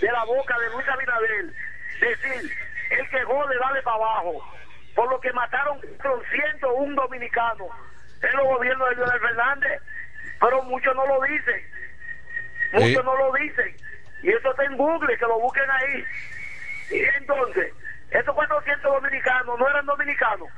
de 0.00 0.12
la 0.12 0.24
boca 0.24 0.58
de 0.58 0.70
Luis 0.70 0.88
Abinader 0.88 1.46
decir, 2.00 2.52
el 2.90 3.08
que 3.10 3.24
jode, 3.24 3.56
dale 3.58 3.82
para 3.82 3.96
abajo. 3.96 4.42
Por 4.94 5.10
lo 5.10 5.20
que 5.20 5.32
mataron 5.32 5.80
101 5.80 6.94
dominicanos 7.00 7.68
en 8.22 8.36
los 8.36 8.46
gobiernos 8.46 8.88
de 8.90 8.96
Leonel 8.96 9.20
Fernández. 9.20 9.82
Pero 10.40 10.62
muchos 10.64 10.94
no 10.94 11.06
lo 11.06 11.20
dicen. 11.22 11.62
Muchos 12.72 12.88
Sí. 12.88 13.00
no 13.04 13.16
lo 13.16 13.32
dicen. 13.32 13.76
Y 14.22 14.30
eso 14.30 14.50
está 14.50 14.64
en 14.64 14.76
Google, 14.76 15.16
que 15.16 15.26
lo 15.26 15.38
busquen 15.40 15.70
ahí. 15.70 16.04
Y 16.90 17.00
entonces, 17.16 17.72
esos 18.10 18.34
400 18.34 18.92
dominicanos 18.92 19.58
no 19.58 19.68
eran 19.68 19.86
dominicanos, 19.86 20.48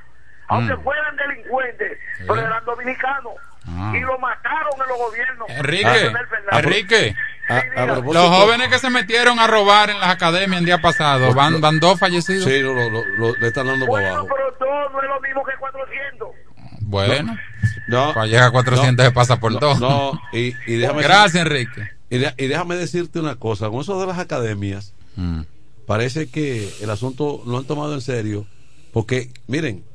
aunque 0.50 0.74
Mm. 0.76 0.82
fueran 0.82 1.16
delincuentes, 1.16 1.98
pero 2.20 2.36
eran 2.36 2.64
dominicanos. 2.64 3.32
Ah. 3.66 3.92
Y 3.94 4.00
lo 4.00 4.18
mataron 4.18 4.72
en 4.82 4.88
los 4.88 4.98
gobiernos. 4.98 5.48
Enrique. 5.50 6.12
Enrique, 6.52 7.14
A, 7.48 7.58
a 7.58 7.86
propósito- 7.86 8.12
los 8.14 8.28
jóvenes 8.28 8.68
que 8.68 8.78
se 8.78 8.90
metieron 8.90 9.38
a 9.38 9.46
robar 9.46 9.90
en 9.90 10.00
las 10.00 10.10
academias 10.10 10.60
el 10.60 10.66
día 10.66 10.78
pasado, 10.78 11.32
van, 11.34 11.60
van 11.60 11.78
dos 11.80 11.98
fallecidos. 11.98 12.44
Sí, 12.44 12.60
lo, 12.60 12.74
lo- 12.74 12.90
lo- 12.90 13.04
lo- 13.16 13.36
le 13.36 13.46
están 13.48 13.66
dando 13.66 13.86
para 13.86 13.90
Bueno, 14.02 14.08
abajo. 14.08 14.28
pero 14.36 14.52
todo 14.54 14.88
no 14.90 15.02
es 15.02 15.08
lo 15.08 15.20
mismo 15.20 15.44
que 15.44 15.52
400. 15.58 16.28
Bueno, 16.82 17.36
No, 17.86 18.12
cuando 18.12 18.26
llega 18.32 18.46
a 18.46 18.50
400 18.50 19.04
se 19.06 19.12
pasa 19.12 19.38
por 19.40 19.52
no, 19.52 19.58
dos. 19.60 19.80
no, 19.80 20.20
y, 20.32 20.54
y 20.66 20.76
déjame 20.76 21.02
Gracias, 21.02 21.44
Enrique. 21.44 21.88
Y, 22.08 22.18
de- 22.18 22.34
y 22.36 22.46
déjame 22.48 22.74
decirte 22.76 23.20
una 23.20 23.36
cosa, 23.36 23.68
con 23.68 23.80
eso 23.80 24.00
de 24.00 24.06
las 24.06 24.18
academias, 24.18 24.94
Mm. 25.16 25.42
parece 25.86 26.30
que 26.30 26.68
el 26.80 26.90
asunto 26.90 27.42
lo 27.46 27.58
han 27.58 27.64
tomado 27.64 27.94
en 27.94 28.00
serio, 28.00 28.46
porque 28.92 29.30
miren, 29.46 29.84
No 29.84 29.89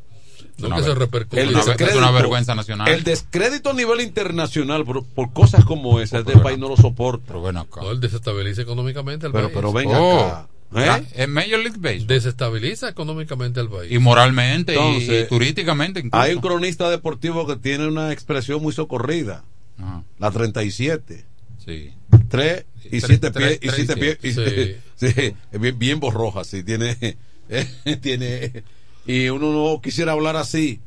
Una 0.62 0.78
que 0.78 0.84
se 0.84 0.96
repercute. 0.96 1.42
el 1.42 1.50
una 1.50 1.60
es 1.62 1.96
una 1.96 2.12
vergüenza 2.12 2.56
nacional. 2.56 2.88
El 2.88 3.04
descrédito 3.04 3.72
a 3.72 3.74
nivel 3.74 4.02
internacional 4.02 4.86
por, 4.86 5.04
por 5.06 5.34
cosas 5.34 5.66
como 5.66 6.00
esa, 6.00 6.20
este 6.20 6.38
país 6.40 6.58
no 6.58 6.70
lo 6.70 6.78
soporta. 6.78 7.24
Pero 7.28 7.42
bueno, 7.42 7.62
acá. 7.62 7.82
No, 7.82 7.92
él 7.92 8.00
desestabiliza 8.00 8.62
económicamente 8.62 9.26
al 9.26 9.32
Pero, 9.34 9.46
país. 9.48 9.56
pero 9.56 9.74
venga 9.74 10.00
Oh. 10.02 10.26
acá. 10.26 10.48
¿eh? 10.76 10.88
Ah, 10.90 11.02
En 11.14 11.32
Major 11.32 11.60
League 11.60 11.78
Baseball. 11.78 12.08
Desestabiliza 12.08 12.90
económicamente 12.90 13.60
al 13.60 13.70
país. 13.70 13.92
Y 13.92 14.00
moralmente 14.00 14.74
y- 14.74 14.78
Entonces, 14.78 15.26
y, 15.26 15.30
turísticamente 15.30 16.00
incluso. 16.00 16.18
Hay 16.24 16.34
un 16.34 16.42
cronista 16.42 16.90
deportivo 16.90 17.46
que 17.46 17.56
tiene 17.58 17.88
una 17.88 18.12
expresión 18.12 18.62
muy 18.62 18.74
socorrida, 18.74 19.44
Ajá, 19.78 20.04
la 20.20 20.32
37. 20.32 21.26
sí. 21.64 21.92
3 22.30 22.66
y 22.86 22.90
Tres- 22.90 23.04
7 23.08 23.32
tres- 23.32 23.58
pies 23.60 23.74
y 23.74 23.76
siete 23.76 23.96
pies 23.98 24.78
sí, 24.96 25.36
es 25.52 25.60
bien, 25.60 25.78
bien 25.80 26.00
borroja 26.00 26.44
sí 26.44 26.64
tiene 26.64 27.18
tiene 28.02 28.64
y 29.08 29.30
uno 29.30 29.52
no 29.52 29.82
quisiera 29.82 30.12
hablar 30.14 30.36
así 30.36 30.80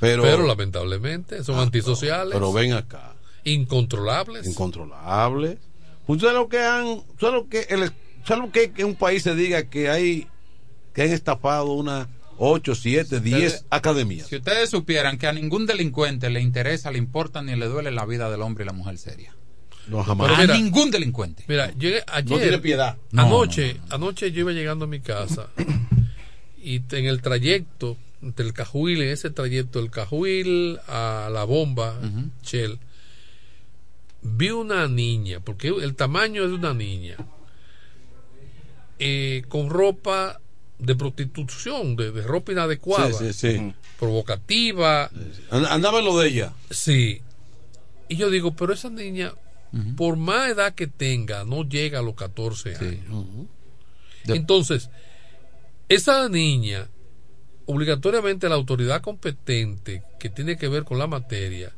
pero 0.00 0.22
Pero, 0.24 0.46
lamentablemente 0.46 1.44
son 1.44 1.60
antisociales, 1.60 2.32
pero 2.34 2.52
ven 2.52 2.72
acá 2.72 3.14
incontrolables. 3.44 4.46
incontrolable 4.46 5.58
Pues, 6.06 6.20
¿Sabes 6.20 6.34
lo 6.36 6.48
que 6.48 6.58
han 6.58 7.02
sabes 7.20 7.34
lo 7.34 7.48
que 7.48 7.60
el, 7.70 7.90
sabes 8.26 8.44
lo 8.44 8.50
que, 8.52 8.72
que 8.72 8.84
un 8.84 8.94
país 8.96 9.22
se 9.22 9.34
diga 9.34 9.64
que 9.64 9.88
hay 9.90 10.26
que 10.94 11.02
han 11.02 11.10
estafado 11.12 11.72
una 11.72 12.08
8, 12.38 12.74
7, 12.74 13.20
10 13.20 13.34
Ustedes- 13.36 13.66
academias 13.70 14.26
Si 14.26 14.36
ustedes 14.36 14.68
supieran 14.70 15.16
que 15.18 15.26
a 15.28 15.32
ningún 15.32 15.66
delincuente 15.66 16.28
le 16.30 16.40
interesa, 16.40 16.90
le 16.90 16.98
importa 16.98 17.40
ni 17.42 17.54
le 17.54 17.66
duele 17.66 17.92
la 17.92 18.04
vida 18.04 18.28
del 18.30 18.42
hombre 18.42 18.64
y 18.64 18.66
la 18.66 18.72
mujer 18.72 18.98
seria. 18.98 19.34
no 19.86 20.02
jamás 20.02 20.28
Pero 20.28 20.36
a 20.38 20.40
mira- 20.42 20.54
ningún 20.56 20.90
delincuente. 20.90 21.44
Mira, 21.46 21.70
llegué 21.72 22.02
ayer. 22.08 22.30
no 22.30 22.38
tiene 22.38 22.58
piedad 22.58 22.96
No, 23.12 23.22
anoche, 23.22 23.80
anoche 23.90 24.32
yo 24.32 24.40
iba 24.40 24.52
llegando 24.52 24.86
a 24.86 24.88
mi 24.88 25.00
casa 25.00 25.46
y 26.62 26.82
en 26.92 27.06
el 27.06 27.20
trayecto 27.22 27.96
entre 28.22 28.46
el 28.46 28.52
Cajuil, 28.52 29.02
en 29.02 29.08
ese 29.10 29.30
trayecto 29.30 29.80
del 29.80 29.90
Cajuil 29.90 30.78
a 30.86 31.28
la 31.32 31.42
bomba, 31.44 31.98
Shell, 32.44 32.78
vi 34.22 34.50
una 34.50 34.86
niña, 34.86 35.40
porque 35.40 35.68
el 35.68 35.94
tamaño 35.96 36.44
es 36.44 36.50
de 36.50 36.54
una 36.54 36.72
niña, 36.74 37.16
eh, 38.98 39.42
con 39.48 39.70
ropa 39.70 40.40
de 40.78 40.94
prostitución, 40.94 41.96
de, 41.96 42.10
de 42.12 42.22
ropa 42.22 42.52
inadecuada, 42.52 43.12
Sí, 43.12 43.32
sí, 43.32 43.56
sí. 43.58 43.74
provocativa. 43.98 45.10
And- 45.50 45.66
Andaba 45.66 45.98
en 46.00 46.04
lo 46.04 46.18
de 46.18 46.28
ella. 46.28 46.52
Sí. 46.70 47.20
Y 48.08 48.16
yo 48.16 48.30
digo, 48.30 48.54
pero 48.54 48.72
esa 48.72 48.90
niña, 48.90 49.32
por 49.96 50.16
más 50.16 50.50
edad 50.50 50.74
que 50.74 50.86
tenga, 50.86 51.44
no 51.44 51.62
llega 51.68 52.00
a 52.00 52.02
los 52.02 52.14
14 52.14 52.76
años. 52.76 53.24
Entonces, 54.26 54.90
esa 55.94 56.28
niña, 56.28 56.88
obligatoriamente 57.66 58.48
la 58.48 58.54
autoridad 58.54 59.00
competente 59.00 60.02
que 60.18 60.30
tiene 60.30 60.56
que 60.56 60.68
ver 60.68 60.84
con 60.84 60.98
la 60.98 61.06
materia, 61.06 61.72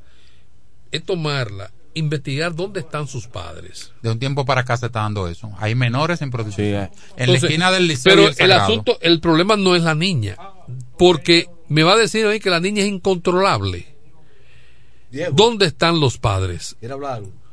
es 0.90 1.04
tomarla, 1.04 1.72
investigar 1.94 2.54
dónde 2.54 2.80
están 2.80 3.06
sus 3.06 3.26
padres. 3.26 3.92
De 4.02 4.10
un 4.10 4.18
tiempo 4.18 4.44
para 4.44 4.62
acá 4.62 4.76
se 4.76 4.86
está 4.86 5.00
dando 5.00 5.28
eso. 5.28 5.52
Hay 5.58 5.74
menores 5.74 6.22
en 6.22 6.30
prostitución. 6.30 6.90
en 7.16 7.32
la 7.32 7.38
esquina 7.38 7.70
del 7.70 7.88
liceo. 7.88 8.14
Pero 8.14 8.30
el 8.36 8.52
asunto, 8.52 8.98
el 9.00 9.20
problema 9.20 9.56
no 9.56 9.74
es 9.74 9.82
la 9.82 9.94
niña, 9.94 10.36
porque 10.98 11.48
me 11.68 11.82
va 11.82 11.92
a 11.92 11.96
decir 11.96 12.26
hoy 12.26 12.40
que 12.40 12.50
la 12.50 12.60
niña 12.60 12.82
es 12.82 12.88
incontrolable. 12.88 13.94
¿Dónde 15.32 15.66
están 15.66 16.00
los 16.00 16.18
padres? 16.18 16.76
¿Quiere 16.80 16.94
hablar 16.94 17.14
algo? 17.14 17.43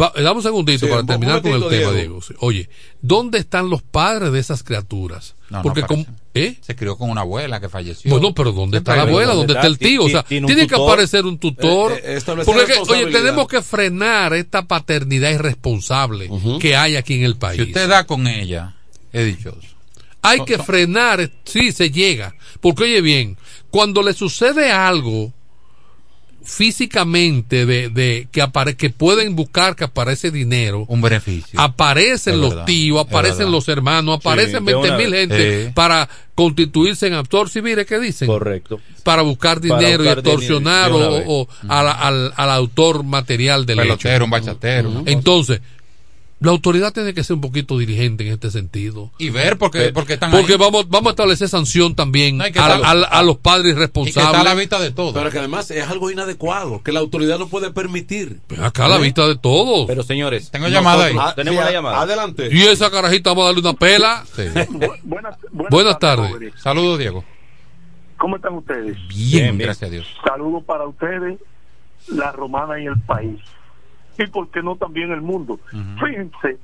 Va, 0.00 0.12
eh, 0.14 0.22
dame 0.22 0.36
un 0.36 0.42
segundito 0.42 0.86
Sí, 0.86 0.90
para 0.90 1.04
terminar 1.04 1.42
con 1.42 1.52
el 1.52 1.68
tema, 1.68 1.92
Diego. 1.92 2.20
Oye, 2.38 2.68
¿dónde 3.02 3.38
están 3.38 3.68
los 3.68 3.82
padres 3.82 4.32
de 4.32 4.38
esas 4.38 4.62
criaturas? 4.62 5.34
No, 5.50 5.58
no 5.58 5.62
Porque 5.62 5.82
como. 5.82 6.06
¿eh? 6.34 6.56
Se 6.60 6.76
crió 6.76 6.96
con 6.96 7.10
una 7.10 7.22
abuela 7.22 7.60
que 7.60 7.68
falleció. 7.68 8.10
Bueno, 8.10 8.32
pero 8.32 8.52
¿dónde 8.52 8.78
está 8.78 8.94
la 8.94 9.02
abuela? 9.02 9.34
¿Dónde 9.34 9.54
está 9.54 9.66
el 9.66 9.78
tío? 9.78 10.04
O 10.04 10.08
sea, 10.08 10.22
Tiene 10.22 10.66
que 10.66 10.74
aparecer 10.74 11.26
un 11.26 11.38
tutor. 11.38 11.92
Eh, 11.92 12.18
eh, 12.18 12.42
Porque, 12.44 12.66
que, 12.66 12.78
oye, 12.78 13.06
tenemos 13.06 13.48
que 13.48 13.60
frenar 13.62 14.34
esta 14.34 14.66
paternidad 14.66 15.30
irresponsable 15.30 16.30
que 16.60 16.76
hay 16.76 16.96
aquí 16.96 17.14
en 17.14 17.24
el 17.24 17.36
país. 17.36 17.60
Si 17.60 17.68
usted 17.68 17.88
da 17.88 18.04
con 18.04 18.26
ella, 18.26 18.76
es 19.12 19.26
dichoso. 19.26 19.78
Hay 20.22 20.44
que 20.44 20.58
frenar, 20.58 21.30
sí, 21.44 21.72
se 21.72 21.90
llega. 21.90 22.34
Porque 22.60 22.84
oye 22.84 23.00
bien, 23.00 23.36
cuando 23.70 24.02
le 24.02 24.12
sucede 24.12 24.70
algo 24.70 25.32
físicamente 26.44 27.66
de, 27.66 27.88
de 27.88 28.28
que 28.30 28.42
apare, 28.42 28.76
que 28.76 28.90
pueden 28.90 29.34
buscar 29.34 29.74
que 29.76 29.84
aparece 29.84 30.30
dinero, 30.30 30.84
un 30.88 31.00
beneficio. 31.00 31.58
Aparecen 31.60 32.34
Es 32.34 32.40
los 32.40 32.50
verdad, 32.50 32.64
tíos, 32.66 33.00
aparecen 33.06 33.50
los 33.50 33.68
hermanos, 33.68 34.16
aparecen 34.18 34.64
de 34.64 34.72
20 34.74 34.88
una 34.88 34.98
mil 34.98 35.14
gente 35.14 35.64
Sí. 35.66 35.72
para 35.74 36.08
constituirse 36.34 37.06
en 37.06 37.14
actor 37.14 37.48
civil, 37.48 37.84
¿qué 37.86 37.98
dicen? 37.98 38.26
Correcto. 38.28 38.80
Para 39.02 39.22
buscar 39.22 39.60
Para 39.60 39.78
dinero 39.80 40.04
y 40.04 40.08
extorsionar 40.08 40.90
dinero 40.92 41.16
o, 41.26 41.42
o 41.42 41.48
al, 41.68 41.88
al- 41.88 42.32
al 42.36 42.50
autor 42.50 43.02
material 43.04 43.66
del 43.66 43.78
Pelotero, 43.78 44.14
hecho. 44.16 44.24
un 44.24 44.30
bachatero. 44.30 44.90
cosa. 44.92 45.02
Entonces, 45.10 45.60
la 46.40 46.52
autoridad 46.52 46.92
tiene 46.92 47.14
que 47.14 47.24
ser 47.24 47.34
un 47.34 47.40
poquito 47.40 47.76
dirigente 47.78 48.24
en 48.26 48.32
este 48.32 48.50
sentido. 48.52 49.10
Y 49.18 49.30
ver 49.30 49.58
por 49.58 49.70
qué, 49.72 49.90
porque 49.92 50.12
están 50.14 50.30
Porque 50.30 50.52
ahí. 50.52 50.58
vamos, 50.58 50.88
vamos 50.88 51.08
a 51.08 51.10
establecer 51.10 51.48
sanción 51.48 51.96
también 51.96 52.38
que 52.52 52.58
a, 52.60 52.66
a- 52.76 52.90
a 52.92 53.22
los 53.24 53.38
padres 53.38 53.74
responsables. 53.76 54.68
de 54.70 54.90
todo. 54.92 55.12
Pero 55.12 55.30
que 55.30 55.38
además 55.40 55.70
es 55.72 55.88
algo 55.88 56.10
inadecuado, 56.12 56.82
que 56.82 56.92
la 56.92 57.00
autoridad 57.00 57.38
no 57.38 57.48
puede 57.48 57.70
permitir. 57.72 58.40
Acá 58.62 58.84
a 58.84 58.88
la 58.88 58.98
vista 58.98 59.26
de 59.26 59.36
todos. 59.36 59.86
Pero 59.88 60.02
señores, 60.04 60.50
Tengo 60.50 60.68
llamada 60.68 61.06
ahí. 61.06 61.16
Ah, 61.18 61.32
tenemos 61.34 61.56
sí, 61.56 61.60
una 61.60 61.68
a- 61.68 61.72
llamada. 61.72 62.00
Adelante. 62.02 62.48
Y 62.52 62.62
esa 62.62 62.90
carajita 62.90 63.30
vamos 63.30 63.42
a 63.42 63.46
darle 63.46 63.60
una 63.60 63.72
pela. 63.72 64.24
Buenas, 65.02 65.36
Buenas 65.50 65.98
tardes. 65.98 66.32
Saludos, 66.62 66.98
Diego. 67.00 67.24
¿Cómo 68.16 68.36
están 68.36 68.54
ustedes? 68.54 68.96
Bien, 69.08 69.58
gracias 69.58 69.88
a 69.88 69.92
Dios. 69.92 70.06
Saludos 70.24 70.64
para 70.64 70.86
ustedes, 70.86 71.38
la 72.08 72.32
romana 72.32 72.80
y 72.80 72.86
el 72.86 72.98
país. 73.00 73.38
Y 74.18 74.26
por 74.26 74.50
qué 74.50 74.62
no 74.62 74.76
también 74.76 75.12
el 75.12 75.22
mundo. 75.22 75.60
Fíjense 76.04 76.58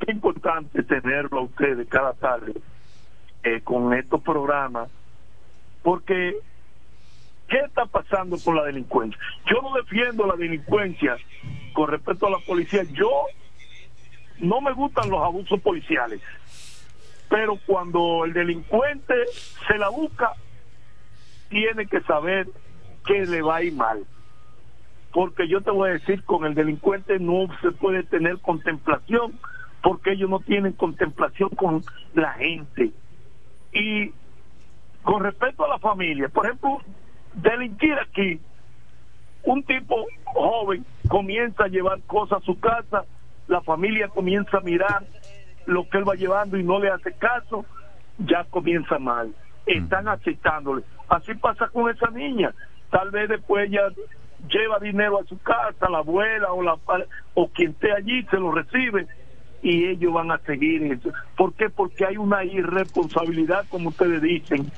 qué 0.00 0.12
importante 0.12 0.82
tenerlo 0.82 1.38
a 1.38 1.42
ustedes 1.44 1.88
cada 1.88 2.12
tarde 2.12 2.52
eh, 3.42 3.60
con 3.62 3.94
estos 3.94 4.22
programas, 4.22 4.88
porque 5.82 6.36
¿qué 7.48 7.58
está 7.58 7.86
pasando 7.86 8.36
con 8.38 8.56
la 8.56 8.64
delincuencia? 8.64 9.18
Yo 9.46 9.62
no 9.62 9.74
defiendo 9.74 10.26
la 10.26 10.36
delincuencia 10.36 11.16
con 11.72 11.88
respecto 11.88 12.26
a 12.26 12.30
la 12.30 12.38
policía. 12.38 12.82
Yo 12.92 13.10
no 14.38 14.60
me 14.60 14.72
gustan 14.72 15.08
los 15.08 15.22
abusos 15.22 15.60
policiales, 15.60 16.20
pero 17.30 17.58
cuando 17.66 18.24
el 18.26 18.32
delincuente 18.34 19.14
se 19.66 19.78
la 19.78 19.88
busca, 19.88 20.32
tiene 21.48 21.86
que 21.86 22.00
saber 22.02 22.48
que 23.06 23.24
le 23.26 23.42
va 23.42 23.56
a 23.56 23.62
ir 23.62 23.72
mal. 23.72 24.04
Porque 25.14 25.46
yo 25.46 25.60
te 25.60 25.70
voy 25.70 25.90
a 25.90 25.92
decir, 25.92 26.24
con 26.24 26.44
el 26.44 26.54
delincuente 26.54 27.20
no 27.20 27.46
se 27.62 27.70
puede 27.70 28.02
tener 28.02 28.40
contemplación, 28.40 29.38
porque 29.80 30.12
ellos 30.12 30.28
no 30.28 30.40
tienen 30.40 30.72
contemplación 30.72 31.50
con 31.50 31.82
la 32.14 32.32
gente. 32.32 32.90
Y 33.72 34.10
con 35.04 35.22
respecto 35.22 35.64
a 35.64 35.68
la 35.68 35.78
familia, 35.78 36.28
por 36.28 36.46
ejemplo, 36.46 36.80
delinquir 37.32 37.94
aquí, 37.94 38.40
un 39.44 39.62
tipo 39.62 40.04
joven 40.24 40.84
comienza 41.08 41.64
a 41.64 41.68
llevar 41.68 42.00
cosas 42.08 42.42
a 42.42 42.44
su 42.44 42.58
casa, 42.58 43.04
la 43.46 43.60
familia 43.60 44.08
comienza 44.08 44.58
a 44.58 44.62
mirar 44.62 45.04
lo 45.66 45.88
que 45.88 45.98
él 45.98 46.08
va 46.08 46.16
llevando 46.16 46.56
y 46.56 46.64
no 46.64 46.80
le 46.80 46.90
hace 46.90 47.12
caso, 47.12 47.64
ya 48.18 48.42
comienza 48.50 48.98
mal. 48.98 49.32
Están 49.64 50.08
aceptándole. 50.08 50.82
Así 51.08 51.34
pasa 51.34 51.68
con 51.68 51.88
esa 51.88 52.10
niña. 52.10 52.52
Tal 52.90 53.10
vez 53.10 53.28
después 53.28 53.68
ella 53.68 53.82
lleva 54.48 54.78
dinero 54.78 55.20
a 55.20 55.24
su 55.24 55.38
casa, 55.38 55.88
la 55.90 55.98
abuela 55.98 56.52
o 56.52 56.62
la 56.62 56.76
o 57.34 57.48
quien 57.48 57.70
esté 57.70 57.92
allí 57.92 58.22
se 58.24 58.36
lo 58.36 58.52
recibe 58.52 59.06
y 59.62 59.86
ellos 59.86 60.12
van 60.12 60.30
a 60.30 60.38
seguir 60.38 60.82
eso. 60.92 61.10
¿Por 61.36 61.54
qué? 61.54 61.70
Porque 61.70 62.04
hay 62.04 62.18
una 62.18 62.44
irresponsabilidad, 62.44 63.64
como 63.70 63.88
ustedes 63.88 64.20
dicen, 64.20 64.70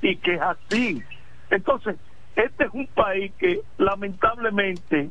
y 0.00 0.16
que 0.16 0.34
es 0.34 0.40
así. 0.40 1.02
Entonces, 1.50 1.96
este 2.36 2.64
es 2.64 2.70
un 2.72 2.86
país 2.86 3.32
que 3.38 3.60
lamentablemente 3.76 5.10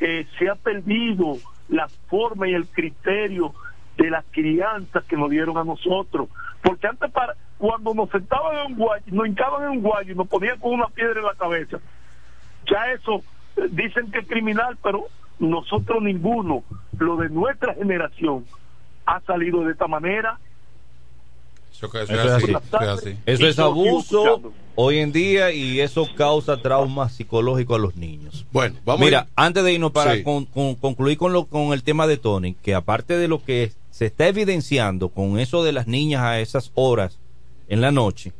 eh, 0.00 0.26
se 0.38 0.48
ha 0.48 0.56
perdido 0.56 1.36
la 1.68 1.88
forma 2.08 2.48
y 2.48 2.54
el 2.54 2.66
criterio 2.66 3.54
de 3.96 4.10
la 4.10 4.24
crianza 4.32 5.02
que 5.08 5.16
nos 5.16 5.30
dieron 5.30 5.56
a 5.56 5.64
nosotros. 5.64 6.28
Porque 6.60 6.88
antes, 6.88 7.12
para 7.12 7.34
cuando 7.58 7.94
nos 7.94 8.10
sentaban 8.10 8.56
en 8.58 8.72
un 8.72 8.78
guayo, 8.78 9.04
nos 9.06 9.26
hincaban 9.28 9.62
en 9.62 9.68
un 9.70 9.82
guayo 9.82 10.12
y 10.12 10.16
nos 10.16 10.26
ponían 10.26 10.58
con 10.58 10.72
una 10.72 10.88
piedra 10.88 11.20
en 11.20 11.26
la 11.26 11.34
cabeza, 11.34 11.78
ya 12.66 12.92
eso 12.92 13.22
dicen 13.70 14.10
que 14.10 14.20
es 14.20 14.26
criminal, 14.28 14.76
pero 14.82 15.06
nosotros 15.38 16.02
ninguno, 16.02 16.62
lo 16.98 17.16
de 17.16 17.28
nuestra 17.28 17.74
generación, 17.74 18.44
ha 19.06 19.20
salido 19.22 19.64
de 19.64 19.72
esta 19.72 19.86
manera. 19.86 20.38
Eso, 21.72 21.90
que- 21.90 22.02
eso 22.02 22.12
Eso 22.14 22.22
es 22.24 22.30
así. 22.44 23.16
eso 23.26 23.46
así. 23.48 23.60
Abuso 23.60 24.52
hoy 24.76 24.98
en 24.98 25.12
día 25.12 25.50
y 25.52 25.80
eso 25.80 26.08
causa 26.16 26.56
traumas 26.62 27.12
psicológicos 27.12 27.76
a 27.76 27.82
los 27.82 27.96
niños. 27.96 28.46
Bueno, 28.52 28.76
vamos 28.84 29.00
Mira, 29.04 29.26
a 29.34 29.44
antes 29.46 29.64
de 29.64 29.72
irnos 29.72 29.90
para 29.90 30.14
Sí. 30.14 30.22
con- 30.22 30.46
con- 30.46 30.76
concluir 30.76 31.18
con, 31.18 31.32
lo, 31.32 31.46
con 31.46 31.72
el 31.72 31.82
tema 31.82 32.06
de 32.06 32.16
Tony, 32.16 32.54
que 32.54 32.74
aparte 32.74 33.18
de 33.18 33.26
lo 33.28 33.42
que 33.42 33.72
se 33.90 34.06
está 34.06 34.28
evidenciando 34.28 35.08
con 35.08 35.38
eso 35.40 35.64
de 35.64 35.72
las 35.72 35.86
niñas 35.88 36.22
a 36.22 36.40
esas 36.40 36.70
horas 36.74 37.18
en 37.68 37.80
la 37.80 37.90
noche, 37.90 38.32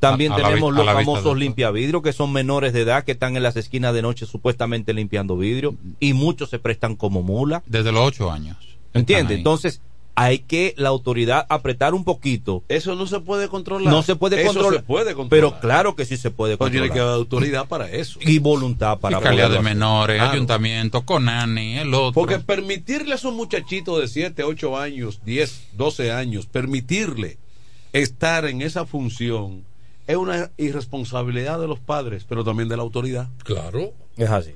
también 0.00 0.32
A- 0.32 0.36
a 0.36 0.38
la 0.38 0.48
tenemos 0.48 0.74
los 0.74 0.86
famosos 0.86 1.36
limpiavidrios 1.36 2.02
que 2.02 2.12
son 2.12 2.32
menores 2.32 2.72
de 2.72 2.82
edad 2.82 3.04
que 3.04 3.12
están 3.12 3.36
en 3.36 3.42
las 3.42 3.56
esquinas 3.56 3.92
de 3.94 4.02
noche 4.02 4.26
supuestamente 4.26 4.92
limpiando 4.94 5.36
vidrio 5.36 5.74
y 6.00 6.12
muchos 6.12 6.50
se 6.50 6.58
prestan 6.58 6.94
como 6.96 7.22
mula. 7.22 7.62
Desde 7.66 7.92
los 7.92 8.02
ocho 8.06 8.30
años. 8.30 8.56
¿Entiendes? 8.94 9.38
Entonces, 9.38 9.80
hay 10.20 10.40
que 10.40 10.74
la 10.76 10.88
autoridad 10.88 11.46
apretar 11.48 11.94
un 11.94 12.02
poquito. 12.02 12.64
Eso 12.68 12.96
no 12.96 13.06
se 13.06 13.20
puede 13.20 13.48
controlar. 13.48 13.92
No 13.92 14.02
se 14.02 14.16
puede 14.16 14.40
Eso 14.42 14.46
controlar. 14.52 14.80
se 14.80 14.82
puede 14.86 15.14
controlar. 15.14 15.30
Pero 15.30 15.60
claro 15.60 15.94
que 15.94 16.04
sí 16.04 16.16
se 16.16 16.32
puede 16.32 16.56
Pero 16.56 16.70
tiene 16.72 16.88
controlar. 16.88 16.94
que 16.94 17.00
haber 17.10 17.14
autoridad 17.14 17.68
para 17.68 17.88
eso. 17.90 18.18
Y 18.22 18.38
voluntad 18.40 18.98
para 18.98 19.18
Fiscalía 19.18 19.48
de 19.48 19.60
menores, 19.60 20.16
Claro. 20.16 20.32
ayuntamiento, 20.32 21.02
CONANI, 21.02 21.78
el 21.78 21.94
otro. 21.94 22.14
Porque 22.14 22.40
permitirle 22.40 23.12
a 23.12 23.14
esos 23.14 23.32
muchachitos 23.32 24.00
de 24.00 24.08
7, 24.08 24.42
8 24.42 24.76
años, 24.76 25.20
10, 25.24 25.68
12 25.76 26.10
años, 26.10 26.46
permitirle 26.46 27.38
estar 27.92 28.44
en 28.46 28.62
esa 28.62 28.86
función 28.86 29.62
es 30.08 30.16
una 30.16 30.50
irresponsabilidad 30.56 31.60
de 31.60 31.68
los 31.68 31.78
padres, 31.78 32.24
pero 32.26 32.42
también 32.42 32.68
de 32.68 32.76
la 32.76 32.82
autoridad. 32.82 33.28
Claro. 33.44 33.92
Es 34.16 34.30
así. 34.30 34.52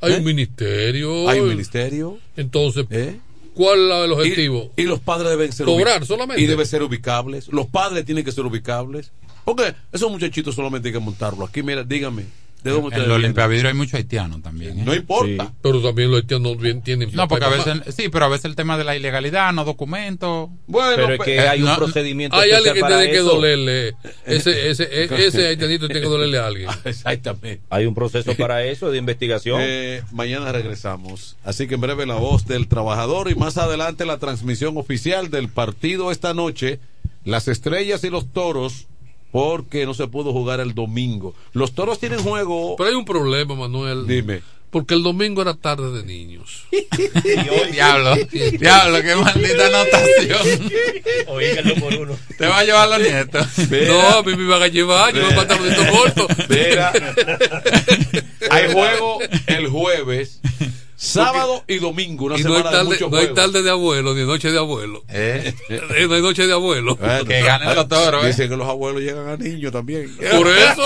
Hay 0.00 0.14
¿Eh? 0.14 0.16
un 0.16 0.24
ministerio. 0.24 1.28
Hay 1.28 1.38
un 1.38 1.48
ministerio. 1.50 2.18
Entonces, 2.36 2.84
¿eh? 2.90 3.20
¿cuál 3.54 3.78
es 3.78 4.04
el 4.04 4.12
objetivo? 4.12 4.72
Y, 4.76 4.82
y 4.82 4.84
los 4.86 4.98
padres 4.98 5.30
deben 5.30 5.52
ser 5.52 5.66
Cobrar 5.66 6.04
solamente. 6.04 6.42
Y 6.42 6.46
deben 6.46 6.66
ser 6.66 6.82
ubicables. 6.82 7.46
Los 7.48 7.68
padres 7.68 8.04
tienen 8.04 8.24
que 8.24 8.32
ser 8.32 8.44
ubicables. 8.44 9.12
Porque 9.44 9.72
esos 9.92 10.10
muchachitos 10.10 10.56
solamente 10.56 10.88
hay 10.88 10.94
que 10.94 10.98
montarlo. 10.98 11.44
Aquí, 11.44 11.62
mira, 11.62 11.84
dígame. 11.84 12.24
¿De 12.62 12.70
dónde 12.70 12.96
En 12.96 13.02
vienen? 13.04 13.22
limpiavidrios 13.22 13.72
hay 13.72 13.76
muchos 13.76 13.94
haitianos 13.94 14.40
también. 14.42 14.78
¿eh? 14.78 14.82
No 14.84 14.94
importa. 14.94 15.52
Pero 15.62 15.80
también 15.82 16.10
los 16.10 16.20
haitianos 16.20 16.58
bien 16.58 16.80
tienen. 16.82 17.10
No, 17.12 17.26
porque 17.26 17.44
a 17.44 17.48
veces, 17.48 17.94
sí, 17.94 18.08
pero 18.08 18.26
a 18.26 18.28
veces 18.28 18.44
el 18.46 18.54
tema 18.56 18.78
de 18.78 18.84
la 18.84 18.94
ilegalidad, 18.96 19.52
no 19.52 19.64
documentos. 19.64 20.50
Bueno, 20.66 20.92
Pero 20.96 21.14
es 21.14 21.20
que 21.20 21.40
hay 21.40 21.60
un 21.60 21.66
no- 21.68 21.76
procedimiento 21.76 22.36
Hay 22.36 22.52
alguien 22.52 22.74
que 22.74 22.82
tiene 22.82 23.10
que 23.10 23.18
dolerle. 23.18 23.94
Ese, 24.26 24.70
ese, 24.70 24.84
e- 24.84 25.26
ese 25.26 25.46
haitianito 25.48 25.86
tiene 25.88 26.00
que 26.02 26.08
dolerle 26.08 26.38
a 26.38 26.46
alguien. 26.46 26.70
Exactamente. 26.84 27.60
Hay 27.70 27.86
un 27.86 27.94
proceso 27.94 28.34
para 28.36 28.64
eso 28.64 28.90
de 28.90 28.98
investigación. 28.98 29.60
Eh, 29.74 30.02
mañana 30.12 30.52
regresamos. 30.52 31.36
Así 31.44 31.66
que 31.66 31.74
en 31.74 31.80
breve 31.80 32.06
la 32.06 32.14
voz 32.16 32.46
del 32.46 32.68
trabajador 32.68 33.30
y 33.30 33.34
más 33.34 33.56
adelante 33.58 34.04
la 34.06 34.18
transmisión 34.18 34.76
oficial 34.76 35.30
del 35.30 35.48
partido 35.48 36.10
esta 36.12 36.34
noche. 36.34 36.78
Las 37.24 37.48
estrellas 37.48 38.02
y 38.04 38.10
los 38.10 38.32
toros, 38.32 38.86
porque 39.32 39.86
no 39.86 39.94
se 39.94 40.06
pudo 40.06 40.32
jugar 40.32 40.60
el 40.60 40.74
domingo. 40.74 41.34
Los 41.52 41.72
toros 41.72 41.98
tienen 41.98 42.20
juego. 42.20 42.76
Pero 42.76 42.90
hay 42.90 42.94
un 42.94 43.04
problema, 43.04 43.56
Manuel. 43.56 44.06
Dime. 44.06 44.42
Porque 44.72 44.94
el 44.94 45.02
domingo 45.02 45.42
era 45.42 45.52
tarde 45.52 45.92
de 45.92 46.02
niños. 46.02 46.64
Diablo, 47.72 48.14
diablo, 48.58 49.02
qué 49.02 49.16
maldita 49.16 49.66
anotación. 49.66 50.70
Oígalo 51.28 51.74
por 51.74 51.94
uno. 51.94 52.16
Te 52.38 52.46
va 52.46 52.60
a 52.60 52.64
llevar 52.64 52.88
los 52.88 53.00
nietos. 53.00 53.46
No, 53.86 54.00
a 54.00 54.22
mí 54.22 54.34
me 54.34 54.44
iban 54.44 54.62
a 54.62 54.68
llevar, 54.68 55.14
yo 55.14 55.26
me 55.26 55.34
pantaloncito 55.34 55.90
corto. 55.90 56.26
Mira, 56.48 56.90
hay 58.50 58.72
juego 58.72 59.18
el 59.46 59.68
jueves, 59.68 60.40
sábado 61.02 61.64
y 61.66 61.78
domingo. 61.78 62.26
Una 62.26 62.38
Y 62.38 62.42
no 62.44 62.54
hay, 62.54 62.62
semana 62.62 62.70
de 62.70 62.76
tarde, 62.76 62.90
mucho 62.90 63.10
no 63.10 63.16
hay 63.16 63.34
tarde 63.34 63.62
de 63.62 63.70
abuelo, 63.70 64.14
ni 64.14 64.24
noche 64.24 64.50
de 64.50 64.58
abuelo. 64.58 65.02
Eh. 65.08 65.52
Eh, 65.68 66.06
no 66.08 66.14
hay 66.14 66.22
noche 66.22 66.46
de 66.46 66.52
abuelo. 66.52 66.96
Bueno, 66.96 67.24
Que 67.24 67.42
ganen 67.42 67.74
los 67.74 67.88
toros, 67.88 68.24
¿eh? 68.24 68.28
Dicen 68.28 68.48
que 68.48 68.56
los 68.56 68.68
abuelos 68.68 69.02
llegan 69.02 69.28
a 69.28 69.36
niños 69.36 69.72
también. 69.72 70.16
Por 70.16 70.48
eso. 70.48 70.82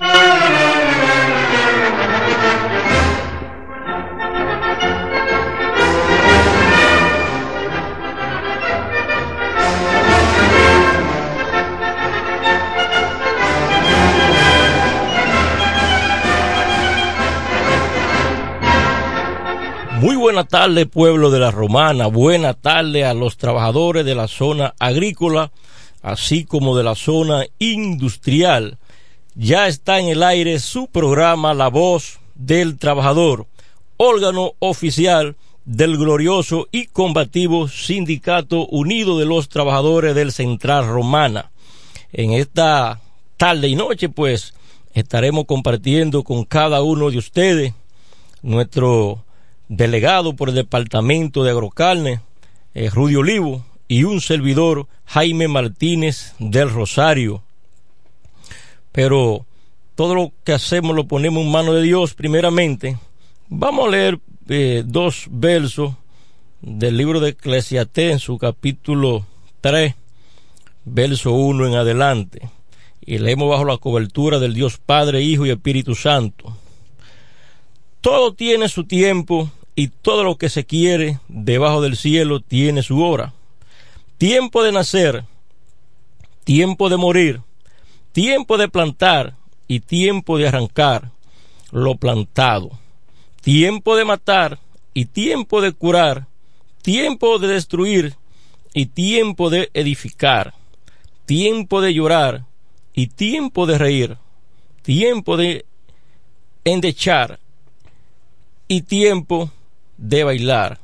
Muy 0.00 0.08
buena 20.16 20.44
tarde, 20.44 20.86
pueblo 20.86 21.30
de 21.30 21.40
la 21.40 21.50
Romana. 21.50 22.06
Buena 22.06 22.54
tarde 22.54 23.04
a 23.04 23.12
los 23.12 23.36
trabajadores 23.36 24.06
de 24.06 24.14
la 24.14 24.28
zona 24.28 24.72
agrícola, 24.78 25.52
así 26.00 26.46
como 26.46 26.74
de 26.74 26.84
la 26.84 26.94
zona 26.94 27.44
industrial. 27.58 28.78
Ya 29.34 29.68
está 29.68 30.00
en 30.00 30.08
el 30.08 30.22
aire 30.22 30.58
su 30.58 30.88
programa 30.88 31.54
La 31.54 31.68
Voz 31.68 32.18
del 32.34 32.78
Trabajador, 32.78 33.46
órgano 33.96 34.54
oficial 34.58 35.36
del 35.64 35.96
glorioso 35.96 36.66
y 36.72 36.86
combativo 36.86 37.68
Sindicato 37.68 38.66
Unido 38.66 39.18
de 39.18 39.26
los 39.26 39.48
Trabajadores 39.48 40.16
del 40.16 40.32
Central 40.32 40.88
Romana. 40.88 41.52
En 42.12 42.32
esta 42.32 43.00
tarde 43.36 43.68
y 43.68 43.76
noche, 43.76 44.08
pues, 44.08 44.52
estaremos 44.94 45.44
compartiendo 45.44 46.24
con 46.24 46.44
cada 46.44 46.82
uno 46.82 47.10
de 47.10 47.18
ustedes 47.18 47.72
nuestro 48.42 49.22
delegado 49.68 50.34
por 50.34 50.48
el 50.48 50.56
Departamento 50.56 51.44
de 51.44 51.50
Agrocarne, 51.50 52.20
eh, 52.74 52.90
Rudy 52.90 53.14
Olivo, 53.14 53.64
y 53.86 54.04
un 54.04 54.20
servidor, 54.20 54.86
Jaime 55.04 55.46
Martínez 55.46 56.34
del 56.38 56.70
Rosario. 56.70 57.42
Pero 58.92 59.46
todo 59.94 60.14
lo 60.14 60.32
que 60.44 60.52
hacemos 60.52 60.96
lo 60.96 61.06
ponemos 61.06 61.44
en 61.44 61.50
manos 61.50 61.74
de 61.74 61.82
Dios 61.82 62.14
primeramente. 62.14 62.98
Vamos 63.48 63.88
a 63.88 63.90
leer 63.90 64.18
eh, 64.48 64.82
dos 64.86 65.26
versos 65.30 65.94
del 66.60 66.96
libro 66.96 67.20
de 67.20 67.30
Eclesiastés 67.30 68.12
en 68.12 68.18
su 68.18 68.38
capítulo 68.38 69.26
3, 69.60 69.94
verso 70.84 71.32
1 71.32 71.66
en 71.66 71.74
adelante. 71.74 72.48
Y 73.04 73.18
leemos 73.18 73.48
bajo 73.48 73.64
la 73.64 73.78
cobertura 73.78 74.38
del 74.38 74.54
Dios 74.54 74.78
Padre, 74.78 75.22
Hijo 75.22 75.46
y 75.46 75.50
Espíritu 75.50 75.94
Santo. 75.94 76.56
Todo 78.00 78.34
tiene 78.34 78.68
su 78.68 78.84
tiempo 78.84 79.50
y 79.74 79.88
todo 79.88 80.24
lo 80.24 80.36
que 80.36 80.48
se 80.48 80.64
quiere 80.64 81.20
debajo 81.28 81.82
del 81.82 81.96
cielo 81.96 82.40
tiene 82.40 82.82
su 82.82 83.02
hora. 83.02 83.34
Tiempo 84.18 84.62
de 84.62 84.72
nacer, 84.72 85.24
tiempo 86.44 86.88
de 86.88 86.96
morir, 86.96 87.40
tiempo 88.12 88.58
de 88.58 88.68
plantar 88.68 89.36
y 89.68 89.80
tiempo 89.80 90.38
de 90.38 90.48
arrancar 90.48 91.10
lo 91.70 91.96
plantado. 91.96 92.70
Tiempo 93.40 93.96
de 93.96 94.04
matar 94.04 94.58
y 94.92 95.06
tiempo 95.06 95.60
de 95.60 95.72
curar, 95.72 96.26
tiempo 96.82 97.38
de 97.38 97.48
destruir 97.48 98.14
y 98.74 98.86
tiempo 98.86 99.50
de 99.50 99.70
edificar, 99.74 100.54
tiempo 101.26 101.80
de 101.80 101.94
llorar 101.94 102.44
y 102.94 103.06
tiempo 103.06 103.66
de 103.66 103.78
reír, 103.78 104.16
tiempo 104.82 105.36
de 105.36 105.64
endechar 106.64 107.38
y 108.68 108.82
tiempo 108.82 109.50
de 109.96 110.24
bailar, 110.24 110.80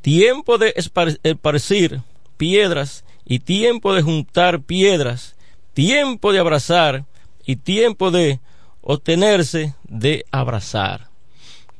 tiempo 0.00 0.58
de 0.58 0.74
espar- 0.74 1.18
esparcir 1.22 2.02
piedras 2.36 3.04
y 3.24 3.38
tiempo 3.38 3.94
de 3.94 4.02
juntar 4.02 4.62
piedras, 4.62 5.36
tiempo 5.74 6.32
de 6.32 6.38
abrazar 6.38 7.04
y 7.46 7.56
tiempo 7.56 8.10
de 8.10 8.40
obtenerse 8.80 9.74
de 9.84 10.24
abrazar. 10.30 11.08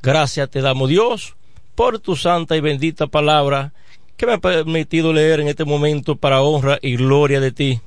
Gracias 0.01 0.49
te 0.49 0.61
damos 0.61 0.89
Dios 0.89 1.35
por 1.75 1.99
tu 1.99 2.15
santa 2.15 2.55
y 2.55 2.61
bendita 2.61 3.07
palabra 3.07 3.73
que 4.17 4.25
me 4.25 4.33
ha 4.33 4.37
permitido 4.37 5.11
leer 5.11 5.39
en 5.39 5.47
este 5.47 5.65
momento 5.65 6.15
para 6.15 6.41
honra 6.41 6.77
y 6.81 6.95
gloria 6.95 7.39
de 7.39 7.51
ti. 7.51 7.81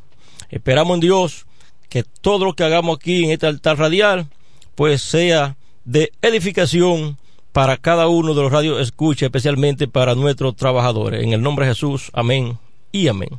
Esperamos 0.50 0.94
en 0.94 1.00
Dios 1.00 1.46
que 1.88 2.02
todo 2.02 2.44
lo 2.44 2.54
que 2.54 2.64
hagamos 2.64 2.96
aquí 2.96 3.24
en 3.24 3.30
este 3.30 3.46
altar 3.46 3.78
radial, 3.78 4.26
pues 4.74 5.02
sea 5.02 5.56
de 5.84 6.12
edificación 6.20 7.18
para 7.52 7.76
cada 7.76 8.08
uno 8.08 8.34
de 8.34 8.42
los 8.42 8.52
radios 8.52 8.80
escucha, 8.80 9.26
especialmente 9.26 9.88
para 9.88 10.14
nuestros 10.14 10.56
trabajadores. 10.56 11.22
En 11.22 11.32
el 11.32 11.40
nombre 11.40 11.64
de 11.64 11.72
Jesús, 11.72 12.10
amén 12.12 12.58
y 12.92 13.08
amén. 13.08 13.30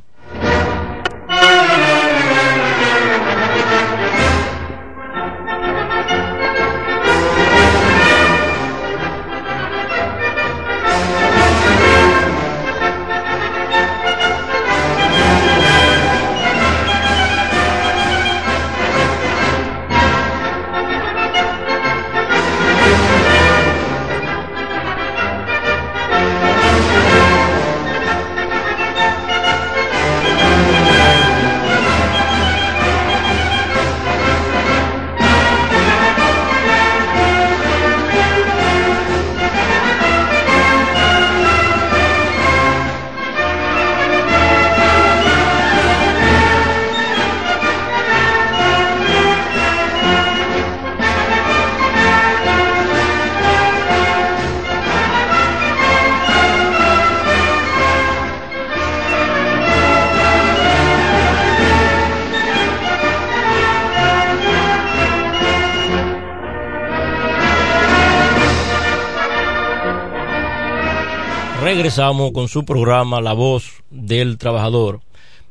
Regresamos 71.98 72.30
con 72.30 72.46
su 72.46 72.64
programa 72.64 73.20
La 73.20 73.32
Voz 73.32 73.82
del 73.90 74.38
Trabajador. 74.38 75.00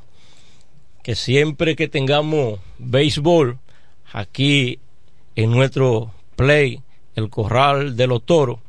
que 1.03 1.15
siempre 1.15 1.76
que 1.76 1.88
tengamos 1.88 2.60
béisbol 2.77 3.60
aquí 4.11 4.80
en 5.35 5.52
nuestro 5.52 6.11
play, 6.35 6.81
el 7.15 7.30
Corral 7.30 7.95
de 7.95 8.07
los 8.07 8.23
Toros, 8.26 8.60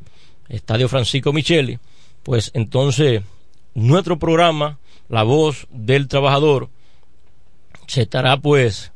Estadio 0.49 0.89
Francisco 0.89 1.33
Micheli, 1.33 1.79
pues 2.23 2.51
entonces 2.55 3.23
nuestro 3.75 4.19
programa, 4.19 4.79
La 5.09 5.23
Voz 5.23 5.67
del 5.71 6.09
Trabajador, 6.09 6.69
se 7.87 8.03
estará 8.03 8.37
pues, 8.39 8.93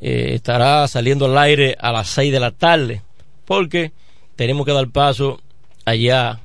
eh, 0.00 0.30
estará 0.34 0.86
saliendo 0.88 1.26
al 1.26 1.38
aire 1.38 1.76
a 1.78 1.92
las 1.92 2.08
6 2.08 2.32
de 2.32 2.40
la 2.40 2.50
tarde, 2.50 3.02
porque 3.44 3.92
tenemos 4.36 4.66
que 4.66 4.72
dar 4.72 4.88
paso 4.88 5.40
allá 5.84 6.40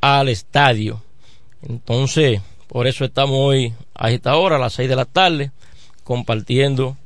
al 0.00 0.28
estadio. 0.28 1.02
Entonces, 1.62 2.40
por 2.70 2.86
eso 2.86 3.04
estamos 3.04 3.36
hoy 3.36 3.74
a 3.96 4.12
esta 4.12 4.36
hora, 4.36 4.54
a 4.54 4.58
las 4.60 4.74
6 4.74 4.88
de 4.88 4.94
la 4.94 5.04
tarde, 5.04 5.50
compartiendo 6.04 6.96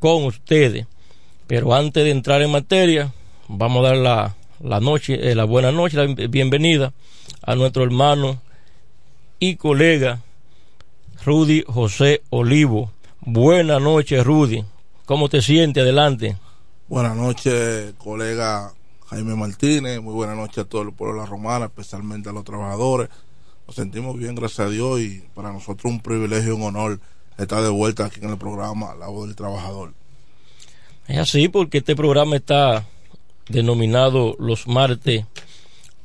con 0.00 0.24
ustedes. 0.24 0.88
Pero 1.46 1.72
antes 1.72 2.02
de 2.02 2.10
entrar 2.10 2.42
en 2.42 2.50
materia, 2.50 3.12
vamos 3.46 3.86
a 3.86 3.90
dar 3.90 4.34
la, 4.60 4.80
noche, 4.80 5.30
eh, 5.30 5.36
la 5.36 5.44
buena 5.44 5.70
noche, 5.70 5.96
la 5.96 6.12
bienvenida 6.26 6.92
a 7.42 7.54
nuestro 7.54 7.84
hermano 7.84 8.40
y 9.38 9.54
colega 9.54 10.20
Rudy 11.24 11.62
José 11.64 12.22
Olivo. 12.30 12.90
Buenas 13.20 13.80
noches, 13.80 14.24
Rudy. 14.24 14.64
¿Cómo 15.04 15.28
te 15.28 15.42
sientes? 15.42 15.84
Adelante. 15.84 16.36
Buenas 16.88 17.14
noches, 17.14 17.94
colega 17.98 18.72
Jaime 19.06 19.36
Martínez. 19.36 20.02
Muy 20.02 20.14
buenas 20.14 20.36
noches 20.36 20.58
a 20.58 20.64
todo 20.64 20.82
el 20.82 20.92
pueblo 20.92 21.14
de 21.14 21.20
la 21.20 21.26
Romana, 21.26 21.66
especialmente 21.66 22.30
a 22.30 22.32
los 22.32 22.42
trabajadores 22.42 23.10
nos 23.66 23.76
sentimos 23.76 24.18
bien, 24.18 24.34
gracias 24.34 24.66
a 24.66 24.70
Dios, 24.70 25.00
y 25.00 25.22
para 25.34 25.52
nosotros 25.52 25.92
un 25.92 26.00
privilegio 26.00 26.52
y 26.52 26.56
un 26.56 26.62
honor 26.62 27.00
estar 27.38 27.62
de 27.62 27.68
vuelta 27.68 28.06
aquí 28.06 28.20
en 28.22 28.30
el 28.30 28.38
programa 28.38 28.94
La 28.94 29.08
Voz 29.08 29.26
del 29.26 29.36
Trabajador. 29.36 29.92
Es 31.08 31.18
así, 31.18 31.48
porque 31.48 31.78
este 31.78 31.96
programa 31.96 32.36
está 32.36 32.86
denominado 33.48 34.36
Los 34.38 34.66
Martes 34.66 35.24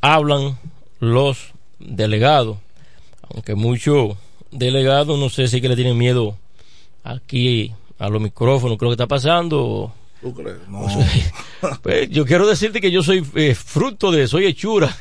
Hablan 0.02 0.58
los 1.00 1.54
Delegados, 1.80 2.58
aunque 3.30 3.56
muchos 3.56 4.18
delegados 4.52 5.18
no 5.18 5.30
sé 5.30 5.48
si 5.48 5.62
que 5.62 5.70
le 5.70 5.76
tienen 5.76 5.98
miedo 5.98 6.38
aquí 7.04 7.74
a 7.98 8.10
los 8.10 8.22
micrófonos, 8.22 8.78
creo 8.78 8.92
que 8.92 8.96
está 8.96 9.08
pasando. 9.08 9.94
¿Tú 10.22 10.34
crees? 10.34 10.58
No. 10.68 10.86
pues, 11.82 12.10
yo 12.10 12.26
quiero 12.26 12.48
decirte 12.48 12.82
que 12.82 12.92
yo 12.92 13.02
soy 13.02 13.26
eh, 13.36 13.56
fruto 13.56 14.12
de, 14.12 14.28
soy 14.28 14.46
hechura 14.46 14.94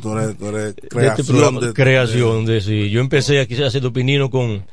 Tú 0.00 0.16
eres, 0.16 0.36
tú 0.36 0.46
eres 0.48 0.76
de 0.76 0.88
creación. 0.88 1.20
este 1.20 1.24
programa, 1.32 1.60
de- 1.60 1.72
creación 1.72 2.46
de 2.46 2.60
sí. 2.60 2.90
Yo 2.90 3.00
empecé 3.00 3.40
aquí 3.40 3.60
haciendo 3.62 3.88
opinino 3.90 4.30
con 4.30 4.64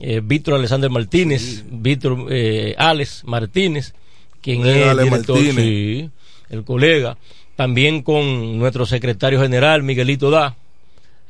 eh, 0.00 0.20
Víctor 0.22 0.54
Alexander 0.54 0.90
Martínez, 0.90 1.64
Víctor 1.70 2.26
eh, 2.30 2.74
Alex 2.78 3.22
Martínez, 3.24 3.94
quien 4.42 4.66
es 4.66 4.86
Ale 4.86 5.04
director, 5.04 5.36
Martínez. 5.36 5.64
sí, 5.64 6.10
el 6.50 6.64
colega, 6.64 7.16
también 7.56 8.02
con 8.02 8.58
nuestro 8.58 8.86
secretario 8.86 9.40
general, 9.40 9.82
Miguelito 9.82 10.30
Da. 10.30 10.56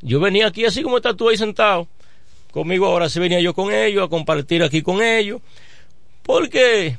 Yo 0.02 0.20
venía 0.20 0.46
aquí 0.48 0.64
así 0.64 0.82
como 0.82 0.96
estás 0.96 1.16
tú 1.16 1.28
ahí 1.28 1.36
sentado. 1.36 1.88
Conmigo 2.50 2.86
ahora 2.86 3.08
sí 3.08 3.18
venía 3.20 3.40
yo 3.40 3.52
con 3.54 3.72
ellos, 3.72 4.04
a 4.04 4.08
compartir 4.08 4.62
aquí 4.62 4.80
con 4.82 5.02
ellos, 5.02 5.40
porque 6.22 6.98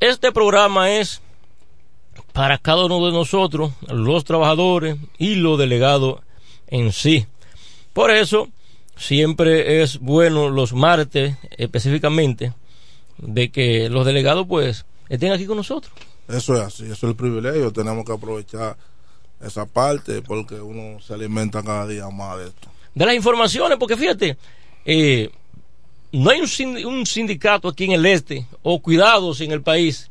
este 0.00 0.32
programa 0.32 0.90
es 0.92 1.20
para 2.32 2.58
cada 2.58 2.86
uno 2.86 3.04
de 3.06 3.12
nosotros, 3.12 3.72
los 3.88 4.24
trabajadores 4.24 4.96
y 5.18 5.34
los 5.36 5.58
delegados 5.58 6.20
en 6.68 6.92
sí. 6.92 7.26
Por 7.92 8.10
eso, 8.10 8.48
siempre 8.96 9.82
es 9.82 9.98
bueno 9.98 10.48
los 10.48 10.72
martes 10.72 11.36
específicamente 11.56 12.52
de 13.18 13.50
que 13.50 13.88
los 13.88 14.06
delegados 14.06 14.46
pues 14.46 14.86
estén 15.08 15.32
aquí 15.32 15.46
con 15.46 15.56
nosotros. 15.58 15.92
Eso 16.28 16.54
es 16.54 16.62
así, 16.62 16.84
eso 16.84 16.92
es 16.92 17.02
el 17.02 17.16
privilegio. 17.16 17.72
Tenemos 17.72 18.04
que 18.04 18.12
aprovechar 18.12 18.76
esa 19.40 19.66
parte 19.66 20.22
porque 20.22 20.54
uno 20.54 21.00
se 21.00 21.14
alimenta 21.14 21.62
cada 21.62 21.86
día 21.86 22.08
más 22.08 22.38
de 22.38 22.46
esto. 22.46 22.68
De 22.94 23.06
las 23.06 23.14
informaciones, 23.14 23.78
porque 23.78 23.96
fíjate, 23.96 24.36
eh, 24.84 25.30
no 26.12 26.30
hay 26.30 26.40
un, 26.40 26.86
un 26.86 27.06
sindicato 27.06 27.68
aquí 27.68 27.84
en 27.84 27.92
el 27.92 28.06
este, 28.06 28.46
o 28.62 28.80
cuidados 28.80 29.40
en 29.40 29.50
el 29.50 29.62
país, 29.62 30.10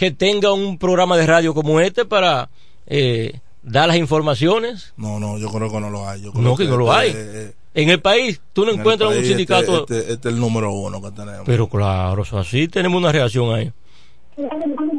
que 0.00 0.10
tenga 0.10 0.50
un 0.54 0.78
programa 0.78 1.18
de 1.18 1.26
radio 1.26 1.52
como 1.52 1.78
este 1.78 2.06
para 2.06 2.48
eh, 2.86 3.38
dar 3.62 3.86
las 3.88 3.98
informaciones. 3.98 4.94
No, 4.96 5.20
no, 5.20 5.36
yo 5.36 5.50
creo 5.50 5.70
que 5.70 5.78
no 5.78 5.90
lo 5.90 6.08
hay. 6.08 6.22
Yo 6.22 6.32
creo 6.32 6.42
No, 6.42 6.56
que 6.56 6.64
no 6.64 6.78
lo 6.78 6.90
hay. 6.90 7.12
eh, 7.14 7.52
En 7.74 7.90
el 7.90 8.00
país, 8.00 8.40
tú 8.54 8.64
no 8.64 8.72
encuentras 8.72 9.10
un 9.10 9.16
país 9.16 9.28
sindicato. 9.28 9.80
Este, 9.80 9.98
este- 9.98 10.12
este 10.14 10.28
es 10.30 10.34
el 10.34 10.40
número 10.40 10.72
uno 10.72 11.02
que 11.02 11.10
tenemos. 11.10 11.42
Pero 11.44 11.68
claro, 11.68 12.22
eso 12.22 12.38
así 12.38 12.66
tenemos 12.66 12.96
una 12.98 13.12
reacción 13.12 13.54
ahí. 13.54 13.70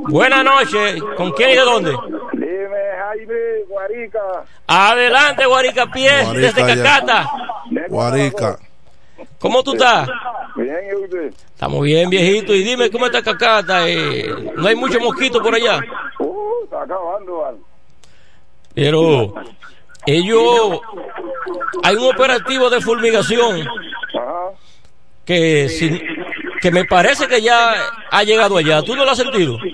Buenas 0.08 0.44
noches, 0.46 1.02
¿con 1.18 1.32
quién 1.32 1.50
y 1.50 1.54
de 1.56 1.62
dónde? 1.62 1.92
Dime, 2.34 2.84
Jaime, 3.00 3.34
Guarica. 3.68 4.20
Adelante, 4.68 5.46
Guarica 5.48 5.92
Pies, 5.92 6.32
desde 6.34 6.62
ya. 6.62 6.76
Cacata. 6.76 7.28
Guarica. 7.90 8.60
¿Cómo 9.40 9.64
tú 9.64 9.74
estás? 9.74 10.08
Bien, 10.56 10.76
¿y 10.92 10.96
usted? 11.04 11.34
Estamos 11.54 11.82
bien, 11.84 12.10
viejito. 12.10 12.54
Y 12.54 12.64
dime, 12.64 12.90
¿cómo 12.92 13.06
está 13.06 13.22
Cacata? 13.24 13.88
Eh, 13.88 14.26
¿No 14.56 14.68
hay 14.68 14.76
mucho 14.76 15.00
mosquito 15.00 15.42
por 15.42 15.54
allá? 15.56 15.80
Uh, 16.20 16.64
está 16.64 16.82
acabando, 16.84 17.38
¿vale? 17.38 17.58
Pero 18.74 19.34
ellos... 20.06 20.80
Hay 21.84 21.96
un 21.96 22.14
operativo 22.14 22.70
de 22.70 22.82
fulmigación 22.82 23.66
que, 25.26 25.70
si- 25.70 26.02
que 26.62 26.72
me 26.72 26.86
parece 26.86 27.28
que 27.28 27.42
ya 27.42 27.74
ha 28.12 28.24
llegado 28.24 28.58
allá. 28.58 28.82
¿Tú 28.82 28.96
no 28.96 29.06
lo 29.06 29.12
has 29.12 29.18
sentido? 29.18 29.58
Que. 29.58 29.72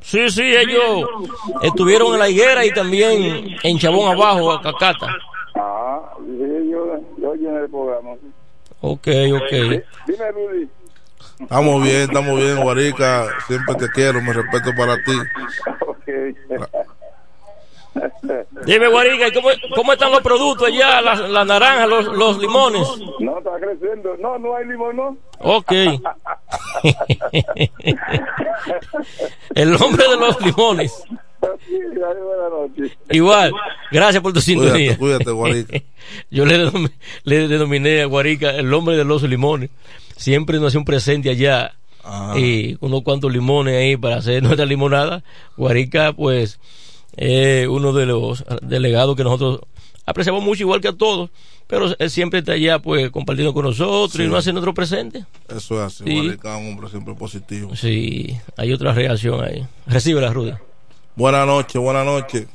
Sí, 0.00 0.28
sí, 0.30 0.42
ellos 0.42 1.08
estuvieron 1.62 2.12
en 2.14 2.18
la 2.18 2.28
higuera 2.28 2.64
y 2.64 2.72
también 2.72 3.46
en 3.62 3.78
Chabón 3.78 4.10
Abajo, 4.12 4.50
a 4.52 4.60
Cacata. 4.60 5.06
Ah, 5.54 6.14
sí, 6.18 6.70
yo, 6.70 7.00
yo 7.18 7.34
llené 7.34 7.60
el 7.60 7.70
programa. 7.70 8.12
Ok, 8.80 9.08
ok. 9.34 9.52
Dime, 10.06 10.32
Rudy. 10.32 10.68
Estamos 11.40 11.82
bien, 11.82 12.02
estamos 12.02 12.36
bien, 12.36 12.62
Guarica. 12.62 13.26
Siempre 13.46 13.74
te 13.76 13.88
quiero, 13.90 14.20
mi 14.22 14.32
respeto 14.32 14.70
para 14.76 14.96
ti. 14.96 15.12
Dime, 18.64 18.88
Guarica, 18.88 19.28
¿y 19.28 19.32
¿cómo, 19.32 19.48
cómo 19.74 19.92
están 19.92 20.10
los 20.12 20.22
productos 20.22 20.68
allá? 20.68 21.00
Las 21.02 21.20
las 21.28 21.46
naranjas, 21.46 21.88
los, 21.88 22.06
los 22.06 22.38
limones. 22.38 22.88
No, 23.20 23.38
está 23.38 23.50
creciendo. 23.60 24.16
No, 24.18 24.38
no 24.38 24.56
hay 24.56 24.66
limón, 24.66 24.96
¿no? 24.96 25.16
Ok. 25.40 25.72
El 29.54 29.74
hombre 29.82 30.08
de 30.08 30.16
los 30.16 30.40
limones. 30.40 31.04
Buenas 31.42 32.50
noches. 32.50 32.96
Igual, 33.10 33.52
gracias 33.90 34.22
por 34.22 34.32
tu 34.32 34.40
sintonía. 34.40 34.96
Cuídate, 34.96 35.24
cuídate, 35.24 35.30
Guarica. 35.32 35.82
Yo 36.30 36.46
le, 36.46 36.64
denom- 36.66 36.90
le 37.24 37.48
denominé 37.48 38.02
a 38.02 38.06
Guarica 38.06 38.50
el 38.50 38.72
hombre 38.72 38.96
de 38.96 39.04
los 39.04 39.22
limones. 39.24 39.70
Siempre 40.16 40.58
nos 40.58 40.68
hace 40.68 40.78
un 40.78 40.84
presente 40.84 41.30
allá. 41.30 41.74
Y 42.36 42.76
unos 42.80 43.02
cuantos 43.02 43.32
limones 43.32 43.76
ahí 43.76 43.96
para 43.96 44.16
hacer 44.16 44.42
nuestra 44.42 44.66
limonada. 44.66 45.22
Guarica, 45.56 46.12
pues, 46.12 46.58
es 47.16 47.66
uno 47.68 47.92
de 47.92 48.06
los 48.06 48.44
delegados 48.62 49.16
que 49.16 49.24
nosotros 49.24 49.60
apreciamos 50.06 50.42
mucho, 50.42 50.62
igual 50.62 50.80
que 50.80 50.88
a 50.88 50.92
todos. 50.92 51.30
Pero 51.68 51.94
él 51.98 52.10
siempre 52.10 52.40
está 52.40 52.52
allá, 52.52 52.80
pues, 52.80 53.10
compartiendo 53.10 53.54
con 53.54 53.64
nosotros 53.64 54.20
y 54.20 54.28
nos 54.28 54.38
hace 54.40 54.52
nuestro 54.52 54.74
presente. 54.74 55.24
Eso 55.48 55.76
es 55.76 55.80
así, 55.80 56.04
Sí. 56.04 56.14
Guarica 56.20 56.56
es 56.56 56.60
un 56.60 56.72
hombre 56.72 56.88
siempre 56.88 57.14
positivo. 57.14 57.74
Sí, 57.76 58.36
hay 58.56 58.72
otra 58.72 58.92
reacción 58.92 59.42
ahí. 59.44 59.64
Recibe 59.86 60.20
la 60.20 60.32
Rudy. 60.32 60.52
Buenas 61.14 61.46
noches, 61.46 61.80
buenas 61.80 62.04
noches. 62.04 62.46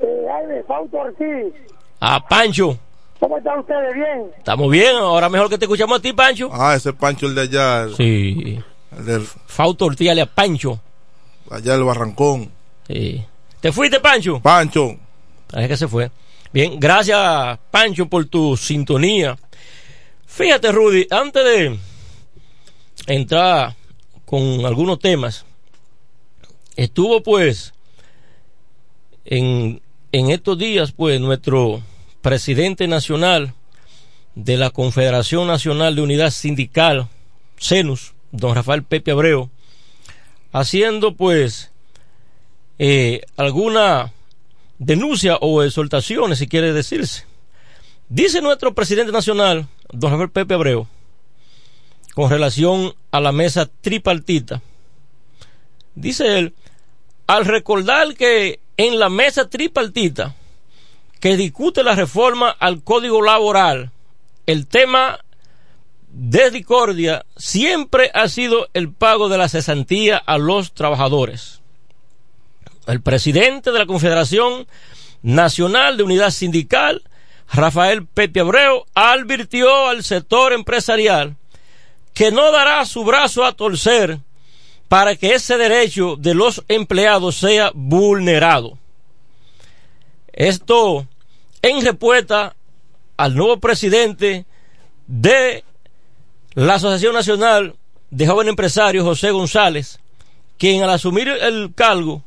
Eh, 0.00 0.26
Jaime, 0.30 0.62
Fausto 0.64 0.98
Ortiz. 0.98 1.54
A 2.00 2.26
Pancho. 2.28 2.78
¿Cómo 3.18 3.38
están 3.38 3.58
ustedes? 3.58 3.94
Bien. 3.94 4.30
Estamos 4.36 4.70
bien, 4.70 4.94
ahora 4.96 5.28
mejor 5.28 5.48
que 5.48 5.58
te 5.58 5.64
escuchamos 5.64 5.98
a 5.98 6.02
ti, 6.02 6.12
Pancho. 6.12 6.50
Ah, 6.52 6.74
ese 6.76 6.90
es 6.90 6.94
Pancho 6.94 7.26
el 7.26 7.34
de 7.34 7.40
allá. 7.42 7.82
El, 7.82 7.96
Sí. 7.96 8.62
el 8.96 9.04
del, 9.04 9.22
Fausto 9.46 9.86
Ortiz 9.86 10.10
a 10.10 10.26
Pancho. 10.26 10.80
allá 11.50 11.72
del 11.72 11.84
Barrancón. 11.84 12.50
Sí. 12.86 13.24
¿Te 13.60 13.72
fuiste, 13.72 13.98
Pancho? 13.98 14.40
Pancho. 14.40 14.96
Parece 15.50 15.68
que 15.68 15.76
se 15.76 15.88
fue. 15.88 16.10
Bien, 16.52 16.78
gracias, 16.78 17.58
Pancho, 17.70 18.06
por 18.06 18.26
tu 18.26 18.56
sintonía. 18.56 19.36
Fíjate, 20.26 20.70
Rudy, 20.70 21.06
antes 21.10 21.44
de 21.44 21.78
entrar 23.06 23.74
con 24.24 24.64
algunos 24.64 24.98
temas, 24.98 25.44
estuvo 26.78 27.24
pues 27.24 27.74
en, 29.24 29.82
en 30.12 30.30
estos 30.30 30.56
días, 30.56 30.92
pues, 30.92 31.20
nuestro 31.20 31.82
presidente 32.22 32.86
nacional 32.86 33.52
de 34.36 34.56
la 34.56 34.70
Confederación 34.70 35.48
Nacional 35.48 35.96
de 35.96 36.02
Unidad 36.02 36.30
Sindical, 36.30 37.08
CENUS, 37.60 38.14
don 38.30 38.54
Rafael 38.54 38.84
Pepe 38.84 39.10
Abreu, 39.10 39.50
haciendo 40.52 41.16
pues 41.16 41.72
eh, 42.78 43.22
alguna 43.36 44.12
denuncia 44.78 45.36
o 45.36 45.64
exhortaciones, 45.64 46.38
si 46.38 46.46
quiere 46.46 46.72
decirse. 46.72 47.24
Dice 48.08 48.40
nuestro 48.40 48.72
presidente 48.72 49.10
nacional, 49.10 49.66
don 49.92 50.12
Rafael 50.12 50.30
Pepe 50.30 50.54
Abreu, 50.54 50.86
con 52.14 52.30
relación 52.30 52.94
a 53.10 53.18
la 53.18 53.32
mesa 53.32 53.68
tripartita, 53.80 54.62
dice 55.96 56.38
él, 56.38 56.54
al 57.28 57.44
recordar 57.44 58.14
que 58.14 58.58
en 58.76 58.98
la 58.98 59.10
mesa 59.10 59.48
tripartita 59.48 60.34
que 61.20 61.36
discute 61.36 61.84
la 61.84 61.94
reforma 61.94 62.48
al 62.50 62.82
código 62.82 63.22
laboral, 63.22 63.92
el 64.46 64.66
tema 64.66 65.20
de 66.08 66.50
discordia 66.50 67.26
siempre 67.36 68.10
ha 68.14 68.28
sido 68.28 68.68
el 68.72 68.90
pago 68.90 69.28
de 69.28 69.36
la 69.36 69.48
cesantía 69.48 70.16
a 70.16 70.38
los 70.38 70.72
trabajadores. 70.72 71.60
El 72.86 73.02
presidente 73.02 73.72
de 73.72 73.78
la 73.78 73.86
Confederación 73.86 74.66
Nacional 75.20 75.98
de 75.98 76.04
Unidad 76.04 76.30
Sindical, 76.30 77.02
Rafael 77.52 78.06
Pepe 78.06 78.40
Abreu, 78.40 78.86
advirtió 78.94 79.88
al 79.88 80.02
sector 80.02 80.54
empresarial 80.54 81.36
que 82.14 82.30
no 82.30 82.50
dará 82.52 82.86
su 82.86 83.04
brazo 83.04 83.44
a 83.44 83.52
torcer 83.52 84.20
para 84.88 85.16
que 85.16 85.34
ese 85.34 85.56
derecho 85.58 86.16
de 86.16 86.34
los 86.34 86.64
empleados 86.68 87.36
sea 87.36 87.70
vulnerado. 87.74 88.78
Esto 90.32 91.06
en 91.62 91.84
respuesta 91.84 92.56
al 93.16 93.34
nuevo 93.34 93.58
presidente 93.58 94.46
de 95.06 95.64
la 96.54 96.74
Asociación 96.74 97.14
Nacional 97.14 97.76
de 98.10 98.26
Jóvenes 98.26 98.50
Empresarios, 98.50 99.04
José 99.04 99.30
González, 99.30 100.00
quien 100.56 100.82
al 100.82 100.90
asumir 100.90 101.28
el 101.28 101.72
cargo 101.74 102.22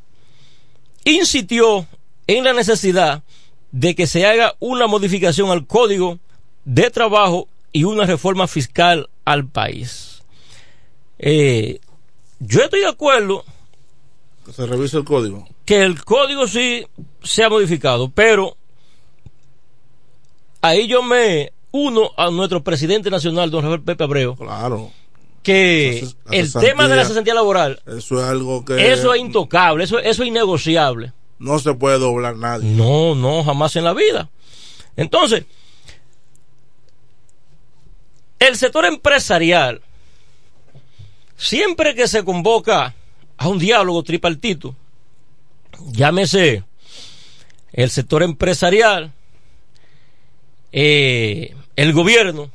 insistió 1.03 1.87
en 2.27 2.43
la 2.43 2.53
necesidad 2.53 3.23
de 3.71 3.95
que 3.95 4.07
se 4.07 4.25
haga 4.25 4.55
una 4.59 4.87
modificación 4.87 5.49
al 5.49 5.65
código 5.65 6.19
de 6.65 6.89
trabajo 6.91 7.47
y 7.73 7.85
una 7.85 8.05
reforma 8.05 8.47
fiscal 8.47 9.09
al 9.25 9.47
país. 9.47 10.21
Eh, 11.19 11.79
yo 12.43 12.61
estoy 12.63 12.79
de 12.81 12.87
acuerdo 12.87 13.43
Que 14.45 14.51
se 14.53 14.65
revise 14.65 14.97
el 14.97 15.03
código. 15.05 15.47
que 15.65 15.81
el 15.83 16.03
código 16.03 16.47
sí 16.47 16.85
se 17.23 17.43
ha 17.43 17.49
modificado, 17.49 18.09
pero 18.09 18.57
ahí 20.61 20.87
yo 20.87 21.01
me 21.03 21.53
uno 21.71 22.11
a 22.17 22.29
nuestro 22.31 22.63
presidente 22.63 23.09
nacional, 23.09 23.49
don 23.49 23.63
Rafael 23.63 23.81
Pepe 23.81 24.03
Abreu, 24.03 24.35
Claro. 24.35 24.91
que 25.43 26.05
el 26.31 26.51
tema 26.53 26.87
de 26.87 26.95
la 26.97 27.05
cesantía 27.05 27.33
laboral, 27.33 27.81
Eso 27.85 28.19
es 28.19 28.25
algo 28.25 28.65
que 28.65 28.91
eso 28.91 29.13
es 29.13 29.21
intocable, 29.21 29.83
eso, 29.85 29.99
eso 29.99 30.23
es 30.23 30.27
innegociable. 30.27 31.13
no 31.39 31.57
se 31.59 31.73
puede 31.73 31.97
doblar 31.99 32.35
nadie. 32.35 32.69
No, 32.71 33.15
no, 33.15 33.43
jamás 33.43 33.75
en 33.75 33.83
la 33.85 33.93
vida. 33.93 34.29
Entonces, 34.97 35.45
el 38.39 38.55
sector 38.57 38.85
empresarial 38.85 39.81
siempre 41.41 41.95
que 41.95 42.07
se 42.07 42.23
convoca 42.23 42.93
a 43.37 43.47
un 43.47 43.57
diálogo 43.57 44.03
tripartito, 44.03 44.75
llámese 45.91 46.63
el 47.73 47.89
sector 47.89 48.21
empresarial, 48.21 49.11
eh, 50.71 51.55
el 51.75 51.93
gobierno 51.93 52.51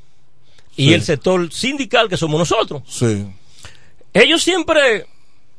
y 0.77 0.89
Sí. 0.89 0.95
el 0.95 1.03
sector 1.03 1.53
sindical 1.53 2.09
que 2.09 2.17
somos 2.17 2.39
nosotros. 2.39 2.83
Sí. 2.87 3.27
Ellos 4.15 4.43
siempre 4.43 5.07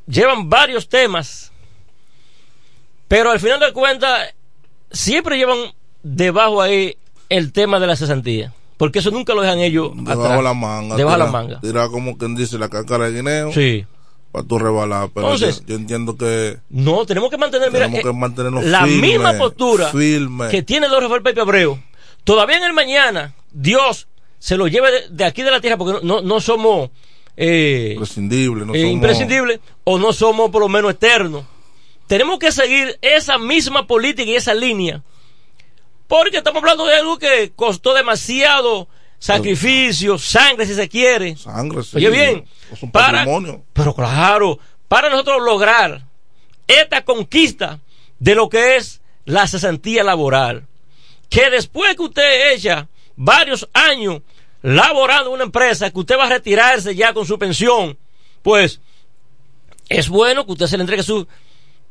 llevan 0.06 0.48
varios 0.48 0.88
temas, 0.88 1.52
pero 3.08 3.30
al 3.30 3.40
final 3.40 3.60
de 3.60 3.72
cuentas 3.72 4.34
siempre 4.90 5.36
llevan 5.36 5.72
debajo 6.02 6.62
ahí 6.62 6.96
el 7.28 7.52
tema 7.52 7.78
de 7.78 7.86
la 7.86 7.96
cesantía, 7.96 8.54
porque 8.78 9.00
eso 9.00 9.10
nunca 9.10 9.34
lo 9.34 9.42
dejan 9.42 9.58
ellos 9.58 9.90
Debajo 9.94 10.36
de 10.38 10.42
la 10.42 10.54
manga. 10.54 10.96
Debajo 10.96 11.18
de 11.18 11.24
la 11.24 11.30
manga. 11.30 11.60
Tira 11.60 11.88
como 11.88 12.16
quien 12.16 12.34
dice 12.34 12.56
la 12.58 12.70
cáscara 12.70 13.10
de 13.10 13.16
guineo. 13.16 13.52
Sí. 13.52 13.84
Para 14.32 14.46
tú 14.46 14.58
rebalar. 14.58 15.10
Pero 15.12 15.32
Entonces- 15.32 15.60
yo, 15.60 15.66
yo 15.68 15.74
entiendo 15.74 16.16
que. 16.16 16.58
No, 16.70 17.04
tenemos 17.04 17.28
que 17.28 17.36
mantener 17.36 17.70
mira, 17.70 17.86
Tenemos 17.86 18.00
eh, 18.00 18.08
que 18.08 18.12
mantenernos 18.18 18.64
la 18.64 18.86
misma 18.86 19.34
postura 19.34 19.90
que 20.50 20.62
tiene 20.62 20.88
Don 20.88 21.02
Rafael 21.02 21.22
Pepe 21.22 21.40
Abreu. 21.40 21.78
Todavía 22.24 22.58
en 22.58 22.64
el 22.64 22.72
mañana, 22.72 23.34
Dios 23.52 24.06
se 24.38 24.56
lo 24.56 24.68
lleve 24.68 24.90
de, 24.92 25.08
de 25.10 25.24
aquí 25.24 25.42
de 25.42 25.50
la 25.50 25.60
tierra 25.60 25.76
porque 25.76 26.06
no, 26.06 26.20
no, 26.20 26.40
somos 26.40 26.90
eh, 27.36 27.90
Imprescindible. 27.92 28.64
No 28.64 28.74
eh, 28.74 28.80
somos- 28.82 28.92
imprescindibles 28.92 29.60
o 29.84 29.98
no 29.98 30.12
somos 30.12 30.50
por 30.50 30.60
lo 30.62 30.68
menos 30.68 30.92
eternos. 30.92 31.44
Tenemos 32.06 32.38
que 32.38 32.52
seguir 32.52 32.98
esa 33.02 33.38
misma 33.38 33.86
política 33.86 34.30
y 34.30 34.36
esa 34.36 34.54
línea. 34.54 35.02
Porque 36.08 36.38
estamos 36.38 36.60
hablando 36.62 36.86
de 36.86 36.96
algo 36.96 37.18
que 37.18 37.52
costó 37.54 37.94
demasiado 37.94 38.88
sacrificio, 39.18 40.18
sangre 40.18 40.66
si 40.66 40.74
se 40.74 40.88
quiere. 40.88 41.36
Sangre, 41.36 41.82
sí. 41.82 41.96
Oye 41.98 42.10
bien, 42.10 42.44
Es 42.72 42.82
un 42.82 42.90
para, 42.90 43.18
patrimonio. 43.18 43.62
pero 43.72 43.94
claro, 43.94 44.58
para 44.88 45.10
nosotros 45.10 45.42
lograr 45.42 46.02
esta 46.66 47.04
conquista 47.04 47.78
de 48.18 48.34
lo 48.34 48.48
que 48.48 48.76
es 48.76 49.00
la 49.24 49.46
cesantía 49.46 50.02
laboral, 50.02 50.66
que 51.28 51.50
después 51.50 51.94
que 51.94 52.02
usted 52.02 52.52
echa 52.54 52.88
varios 53.16 53.68
años 53.74 54.22
laborando 54.62 55.28
en 55.30 55.34
una 55.34 55.44
empresa, 55.44 55.90
que 55.90 55.98
usted 55.98 56.18
va 56.18 56.24
a 56.26 56.30
retirarse 56.30 56.94
ya 56.94 57.12
con 57.12 57.26
su 57.26 57.38
pensión, 57.38 57.98
pues 58.42 58.80
es 59.88 60.08
bueno 60.08 60.46
que 60.46 60.52
usted 60.52 60.66
se 60.66 60.76
le 60.78 60.82
entregue 60.82 61.02
sus 61.02 61.26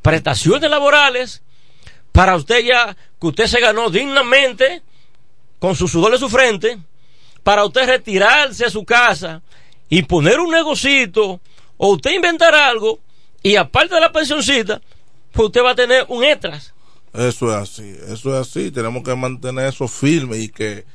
prestaciones 0.01 0.69
laborales 0.69 1.43
para 2.17 2.35
usted 2.35 2.65
ya 2.65 2.97
que 3.21 3.27
usted 3.27 3.45
se 3.45 3.59
ganó 3.59 3.91
dignamente 3.91 4.81
con 5.59 5.75
su 5.75 5.87
sudor 5.87 6.13
de 6.13 6.17
su 6.17 6.27
frente 6.29 6.79
para 7.43 7.63
usted 7.63 7.85
retirarse 7.85 8.65
a 8.65 8.71
su 8.71 8.83
casa 8.83 9.43
y 9.87 10.01
poner 10.01 10.39
un 10.39 10.49
negocito 10.49 11.39
o 11.77 11.89
usted 11.89 12.15
inventar 12.15 12.55
algo 12.55 12.99
y 13.43 13.55
aparte 13.55 13.93
de 13.93 14.01
la 14.01 14.11
pensioncita 14.11 14.81
pues 15.31 15.45
usted 15.45 15.61
va 15.61 15.71
a 15.71 15.75
tener 15.75 16.05
un 16.07 16.23
extras 16.23 16.73
Eso 17.13 17.51
es 17.51 17.55
así, 17.55 17.95
eso 18.07 18.33
es 18.33 18.47
así. 18.47 18.71
Tenemos 18.71 19.03
que 19.03 19.15
mantener 19.15 19.67
eso 19.67 19.87
firme 19.87 20.37
y 20.37 20.49
que 20.49 20.85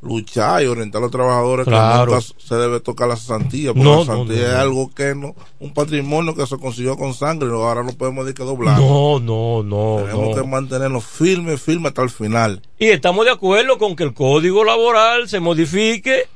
luchar 0.00 0.62
y 0.62 0.66
orientar 0.66 1.00
a 1.00 1.02
los 1.02 1.10
trabajadores 1.10 1.66
Claro. 1.66 2.12
que 2.12 2.16
nunca 2.18 2.26
se 2.38 2.54
debe 2.54 2.80
tocar 2.80 3.08
la 3.08 3.16
cesantía. 3.16 3.72
Porque 3.72 3.82
No, 3.84 4.04
la 4.04 4.14
no, 4.14 4.24
no, 4.24 4.32
es 4.32 4.44
algo 4.48 4.90
que 4.94 5.14
no, 5.14 5.34
un 5.58 5.74
patrimonio 5.74 6.34
que 6.34 6.46
se 6.46 6.56
consiguió 6.56 6.96
con 6.96 7.14
sangre 7.14 7.48
ahora 7.50 7.82
no 7.82 7.92
podemos 7.92 8.24
decir 8.24 8.36
que 8.38 8.44
doblar. 8.44 8.78
no 8.78 9.18
no 9.18 9.62
no 9.62 10.02
Tenemos 10.04 10.36
que 10.36 10.44
mantenernos 10.46 11.04
firmes, 11.04 11.60
firmes 11.60 11.88
hasta 11.90 12.02
el 12.02 12.10
final. 12.10 12.62
y 12.78 12.86
estamos 12.86 13.24
de 13.24 13.32
acuerdo 13.32 13.76
con 13.78 13.96
que 13.96 14.04
el 14.04 14.14
código 14.14 14.62
laboral 14.64 15.28
se 15.28 15.40
modifique 15.40 16.26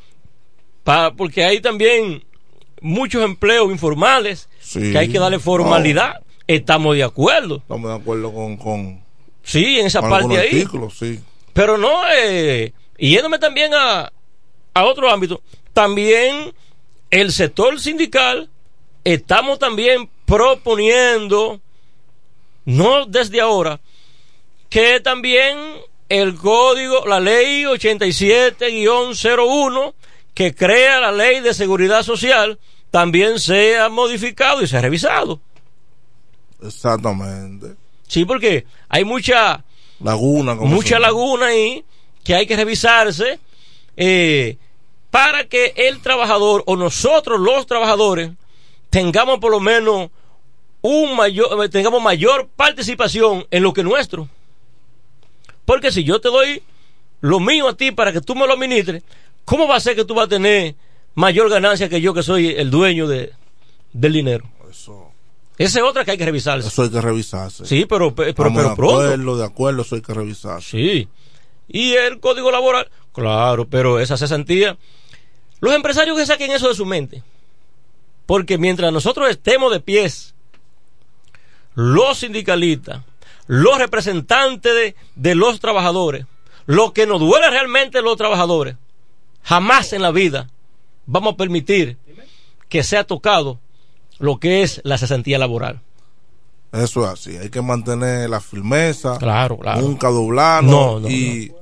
pa- 0.84 1.12
porque 1.14 1.44
hay 1.44 1.60
también 1.60 2.24
muchos 2.80 3.22
empleos 3.22 3.70
informales 3.70 4.48
Sí. 4.60 4.93
que 4.93 4.98
hay 4.98 5.09
que 5.09 5.18
darle 5.20 5.39
formalidad 5.39 6.14
estamos 6.48 6.97
de 6.97 7.05
acuerdo 7.05 7.56
Estamos 7.59 7.90
de 7.90 7.97
acuerdo 7.97 8.32
con, 8.32 8.56
con, 8.56 9.01
sí 9.44 9.78
en 9.78 9.86
esa 9.86 10.01
con 10.01 10.10
parte 10.10 10.36
ahí 10.39 10.48
artículos, 10.48 10.98
sí. 10.98 11.20
Pero 11.52 11.76
no, 11.78 11.90
eh, 12.16 12.72
y 13.03 13.11
yéndome 13.11 13.39
también 13.41 13.74
a, 13.74 14.12
a 14.74 14.85
otro 14.85 15.11
ámbito, 15.11 15.43
también 15.73 16.55
el 17.11 17.33
sector 17.33 17.81
sindical 17.81 18.49
estamos 19.03 19.59
también 19.59 20.09
proponiendo, 20.24 21.61
no 22.65 23.05
desde 23.07 23.41
ahora, 23.41 23.81
que 24.69 25.01
también 25.01 25.59
el 26.09 26.37
código, 26.37 27.05
la 27.05 27.19
ley 27.19 27.65
87-01, 27.65 29.95
que 30.33 30.55
crea 30.55 31.01
la 31.01 31.11
ley 31.11 31.41
de 31.41 31.55
seguridad 31.55 32.05
social, 32.05 32.61
también 32.93 33.41
sea 33.41 33.89
modificado 33.89 34.62
y 34.62 34.69
sea 34.69 34.81
revisado. 34.81 35.41
Exactamente. 36.62 37.74
Sí, 38.07 38.24
porque 38.24 38.65
hay 38.89 39.05
mucha 39.05 39.65
Laguna. 39.99 40.57
como 40.57 40.73
mucha 40.73 41.01
laguna 41.01 41.47
ahí 41.47 41.85
que 42.24 42.35
hay 42.35 42.47
que 42.47 42.57
revisarse 42.57 43.39
eh, 43.97 44.57
para 45.11 45.44
que 45.44 45.74
el 45.77 46.01
trabajador 46.01 46.62
o 46.66 46.77
nosotros 46.77 47.40
los 47.40 47.66
trabajadores 47.66 48.31
tengamos 48.90 49.39
por 49.39 49.51
lo 49.51 49.61
menos 49.61 50.11
un 50.81 51.16
mayor 51.16 51.65
eh, 51.65 51.69
tengamos 51.69 52.03
mayor 52.03 52.49
participación 52.57 53.47
en 53.51 53.62
lo 53.62 53.73
que 53.73 53.82
es 53.82 53.86
nuestro 53.86 54.28
porque 55.65 55.93
si 55.93 56.05
yo 56.05 56.20
te 56.20 56.28
doy 56.28 56.62
lo 57.20 57.40
mío 57.40 57.69
a 57.69 57.77
ti 57.77 57.93
para 57.93 58.12
que 58.12 58.20
tú 58.20 58.35
me 58.35 58.47
lo 58.47 58.55
administres 58.55 59.03
¿cómo 59.44 59.66
va 59.69 59.77
a 59.77 59.81
ser 59.81 59.97
que 59.97 60.05
tú 60.05 60.15
vas 60.15 60.27
a 60.27 60.31
tener 60.31 60.74
mayor 61.15 61.51
ganancia 61.51 61.89
que 61.89 62.01
yo 62.01 62.15
que 62.15 62.23
soy 62.23 62.49
el 62.49 62.70
dueño 62.70 63.07
de, 63.07 63.32
del 63.93 64.12
dinero? 64.12 64.44
esa 65.59 65.78
es 65.78 65.85
otra 65.85 66.05
que 66.05 66.12
hay 66.12 66.19
que 66.19 66.24
revisarse 66.24 66.66
Eso 66.66 66.82
hay 66.82 66.90
que 66.90 67.01
revisarse. 67.01 67.66
Sí, 67.66 67.85
pero, 67.86 68.15
pero, 68.15 68.35
pero 68.35 68.49
de 68.49 68.55
pronto. 68.74 69.01
acuerdo, 69.01 69.36
de 69.36 69.44
acuerdo, 69.44 69.82
eso 69.82 69.94
hay 69.94 70.01
que 70.01 70.15
revisarse. 70.15 70.70
Sí. 70.70 71.09
Y 71.73 71.94
el 71.94 72.20
código 72.20 72.51
laboral, 72.51 72.89
claro, 73.12 73.66
pero 73.66 73.99
esa 73.99 74.16
cesantía, 74.16 74.77
los 75.61 75.74
empresarios 75.74 76.16
que 76.19 76.27
saquen 76.27 76.53
eso 76.53 76.69
de 76.69 76.74
su 76.74 76.85
mente. 76.86 77.23
Porque 78.27 78.59
mientras 78.59 78.93
nosotros 78.93 79.28
estemos 79.31 79.73
de 79.73 79.81
pies, 79.81 80.35
los 81.74 82.19
sindicalistas, 82.19 83.03
los 83.47 83.78
representantes 83.78 84.73
de, 84.74 84.94
de 85.16 85.35
los 85.35 85.61
trabajadores, 85.61 86.27
lo 86.66 86.93
que 86.93 87.07
nos 87.07 87.20
duele 87.20 87.51
realmente 87.51 88.03
los 88.03 88.16
trabajadores, 88.16 88.77
jamás 89.43 89.93
en 89.93 90.03
la 90.03 90.11
vida 90.11 90.51
vamos 91.07 91.35
a 91.35 91.36
permitir 91.36 91.97
que 92.69 92.85
sea 92.85 93.05
tocado 93.05 93.59
lo 94.19 94.39
que 94.39 94.62
es 94.62 94.81
la 94.85 94.99
cesantía 94.99 95.39
laboral. 95.39 95.81
Eso 96.73 97.05
es 97.05 97.11
así, 97.11 97.36
hay 97.36 97.51
que 97.51 97.61
mantener 97.61 98.31
la 98.31 98.40
firmeza, 98.40 99.19
Claro, 99.19 99.59
claro. 99.59 99.81
nunca 99.82 100.09
doblarnos 100.09 100.70
No, 100.70 101.01
no, 101.01 101.11
y 101.11 101.53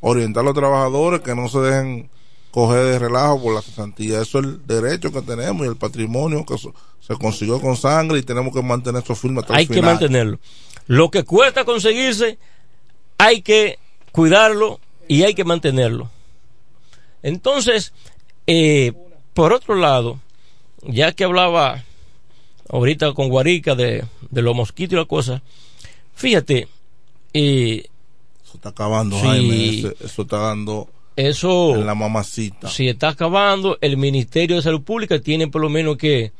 orientar 0.00 0.42
a 0.42 0.44
los 0.44 0.54
trabajadores 0.54 1.20
que 1.20 1.34
no 1.34 1.48
se 1.48 1.58
dejen 1.58 2.10
coger 2.50 2.84
de 2.84 2.98
relajo 2.98 3.42
por 3.42 3.54
la 3.54 3.62
cesantía. 3.62 4.20
Eso 4.20 4.38
es 4.38 4.44
el 4.44 4.66
derecho 4.66 5.12
que 5.12 5.22
tenemos 5.22 5.66
y 5.66 5.68
el 5.68 5.76
patrimonio 5.76 6.44
que 6.44 6.56
se 6.58 7.14
consiguió 7.20 7.60
con 7.60 7.76
sangre 7.76 8.18
y 8.18 8.22
tenemos 8.22 8.54
que 8.54 8.62
mantener 8.62 9.02
eso 9.02 9.14
firme 9.14 9.40
hasta 9.40 9.54
hay 9.54 9.64
el 9.64 9.70
que 9.70 9.82
mantenerlo. 9.82 10.38
Lo 10.86 11.10
que 11.10 11.24
cuesta 11.24 11.64
conseguirse, 11.64 12.38
hay 13.18 13.42
que 13.42 13.78
cuidarlo 14.12 14.80
y 15.06 15.22
hay 15.22 15.34
que 15.34 15.44
mantenerlo. 15.44 16.10
Entonces, 17.22 17.92
eh, 18.46 18.92
por 19.34 19.52
otro 19.52 19.74
lado, 19.74 20.20
ya 20.82 21.12
que 21.12 21.24
hablaba 21.24 21.84
ahorita 22.68 23.12
con 23.12 23.28
Guarica 23.28 23.74
de, 23.74 24.04
de 24.30 24.42
los 24.42 24.54
mosquitos 24.54 24.94
y 24.94 24.96
la 24.96 25.04
cosa, 25.04 25.42
fíjate, 26.14 26.68
eh, 27.34 27.88
Eso 28.48 28.56
está 28.56 28.70
acabando, 28.70 29.16
Sí. 29.20 29.26
Jaime, 29.26 29.92
eso 30.00 30.22
está 30.22 30.38
dando 30.38 30.88
eso 31.16 31.74
en 31.74 31.84
la 31.84 31.94
mamacita. 31.94 32.68
si 32.68 32.88
está 32.88 33.08
acabando, 33.10 33.76
el 33.82 33.96
Ministerio 33.98 34.56
de 34.56 34.62
Salud 34.62 34.82
Pública 34.82 35.18
tiene 35.20 35.48
por 35.48 35.60
lo 35.60 35.68
menos 35.68 35.98
que 35.98 36.32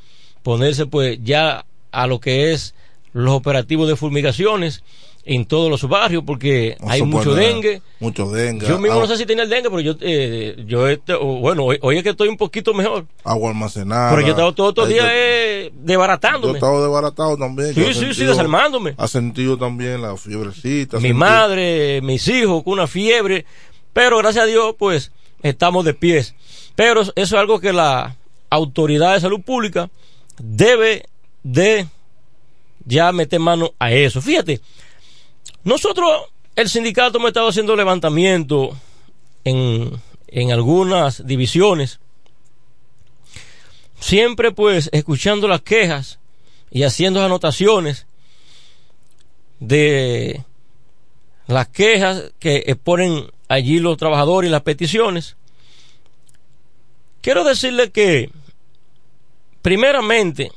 ponerse 0.42 0.86
pues 0.86 1.18
ya 1.22 1.66
a 1.92 2.06
lo 2.06 2.18
que 2.20 2.52
es 2.52 2.74
los 3.12 3.34
operativos 3.34 3.88
de 3.88 3.96
fumigaciones 3.96 4.82
en 5.30 5.44
todos 5.44 5.68
los 5.70 5.86
barrios 5.86 6.22
porque 6.26 6.78
hay 6.86 7.02
mucho 7.02 7.34
dengue. 7.34 7.82
Mucho 8.00 8.30
dengue. 8.30 8.66
Yo 8.66 8.78
mismo 8.78 8.92
agua, 8.94 9.02
no 9.06 9.08
sé 9.12 9.18
si 9.18 9.26
tenía 9.26 9.44
el 9.44 9.50
dengue, 9.50 9.68
pero 9.68 9.80
yo, 9.80 9.94
eh, 10.00 10.56
yo 10.66 10.88
este, 10.88 11.14
bueno, 11.16 11.64
hoy, 11.64 11.78
hoy 11.82 11.98
es 11.98 12.02
que 12.02 12.08
estoy 12.10 12.28
un 12.28 12.38
poquito 12.38 12.72
mejor. 12.72 13.04
agua 13.24 13.50
almacenada. 13.50 14.08
Pero 14.10 14.22
yo 14.22 14.30
estaba 14.32 14.52
todo, 14.54 14.72
todo 14.72 14.86
el 14.86 14.92
Hay 14.92 14.98
día 14.98 15.08
que- 15.08 15.66
eh, 15.66 15.72
Yo 15.74 15.80
desbaratándome. 15.84 16.54
estaba 16.54 16.80
desbaratado 16.80 17.36
también. 17.36 17.74
Sí, 17.74 17.80
Yo 17.84 17.92
sí, 17.92 18.14
sí, 18.14 18.24
desarmándome. 18.24 18.94
Ha 18.96 19.06
sentido 19.06 19.58
también 19.58 20.00
la 20.00 20.16
fiebrecita. 20.16 20.96
Mi 20.96 21.08
sentido- 21.10 21.18
madre, 21.18 22.00
mis 22.02 22.26
hijos 22.28 22.62
con 22.64 22.72
una 22.72 22.86
fiebre, 22.86 23.44
pero 23.92 24.16
gracias 24.16 24.44
a 24.44 24.46
Dios, 24.46 24.76
pues 24.78 25.12
estamos 25.42 25.84
de 25.84 25.92
pies. 25.92 26.34
Pero 26.74 27.02
eso 27.02 27.12
es 27.16 27.32
algo 27.34 27.60
que 27.60 27.74
la 27.74 28.16
autoridad 28.48 29.12
de 29.12 29.20
salud 29.20 29.42
pública 29.42 29.90
debe 30.38 31.04
de 31.42 31.86
ya 32.86 33.12
meter 33.12 33.40
mano 33.40 33.74
a 33.78 33.92
eso. 33.92 34.22
Fíjate, 34.22 34.60
nosotros, 35.64 36.22
el 36.56 36.68
sindicato 36.68 37.18
hemos 37.18 37.28
estado 37.28 37.48
haciendo 37.48 37.76
levantamiento 37.76 38.76
en, 39.44 40.00
en 40.28 40.52
algunas 40.52 41.26
divisiones 41.26 42.00
siempre 44.00 44.52
pues 44.52 44.88
escuchando 44.92 45.48
las 45.48 45.62
quejas 45.62 46.18
y 46.70 46.82
haciendo 46.82 47.22
anotaciones 47.22 48.06
de 49.60 50.44
las 51.46 51.68
quejas 51.68 52.32
que 52.38 52.64
exponen 52.66 53.30
allí 53.48 53.80
los 53.80 53.96
trabajadores 53.96 54.48
y 54.48 54.52
las 54.52 54.62
peticiones. 54.62 55.36
Quiero 57.20 57.42
decirle 57.42 57.90
que, 57.90 58.30
primeramente, 59.62 60.52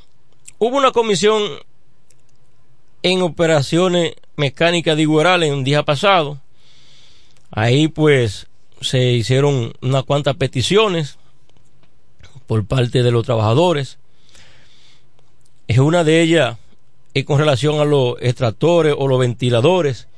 hubo 0.58 0.76
una 0.76 0.92
comisión 0.92 1.42
en 3.02 3.22
operaciones 3.22 4.14
mecánicas 4.36 4.96
de 4.96 5.02
Igueral 5.02 5.42
en 5.42 5.54
un 5.54 5.64
día 5.64 5.82
pasado. 5.82 6.40
Ahí 7.50 7.88
pues 7.88 8.48
se 8.80 9.12
hicieron 9.12 9.72
unas 9.82 10.04
cuantas 10.04 10.36
peticiones 10.36 11.18
por 12.46 12.64
parte 12.66 13.02
de 13.02 13.10
los 13.10 13.24
trabajadores. 13.24 13.98
Es 15.68 15.78
una 15.78 16.04
de 16.04 16.20
ellas 16.20 16.56
es 17.14 17.24
con 17.24 17.38
relación 17.38 17.78
a 17.80 17.84
los 17.84 18.16
extractores 18.20 18.94
o 18.96 19.06
los 19.06 19.18
ventiladores 19.18 20.08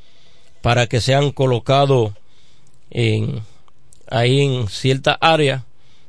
para 0.62 0.86
que 0.86 1.00
sean 1.00 1.32
colocados 1.32 2.12
en, 2.90 3.40
ahí 4.10 4.40
en 4.40 4.68
cierta 4.68 5.18
área 5.20 5.64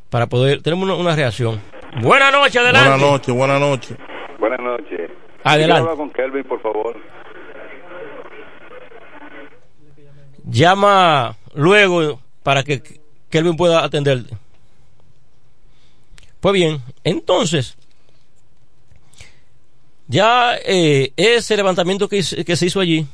para 0.09 0.27
poder 0.27 0.61
tenemos 0.61 0.85
una, 0.85 0.95
una 0.95 1.15
reacción. 1.15 1.59
Buenas 2.01 2.31
noches, 2.31 2.57
adelante. 2.57 2.89
Buenas 2.89 3.11
noches, 3.11 3.35
buenas 3.35 3.59
noches. 3.59 3.97
Buenas 4.39 4.59
noches. 4.59 5.24
Adelante. 5.45 5.95
Con 5.95 6.09
Kelvin, 6.11 6.43
por 6.43 6.61
favor. 6.61 6.95
Llama 10.47 11.37
luego 11.53 12.19
para 12.43 12.63
que 12.63 12.81
Kelvin 13.29 13.55
pueda 13.57 13.83
atenderte. 13.83 14.37
Pues 16.39 16.53
bien, 16.53 16.79
entonces, 17.03 17.75
ya 20.07 20.55
eh, 20.63 21.11
ese 21.17 21.57
levantamiento 21.57 22.07
que, 22.07 22.17
hice- 22.17 22.45
que 22.45 22.55
se 22.55 22.67
hizo 22.67 22.79
allí, 22.79 23.07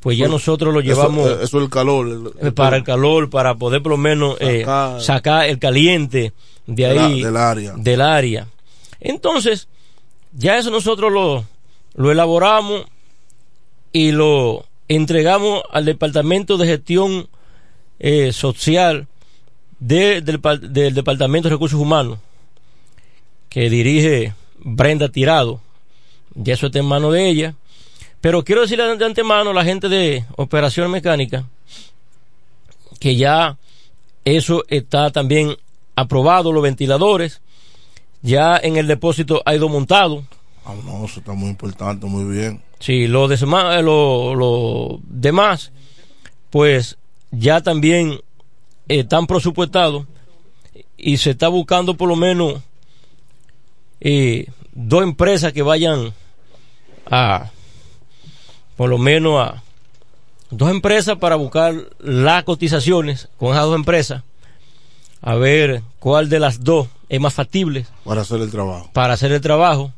pues 0.00 0.18
ya 0.18 0.24
Eso- 0.24 0.32
nosotros 0.32 0.74
lo 0.74 0.80
eso- 0.80 0.88
llevamos 0.88 1.28
eh, 1.28 1.38
Eso, 1.44 1.58
es 1.58 1.64
el 1.64 1.70
calor. 1.70 2.08
el- 2.08 2.48
eh, 2.48 2.52
para 2.52 2.76
el 2.76 2.82
calor, 2.84 3.30
para 3.30 3.54
poder 3.54 3.82
por 3.82 3.90
lo 3.92 3.98
menos 3.98 4.36
eh, 4.40 4.64
Sacar- 4.64 5.00
sacar 5.00 5.48
el 5.48 5.58
caliente 5.60 6.32
de 6.66 6.86
De 6.88 6.94
la- 6.94 7.06
ahí, 7.06 7.22
del 7.22 7.36
área. 7.36 7.72
del 7.76 8.00
área. 8.00 8.46
Entonces, 8.98 9.68
ya 10.32 10.58
eso 10.58 10.70
nosotros 10.70 11.12
lo, 11.12 11.44
lo 11.94 12.10
elaboramos 12.12 12.84
y 13.92 14.12
lo 14.12 14.66
entregamos 14.88 15.62
al 15.70 15.84
Departamento 15.84 16.56
de 16.56 16.66
Gestión 16.66 17.28
eh, 17.98 18.32
Social 18.32 19.06
de- 19.78 20.20
del, 20.20 20.40
pa- 20.40 20.56
del 20.56 20.94
Departamento 20.94 21.48
de 21.48 21.54
Recursos 21.54 21.80
Humanos, 21.80 22.18
que 23.48 23.68
dirige 23.70 24.34
Brenda 24.58 25.08
Tirado. 25.08 25.60
Ya 26.34 26.54
eso 26.54 26.66
está 26.66 26.78
en 26.78 26.86
mano 26.86 27.10
de 27.10 27.28
ella. 27.28 27.54
Pero 28.20 28.44
quiero 28.44 28.60
decirle 28.60 28.96
de 28.96 29.04
antemano 29.04 29.50
a 29.50 29.54
la 29.54 29.64
gente 29.64 29.88
de 29.88 30.24
Operación 30.36 30.90
Mecánica 30.90 31.44
que 33.00 33.16
ya 33.16 33.56
eso 34.26 34.62
está 34.68 35.10
también 35.10 35.56
aprobado, 35.96 36.52
los 36.52 36.62
ventiladores. 36.62 37.40
Ya 38.22 38.56
en 38.62 38.76
el 38.76 38.86
depósito 38.86 39.42
ha 39.44 39.54
ido 39.54 39.68
montado. 39.68 40.24
Ah, 40.64 40.74
no, 40.84 41.04
eso 41.06 41.20
está 41.20 41.32
muy 41.32 41.48
importante, 41.50 42.06
muy 42.06 42.24
bien. 42.24 42.62
Sí, 42.78 43.06
lo, 43.06 43.28
desma- 43.28 43.78
eh, 43.78 43.82
lo, 43.82 44.34
lo 44.34 45.00
demás, 45.04 45.72
pues 46.50 46.98
ya 47.30 47.62
también 47.62 48.20
están 48.88 49.26
presupuestados 49.26 50.06
y 50.96 51.16
se 51.18 51.30
está 51.30 51.48
buscando 51.48 51.94
por 51.96 52.08
lo 52.08 52.16
menos 52.16 52.60
eh, 54.00 54.46
dos 54.72 55.02
empresas 55.02 55.52
que 55.52 55.62
vayan 55.62 56.12
a, 57.10 57.50
por 58.76 58.88
lo 58.90 58.98
menos 58.98 59.40
a, 59.46 59.62
dos 60.50 60.70
empresas 60.70 61.16
para 61.18 61.36
buscar 61.36 61.74
las 62.00 62.44
cotizaciones 62.44 63.28
con 63.38 63.52
esas 63.52 63.64
dos 63.66 63.76
empresas, 63.76 64.22
a 65.22 65.34
ver 65.34 65.82
cuál 65.98 66.28
de 66.28 66.40
las 66.40 66.64
dos 66.64 66.88
es 67.10 67.20
más 67.20 67.34
factible 67.34 67.84
Para 68.04 68.22
hacer 68.22 68.40
el 68.40 68.50
trabajo. 68.50 68.88
para 68.94 69.12
hacer 69.14 69.32
el 69.32 69.40
trabajo 69.42 69.92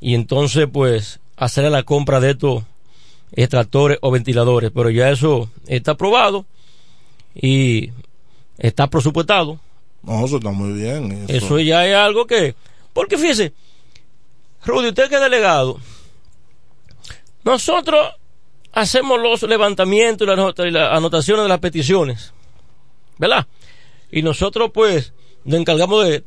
y 0.00 0.14
entonces 0.14 0.66
pues 0.72 1.20
hacer 1.36 1.70
la 1.70 1.84
compra 1.84 2.18
de 2.18 2.30
estos 2.32 2.64
extractores 3.32 3.98
o 4.00 4.10
ventiladores. 4.10 4.70
Pero 4.74 4.90
ya 4.90 5.10
eso 5.10 5.48
está 5.68 5.92
aprobado 5.92 6.44
y 7.34 7.90
está 8.58 8.88
presupuestado. 8.88 9.60
No, 10.02 10.24
eso 10.24 10.38
está 10.38 10.50
muy 10.50 10.72
bien. 10.72 11.26
Eso 11.28 11.58
ya 11.60 11.86
es 11.86 11.94
algo 11.94 12.26
que... 12.26 12.54
Porque 12.92 13.18
fíjese, 13.18 13.52
Rudy, 14.64 14.88
usted 14.88 15.08
que 15.08 15.16
es 15.16 15.20
delegado, 15.20 15.78
nosotros 17.44 18.00
hacemos 18.72 19.20
los 19.20 19.42
levantamientos 19.42 20.26
y 20.26 20.30
las 20.30 20.38
anota- 20.38 20.66
y 20.66 20.70
las 20.70 20.96
anotaciones 20.96 21.44
de 21.44 21.48
las 21.48 21.58
peticiones, 21.60 22.32
¿verdad? 23.18 23.46
Y 24.10 24.22
nosotros 24.22 24.70
pues 24.72 25.12
nos 25.44 25.60
encargamos 25.60 26.04
de, 26.06 26.24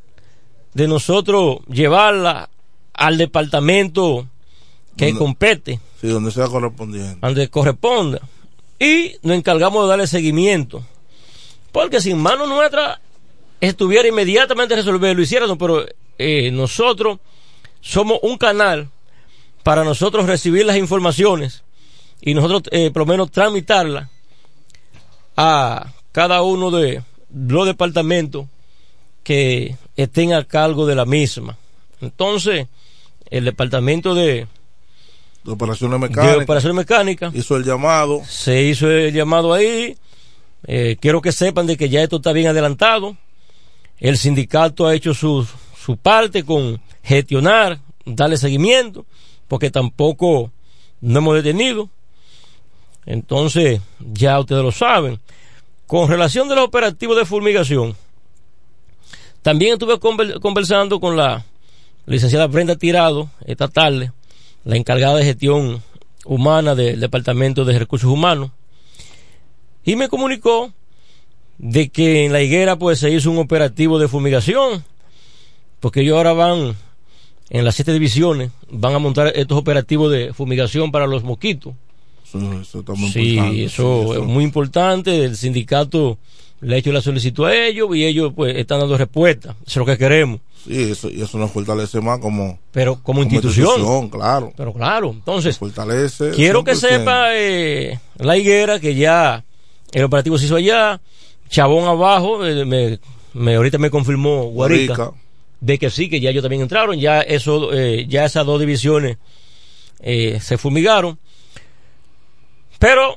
de 0.73 0.87
nosotros 0.87 1.57
llevarla 1.67 2.49
al 2.93 3.17
departamento 3.17 4.27
que 4.97 5.05
Donde- 5.07 5.19
compete, 5.19 5.79
Sí, 5.99 6.07
donde 6.07 6.31
sea 6.31 6.47
correspondiente. 6.47 7.17
donde 7.21 7.49
corresponda. 7.49 8.19
Y 8.79 9.15
nos 9.21 9.37
encargamos 9.37 9.83
de 9.83 9.89
darle 9.89 10.07
seguimiento. 10.07 10.83
Porque 11.71 12.01
si 12.01 12.11
en 12.11 12.17
manos 12.19 12.49
nuestras 12.49 12.99
estuviera 13.59 14.07
inmediatamente 14.07 14.75
resolver, 14.75 15.15
lo 15.15 15.21
hiciéramos, 15.21 15.57
pero 15.57 15.85
eh, 16.17 16.49
nosotros 16.51 17.19
somos 17.79 18.19
un 18.23 18.37
canal 18.37 18.89
para 19.63 19.83
nosotros 19.83 20.25
recibir 20.25 20.65
las 20.65 20.77
informaciones 20.77 21.63
y 22.21 22.33
nosotros 22.33 22.63
eh, 22.71 22.89
por 22.91 23.01
lo 23.03 23.05
menos 23.05 23.31
tramitarlas 23.31 24.09
a 25.37 25.93
cada 26.11 26.41
uno 26.41 26.71
de 26.71 27.03
los 27.33 27.65
departamentos 27.65 28.47
que 29.23 29.75
estén 29.95 30.33
a 30.33 30.43
cargo 30.43 30.85
de 30.85 30.95
la 30.95 31.05
misma. 31.05 31.57
Entonces, 32.01 32.67
el 33.29 33.45
departamento 33.45 34.15
de, 34.15 34.47
De 35.43 35.51
operaciones 35.51 35.99
de 36.01 36.07
mecánicas. 36.09 36.43
operaciones 36.43 36.75
mecánicas 36.75 37.35
Hizo 37.35 37.55
el 37.57 37.63
llamado. 37.63 38.21
se 38.27 38.63
hizo 38.63 38.89
el 38.89 39.13
llamado 39.13 39.53
ahí. 39.53 39.95
Eh, 40.67 40.97
quiero 40.99 41.21
que 41.21 41.31
sepan 41.31 41.65
de 41.67 41.77
que 41.77 41.89
ya 41.89 42.01
esto 42.03 42.17
está 42.17 42.31
bien 42.33 42.47
adelantado. 42.47 43.15
El 43.99 44.17
sindicato 44.17 44.87
ha 44.87 44.95
hecho 44.95 45.13
su, 45.13 45.47
su 45.83 45.97
parte 45.97 46.43
con 46.43 46.81
gestionar, 47.03 47.79
darle 48.05 48.37
seguimiento, 48.37 49.05
porque 49.47 49.69
tampoco 49.71 50.51
no 51.01 51.19
hemos 51.19 51.35
detenido. 51.35 51.89
Entonces, 53.05 53.81
ya 53.99 54.39
ustedes 54.39 54.63
lo 54.63 54.71
saben. 54.71 55.19
Con 55.87 56.07
relación 56.09 56.47
de 56.47 56.55
los 56.55 56.65
operativos 56.65 57.17
de 57.17 57.25
fumigación, 57.25 57.95
también 59.41 59.73
estuve 59.73 59.95
conver- 59.99 60.39
conversando 60.39 60.99
con 60.99 61.17
la 61.17 61.45
licenciada 62.05 62.47
Brenda 62.47 62.75
Tirado 62.75 63.29
esta 63.45 63.67
tarde, 63.67 64.11
la 64.63 64.75
encargada 64.77 65.15
de 65.17 65.25
gestión 65.25 65.81
humana 66.25 66.75
del 66.75 66.99
Departamento 66.99 67.65
de 67.65 67.79
Recursos 67.79 68.09
Humanos, 68.09 68.51
y 69.83 69.95
me 69.95 70.09
comunicó 70.09 70.71
de 71.57 71.89
que 71.89 72.25
en 72.25 72.33
la 72.33 72.41
higuera 72.41 72.75
pues 72.77 72.99
se 72.99 73.09
hizo 73.11 73.31
un 73.31 73.37
operativo 73.39 73.97
de 73.99 74.07
fumigación, 74.07 74.83
porque 75.79 76.01
ellos 76.01 76.17
ahora 76.17 76.33
van 76.33 76.75
en 77.49 77.65
las 77.65 77.75
siete 77.75 77.93
divisiones, 77.93 78.51
van 78.69 78.93
a 78.95 78.99
montar 78.99 79.31
estos 79.35 79.57
operativos 79.57 80.11
de 80.11 80.33
fumigación 80.33 80.91
para 80.91 81.07
los 81.07 81.23
mosquitos. 81.23 81.73
Eso, 82.25 82.61
eso 82.61 82.79
está 82.79 82.93
muy 82.93 83.09
Sí, 83.11 83.29
importante. 83.31 83.63
eso 83.65 84.03
Sí, 84.05 84.11
es 84.21 84.25
muy 84.27 84.43
importante. 84.43 85.25
El 85.25 85.35
sindicato 85.35 86.17
le 86.61 86.75
ha 86.75 86.77
hecho 86.77 86.91
la 86.91 87.01
solicitud 87.01 87.45
a 87.45 87.55
ellos 87.55 87.89
y 87.95 88.05
ellos 88.05 88.33
pues 88.35 88.55
están 88.55 88.79
dando 88.79 88.97
respuesta. 88.97 89.55
Eso 89.61 89.65
es 89.65 89.77
lo 89.77 89.85
que 89.85 89.97
queremos. 89.97 90.39
Sí, 90.65 90.91
eso, 90.91 91.09
y 91.09 91.19
eso 91.21 91.39
nos 91.39 91.49
fortalece 91.51 91.99
más 92.01 92.19
como, 92.19 92.59
Pero 92.71 93.01
como 93.01 93.23
institución. 93.23 94.09
claro. 94.09 94.53
Pero 94.55 94.73
claro, 94.73 95.09
entonces, 95.11 95.57
fortalece. 95.57 96.29
quiero 96.31 96.63
que 96.63 96.73
100%. 96.73 96.75
sepa 96.75 97.35
eh, 97.35 97.99
la 98.19 98.37
higuera 98.37 98.79
que 98.79 98.93
ya 98.93 99.43
el 99.91 100.03
operativo 100.03 100.37
se 100.37 100.45
hizo 100.45 100.55
allá. 100.57 101.01
Chabón 101.49 101.85
abajo, 101.87 102.45
eh, 102.45 102.63
me, 102.63 102.99
me- 103.33 103.55
ahorita 103.55 103.77
me 103.79 103.89
confirmó 103.89 104.43
Guarica, 104.51 104.93
Guarica. 104.95 105.17
de 105.61 105.77
que 105.79 105.89
sí, 105.89 106.09
que 106.09 106.19
ya 106.19 106.29
ellos 106.29 106.43
también 106.43 106.61
entraron. 106.61 106.99
Ya 106.99 107.21
eso, 107.21 107.73
eh, 107.73 108.05
ya 108.07 108.23
esas 108.25 108.45
dos 108.45 108.59
divisiones 108.59 109.17
se 110.03 110.57
fumigaron. 110.59 111.17
Pero 112.79 113.15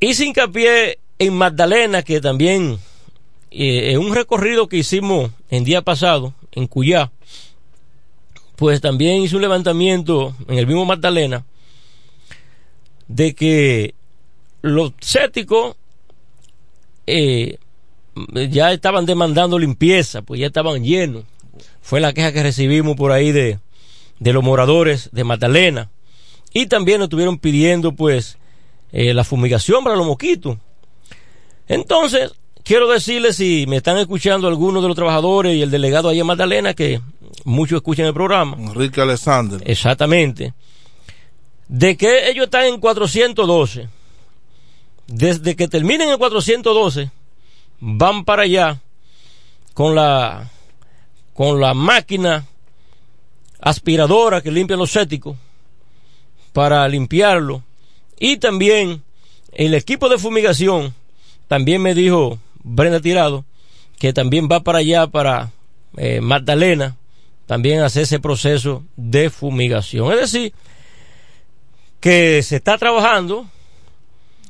hice 0.00 0.26
hincapié 0.26 0.98
en 1.18 1.34
Magdalena, 1.34 2.02
que 2.02 2.20
también 2.20 2.78
eh, 3.50 3.92
en 3.92 3.98
un 3.98 4.14
recorrido 4.14 4.68
que 4.68 4.78
hicimos 4.78 5.30
en 5.50 5.64
día 5.64 5.82
pasado, 5.82 6.34
en 6.52 6.66
Cuyá, 6.66 7.10
pues 8.56 8.80
también 8.80 9.22
hice 9.22 9.36
un 9.36 9.42
levantamiento 9.42 10.34
en 10.48 10.58
el 10.58 10.66
mismo 10.66 10.84
Magdalena 10.84 11.44
de 13.08 13.34
que 13.34 13.94
los 14.62 14.92
céticos 15.00 15.76
eh, 17.06 17.58
ya 18.50 18.72
estaban 18.72 19.06
demandando 19.06 19.58
limpieza, 19.58 20.22
pues 20.22 20.40
ya 20.40 20.46
estaban 20.46 20.82
llenos. 20.82 21.24
fue 21.80 22.00
la 22.00 22.12
queja 22.12 22.32
que 22.32 22.42
recibimos 22.42 22.96
por 22.96 23.12
ahí 23.12 23.30
de, 23.30 23.58
de 24.18 24.32
los 24.32 24.42
moradores 24.42 25.10
de 25.12 25.24
Magdalena. 25.24 25.90
Y 26.52 26.66
también 26.66 26.98
nos 26.98 27.06
estuvieron 27.06 27.38
pidiendo, 27.38 27.92
pues, 27.92 28.38
eh, 28.92 29.12
la 29.12 29.24
fumigación 29.24 29.84
para 29.84 29.96
los 29.96 30.06
mosquitos. 30.06 30.56
Entonces, 31.68 32.32
quiero 32.62 32.88
decirles, 32.88 33.36
si 33.36 33.66
me 33.66 33.76
están 33.76 33.98
escuchando 33.98 34.48
algunos 34.48 34.82
de 34.82 34.88
los 34.88 34.96
trabajadores 34.96 35.56
y 35.56 35.62
el 35.62 35.70
delegado 35.70 36.08
ahí 36.08 36.20
en 36.20 36.26
Magdalena, 36.26 36.74
que 36.74 37.00
muchos 37.44 37.76
escuchan 37.76 38.06
el 38.06 38.14
programa. 38.14 38.56
Enrique 38.58 39.00
Alexander. 39.00 39.60
Exactamente. 39.64 40.54
De 41.68 41.96
que 41.96 42.28
ellos 42.30 42.44
están 42.44 42.66
en 42.66 42.80
412. 42.80 43.88
Desde 45.06 45.54
que 45.54 45.68
terminen 45.68 46.08
en 46.08 46.18
412, 46.18 47.10
van 47.80 48.24
para 48.24 48.42
allá 48.42 48.80
con 49.74 49.94
la 49.94 50.50
con 51.32 51.60
la 51.60 51.74
máquina 51.74 52.46
aspiradora 53.60 54.40
que 54.40 54.50
limpia 54.50 54.76
los 54.76 54.90
céticos 54.90 55.36
para 56.52 56.88
limpiarlo 56.88 57.62
y 58.18 58.38
también 58.38 59.02
el 59.52 59.74
equipo 59.74 60.08
de 60.08 60.18
fumigación 60.18 60.94
también 61.48 61.82
me 61.82 61.94
dijo 61.94 62.38
Brenda 62.62 63.00
Tirado 63.00 63.44
que 63.98 64.12
también 64.12 64.48
va 64.50 64.60
para 64.60 64.78
allá 64.78 65.06
para 65.06 65.50
eh, 65.96 66.20
Magdalena 66.20 66.96
también 67.46 67.80
hacer 67.80 68.02
ese 68.02 68.20
proceso 68.20 68.84
de 68.96 69.30
fumigación 69.30 70.12
es 70.12 70.20
decir 70.20 70.52
que 72.00 72.42
se 72.42 72.56
está 72.56 72.78
trabajando 72.78 73.46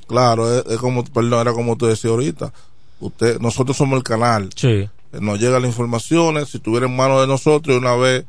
Claro, 0.06 0.58
es, 0.58 0.64
es 0.66 0.78
como, 0.78 1.04
perdón, 1.04 1.40
era 1.40 1.52
como 1.52 1.76
te 1.76 1.86
decía 1.86 2.10
ahorita. 2.10 2.52
Usted, 3.00 3.40
nosotros 3.40 3.76
somos 3.76 3.96
el 3.98 4.02
canal. 4.02 4.50
Sí. 4.54 4.88
Nos 5.12 5.40
llegan 5.40 5.62
las 5.62 5.70
informaciones, 5.70 6.48
si 6.48 6.58
estuviera 6.58 6.86
en 6.86 6.96
manos 6.96 7.20
de 7.20 7.26
nosotros, 7.26 7.74
y 7.74 7.78
una 7.78 7.96
vez 7.96 8.24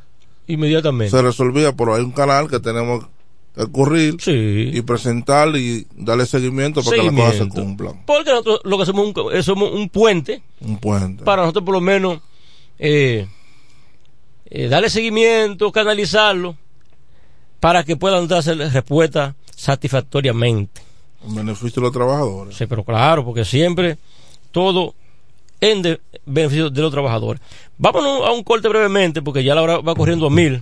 inmediatamente 0.48 1.12
se 1.12 1.22
resolvía, 1.22 1.74
pero 1.74 1.94
hay 1.96 2.02
un 2.02 2.12
canal 2.12 2.50
que 2.50 2.60
tenemos 2.60 3.06
que 3.58 3.64
ocurrir 3.64 4.16
y 4.28 4.82
presentar 4.84 5.50
y 5.56 5.86
darle 5.96 6.26
seguimiento 6.26 6.82
para 6.84 6.98
que 6.98 7.04
las 7.04 7.14
cosas 7.16 7.36
se 7.36 7.50
cumplan. 7.50 8.04
Porque 8.06 8.30
nosotros 8.32 8.62
lo 8.64 8.78
que 8.78 8.86
somos 8.86 9.08
un, 9.16 9.34
eh, 9.34 9.44
somos 9.44 9.72
un 9.74 9.90
puente 9.90 10.42
Un 10.62 10.78
puente. 10.78 11.24
para 11.24 11.42
nosotros 11.42 11.66
por 11.66 11.74
lo 11.74 11.82
menos 11.82 12.20
eh, 12.80 13.28
eh, 14.50 14.68
darle 14.68 14.90
seguimiento, 14.90 15.72
canalizarlo, 15.72 16.56
para 17.60 17.84
que 17.84 17.98
puedan 17.98 18.28
darse 18.28 18.54
respuesta 18.54 19.36
satisfactoriamente. 19.56 20.82
En 21.28 21.36
beneficio 21.36 21.82
de 21.82 21.88
los 21.88 21.92
trabajadores. 21.92 22.56
Sí, 22.56 22.66
pero 22.68 22.84
claro, 22.84 23.26
porque 23.26 23.44
siempre 23.44 23.98
todo 24.52 24.94
en 25.60 25.82
de- 25.82 26.00
beneficio 26.26 26.70
de 26.70 26.82
los 26.82 26.92
trabajadores. 26.92 27.42
Vámonos 27.80 28.26
a 28.28 28.32
un 28.32 28.44
corte 28.44 28.68
brevemente, 28.68 29.22
porque 29.24 29.44
ya 29.44 29.56
la 29.56 29.64
hora 29.64 29.78
va 29.80 29.96
corriendo 29.96 30.28
a 30.28 30.30
mil. 30.30 30.62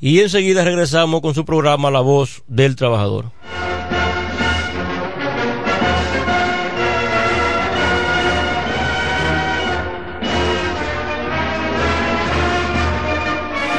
Y 0.00 0.20
enseguida 0.20 0.64
regresamos 0.64 1.20
con 1.22 1.34
su 1.34 1.44
programa 1.44 1.90
La 1.90 2.00
Voz 2.00 2.42
del 2.46 2.76
Trabajador. 2.76 3.32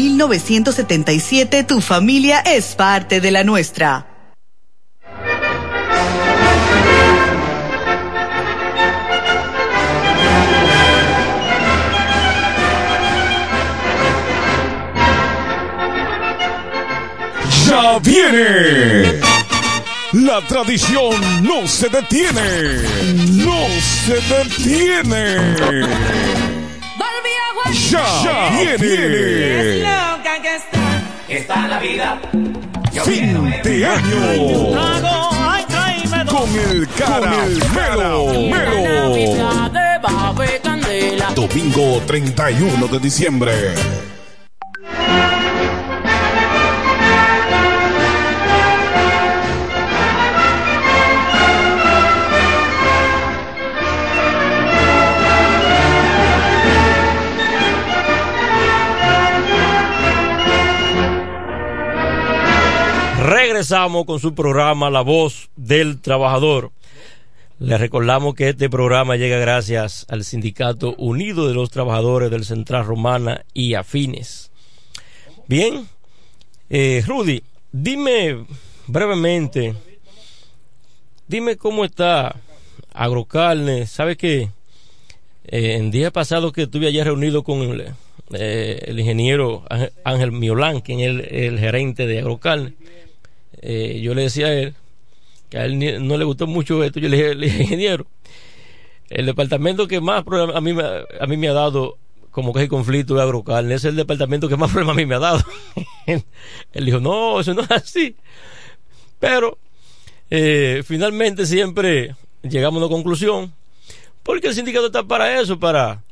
1977 0.00 1.64
tu 1.64 1.82
familia 1.82 2.40
es 2.40 2.74
parte 2.74 3.20
de 3.20 3.30
la 3.30 3.44
nuestra. 3.44 4.06
Ya 17.66 17.98
viene. 17.98 19.20
La 20.12 20.40
tradición 20.48 21.14
no 21.42 21.68
se 21.68 21.88
detiene. 21.88 22.82
No 23.44 23.66
se 24.06 24.18
detiene. 24.34 26.49
Ya, 27.72 28.50
viene. 28.78 29.82
Está 31.28 31.68
la 31.68 31.78
vida. 31.78 32.20
Fin 33.04 33.50
de 33.62 33.86
año. 33.86 34.16
Con 36.26 36.50
el 36.56 36.88
caramelo. 36.88 38.26
Melo. 38.50 39.14
Domingo 41.34 42.02
31 42.06 42.88
de 42.88 42.98
diciembre. 42.98 43.74
Regresamos 63.70 64.04
con 64.04 64.18
su 64.18 64.34
programa 64.34 64.90
La 64.90 65.02
Voz 65.02 65.48
del 65.54 66.00
Trabajador. 66.00 66.72
Les 67.60 67.78
recordamos 67.78 68.34
que 68.34 68.48
este 68.48 68.68
programa 68.68 69.14
llega 69.14 69.38
gracias 69.38 70.06
al 70.08 70.24
Sindicato 70.24 70.96
Unido 70.98 71.46
de 71.46 71.54
los 71.54 71.70
Trabajadores 71.70 72.32
del 72.32 72.44
Central 72.44 72.84
Romana 72.84 73.44
y 73.54 73.74
Afines. 73.74 74.50
Bien, 75.46 75.86
eh, 76.68 77.04
Rudy, 77.06 77.44
dime 77.70 78.44
brevemente, 78.88 79.76
dime 81.28 81.56
cómo 81.56 81.84
está 81.84 82.34
Agrocarne. 82.92 83.86
¿Sabes 83.86 84.16
que 84.16 84.50
eh, 85.44 85.74
en 85.76 85.92
día 85.92 86.10
pasado 86.10 86.50
que 86.50 86.62
estuve 86.62 86.88
allá 86.88 87.04
reunido 87.04 87.44
con 87.44 87.60
el, 87.60 87.92
eh, 88.32 88.92
ingeniero 88.98 89.62
Ángel- 89.70 89.92
Ángel 90.02 90.32
Miolán, 90.32 90.80
quien 90.80 90.98
es 90.98 91.06
el, 91.06 91.20
el 91.32 91.58
gerente 91.60 92.08
de 92.08 92.18
Agrocarne, 92.18 92.74
eh, 93.60 94.00
yo 94.02 94.14
le 94.14 94.22
decía 94.22 94.46
a 94.46 94.52
él 94.54 94.74
que 95.48 95.58
a 95.58 95.64
él 95.64 96.06
no 96.06 96.16
le 96.16 96.24
gustó 96.24 96.46
mucho 96.46 96.82
esto. 96.84 97.00
Yo 97.00 97.08
le 97.08 97.34
dije, 97.34 97.62
ingeniero, 97.62 98.06
el 99.08 99.26
departamento 99.26 99.88
que 99.88 100.00
más 100.00 100.22
problema 100.24 100.56
a 100.56 100.60
mí, 100.60 100.72
a 100.72 101.26
mí 101.26 101.36
me 101.36 101.48
ha 101.48 101.52
dado 101.52 101.98
como 102.30 102.52
que 102.52 102.60
hay 102.60 102.68
conflicto 102.68 103.14
de 103.14 103.22
agrocarne, 103.22 103.74
es 103.74 103.84
el 103.84 103.96
departamento 103.96 104.48
que 104.48 104.56
más 104.56 104.70
problema 104.72 104.92
a 104.92 104.96
mí 104.96 105.06
me 105.06 105.16
ha 105.16 105.18
dado. 105.18 105.44
él 106.06 106.84
dijo, 106.84 107.00
no, 107.00 107.40
eso 107.40 107.54
no 107.54 107.62
es 107.62 107.70
así. 107.70 108.16
Pero 109.18 109.58
eh, 110.30 110.82
finalmente 110.86 111.44
siempre 111.44 112.14
llegamos 112.42 112.80
a 112.80 112.86
una 112.86 112.94
conclusión, 112.94 113.52
porque 114.22 114.48
el 114.48 114.54
sindicato 114.54 114.86
está 114.86 115.02
para 115.02 115.40
eso, 115.40 115.58
para 115.58 116.04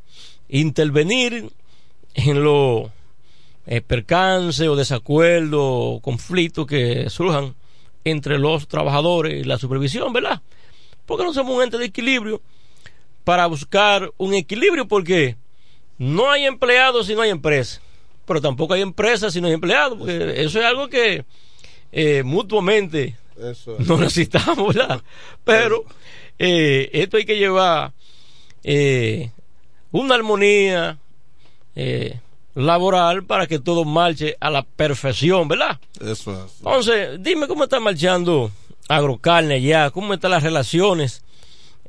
intervenir 0.49 1.51
en 2.15 2.43
los 2.43 2.91
eh, 3.71 3.83
percances 3.83 4.67
o 4.67 4.75
desacuerdos 4.77 5.61
o 5.63 6.01
conflictos 6.03 6.67
que 6.67 7.11
surjan 7.11 7.55
entre 8.03 8.39
los 8.39 8.67
trabajadores 8.67 9.35
y 9.41 9.45
la 9.45 9.59
supervisión, 9.59 10.11
¿verdad? 10.13 10.41
Porque 11.05 11.23
no 11.25 11.35
somos 11.35 11.55
un 11.55 11.63
ente 11.63 11.77
de 11.77 11.85
equilibrio 11.85 12.41
para 13.25 13.47
buscar 13.47 14.11
un 14.17 14.33
equilibrio 14.33 14.89
porque 14.89 15.37
no 15.99 16.31
hay 16.31 16.47
empleados 16.47 17.07
si 17.07 17.15
no 17.15 17.21
hay 17.21 17.29
empresa, 17.31 17.83
pero 18.25 18.41
tampoco 18.41 18.73
hay 18.73 18.81
empresas 18.81 19.35
si 19.35 19.41
no 19.43 19.49
hay 19.49 19.53
empleados, 19.55 19.99
porque 19.99 20.43
eso 20.43 20.59
es 20.61 20.65
algo 20.65 20.89
que 20.89 21.27
eh, 21.93 22.23
mutuamente 22.25 23.17
Eso 23.39 23.77
es. 23.79 23.87
no 23.87 23.99
necesitamos, 23.99 24.75
¿verdad? 24.75 25.03
Pero 25.45 25.85
eh, 26.39 26.89
esto 26.95 27.19
hay 27.19 27.27
que 27.27 27.37
llevar 27.37 27.93
eh, 28.65 29.31
una 29.91 30.15
armonía 30.15 30.99
eh, 31.77 32.19
laboral 32.59 33.23
para 33.25 33.47
que 33.47 33.59
todo 33.61 33.85
marche 33.85 34.37
a 34.41 34.51
la 34.51 34.63
perfección, 34.63 35.47
¿verdad? 35.47 35.79
Eso 36.01 36.33
es. 36.45 36.57
Entonces, 36.59 37.23
dime 37.23 37.47
cómo 37.47 37.65
está 37.65 37.79
marchando 37.81 38.51
Agrocarne 38.89 39.55
allá, 39.55 39.91
cómo 39.91 40.15
están 40.15 40.31
las 40.31 40.43
relaciones 40.43 41.23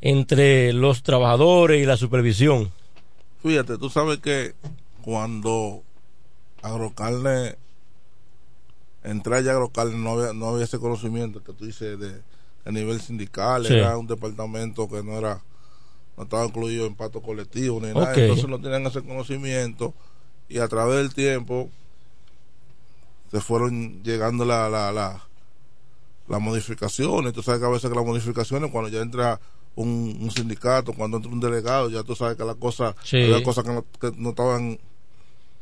entre 0.02 0.74
los 0.74 1.02
trabajadores 1.02 1.82
y 1.82 1.86
la 1.86 1.96
supervisión. 1.98 2.72
Fíjate, 3.42 3.78
tú 3.78 3.90
sabes 3.90 4.20
que 4.20 4.54
cuando 5.02 5.82
agrocarne 6.62 7.56
entré 9.04 9.38
allá 9.38 9.52
a 9.52 9.54
agrocarne 9.56 9.98
no 9.98 10.12
había, 10.12 10.34
no 10.34 10.48
había 10.50 10.66
ese 10.66 10.78
conocimiento 10.78 11.42
que 11.42 11.54
tú 11.54 11.66
dices 11.66 11.98
de 11.98 12.22
a 12.66 12.72
nivel 12.72 13.00
sindical, 13.02 13.66
Sí. 13.66 13.74
era 13.74 13.98
un 13.98 14.06
departamento 14.08 14.88
que 14.90 15.02
no 15.02 15.18
era 15.18 15.42
no 16.18 16.24
estaba 16.24 16.46
incluido 16.46 16.86
en 16.86 16.96
pacto 16.96 17.22
colectivo 17.22 17.80
ni 17.80 17.94
nada, 17.94 18.14
entonces 18.14 18.48
no 18.50 18.60
tenían 18.60 18.86
ese 18.86 19.02
conocimiento 19.02 19.94
y 20.50 20.58
a 20.60 20.68
través 20.68 20.98
del 20.98 21.14
tiempo 21.14 21.70
se 23.32 23.40
fueron 23.40 24.02
llegando 24.04 24.44
la, 24.46 24.70
la, 24.70 24.92
la, 24.92 25.22
las 26.28 26.42
modificaciones. 26.42 27.34
Tú 27.34 27.44
sabes 27.44 27.60
que 27.62 27.68
a 27.68 27.70
veces 27.70 27.90
que 27.90 27.96
las 27.96 28.06
modificaciones, 28.06 28.72
cuando 28.72 28.90
ya 28.90 29.02
entra 29.02 29.40
un, 29.76 30.18
un 30.22 30.32
sindicato, 30.32 30.94
cuando 30.94 31.18
entra 31.18 31.32
un 31.32 31.40
delegado, 31.40 31.90
ya 31.90 32.04
tú 32.04 32.16
sabes 32.16 32.36
que 32.38 32.44
las 32.44 32.56
cosas, 32.56 32.96
Sí. 33.04 33.18
había 33.22 33.44
cosas 33.44 33.64
que 33.64 33.72
no, 33.72 33.86
que 34.02 34.12
no 34.18 34.30
estaban 34.30 34.80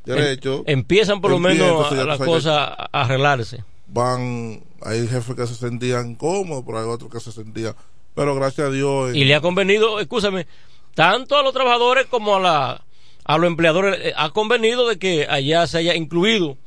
derechos. 0.05 0.59
Em- 0.65 0.80
empiezan 0.80 1.19
por 1.19 1.31
lo 1.31 1.39
menos 1.39 1.91
las 1.91 2.18
cosas 2.19 2.53
a 2.55 2.89
arreglarse. 2.93 3.64
Van, 3.88 4.61
hay 4.81 5.07
jefes 5.07 5.35
que 5.35 5.47
se 5.47 5.55
sentían 5.55 6.15
cómodos, 6.15 6.64
pero 6.65 6.80
hay 6.80 6.85
otros 6.85 7.11
que 7.11 7.19
se 7.19 7.31
sentían. 7.31 7.76
Pero 8.15 8.34
gracias 8.35 8.68
a 8.68 8.72
Dios. 8.72 9.14
Y 9.15 9.26
le 9.26 9.35
ha 9.35 9.41
convenido, 9.41 9.99
escúchame, 9.99 10.47
tanto 10.95 11.35
a 11.35 11.43
los 11.43 11.53
trabajadores 11.53 12.07
como 12.07 12.38
a 12.38 12.39
la 12.39 12.84
a 13.27 13.37
los 13.37 13.47
empleadores 13.47 13.99
eh, 14.01 14.13
ha 14.15 14.31
convenido 14.31 14.87
de 14.87 14.97
que 14.97 15.27
allá 15.29 15.67
se 15.67 15.77
haya 15.77 15.95
incluido 15.95 16.57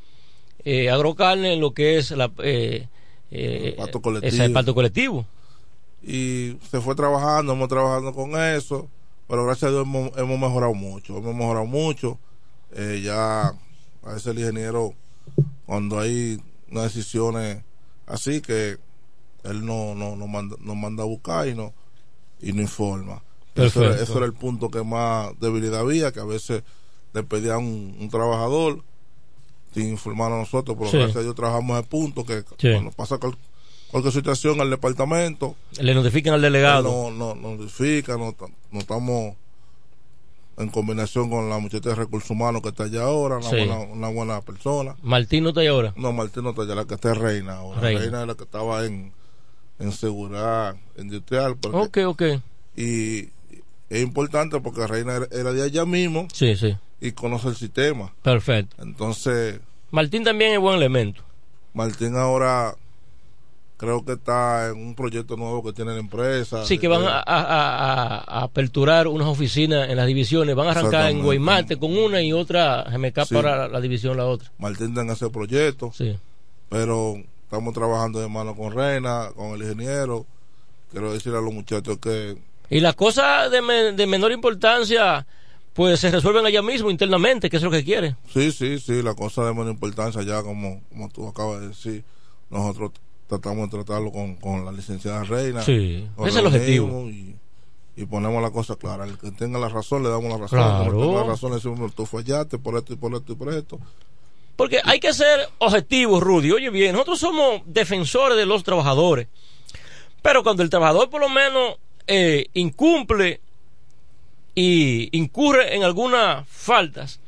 eh, 0.63 0.89
agrocarne 0.89 1.53
en 1.53 1.59
lo 1.59 1.73
que 1.73 1.97
es 1.97 2.11
la 2.11 2.31
eh, 2.43 2.87
eh, 3.31 3.73
pacto 3.77 4.01
colectivo. 4.01 4.43
ese 4.43 4.49
pacto 4.51 4.75
colectivo. 4.75 5.25
y 6.03 6.57
se 6.69 6.79
fue 6.81 6.95
trabajando, 6.95 7.53
hemos 7.53 7.67
trabajando 7.67 8.13
con 8.13 8.39
eso, 8.39 8.87
pero 9.27 9.45
gracias 9.45 9.69
a 9.69 9.71
Dios 9.71 9.83
hemos, 9.83 10.15
hemos 10.17 10.39
mejorado 10.39 10.73
mucho, 10.73 11.17
hemos 11.17 11.35
mejorado 11.35 11.65
mucho. 11.65 12.19
Eh, 12.73 13.01
ya 13.03 13.47
a 14.03 14.13
veces 14.13 14.27
el 14.27 14.39
ingeniero, 14.39 14.93
cuando 15.65 15.99
hay 15.99 16.41
unas 16.69 16.93
decisiones 16.93 17.63
así, 18.05 18.41
que 18.41 18.77
él 19.43 19.65
no, 19.65 19.95
no, 19.95 20.15
no 20.15 20.27
manda, 20.27 20.55
nos 20.59 20.75
manda 20.75 21.03
a 21.03 21.07
buscar 21.07 21.47
y 21.47 21.55
no, 21.55 21.73
y 22.39 22.53
no 22.53 22.61
informa. 22.61 23.23
Eso 23.55 23.79
era, 23.81 23.89
Perfecto. 23.89 24.03
eso 24.03 24.17
era 24.17 24.25
el 24.25 24.33
punto 24.33 24.69
que 24.69 24.81
más 24.83 25.37
debilidad 25.39 25.81
había, 25.81 26.11
que 26.11 26.19
a 26.21 26.25
veces 26.25 26.63
le 27.13 27.23
pedían 27.23 27.57
un, 27.57 27.97
un 27.99 28.09
trabajador 28.09 28.81
sin 29.73 29.89
informar 29.89 30.31
a 30.31 30.37
nosotros, 30.37 30.77
pero 30.77 30.89
Sí. 30.89 30.97
gracias 30.97 31.17
a 31.17 31.21
Dios 31.21 31.35
trabajamos 31.35 31.77
el 31.79 31.85
punto 31.85 32.25
que 32.25 32.41
Sí. 32.57 32.71
cuando 32.71 32.91
pasa 32.91 33.17
cual- 33.17 33.37
cualquier 33.89 34.13
situación 34.13 34.61
al 34.61 34.69
departamento, 34.69 35.55
Le 35.79 35.93
notifican 35.93 36.33
al 36.33 36.41
delegado. 36.41 36.89
no, 36.89 37.11
no, 37.11 37.35
no 37.35 37.55
notifica, 37.57 38.17
no, 38.17 38.35
no 38.71 38.79
estamos 38.79 39.35
en 40.57 40.69
combinación 40.69 41.29
con 41.29 41.49
la 41.49 41.57
muchacha 41.59 41.89
de 41.89 41.95
recursos 41.95 42.29
humanos 42.29 42.61
que 42.61 42.69
está 42.69 42.83
allá 42.83 43.03
ahora, 43.03 43.37
una, 43.37 43.49
Sí. 43.49 43.55
buena, 43.57 43.77
una 43.79 44.09
buena 44.09 44.41
persona. 44.41 44.95
Martín 45.01 45.43
no 45.43 45.49
está 45.49 45.61
ahí 45.61 45.67
ahora. 45.67 45.93
No, 45.97 46.11
Martín 46.13 46.43
no 46.43 46.51
está 46.51 46.61
allá, 46.63 46.75
la 46.75 46.85
que 46.85 46.93
está 46.95 47.11
es 47.11 47.17
Reina 47.17 47.55
ahora. 47.57 47.81
Reina. 47.81 47.99
Reina, 48.01 48.21
es 48.21 48.27
la 48.27 48.35
que 48.35 48.43
estaba 48.43 48.85
en, 48.85 49.11
en 49.79 49.91
seguridad 49.91 50.75
industrial. 50.97 51.57
porque- 51.57 51.77
Ok, 51.77 51.97
ok. 52.07 52.21
Y 52.75 53.29
es 53.97 54.01
importante 54.03 54.59
porque 54.61 54.85
Reina 54.87 55.19
era, 55.31 55.51
de 55.53 55.63
allá 55.63 55.85
mismo 55.85 56.27
Sí, 56.33 56.55
sí. 56.55 56.75
y 56.99 57.11
conoce 57.11 57.47
el 57.49 57.55
sistema. 57.55 58.13
Perfecto. 58.21 58.75
Entonces, 58.81 59.59
Martín 59.91 60.23
también 60.23 60.53
es 60.53 60.59
buen 60.59 60.77
elemento. 60.77 61.21
Martín 61.73 62.15
ahora 62.15 62.75
creo 63.77 64.05
que 64.05 64.13
está 64.13 64.67
en 64.69 64.77
un 64.77 64.93
proyecto 64.95 65.35
nuevo 65.37 65.63
que 65.63 65.73
tiene 65.73 65.91
la 65.93 65.99
empresa. 65.99 66.65
Sí, 66.65 66.77
que 66.77 66.87
van 66.87 67.03
a, 67.03 67.17
a- 67.19 67.23
a- 67.25 68.17
a 68.39 68.43
aperturar 68.43 69.07
unas 69.07 69.27
oficinas 69.27 69.89
en 69.89 69.97
las 69.97 70.05
divisiones. 70.05 70.55
Van 70.55 70.67
a 70.67 70.71
arrancar 70.71 71.09
en. 71.09 71.23
Guaymate 71.23 71.77
con 71.79 71.97
una 71.97 72.21
y 72.21 72.31
otra, 72.31 72.83
GMK 72.91 73.25
Sí. 73.25 73.33
para 73.33 73.55
la, 73.57 73.67
la 73.67 73.81
división 73.81 74.17
la 74.17 74.25
otra. 74.25 74.51
Martín 74.59 74.89
está 74.89 75.01
en 75.01 75.09
ese 75.09 75.29
proyecto. 75.31 75.91
Sí. 75.93 76.15
Pero 76.69 77.15
estamos 77.43 77.73
trabajando 77.73 78.19
de 78.21 78.29
mano 78.29 78.55
con 78.55 78.71
Reina, 78.71 79.29
con 79.35 79.55
el 79.55 79.63
ingeniero. 79.63 80.25
Quiero 80.91 81.11
decirle 81.11 81.39
a 81.39 81.41
los 81.41 81.53
muchachos 81.53 81.97
que 81.97 82.37
Y 82.71 82.79
las 82.79 82.95
cosas 82.95 83.51
de, 83.51 83.61
me- 83.61 83.91
de 83.91 84.07
menor 84.07 84.31
importancia, 84.31 85.27
pues 85.73 85.99
se 85.99 86.09
resuelven 86.09 86.45
allá 86.45 86.61
mismo 86.63 86.89
internamente, 86.89 87.49
que 87.49 87.57
es 87.57 87.63
lo 87.63 87.69
que 87.69 87.83
quiere. 87.83 88.15
sí, 88.33 88.51
sí, 88.51 88.79
sí, 88.79 89.03
la 89.03 89.13
cosa 89.13 89.45
de 89.45 89.51
menor 89.53 89.69
importancia 89.71 90.23
ya 90.23 90.41
como, 90.41 90.81
como 90.89 91.09
tú 91.09 91.27
acabas 91.27 91.61
de 91.61 91.67
decir, 91.67 92.03
nosotros 92.49 92.91
tratamos 93.27 93.69
de 93.69 93.77
tratarlo 93.77 94.11
con, 94.11 94.35
con 94.37 94.65
la 94.65 94.71
licenciada 94.71 95.23
Reina. 95.23 95.61
Sí, 95.61 96.07
ese 96.19 96.29
es 96.29 96.35
el 96.35 96.45
objetivo. 96.47 97.07
Y, 97.07 97.35
y 97.95 98.05
ponemos 98.05 98.41
la 98.41 98.51
cosa 98.51 98.75
clara. 98.77 99.03
El 99.05 99.17
que 99.17 99.31
tenga 99.31 99.59
la 99.59 99.69
razón 99.69 100.01
le 100.03 100.09
damos 100.09 100.25
la 100.29 100.37
razón. 100.37 100.59
Claro. 100.59 100.83
El 100.85 100.91
que 100.91 100.97
tenga 101.07 101.21
la 101.21 101.27
razón 101.27 101.49
le 101.51 101.55
decimos, 101.57 101.93
tú 101.93 102.05
fallaste 102.05 102.57
por 102.57 102.77
esto 102.77 102.93
y 102.93 102.95
por 102.95 103.13
esto 103.13 103.33
y 103.33 103.35
por 103.35 103.53
esto. 103.53 103.79
Porque 104.55 104.79
hay 104.83 104.99
que 104.99 105.13
ser 105.13 105.47
objetivos, 105.59 106.21
Rudy. 106.23 106.51
Oye 106.51 106.69
bien, 106.69 106.93
nosotros 106.93 107.19
somos 107.19 107.61
defensores 107.65 108.37
de 108.37 108.45
los 108.45 108.63
trabajadores. 108.63 109.27
Pero 110.21 110.43
cuando 110.43 110.61
el 110.63 110.69
trabajador 110.69 111.09
por 111.09 111.19
lo 111.21 111.29
menos 111.29 111.75
eh, 112.07 112.47
incumple 112.53 113.41
y 114.55 115.15
incurre 115.17 115.75
en 115.75 115.83
algunas 115.83 116.47
faltas, 116.47 117.19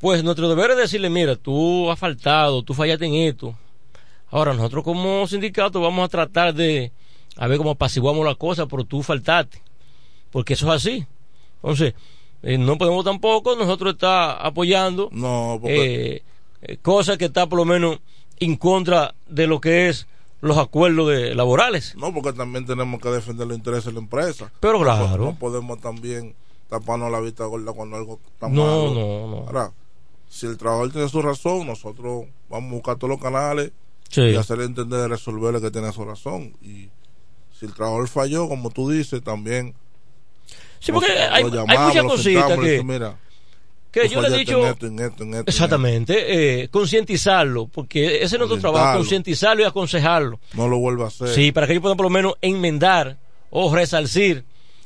pues 0.00 0.22
nuestro 0.22 0.48
deber 0.48 0.72
es 0.72 0.76
decirle, 0.76 1.10
mira, 1.10 1.36
tú 1.36 1.90
has 1.90 1.98
faltado, 1.98 2.62
tú 2.62 2.74
fallaste 2.74 3.06
en 3.06 3.14
esto. 3.14 3.56
Ahora 4.30 4.52
nosotros 4.54 4.84
como 4.84 5.26
sindicato 5.26 5.80
vamos 5.80 6.04
a 6.04 6.08
tratar 6.08 6.54
de 6.54 6.92
a 7.36 7.46
ver 7.48 7.58
cómo 7.58 7.70
apaciguamos 7.70 8.24
la 8.24 8.34
cosa, 8.34 8.66
pero 8.66 8.84
tú 8.84 9.02
faltaste. 9.02 9.60
Porque 10.30 10.54
eso 10.54 10.66
es 10.68 10.74
así. 10.82 11.06
Entonces, 11.56 11.94
eh, 12.42 12.58
no 12.58 12.76
podemos 12.78 13.04
tampoco 13.04 13.56
nosotros 13.56 13.94
estar 13.94 14.38
apoyando 14.40 15.08
No, 15.12 15.58
porque- 15.60 16.14
eh, 16.16 16.22
eh, 16.62 16.76
cosas 16.82 17.16
que 17.18 17.26
está 17.26 17.46
por 17.48 17.58
lo 17.58 17.64
menos 17.64 17.98
en 18.38 18.56
contra 18.56 19.14
de 19.28 19.46
lo 19.46 19.60
que 19.60 19.88
es 19.88 20.06
los 20.44 20.58
acuerdos 20.58 21.08
de, 21.10 21.34
laborales. 21.34 21.94
No, 21.96 22.12
porque 22.14 22.32
también 22.32 22.66
tenemos 22.66 23.00
que 23.00 23.08
defender 23.08 23.46
los 23.46 23.56
intereses 23.56 23.86
de 23.86 23.92
la 23.92 23.98
empresa. 24.00 24.52
Pero 24.60 24.80
claro. 24.80 25.16
No, 25.18 25.38
podemos 25.38 25.80
también 25.80 26.34
taparnos 26.68 27.10
la 27.10 27.20
vista 27.20 27.44
gorda 27.44 27.72
cuando 27.72 27.96
algo 27.96 28.20
está 28.32 28.48
No, 28.48 28.64
malo. 28.64 28.94
no, 28.94 29.28
no. 29.28 29.36
Ahora, 29.46 29.72
si 30.28 30.46
el 30.46 30.56
trabajador 30.56 30.92
tiene 30.92 31.08
su 31.08 31.22
razón, 31.22 31.66
nosotros 31.66 32.26
vamos 32.48 32.70
a 32.70 32.74
buscar 32.74 32.96
todos 32.96 33.10
los 33.10 33.20
canales 33.20 33.72
Sí. 34.10 34.20
y 34.22 34.36
hacerle 34.36 34.64
entender, 34.64 35.08
resolverle 35.08 35.60
que 35.60 35.70
tiene 35.70 35.90
su 35.92 36.04
razón. 36.04 36.54
Y 36.62 36.88
si 37.58 37.66
el 37.66 37.72
trabajador 37.74 38.08
falló, 38.08 38.48
como 38.48 38.70
tú 38.70 38.90
dices, 38.90 39.22
también. 39.22 39.74
Sí, 40.80 40.92
porque 40.92 41.08
nos- 41.08 41.18
hay- 41.30 41.44
hay 41.68 41.78
muchas 41.86 42.04
cositas 42.04 42.58
que- 42.58 42.82
mira, 42.84 43.18
Que 43.94 44.08
yo 44.08 44.20
le 44.20 44.28
he 44.28 44.38
dicho... 44.38 44.58
en 44.60 44.66
esto, 44.72 44.86
en 44.86 44.98
esto, 44.98 45.22
en 45.22 45.28
esto, 45.30 45.40
en 45.42 45.48
Exactamente, 45.48 46.62
eh, 46.62 46.68
concientizarlo, 46.68 47.68
porque 47.68 48.16
ese 48.16 48.24
es 48.24 48.38
nuestro 48.38 48.58
trabajo, 48.58 48.98
concientizarlo 48.98 49.62
y 49.62 49.66
aconsejarlo. 49.66 50.40
No 50.54 50.66
lo 50.68 50.78
vuelva 50.78 51.04
a 51.04 51.08
hacer. 51.08 51.28
Sí, 51.28 51.52
para 51.52 51.66
que 51.68 51.74
ellos 51.74 51.82
puedan 51.82 51.96
por 51.96 52.06
lo 52.06 52.10
menos 52.10 52.34
enmendar 52.42 53.18
o 53.50 53.72
resarcir 53.72 54.44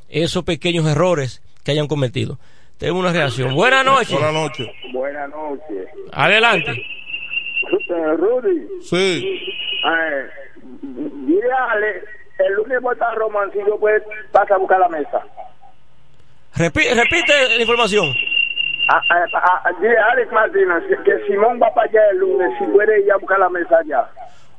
esos 0.09 0.43
pequeños 0.43 0.85
errores 0.85 1.41
que 1.63 1.71
hayan 1.71 1.87
cometido. 1.87 2.37
Tengo 2.77 2.99
una 2.99 3.11
reacción. 3.11 3.55
Buenas 3.55 3.83
noches. 3.83 4.11
Buenas 4.11 4.33
noches. 4.33 4.67
Buenas 4.93 5.29
noches. 5.29 5.87
Adelante. 6.13 6.71
Eh, 6.71 8.15
Rudy. 8.15 8.67
Sí. 8.83 9.25
Eh, 9.25 10.29
dile 10.81 11.51
a 11.51 11.71
Ale, 11.71 11.87
el 12.47 12.53
lunes 12.53 12.79
voy 12.81 12.95
a 13.01 13.15
Romancillo, 13.15 13.77
pues 13.79 14.01
vas 14.31 14.49
a 14.51 14.57
buscar 14.57 14.79
la 14.79 14.87
mesa. 14.89 15.19
Repi- 16.55 16.93
repite 16.93 17.55
la 17.55 17.61
información. 17.61 18.13
A, 18.91 18.95
a- 18.97 19.69
a- 19.69 19.71
dile 19.79 19.97
a 19.97 20.11
Alex 20.13 20.31
Martínez 20.31 20.83
que, 20.89 20.95
que 21.03 21.25
Simón 21.27 21.59
va 21.61 21.71
para 21.73 21.87
allá 21.89 22.01
el 22.11 22.17
lunes, 22.17 22.49
si 22.57 22.65
puede 22.65 23.01
ir 23.05 23.11
a 23.11 23.17
buscar 23.17 23.37
la 23.39 23.49
mesa 23.49 23.77
allá. 23.77 24.09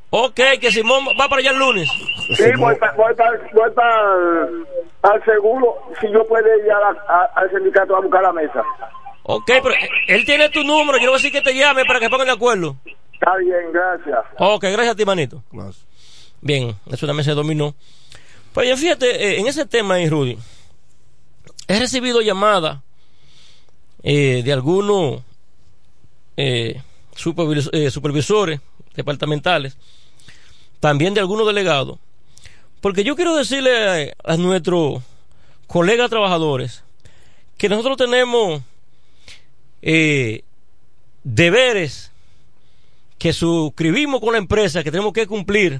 Ok, 0.09 0.39
que 0.59 0.71
Simón 0.71 1.05
va 1.19 1.27
para 1.27 1.39
allá 1.41 1.51
el 1.51 1.59
lunes. 1.59 1.89
Sí, 2.37 2.43
voy 2.57 2.75
para 2.75 2.93
voy 2.93 3.13
pa, 3.15 3.25
voy 3.53 3.71
pa- 3.71 5.11
al 5.11 5.25
seguro, 5.25 5.75
si 5.99 6.09
yo 6.11 6.25
puedo 6.27 6.47
ir 6.47 6.71
a 6.71 6.79
la- 6.79 7.03
a- 7.09 7.29
al 7.35 7.49
sindicato 7.51 7.95
a 7.95 8.01
buscar 8.01 8.21
la 8.23 8.31
mesa. 8.31 8.63
Ok, 9.23 9.45
pero 9.61 9.75
él 10.07 10.25
tiene 10.25 10.49
tu 10.49 10.63
número, 10.63 10.97
yo 10.97 11.03
le 11.03 11.07
voy 11.09 11.15
a 11.15 11.17
decir 11.17 11.31
que 11.31 11.41
te 11.41 11.53
llame 11.53 11.83
para 11.85 11.99
que 11.99 12.09
pongan 12.09 12.27
de 12.27 12.33
acuerdo. 12.33 12.75
Está 13.13 13.35
bien, 13.37 13.71
gracias. 13.71 14.19
Ok, 14.39 14.63
gracias 14.63 14.89
a 14.89 14.95
ti, 14.95 15.05
manito. 15.05 15.43
Gracias. 15.51 15.85
Bien, 16.41 16.73
es 16.89 17.03
una 17.03 17.13
mesa 17.13 17.31
de 17.31 17.35
dominó. 17.35 17.75
Pues 18.53 18.67
ya 18.67 18.75
fíjate, 18.77 19.07
eh, 19.35 19.39
en 19.39 19.47
ese 19.47 19.65
tema 19.65 19.95
ahí, 19.95 20.09
Rudy, 20.09 20.37
he 21.67 21.79
recibido 21.79 22.21
llamadas 22.21 22.79
eh, 24.03 24.41
de 24.43 24.51
algunos 24.53 25.21
eh, 26.37 26.81
eh, 27.71 27.91
supervisores 27.91 28.59
departamentales, 28.95 29.77
también 30.79 31.13
de 31.13 31.19
algunos 31.19 31.45
delegados, 31.45 31.99
porque 32.81 33.03
yo 33.03 33.15
quiero 33.15 33.35
decirle 33.35 34.15
a, 34.23 34.37
nuestros 34.37 35.03
colegas 35.67 36.09
trabajadores 36.09 36.83
que 37.57 37.69
nosotros 37.69 37.97
tenemos 37.97 38.63
deberes 41.23 42.11
que 43.19 43.33
suscribimos 43.33 44.19
con 44.19 44.33
la 44.33 44.39
empresa, 44.39 44.83
que 44.83 44.89
tenemos 44.89 45.13
que 45.13 45.27
cumplir. 45.27 45.79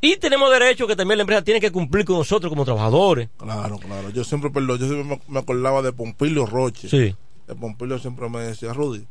Y 0.00 0.16
tenemos 0.16 0.50
derecho 0.50 0.86
que 0.86 0.94
también 0.94 1.18
la 1.18 1.22
empresa 1.22 1.42
tiene 1.42 1.60
que 1.60 1.72
cumplir 1.72 2.04
con 2.04 2.16
nosotros 2.16 2.50
como 2.50 2.64
trabajadores. 2.64 3.28
Claro, 3.36 3.78
claro. 3.78 4.10
Yo 4.10 4.22
siempre, 4.22 4.50
perdón, 4.50 4.78
yo 4.78 4.86
siempre 4.86 5.20
me, 5.28 5.38
acordaba 5.38 5.82
de 5.82 5.92
Pompilio 5.92 6.46
Roche. 6.46 6.88
Sí. 6.88 7.16
el 7.48 7.56
Pompilio 7.56 7.98
siempre 7.98 8.28
me 8.28 8.40
decía, 8.40 8.72
Rudy, 8.72 9.04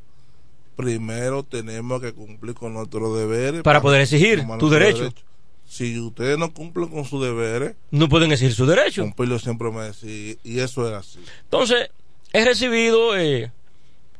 primero 0.78 1.44
tenemos 1.44 2.02
que 2.02 2.14
cumplir 2.14 2.56
con 2.56 2.74
nuestros 2.74 3.18
deberes. 3.18 3.64
Para 3.64 3.82
poder 3.82 4.02
exigir 4.02 4.40
tomar 4.40 4.60
tu 4.60 4.68
nuestros 4.68 4.72
derecho. 4.72 5.04
derechos. 5.04 5.24
Si 5.68 6.00
ustedes 6.00 6.38
no 6.38 6.54
cumplen 6.54 6.88
con 6.88 7.04
sus 7.04 7.22
deberes, 7.22 7.76
No 7.92 8.08
pueden 8.08 8.32
exigir 8.32 8.54
su 8.54 8.66
derecho. 8.66 9.02
Pompilio 9.04 9.38
siempre 9.40 9.70
me 9.70 9.82
decía, 9.82 10.36
y 10.42 10.60
eso 10.60 10.88
es 10.88 10.94
así. 10.94 11.20
Entonces, 11.44 11.90
he 12.32 12.46
recibido 12.46 13.18
eh, 13.18 13.52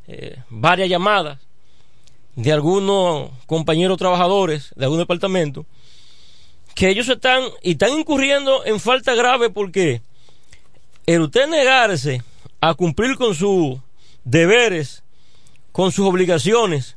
eh, 0.08 0.44
varias 0.50 0.90
llamadas 0.90 1.40
de 2.36 2.52
algunos 2.52 3.32
compañeros 3.46 3.98
trabajadores 3.98 4.74
de 4.76 4.84
algún 4.84 5.00
departamento 5.00 5.66
que 6.78 6.90
ellos 6.90 7.10
están 7.10 7.42
y 7.64 7.72
están 7.72 7.92
incurriendo 7.94 8.64
en 8.64 8.80
falta 8.80 9.16
grave 9.16 9.50
porque 9.50 10.04
el 11.08 11.22
usted 11.22 11.48
negarse 11.48 12.22
a 12.62 12.76
cumplir 12.76 13.16
con 13.16 13.34
sus 13.34 13.80
deberes, 14.24 15.04
con 15.72 15.92
sus 15.92 16.06
obligaciones 16.06 16.96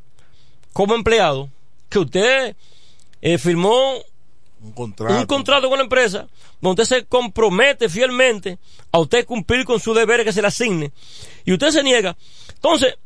como 0.74 0.94
empleado, 0.94 1.48
que 1.88 1.98
usted 1.98 2.56
eh, 3.22 3.38
firmó 3.38 3.94
Un 4.60 4.72
contrato. 4.72 5.18
un 5.18 5.24
contrato 5.24 5.70
con 5.70 5.78
la 5.78 5.84
empresa 5.84 6.28
donde 6.60 6.82
usted 6.82 6.98
se 6.98 7.06
compromete 7.06 7.88
fielmente 7.88 8.58
a 8.92 8.98
usted 8.98 9.24
cumplir 9.24 9.64
con 9.64 9.80
sus 9.80 9.96
deberes 9.96 10.26
que 10.26 10.32
se 10.34 10.42
le 10.42 10.48
asigne 10.48 10.92
y 11.46 11.54
usted 11.54 11.70
se 11.70 11.82
niega. 11.82 12.18
Entonces, 12.54 12.96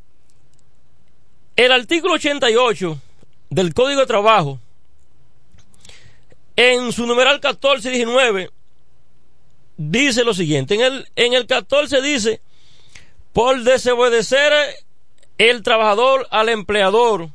el 1.54 1.70
artículo 1.70 2.14
88 2.14 2.98
del 3.50 3.72
Código 3.74 4.00
de 4.00 4.06
Trabajo, 4.06 4.58
en 6.56 6.92
su 6.92 7.06
numeral 7.06 7.40
14 7.40 7.88
y 7.88 7.96
19, 7.96 8.50
dice 9.76 10.24
lo 10.24 10.34
siguiente. 10.34 10.74
En 10.74 10.80
el, 10.80 11.08
en 11.16 11.34
el 11.34 11.46
14 11.46 12.00
dice, 12.02 12.40
por 13.32 13.62
desobedecer 13.62 14.52
el 15.38 15.62
trabajador 15.62 16.26
al 16.30 16.48
empleador 16.48 17.30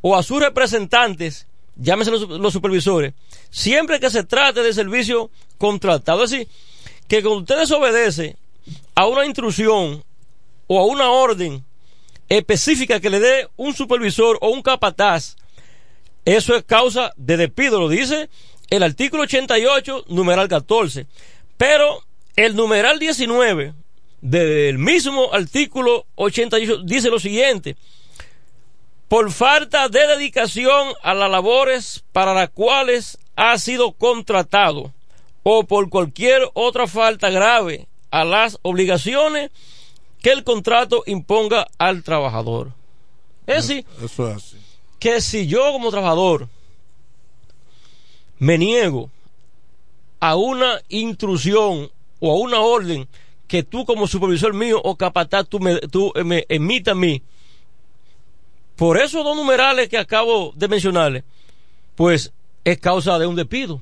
o 0.00 0.16
a 0.16 0.22
sus 0.22 0.40
representantes, 0.40 1.46
llámese 1.76 2.10
los, 2.10 2.28
los 2.28 2.52
supervisores, 2.52 3.14
siempre 3.50 4.00
que 4.00 4.10
se 4.10 4.24
trate 4.24 4.62
de 4.62 4.72
servicio 4.72 5.30
contratado. 5.58 6.24
Es 6.24 6.30
decir, 6.30 6.48
que 7.08 7.22
cuando 7.22 7.40
usted 7.40 7.58
desobedece 7.58 8.36
a 8.94 9.06
una 9.06 9.26
instrucción 9.26 10.04
o 10.66 10.78
a 10.78 10.86
una 10.86 11.10
orden 11.10 11.64
específica 12.28 13.00
que 13.00 13.10
le 13.10 13.20
dé 13.20 13.48
un 13.56 13.74
supervisor 13.74 14.38
o 14.40 14.50
un 14.50 14.62
capataz, 14.62 15.36
eso 16.24 16.54
es 16.54 16.62
causa 16.62 17.12
de 17.16 17.36
despido, 17.36 17.80
lo 17.80 17.88
dice 17.88 18.30
el 18.76 18.82
artículo 18.82 19.24
88, 19.24 20.04
numeral 20.08 20.48
14. 20.48 21.06
Pero 21.58 22.02
el 22.36 22.56
numeral 22.56 22.98
19 22.98 23.74
del 24.22 24.78
mismo 24.78 25.32
artículo 25.32 26.06
88 26.14 26.78
dice 26.84 27.10
lo 27.10 27.18
siguiente. 27.18 27.76
Por 29.08 29.30
falta 29.30 29.88
de 29.88 30.06
dedicación 30.06 30.88
a 31.02 31.12
las 31.12 31.30
labores 31.30 32.02
para 32.12 32.32
las 32.32 32.48
cuales 32.48 33.18
ha 33.36 33.58
sido 33.58 33.92
contratado 33.92 34.92
o 35.42 35.64
por 35.64 35.90
cualquier 35.90 36.48
otra 36.54 36.86
falta 36.86 37.28
grave 37.28 37.86
a 38.10 38.24
las 38.24 38.58
obligaciones 38.62 39.50
que 40.22 40.30
el 40.30 40.44
contrato 40.44 41.02
imponga 41.06 41.66
al 41.76 42.02
trabajador. 42.02 42.72
Es 43.46 43.68
decir, 43.68 43.84
Eso 44.02 44.30
es 44.30 44.36
así. 44.36 44.56
que 44.98 45.20
si 45.20 45.46
yo 45.46 45.72
como 45.72 45.90
trabajador 45.90 46.48
me 48.42 48.58
niego 48.58 49.08
a 50.18 50.34
una 50.34 50.80
instrucción 50.88 51.88
o 52.18 52.32
a 52.32 52.38
una 52.40 52.60
orden 52.60 53.06
que 53.46 53.62
tú 53.62 53.84
como 53.84 54.08
supervisor 54.08 54.52
mío 54.52 54.80
o 54.82 54.96
capataz 54.96 55.46
tú 55.46 55.60
me, 55.60 55.74
eh, 55.74 56.46
emita 56.48 56.90
a 56.90 56.94
mí, 56.96 57.22
por 58.74 58.98
esos 58.98 59.22
dos 59.22 59.36
numerales 59.36 59.88
que 59.88 59.96
acabo 59.96 60.52
de 60.56 60.66
mencionarle, 60.66 61.24
pues 61.94 62.32
es 62.64 62.78
causa 62.78 63.16
de 63.20 63.26
un 63.28 63.36
despido. 63.36 63.80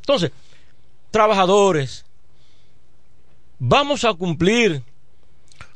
Entonces, 0.00 0.30
trabajadores, 1.10 2.06
vamos 3.58 4.04
a 4.04 4.14
cumplir 4.14 4.82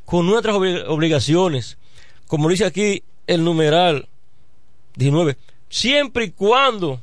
con 0.06 0.26
nuestras 0.26 0.56
obli- 0.56 0.84
obligaciones, 0.88 1.76
como 2.26 2.48
dice 2.48 2.64
aquí 2.64 3.02
el 3.26 3.44
numeral 3.44 4.08
19, 4.94 5.36
siempre 5.68 6.24
y 6.24 6.30
cuando 6.30 7.02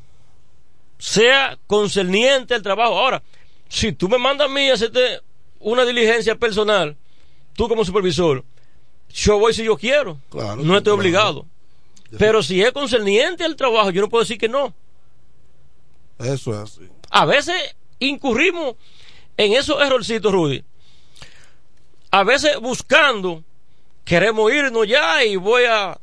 sea 1.04 1.60
concerniente 1.68 2.54
al 2.54 2.62
trabajo. 2.62 2.98
Ahora, 2.98 3.22
si 3.68 3.92
tú 3.92 4.08
me 4.08 4.18
mandas 4.18 4.48
a 4.48 4.50
mí 4.50 4.70
a 4.70 4.76
hacerte 4.76 5.20
una 5.60 5.84
diligencia 5.84 6.36
personal, 6.36 6.96
tú 7.58 7.68
como 7.68 7.84
supervisor, 7.84 8.46
yo 9.10 9.38
voy 9.38 9.54
si 9.54 9.66
yo 9.66 9.76
quiero, 9.76 10.18
Claro, 10.30 10.56
no 10.64 10.78
estoy 10.78 10.92
claro. 10.92 10.96
obligado. 10.96 11.46
Pero 12.18 12.42
si 12.42 12.62
es 12.62 12.72
concerniente 12.72 13.44
al 13.44 13.58
trabajo, 13.58 13.90
yo 13.90 14.02
no 14.02 14.08
puedo 14.08 14.24
decir 14.24 14.38
que 14.38 14.48
no. 14.48 14.74
Eso 16.20 16.54
es 16.54 16.58
así. 16.60 16.88
A 17.10 17.26
veces 17.26 17.76
incurrimos 18.00 18.76
en 19.36 19.52
esos 19.54 19.82
errorcitos, 19.82 20.32
Rudy. 20.32 20.64
A 22.12 22.24
veces 22.24 22.58
buscando, 22.62 23.44
queremos 24.06 24.54
irnos 24.54 24.88
ya 24.88 25.22
y 25.26 25.36
voy 25.36 25.64
a, 25.66 26.00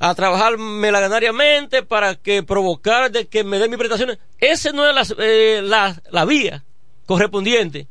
a 0.00 0.14
trabajar 0.14 0.58
melaganariamente 0.58 1.82
para 1.82 2.14
que 2.14 2.42
provocar 2.42 3.10
de 3.10 3.26
que 3.26 3.42
me 3.44 3.58
den 3.58 3.70
mis 3.70 3.78
prestaciones. 3.78 4.18
Esa 4.38 4.72
no 4.72 4.86
es 4.88 4.94
la, 4.94 5.16
eh, 5.24 5.60
la, 5.62 6.00
la 6.10 6.24
vía 6.24 6.64
correspondiente 7.06 7.88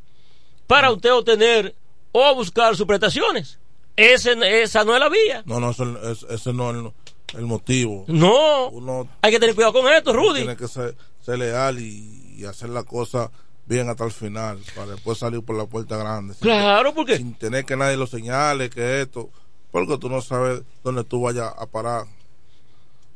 para 0.66 0.90
usted 0.92 1.12
obtener 1.12 1.74
o 2.12 2.34
buscar 2.34 2.76
sus 2.76 2.86
prestaciones. 2.86 3.58
Ese, 3.96 4.36
esa 4.62 4.84
no 4.84 4.94
es 4.94 5.00
la 5.00 5.08
vía. 5.08 5.42
No, 5.44 5.58
no, 5.60 5.70
eso, 5.70 5.84
es- 6.10 6.24
ese 6.30 6.52
no 6.52 6.70
es 6.70 6.76
el, 6.76 7.38
el 7.40 7.46
motivo. 7.46 8.04
No, 8.06 8.68
Uno 8.68 9.08
hay 9.22 9.32
que 9.32 9.40
tener 9.40 9.54
cuidado 9.54 9.72
con 9.74 9.92
esto, 9.92 10.12
Rudy. 10.12 10.40
tiene 10.40 10.56
que 10.56 10.68
ser, 10.68 10.94
ser 11.20 11.38
leal 11.38 11.78
y, 11.80 12.36
y 12.38 12.44
hacer 12.44 12.68
la 12.70 12.84
cosa 12.84 13.30
bien 13.66 13.88
hasta 13.90 14.04
el 14.04 14.12
final, 14.12 14.58
para 14.74 14.92
después 14.92 15.18
salir 15.18 15.42
por 15.42 15.56
la 15.56 15.66
puerta 15.66 15.96
grande. 15.96 16.34
Claro, 16.40 16.90
que- 16.90 16.94
porque 16.94 17.16
Sin 17.18 17.34
tener 17.34 17.64
que 17.66 17.76
nadie 17.76 17.96
lo 17.96 18.06
señale, 18.06 18.70
que 18.70 19.02
esto, 19.02 19.28
porque 19.70 19.98
tú 19.98 20.08
no 20.08 20.20
sabes 20.20 20.62
dónde 20.82 21.04
tú 21.04 21.20
vayas 21.22 21.52
a 21.56 21.66
parar. 21.66 22.04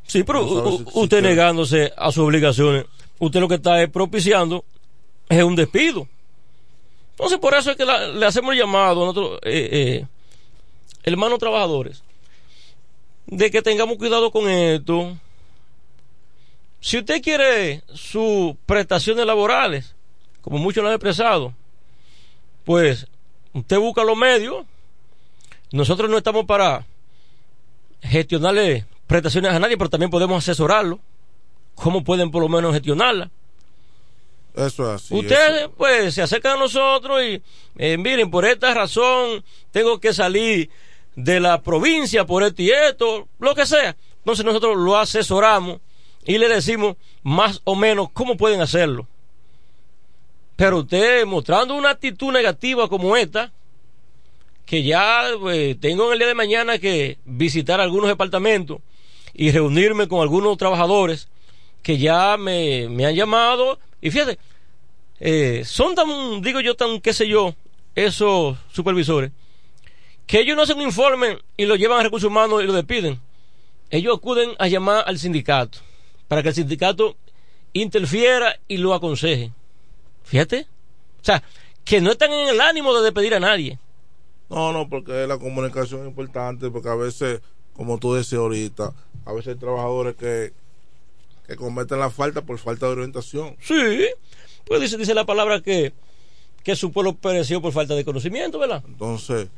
Sí, 0.07 0.23
pero 0.25 0.43
No 0.43 0.71
si- 0.71 0.77
si 0.79 0.85
usted 0.95 1.23
te- 1.23 1.29
negándose 1.29 1.93
a 1.97 2.11
sus 2.13 2.25
obligaciones, 2.25 2.85
usted 3.19 3.41
lo 3.41 3.49
que 3.49 3.55
está 3.57 3.83
es 3.83 3.89
propiciando 3.91 4.65
es 5.29 5.43
un 5.43 5.57
despido. 5.57 6.09
Entonces, 7.13 7.39
por 7.39 7.55
eso 7.55 7.71
es 7.71 7.77
que 7.77 7.85
la- 7.85 8.09
le 8.09 8.27
hacemos 8.27 8.53
el 8.53 8.59
llamado 8.61 9.03
a 9.03 9.07
nosotros, 9.07 9.39
eh, 9.45 9.69
eh, 9.73 10.07
hermanos 11.05 11.39
trabajadores, 11.39 12.03
de 13.27 13.51
que 13.51 13.63
tengamos 13.63 13.97
cuidado 13.97 14.31
con 14.31 14.49
esto. 14.49 15.17
Si 16.81 16.99
usted 16.99 17.23
quiere 17.23 17.83
sus 17.95 18.55
prestaciones 18.67 19.25
laborales, 19.25 19.95
como 20.41 20.59
muchos 20.59 20.83
lo 20.83 20.89
han 20.89 20.97
expresado, 20.97 21.55
pues 22.65 23.07
usted 23.53 23.79
busca 23.79 24.03
los 24.03 24.17
medios. 24.17 24.67
Nosotros 25.73 26.11
no 26.11 26.19
estamos 26.19 26.45
para 26.45 26.87
gestionarle 28.03 28.87
prestaciones 29.07 29.53
a 29.53 29.59
nadie, 29.59 29.77
pero 29.77 29.91
también 29.91 30.11
podemos 30.11 30.43
asesorarlo. 30.43 31.01
¿Cómo 31.75 32.05
pueden 32.05 32.31
por 32.31 32.43
lo 32.43 32.49
menos 32.49 32.73
gestionarla? 32.73 33.31
Eso 34.55 34.95
es 34.95 35.03
así. 35.03 35.15
Ustedes, 35.15 35.69
pues, 35.77 36.15
se 36.15 36.23
acercan 36.23 36.57
a 36.57 36.61
nosotros 36.61 37.23
y, 37.23 37.43
eh, 37.79 37.97
miren, 37.97 38.31
por 38.31 38.45
esta 38.45 38.75
razón 38.75 39.43
tengo 39.71 39.99
que 39.99 40.13
salir 40.13 40.71
de 41.17 41.41
la 41.41 41.63
provincia 41.63 42.27
por 42.27 42.43
esto 42.43 42.63
y 42.63 42.71
esto, 42.71 43.29
lo 43.39 43.55
que 43.55 43.67
sea. 43.67 43.97
Entonces 44.19 44.45
nosotros 44.45 44.77
lo 44.77 44.99
asesoramos 44.99 45.81
y 46.25 46.39
le 46.39 46.49
decimos 46.49 46.97
más 47.23 47.61
o 47.65 47.75
menos 47.75 48.09
cómo 48.13 48.37
pueden 48.37 48.61
hacerlo. 48.61 49.07
Pero 50.57 50.79
usted 50.79 51.25
mostrando 51.25 51.75
una 51.75 51.91
actitud 51.91 52.31
negativa 52.31 52.89
como 52.89 53.17
esta, 53.17 53.53
que 54.73 54.83
ya 54.83 55.33
pues, 55.39 55.79
tengo 55.81 56.07
en 56.07 56.13
el 56.15 56.19
día 56.21 56.29
de 56.29 56.35
mañana 56.35 56.79
que 56.79 57.19
visitar 57.27 57.79
algunos 57.79 58.09
departamentos 58.09 58.79
y 59.35 59.51
reunirme 59.51 60.09
con 60.09 60.23
algunos 60.23 60.57
trabajadores 60.57 61.29
que 61.83 61.99
ya 61.99 62.39
me, 62.39 62.89
me 62.89 63.05
han 63.05 63.15
llamado 63.15 63.79
y 64.01 64.11
fíjate, 64.11 64.39
eh, 65.21 65.63
son 65.67 65.95
tan, 65.95 66.41
digo 66.41 66.61
yo, 66.61 66.75
tan, 66.75 67.03
qué 67.03 67.13
sé 67.13 67.29
yo, 67.29 67.55
esos 67.95 68.57
supervisores, 68.73 69.31
que 70.27 70.41
ellos 70.41 70.57
no 70.57 70.63
hacen 70.63 70.79
un 70.79 70.85
informe 70.85 71.37
y 71.59 71.67
lo 71.67 71.77
llevan 71.77 72.01
a 72.01 72.05
recursos 72.05 72.31
humanos 72.31 72.63
y 72.63 72.67
lo 72.67 72.73
despiden. 72.73 73.21
Ellos 73.91 74.17
acuden 74.17 74.53
a 74.59 74.69
llamar 74.69 75.05
al 75.07 75.19
sindicato 75.19 75.81
para 76.29 76.43
que 76.43 76.49
el 76.49 76.55
sindicato 76.55 77.19
interfiera 77.75 78.59
y 78.69 78.79
lo 78.79 78.95
aconseje. 78.95 79.53
Fíjate. 80.25 80.67
O 81.21 81.25
sea, 81.27 81.43
que 81.85 82.01
no 82.01 82.13
están 82.13 82.33
en 82.33 82.49
el 82.49 82.61
ánimo 82.63 82.95
de 82.95 83.03
despedir 83.03 83.35
a 83.35 83.41
nadie. 83.41 83.79
No, 84.53 84.73
no, 84.73 84.89
porque 84.89 85.27
la 85.27 85.39
comunicación 85.39 86.03
es 86.03 86.09
importante, 86.09 86.71
porque 86.71 86.89
a 86.89 86.95
veces, 86.95 87.41
como 87.75 87.99
tú 87.99 88.15
decías 88.15 88.41
ahorita, 88.41 88.93
a 89.25 89.33
veces 89.33 89.55
hay 89.55 89.61
trabajadores 89.61 90.15
que, 90.17 90.53
que 91.47 91.57
cometen 91.57 91.99
la 91.99 92.11
falta 92.11 92.43
por 92.43 92.59
falta 92.59 92.87
de 92.87 92.93
orientación. 92.93 93.57
Sí, 93.61 94.07
pues 94.67 94.81
dice, 94.81 94.99
dice 94.99 95.15
la 95.15 95.25
palabra 95.25 95.61
que, 95.61 95.93
que 96.63 96.77
su 96.77 96.93
pueblo 96.93 97.15
pereció 97.15 97.63
por 97.63 97.73
falta 97.73 97.95
de 97.95 98.05
conocimiento, 98.05 98.59
¿verdad? 98.59 98.83
Entonces, 98.87 99.49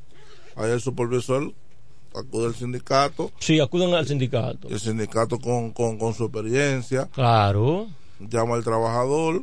ahí 0.55 0.71
el 0.71 0.81
supervisor 0.81 1.53
acude 2.15 2.47
al 2.47 2.55
sindicato. 2.55 3.33
Sí, 3.41 3.59
acuden 3.59 3.93
al 3.95 4.07
sindicato. 4.07 4.69
El 4.69 4.79
sindicato 4.79 5.39
con, 5.41 5.73
con, 5.73 5.99
con 5.99 6.15
su 6.15 6.25
experiencia. 6.25 7.07
Claro. 7.13 7.89
Llama 8.21 8.55
al 8.55 8.63
trabajador 8.63 9.43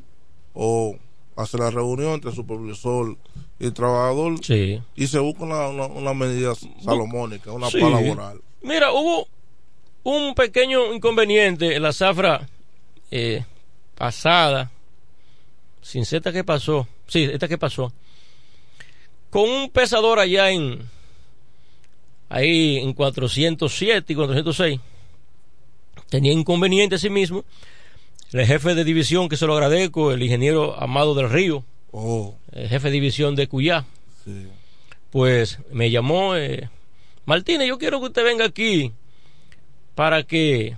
o 0.53 0.95
hace 1.35 1.57
la 1.57 1.69
reunión 1.71 2.13
entre 2.13 2.29
el 2.29 2.35
supervisor 2.35 3.17
y 3.61 3.65
el 3.67 3.73
trabajador. 3.73 4.43
Sí. 4.43 4.81
Y 4.95 5.07
se 5.07 5.19
busca 5.19 5.43
una, 5.43 5.67
una, 5.67 5.85
una 5.85 6.13
medida 6.13 6.53
salomónica, 6.83 7.51
una 7.51 7.67
Sí. 7.69 7.79
paz 7.79 7.91
laboral. 7.91 8.41
Mira, 8.63 8.91
hubo 8.91 9.27
un 10.03 10.33
pequeño 10.33 10.93
inconveniente 10.93 11.75
en 11.75 11.83
la 11.83 11.93
zafra 11.93 12.47
eh, 13.11 13.45
pasada. 13.95 14.71
Sin 15.81 16.01
esta 16.03 16.31
que 16.31 16.43
pasó. 16.43 16.88
Sí, 17.07 17.23
esta 17.31 17.47
que 17.47 17.57
pasó. 17.57 17.93
Con 19.29 19.49
un 19.49 19.69
pesador 19.69 20.19
allá 20.19 20.49
en. 20.51 20.89
Ahí 22.29 22.77
en 22.77 22.93
407 22.93 24.13
y 24.13 24.15
406. 24.15 24.79
Tenía 26.09 26.31
inconveniente 26.31 26.95
a 26.95 26.97
sí 26.99 27.09
mismo. 27.09 27.43
El 28.31 28.45
jefe 28.45 28.73
de 28.75 28.83
división, 28.85 29.27
que 29.27 29.35
se 29.38 29.45
lo 29.45 29.53
agradezco, 29.53 30.11
el 30.13 30.23
ingeniero 30.23 30.79
Amado 30.81 31.13
del 31.13 31.29
Río. 31.29 31.63
El 32.51 32.69
jefe 32.69 32.88
de 32.88 32.93
división 32.93 33.35
de 33.35 33.47
Cuyá. 33.47 33.85
Pues 35.09 35.59
me 35.72 35.91
llamó. 35.91 36.35
Eh, 36.35 36.69
Martínez, 37.26 37.68
yo 37.68 37.77
quiero 37.77 37.99
que 37.99 38.07
usted 38.07 38.23
venga 38.23 38.45
aquí 38.45 38.91
para 39.95 40.23
que 40.23 40.77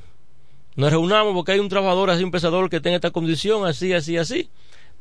nos 0.75 0.91
reunamos 0.91 1.33
porque 1.33 1.51
hay 1.53 1.59
un 1.59 1.69
trabajador 1.69 2.09
así, 2.09 2.23
un 2.23 2.31
pesador 2.31 2.69
que 2.69 2.79
tenga 2.79 2.95
esta 2.95 3.11
condición, 3.11 3.65
así, 3.65 3.93
así, 3.93 4.17
así. 4.17 4.49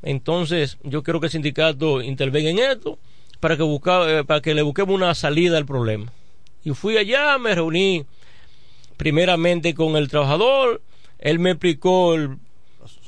Entonces, 0.03 0.79
yo 0.83 1.03
quiero 1.03 1.21
que 1.21 1.27
el 1.27 1.33
sindicato 1.33 2.03
intervenga 2.03 2.51
en 2.51 2.59
esto 2.59 2.99
para 3.41 3.57
que, 3.57 3.63
busca, 3.63 4.19
eh, 4.19 4.25
para 4.25 4.41
que 4.41 4.55
le 4.55 4.63
busquemos 4.63 4.95
una 4.95 5.15
salida 5.15 5.57
al 5.57 5.65
problema. 5.67 6.13
Y 6.65 6.71
fui 6.73 6.97
allá, 6.99 7.39
me 7.39 7.55
reuní 7.55 8.05
primeramente 8.97 9.75
con 9.75 9.97
el 9.97 10.09
trabajador, 10.09 10.83
él 11.19 11.39
me 11.39 11.51
explicó 11.51 12.15
el- 12.15 12.37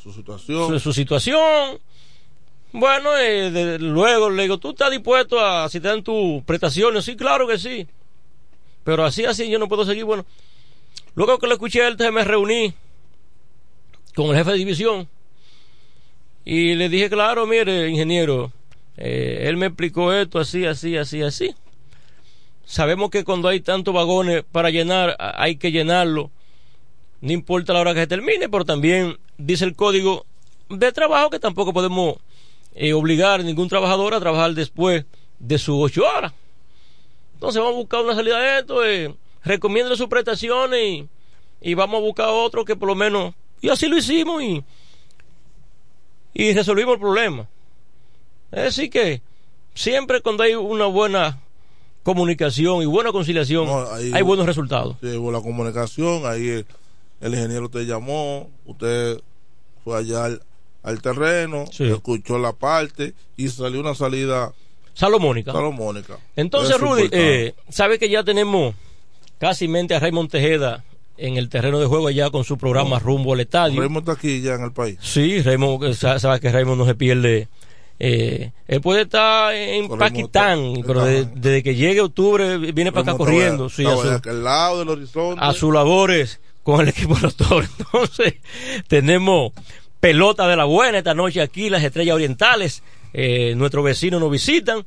Su 0.02 0.12
situación. 0.12 0.68
su, 0.68 0.80
su 0.80 0.92
situación. 0.92 1.78
Bueno, 2.76 3.16
eh, 3.16 3.78
luego 3.78 4.30
le 4.30 4.42
digo, 4.42 4.58
¿tú 4.58 4.70
estás 4.70 4.90
dispuesto 4.90 5.38
a 5.38 5.68
si 5.68 5.78
te 5.78 5.86
dan 5.86 6.02
tus 6.02 6.42
prestaciones? 6.42 7.04
Sí, 7.04 7.14
claro 7.14 7.46
que 7.46 7.56
sí. 7.56 7.86
Pero 8.82 9.04
así, 9.04 9.24
así 9.24 9.48
yo 9.48 9.60
no 9.60 9.68
puedo 9.68 9.84
seguir. 9.84 10.04
Bueno, 10.04 10.26
luego 11.14 11.38
que 11.38 11.46
lo 11.46 11.52
escuché 11.52 11.82
a 11.82 11.86
él, 11.86 11.96
me 12.12 12.24
reuní 12.24 12.74
con 14.16 14.26
el 14.30 14.34
jefe 14.34 14.50
de 14.50 14.58
división 14.58 15.08
y 16.44 16.74
le 16.74 16.88
dije, 16.88 17.08
claro, 17.08 17.46
mire, 17.46 17.88
ingeniero, 17.88 18.50
eh, 18.96 19.44
él 19.46 19.56
me 19.56 19.66
explicó 19.66 20.12
esto 20.12 20.40
así, 20.40 20.66
así, 20.66 20.96
así, 20.96 21.22
así. 21.22 21.54
Sabemos 22.64 23.10
que 23.10 23.22
cuando 23.22 23.46
hay 23.46 23.60
tantos 23.60 23.94
vagones 23.94 24.42
para 24.50 24.70
llenar, 24.70 25.14
hay 25.20 25.58
que 25.58 25.70
llenarlo. 25.70 26.32
No 27.20 27.30
importa 27.30 27.72
la 27.72 27.78
hora 27.78 27.94
que 27.94 28.00
se 28.00 28.06
termine, 28.08 28.48
pero 28.48 28.64
también 28.64 29.16
dice 29.38 29.64
el 29.64 29.76
código 29.76 30.26
de 30.68 30.90
trabajo 30.90 31.30
que 31.30 31.38
tampoco 31.38 31.72
podemos 31.72 32.16
eh, 32.74 32.92
obligar 32.92 33.40
a 33.40 33.42
ningún 33.42 33.68
trabajador 33.68 34.14
a 34.14 34.20
trabajar 34.20 34.52
después 34.54 35.04
de 35.38 35.58
sus 35.58 35.76
ocho 35.78 36.02
horas. 36.06 36.32
Entonces 37.34 37.60
vamos 37.60 37.74
a 37.76 37.78
buscar 37.78 38.04
una 38.04 38.14
salida 38.14 38.38
de 38.40 38.58
esto, 38.60 38.84
eh, 38.84 39.14
recomiendo 39.44 39.94
sus 39.96 40.08
prestaciones 40.08 40.80
y, 40.80 41.08
y 41.60 41.74
vamos 41.74 41.98
a 41.98 42.02
buscar 42.04 42.28
otro 42.30 42.64
que 42.64 42.76
por 42.76 42.88
lo 42.88 42.94
menos... 42.94 43.34
Y 43.60 43.68
así 43.70 43.86
lo 43.88 43.96
hicimos 43.96 44.42
y, 44.42 44.62
y 46.34 46.52
resolvimos 46.52 46.94
el 46.94 47.00
problema. 47.00 47.46
Es 48.52 48.62
decir 48.64 48.90
que 48.90 49.22
siempre 49.74 50.20
cuando 50.20 50.42
hay 50.42 50.54
una 50.54 50.86
buena 50.86 51.40
comunicación 52.02 52.82
y 52.82 52.86
buena 52.86 53.12
conciliación, 53.12 53.66
ahí- 53.92 54.12
hay 54.12 54.22
buenos 54.22 54.46
resultados. 54.46 54.96
Sí, 55.00 55.16
hubo 55.16 55.32
la 55.32 55.40
comunicación, 55.40 56.26
ahí 56.26 56.48
el, 56.48 56.66
el 57.20 57.34
ingeniero 57.34 57.68
te 57.68 57.84
llamó, 57.86 58.50
usted 58.66 59.20
fue 59.82 59.98
allá 59.98 60.26
al, 60.26 60.42
al 60.84 61.02
terreno, 61.02 61.64
escuchó 61.76 62.38
la 62.38 62.52
parte 62.52 63.14
y 63.36 63.48
salió 63.48 63.80
una 63.80 63.94
salida 63.96 64.52
salomónica. 64.94 65.50
salomónica. 65.52 66.18
Entonces, 66.36 66.78
Rudy, 66.78 67.08
eh, 67.10 67.54
sabe 67.68 67.98
que 67.98 68.08
ya 68.08 68.22
tenemos 68.22 68.74
casi 69.38 69.66
mente 69.66 69.94
a 69.94 69.98
Raymond 70.00 70.30
Tejeda 70.30 70.84
en 71.16 71.36
el 71.36 71.48
terreno 71.48 71.78
de 71.80 71.86
juego 71.86 72.10
ya 72.10 72.30
con 72.30 72.44
su 72.44 72.58
programa 72.58 72.98
Rumbo 72.98 73.32
al 73.34 73.40
Estadio. 73.40 73.80
Raymond 73.80 74.08
está 74.08 74.12
aquí 74.18 74.40
ya 74.40 74.54
en 74.54 74.62
el 74.64 74.72
país. 74.72 74.98
Sí, 75.00 75.40
Raymond, 75.42 75.94
sa- 75.94 76.18
sabe 76.18 76.38
que 76.40 76.50
Raymond 76.52 76.78
no 76.78 76.86
se 76.86 76.94
pierde. 76.94 77.48
eh, 78.00 78.50
él 78.66 78.80
puede 78.80 79.02
estar 79.02 79.54
en 79.54 79.86
Pakistán, 79.88 80.74
pero 80.84 81.04
de- 81.04 81.26
desde 81.26 81.62
que 81.62 81.76
llegue 81.76 82.00
octubre 82.00 82.58
viene 82.58 82.90
para 82.90 83.02
acá 83.02 83.16
corriendo. 83.16 83.68
sí, 83.70 83.86
a 83.86 83.96
su- 83.96 84.10
aquel 84.10 84.42
lado 84.42 84.80
del 84.80 84.88
horizonte. 84.88 85.40
a 85.42 85.52
sus 85.52 85.72
labores 85.72 86.40
con 86.64 86.80
el 86.80 86.88
equipo 86.88 87.14
de 87.14 87.20
los 87.22 87.36
toros. 87.36 87.68
Entonces, 87.78 88.34
tenemos 88.88 89.52
pelota 90.04 90.46
de 90.46 90.54
la 90.54 90.64
buena 90.64 90.98
esta 90.98 91.14
noche 91.14 91.40
aquí, 91.40 91.70
las 91.70 91.82
estrellas 91.82 92.16
orientales. 92.16 92.82
Eh, 93.14 93.54
nuestros 93.56 93.82
vecinos 93.82 94.20
nos 94.20 94.30
visitan. 94.30 94.84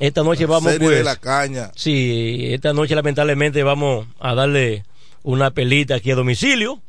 Esta 0.00 0.24
noche 0.24 0.46
vamos 0.46 0.74
pues. 0.80 0.96
de 0.98 1.04
la 1.04 1.14
caña. 1.14 1.70
Sí, 1.76 2.48
esta 2.48 2.72
noche 2.72 2.96
lamentablemente 2.96 3.62
vamos 3.62 4.08
a 4.18 4.34
darle 4.34 4.84
una 5.22 5.52
pelita 5.52 5.94
aquí 5.94 6.10
a 6.10 6.16
domicilio. 6.16 6.82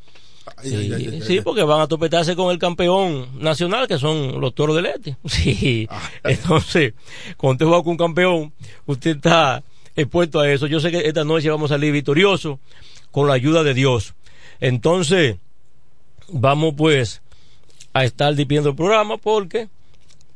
Ay, 0.58 0.70
Sí, 0.70 0.76
ay, 0.76 0.94
ay, 0.94 1.10
ay, 1.14 1.22
sí, 1.22 1.42
porque 1.42 1.62
van 1.62 1.82
a 1.82 1.88
topetarse 1.88 2.36
con 2.36 2.52
el 2.52 2.58
campeón 2.58 3.40
nacional, 3.40 3.88
que 3.88 4.00
son 4.00 4.42
los 4.42 4.56
toros 4.56 4.76
del 4.76 4.88
Este. 4.88 5.16
Sí, 5.28 5.88
entonces, 6.24 6.96
cuando 7.38 7.54
usted 7.54 7.66
juega 7.68 7.84
con 7.84 7.92
un 7.92 7.98
campeón, 7.98 8.54
usted 8.88 9.18
está 9.18 9.62
expuesto 9.96 10.40
a 10.40 10.50
eso. 10.50 10.66
Yo 10.66 10.80
sé 10.80 10.90
que 10.90 11.08
esta 11.08 11.24
noche 11.24 11.52
vamos 11.52 11.70
a 11.70 11.76
salir 11.76 11.94
victoriosos 11.94 12.58
con 13.12 13.28
la 13.28 13.36
ayuda 13.36 13.62
de 13.62 13.76
Dios. 13.76 14.16
Entonces, 14.60 15.36
vamos 16.30 16.74
pues 16.76 17.22
a 17.94 18.04
estar 18.06 18.34
dipiendo 18.36 18.70
el 18.70 18.76
programa 18.76 19.18
porque 19.18 19.68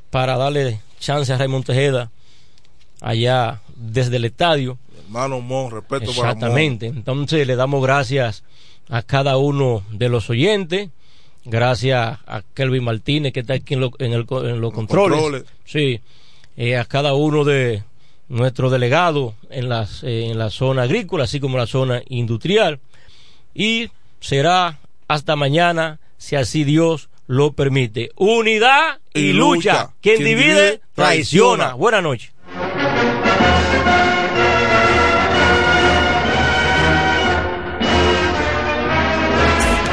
para 0.09 0.37
darle 0.37 0.79
chance 0.99 1.31
a 1.33 1.37
Raymond 1.37 1.65
Tejeda 1.65 2.11
allá 3.01 3.61
desde 3.75 4.17
el 4.17 4.25
estadio. 4.25 4.77
Hermano 5.05 5.41
Mon, 5.41 5.71
respeto 5.71 6.11
para. 6.13 6.31
Exactamente. 6.31 6.87
Entonces 6.87 7.45
le 7.45 7.55
damos 7.55 7.81
gracias 7.83 8.43
a 8.89 9.01
cada 9.01 9.37
uno 9.37 9.83
de 9.91 10.09
los 10.09 10.29
oyentes. 10.29 10.89
Gracias 11.45 12.19
a 12.25 12.41
Kelvin 12.53 12.85
Martínez 12.85 13.33
que 13.33 13.41
está 13.41 13.55
aquí 13.55 13.73
en, 13.73 13.81
lo- 13.81 13.91
en 13.99 14.13
el 14.13 14.25
los 14.61 14.73
controles. 14.73 15.19
controles. 15.19 15.43
Sí. 15.65 15.99
Eh, 16.55 16.77
a 16.77 16.85
cada 16.85 17.13
uno 17.15 17.43
de 17.43 17.83
nuestros 18.29 18.71
delegados 18.71 19.33
en, 19.49 19.67
las, 19.67 20.03
eh, 20.03 20.27
en 20.31 20.37
la 20.39 20.49
zona 20.49 20.83
agrícola, 20.83 21.25
así 21.25 21.39
como 21.41 21.57
la 21.57 21.67
zona 21.67 22.01
industrial. 22.07 22.79
Y 23.53 23.89
será 24.21 24.79
hasta 25.09 25.35
mañana, 25.35 25.99
si 26.17 26.37
así 26.37 26.63
Dios 26.63 27.09
lo 27.27 27.53
permite. 27.53 28.11
Unidad 28.15 28.99
y, 29.13 29.29
Y 29.29 29.33
lucha. 29.33 29.71
lucha. 29.73 29.89
Quien, 30.01 30.17
Quien 30.17 30.27
divide, 30.29 30.45
divide, 30.53 30.81
traiciona. 30.93 31.63
traiciona. 31.65 31.73
Buenas 31.75 32.03
noches. 32.03 32.31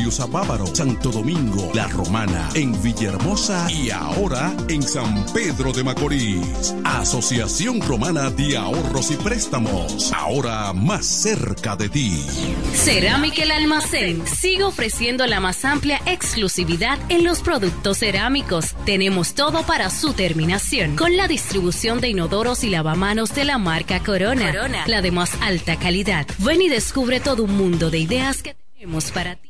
Julius 0.00 0.20
Apávaro, 0.20 0.66
Santo 0.66 1.10
Domingo, 1.10 1.70
La 1.74 1.86
Romana, 1.86 2.48
en 2.54 2.72
Villahermosa 2.82 3.70
y 3.70 3.90
ahora 3.90 4.50
en 4.68 4.82
San 4.82 5.26
Pedro 5.34 5.74
de 5.74 5.84
Macorís. 5.84 6.74
Asociación 6.84 7.82
Romana 7.82 8.30
de 8.30 8.56
Ahorros 8.56 9.10
y 9.10 9.16
Préstamos, 9.16 10.10
ahora 10.14 10.72
más 10.72 11.04
cerca 11.04 11.76
de 11.76 11.90
ti. 11.90 12.24
Cerámica 12.72 13.42
El 13.42 13.50
Almacén 13.50 14.26
sigue 14.26 14.64
ofreciendo 14.64 15.26
la 15.26 15.38
más 15.38 15.66
amplia 15.66 16.00
exclusividad 16.06 16.98
en 17.10 17.22
los 17.22 17.40
productos 17.42 17.98
cerámicos. 17.98 18.74
Tenemos 18.86 19.34
todo 19.34 19.64
para 19.64 19.90
su 19.90 20.14
terminación, 20.14 20.96
con 20.96 21.14
la 21.18 21.28
distribución 21.28 22.00
de 22.00 22.08
inodoros 22.08 22.64
y 22.64 22.70
lavamanos 22.70 23.34
de 23.34 23.44
la 23.44 23.58
marca 23.58 24.00
Corona, 24.00 24.50
Corona. 24.50 24.84
la 24.86 25.02
de 25.02 25.10
más 25.10 25.32
alta 25.42 25.76
calidad. 25.76 26.26
Ven 26.38 26.62
y 26.62 26.70
descubre 26.70 27.20
todo 27.20 27.44
un 27.44 27.54
mundo 27.54 27.90
de 27.90 27.98
ideas 27.98 28.42
que 28.42 28.56
tenemos 28.78 29.10
para 29.10 29.36
ti. 29.36 29.49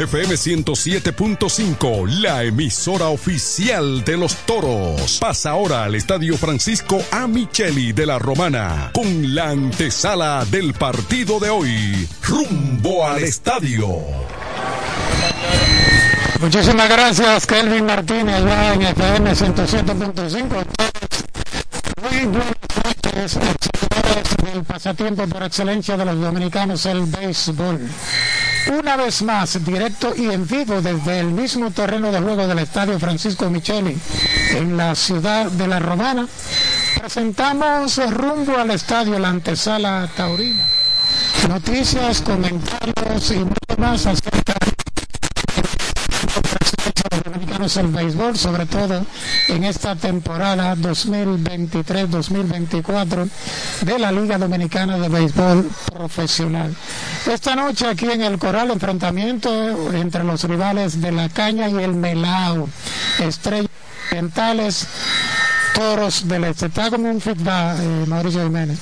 FM 0.00 0.34
107.5, 0.34 2.08
la 2.22 2.42
emisora 2.42 3.08
oficial 3.08 4.02
de 4.02 4.16
los 4.16 4.34
toros. 4.46 5.18
Pasa 5.20 5.50
ahora 5.50 5.84
al 5.84 5.94
Estadio 5.94 6.38
Francisco 6.38 7.02
A. 7.10 7.26
Micheli 7.26 7.92
de 7.92 8.06
la 8.06 8.18
Romana 8.18 8.92
con 8.94 9.34
la 9.34 9.50
antesala 9.50 10.46
del 10.50 10.72
partido 10.72 11.38
de 11.38 11.50
hoy. 11.50 12.08
Rumbo 12.22 13.06
al 13.06 13.22
estadio. 13.24 13.88
Muchísimas 16.40 16.88
gracias, 16.88 17.46
Kelvin 17.46 17.84
Martínez, 17.84 18.42
ya 18.42 18.72
en 18.72 18.82
FM 18.82 19.32
107.5. 19.32 20.64
Muy 22.00 22.24
buenas 22.24 22.54
noches, 22.84 23.38
del 24.50 24.64
pasatiempo 24.64 25.26
por 25.26 25.42
excelencia 25.42 25.98
de 25.98 26.06
los 26.06 26.18
dominicanos, 26.18 26.86
el 26.86 27.02
béisbol. 27.02 27.80
Una 28.68 28.96
vez 28.96 29.22
más, 29.22 29.64
directo 29.64 30.12
y 30.16 30.30
en 30.30 30.46
vivo 30.46 30.80
desde 30.82 31.20
el 31.20 31.28
mismo 31.28 31.70
terreno 31.70 32.12
de 32.12 32.20
juego 32.20 32.46
del 32.46 32.58
Estadio 32.58 32.98
Francisco 32.98 33.48
Micheli, 33.48 33.96
en 34.54 34.76
la 34.76 34.94
ciudad 34.94 35.50
de 35.50 35.66
La 35.66 35.78
Romana, 35.78 36.26
presentamos 37.00 37.96
rumbo 38.12 38.56
al 38.58 38.70
estadio 38.70 39.18
la 39.18 39.30
antesala 39.30 40.08
taurina. 40.16 40.66
Noticias, 41.48 42.20
comentarios 42.20 43.30
y 43.30 43.38
mucho 43.38 43.76
más 43.78 44.06
acerca 44.06 44.54
los 47.10 47.22
dominicanos 47.22 47.76
el 47.76 47.88
béisbol, 47.88 48.36
sobre 48.36 48.66
todo 48.66 49.04
en 49.48 49.64
esta 49.64 49.96
temporada 49.96 50.76
2023-2024 50.76 53.28
de 53.82 53.98
la 53.98 54.12
Liga 54.12 54.38
Dominicana 54.38 54.96
de 54.98 55.08
Béisbol 55.08 55.68
Profesional. 55.92 56.72
Esta 57.30 57.56
noche 57.56 57.88
aquí 57.88 58.10
en 58.10 58.22
el 58.22 58.38
Coral, 58.38 58.70
enfrentamiento 58.70 59.92
entre 59.94 60.24
los 60.24 60.44
rivales 60.44 60.98
de 61.00 61.12
la 61.12 61.28
Caña 61.28 61.68
y 61.68 61.76
el 61.76 61.94
Melao, 61.94 62.68
Estrellas 63.18 63.70
Orientales, 64.10 64.86
Toros 65.74 66.28
del 66.28 66.44
Este. 66.44 66.66
Está 66.66 66.90
como 66.90 67.10
un 67.10 67.20
feedback, 67.20 67.78
eh, 67.80 68.04
Mauricio 68.06 68.42
Jiménez. 68.42 68.78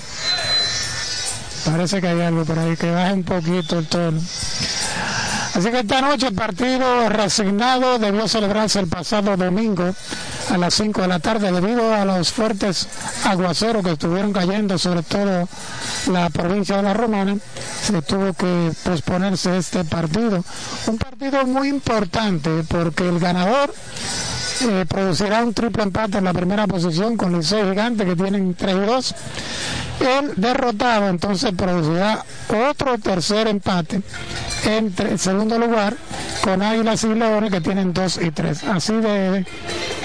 Parece 1.64 2.01
que 2.01 2.09
hay 2.09 2.20
algo 2.22 2.44
por 2.44 2.59
ahí, 2.59 2.76
que 2.76 2.90
baje 2.90 3.12
un 3.12 3.24
poquito 3.24 3.78
el 3.78 3.86
tono. 3.86 4.20
Así 5.59 5.72
que 5.72 5.80
esta 5.80 6.01
noche 6.01 6.28
el 6.28 6.35
partido 6.36 7.09
resignado 7.09 7.98
debió 7.98 8.28
celebrarse 8.28 8.78
el 8.78 8.86
pasado 8.86 9.36
domingo 9.36 9.93
a 10.51 10.56
las 10.56 10.74
5 10.74 11.02
de 11.02 11.09
la 11.09 11.18
tarde 11.18 11.51
debido 11.51 11.93
a 11.93 12.05
los 12.05 12.30
fuertes 12.30 12.86
aguaceros 13.24 13.82
que 13.82 13.90
estuvieron 13.90 14.32
cayendo 14.32 14.78
sobre 14.78 15.02
todo 15.02 15.48
la 16.12 16.30
provincia 16.30 16.76
de 16.76 16.85
La 16.85 16.94
Romana. 16.94 17.39
Se 17.82 18.01
tuvo 18.02 18.35
que 18.35 18.70
posponerse 18.85 19.59
este 19.59 19.82
partido. 19.82 20.44
Un 20.86 20.97
partido 20.97 21.44
muy 21.44 21.66
importante 21.66 22.62
porque 22.68 23.09
el 23.09 23.18
ganador 23.18 23.74
producirá 24.89 25.43
un 25.43 25.55
triple 25.55 25.82
empate 25.82 26.18
en 26.18 26.24
la 26.24 26.32
primera 26.32 26.66
posición 26.66 27.16
con 27.16 27.36
Liceo 27.36 27.68
Gigante 27.68 28.05
que 28.05 28.16
tienen 28.16 28.55
3 28.55 28.76
y 28.76 28.86
2. 28.86 29.14
El 30.01 30.35
derrotado 30.36 31.09
entonces 31.09 31.52
producirá 31.56 32.24
otro 32.70 32.98
tercer 32.98 33.48
empate 33.48 34.02
entre 34.64 35.12
el 35.12 35.18
segundo 35.18 35.59
lugar 35.59 35.97
con 36.43 36.62
Águilas 36.62 37.05
y 37.05 37.14
Leones 37.14 37.51
que 37.51 37.60
tienen 37.60 37.93
2 37.93 38.20
y 38.22 38.30
3. 38.30 38.64
Así 38.64 38.94
de, 38.94 39.44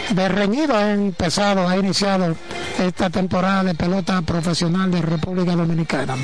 de 0.10 0.30
reñido 0.30 0.76
ha 0.76 0.92
empezado, 0.92 1.68
ha 1.68 1.78
iniciado 1.78 2.36
esta 2.80 3.10
temporada 3.10 3.64
de 3.64 3.76
pelota 3.76 4.22
profesional 4.22 4.90
de 4.92 5.02
República 5.02 5.56
Dominicana. 5.56 6.16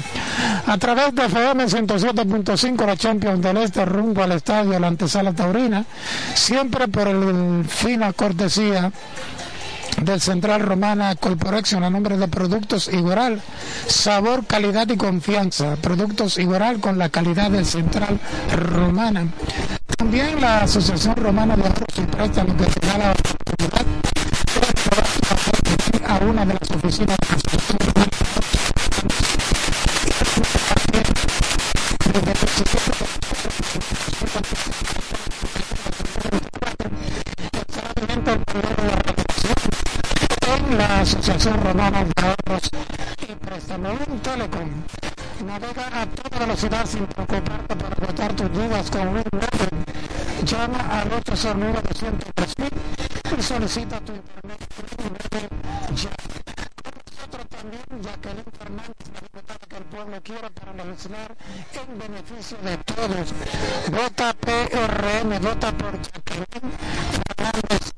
A 0.65 0.77
través 0.77 1.13
de 1.15 1.25
FM 1.25 1.65
107.5, 1.65 2.85
la 2.85 2.97
Champions 2.97 3.41
del 3.41 3.57
Este 3.57 3.85
rumbo 3.85 4.23
al 4.23 4.31
estadio 4.33 4.79
La 4.79 4.87
Antesala 4.87 5.33
Taurina, 5.33 5.85
siempre 6.33 6.87
por 6.87 7.07
el 7.07 7.65
fina 7.67 8.13
cortesía 8.19 8.91
del 10.01 10.19
Central 10.19 10.59
Romana 10.59 11.15
Corporation 11.15 11.85
a 11.85 11.89
nombre 11.89 12.17
de 12.17 12.27
Productos 12.27 12.89
Igual, 12.91 13.41
sabor, 13.87 14.45
calidad 14.45 14.89
y 14.89 14.97
confianza. 14.97 15.77
Productos 15.77 16.37
Igual 16.37 16.81
con 16.81 16.97
la 16.97 17.07
calidad 17.07 17.49
del 17.49 17.65
Central 17.65 18.19
Romana. 18.53 19.25
También 19.97 20.41
la 20.41 20.63
Asociación 20.63 21.15
Romana 21.15 21.55
de 21.55 21.63
Ahorros 21.63 21.97
y 21.97 22.01
Préstamos 22.01 22.55
que 22.57 22.65
te 22.65 22.87
da 22.87 22.97
la 22.97 23.11
oportunidad 23.11 23.85
a 26.05 26.17
una 26.25 26.45
de 26.45 26.53
las 26.55 26.71
oficinas 26.71 27.15
de 27.17 27.25
la 27.25 27.35
Asociación 27.37 27.79
Romana 27.79 28.09
en 40.57 40.77
la 40.77 41.01
Asociación 41.01 41.61
Romana 41.61 42.05
de 42.05 42.11
Ahorros 42.15 42.69
y 43.27 43.35
Préstamos 43.35 43.99
en 44.07 44.19
Telecom. 44.19 44.69
Navega 45.45 46.01
a 46.01 46.05
toda 46.05 46.39
velocidad 46.39 46.85
sin 46.85 47.05
preocuparte 47.07 47.75
por 47.75 48.03
agotar 48.03 48.33
tus 48.35 48.51
dudas 48.53 48.89
con 48.89 49.07
un 49.07 49.15
móvil. 49.15 49.85
Llama 50.45 50.79
al 51.01 51.11
809 51.11 51.81
y 53.37 53.41
solicita 53.41 53.99
tu 54.01 54.13
internet 54.13 54.59
ya. 55.95 56.09
Nosotros 57.19 57.47
también 57.49 57.83
Jacqueline 58.01 58.45
Fernández, 58.57 58.95
la 59.13 59.19
diputada 59.19 59.59
que 59.67 59.75
el 59.75 59.83
pueblo 59.83 60.21
quiere 60.23 60.49
para 60.51 60.73
legislar 60.73 61.35
en 61.73 61.99
beneficio 61.99 62.57
de 62.63 62.77
todos. 62.77 63.33
Vota 63.91 64.33
PRM, 64.33 65.39
vota 65.41 65.71
por 65.73 65.99
Jacqueline 66.01 66.71
Fernández, 67.27 67.93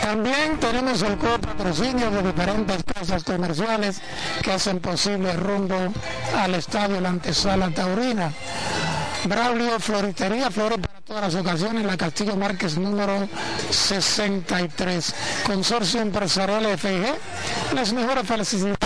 también 0.00 0.60
tenemos 0.60 1.02
el 1.02 1.18
copatrocinio 1.18 2.08
de 2.12 2.22
diferentes 2.22 2.84
casas 2.84 3.24
comerciales 3.24 4.00
que 4.42 4.52
hacen 4.52 4.78
posible 4.78 5.32
rumbo 5.32 5.92
al 6.36 6.54
estadio 6.54 7.00
La 7.00 7.08
Antesala 7.08 7.68
Taurina. 7.70 8.32
Braulio 9.24 9.80
Floritería, 9.80 10.52
flores 10.52 10.78
todas 11.06 11.22
las 11.22 11.34
ocasiones, 11.40 11.84
la 11.84 11.96
Castillo 11.96 12.36
Márquez 12.36 12.76
número 12.76 13.28
63. 13.70 15.14
Consorcio 15.46 16.00
Empresarial 16.00 16.76
FIG, 16.76 17.14
las 17.74 17.92
mejores 17.92 18.26
felicidades. 18.26 18.76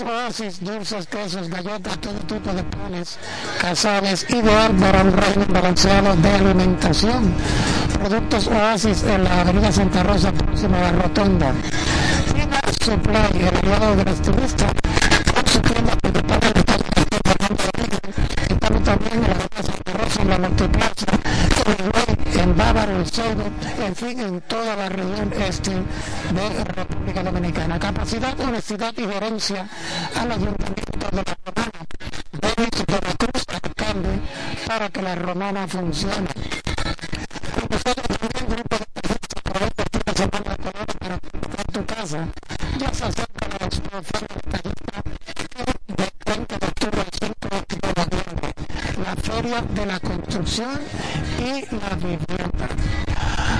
Oasis, 0.00 0.64
dulces, 0.64 1.06
quesos, 1.06 1.48
galletas, 1.48 1.98
todo 2.00 2.14
tipo 2.26 2.52
de 2.52 2.64
panes, 2.64 3.18
cazares, 3.60 4.26
ideal 4.28 4.72
para 4.76 5.02
un 5.02 5.12
régimen 5.12 5.52
balanceado 5.52 6.16
de 6.16 6.30
alimentación. 6.30 7.32
Productos 8.00 8.48
Oasis 8.48 9.04
en 9.04 9.24
la 9.24 9.42
avenida 9.42 9.70
Santa 9.70 10.02
Rosa, 10.02 10.32
próxima 10.32 10.78
a 10.78 10.92
la 10.92 11.02
Rotonda. 11.02 11.52
Fina 12.26 12.60
Supply, 12.82 13.40
el 13.40 13.56
aliado 13.56 13.96
del 13.96 14.08
estilista, 14.08 14.66
con 15.32 15.46
su 15.46 15.60
tienda 15.60 15.96
principal 15.96 16.40
en 16.42 16.56
el 16.56 16.64
Estamos 18.50 18.82
también 18.82 19.14
en 19.14 19.20
la 19.22 19.34
avenida 19.34 19.62
Santa 19.62 19.92
Rosa, 19.92 20.22
en 20.22 20.30
la 20.30 20.38
multiplaza, 20.38 21.06
en 22.34 22.40
en 22.40 22.56
Bávaro, 22.56 22.96
el 22.96 23.06
Seibo, 23.06 23.44
en 23.84 23.96
fin, 23.96 24.20
en 24.20 24.40
toda 24.42 24.76
la 24.76 24.88
región 24.88 25.32
este 25.40 25.70
de 25.70 26.64
República 26.64 27.22
Dominicana. 27.22 27.78
Capacidad, 27.78 28.38
honestidad 28.40 28.92
y 28.96 29.06
gerencia 29.06 29.68
al 30.16 30.32
Ayuntamiento 30.32 31.08
de 31.10 31.16
la 31.16 31.36
Romana. 31.44 31.74
para 34.66 34.88
que 34.88 35.02
la 35.02 35.14
romana 35.14 35.68
funcione. 35.68 36.28
Nosotros 37.70 38.18
también, 38.18 38.46
grupo 38.48 38.76
de 38.78 38.86
taxistas, 38.92 39.42
aprovecha 39.44 39.82
esta 39.92 40.14
semana 40.14 40.50
de 40.50 40.56
color 40.56 40.98
para 40.98 41.18
comprar 41.20 41.66
tu 41.72 41.86
casa. 41.86 42.28
Ya 42.78 42.94
se 42.94 43.04
acerca 43.04 43.48
la 43.60 43.66
exposición 43.66 44.28
de 44.34 44.50
taxistas 44.50 45.02
del 45.86 46.10
30 46.24 46.58
de 46.58 46.66
octubre 46.66 47.00
al 47.00 47.10
5 47.20 47.48
de 47.50 47.94
noviembre 47.94 48.23
la 48.98 49.16
feria 49.16 49.60
de 49.60 49.86
la 49.86 49.98
construcción 50.00 50.80
y 51.38 51.62
la 51.74 51.96
vivienda. 51.96 52.68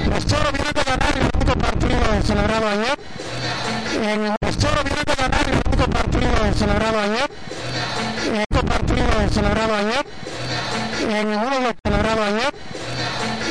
Los 0.08 0.26
toros 0.26 0.52
vienen 0.52 0.72
de 0.72 0.82
ganar 0.84 1.16
el 1.16 1.30
único 1.34 1.58
partido 1.58 2.22
celebrado 2.22 2.68
ayer. 2.68 2.98
Eh, 4.02 4.34
los 4.40 4.56
toros 4.58 4.84
vienen 4.84 5.04
ganar 5.16 5.48
el 5.48 5.60
único 5.66 5.90
partido 5.90 6.54
celebrado 6.54 7.00
ayer. 7.00 7.30
El 8.26 8.44
único 8.50 8.66
partido 8.66 9.06
celebrado 9.30 9.74
ayer. 9.74 10.06
Eh, 11.08 11.24
ninguno 11.24 11.72
celebrado 11.84 12.22
ayer. 12.22 12.54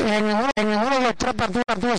Eh, 0.05 0.17
eh, 0.17 0.63
ninguno, 0.63 0.95
de 0.95 1.01
los 1.01 1.15
tres 1.15 1.33
partidos 1.33 1.63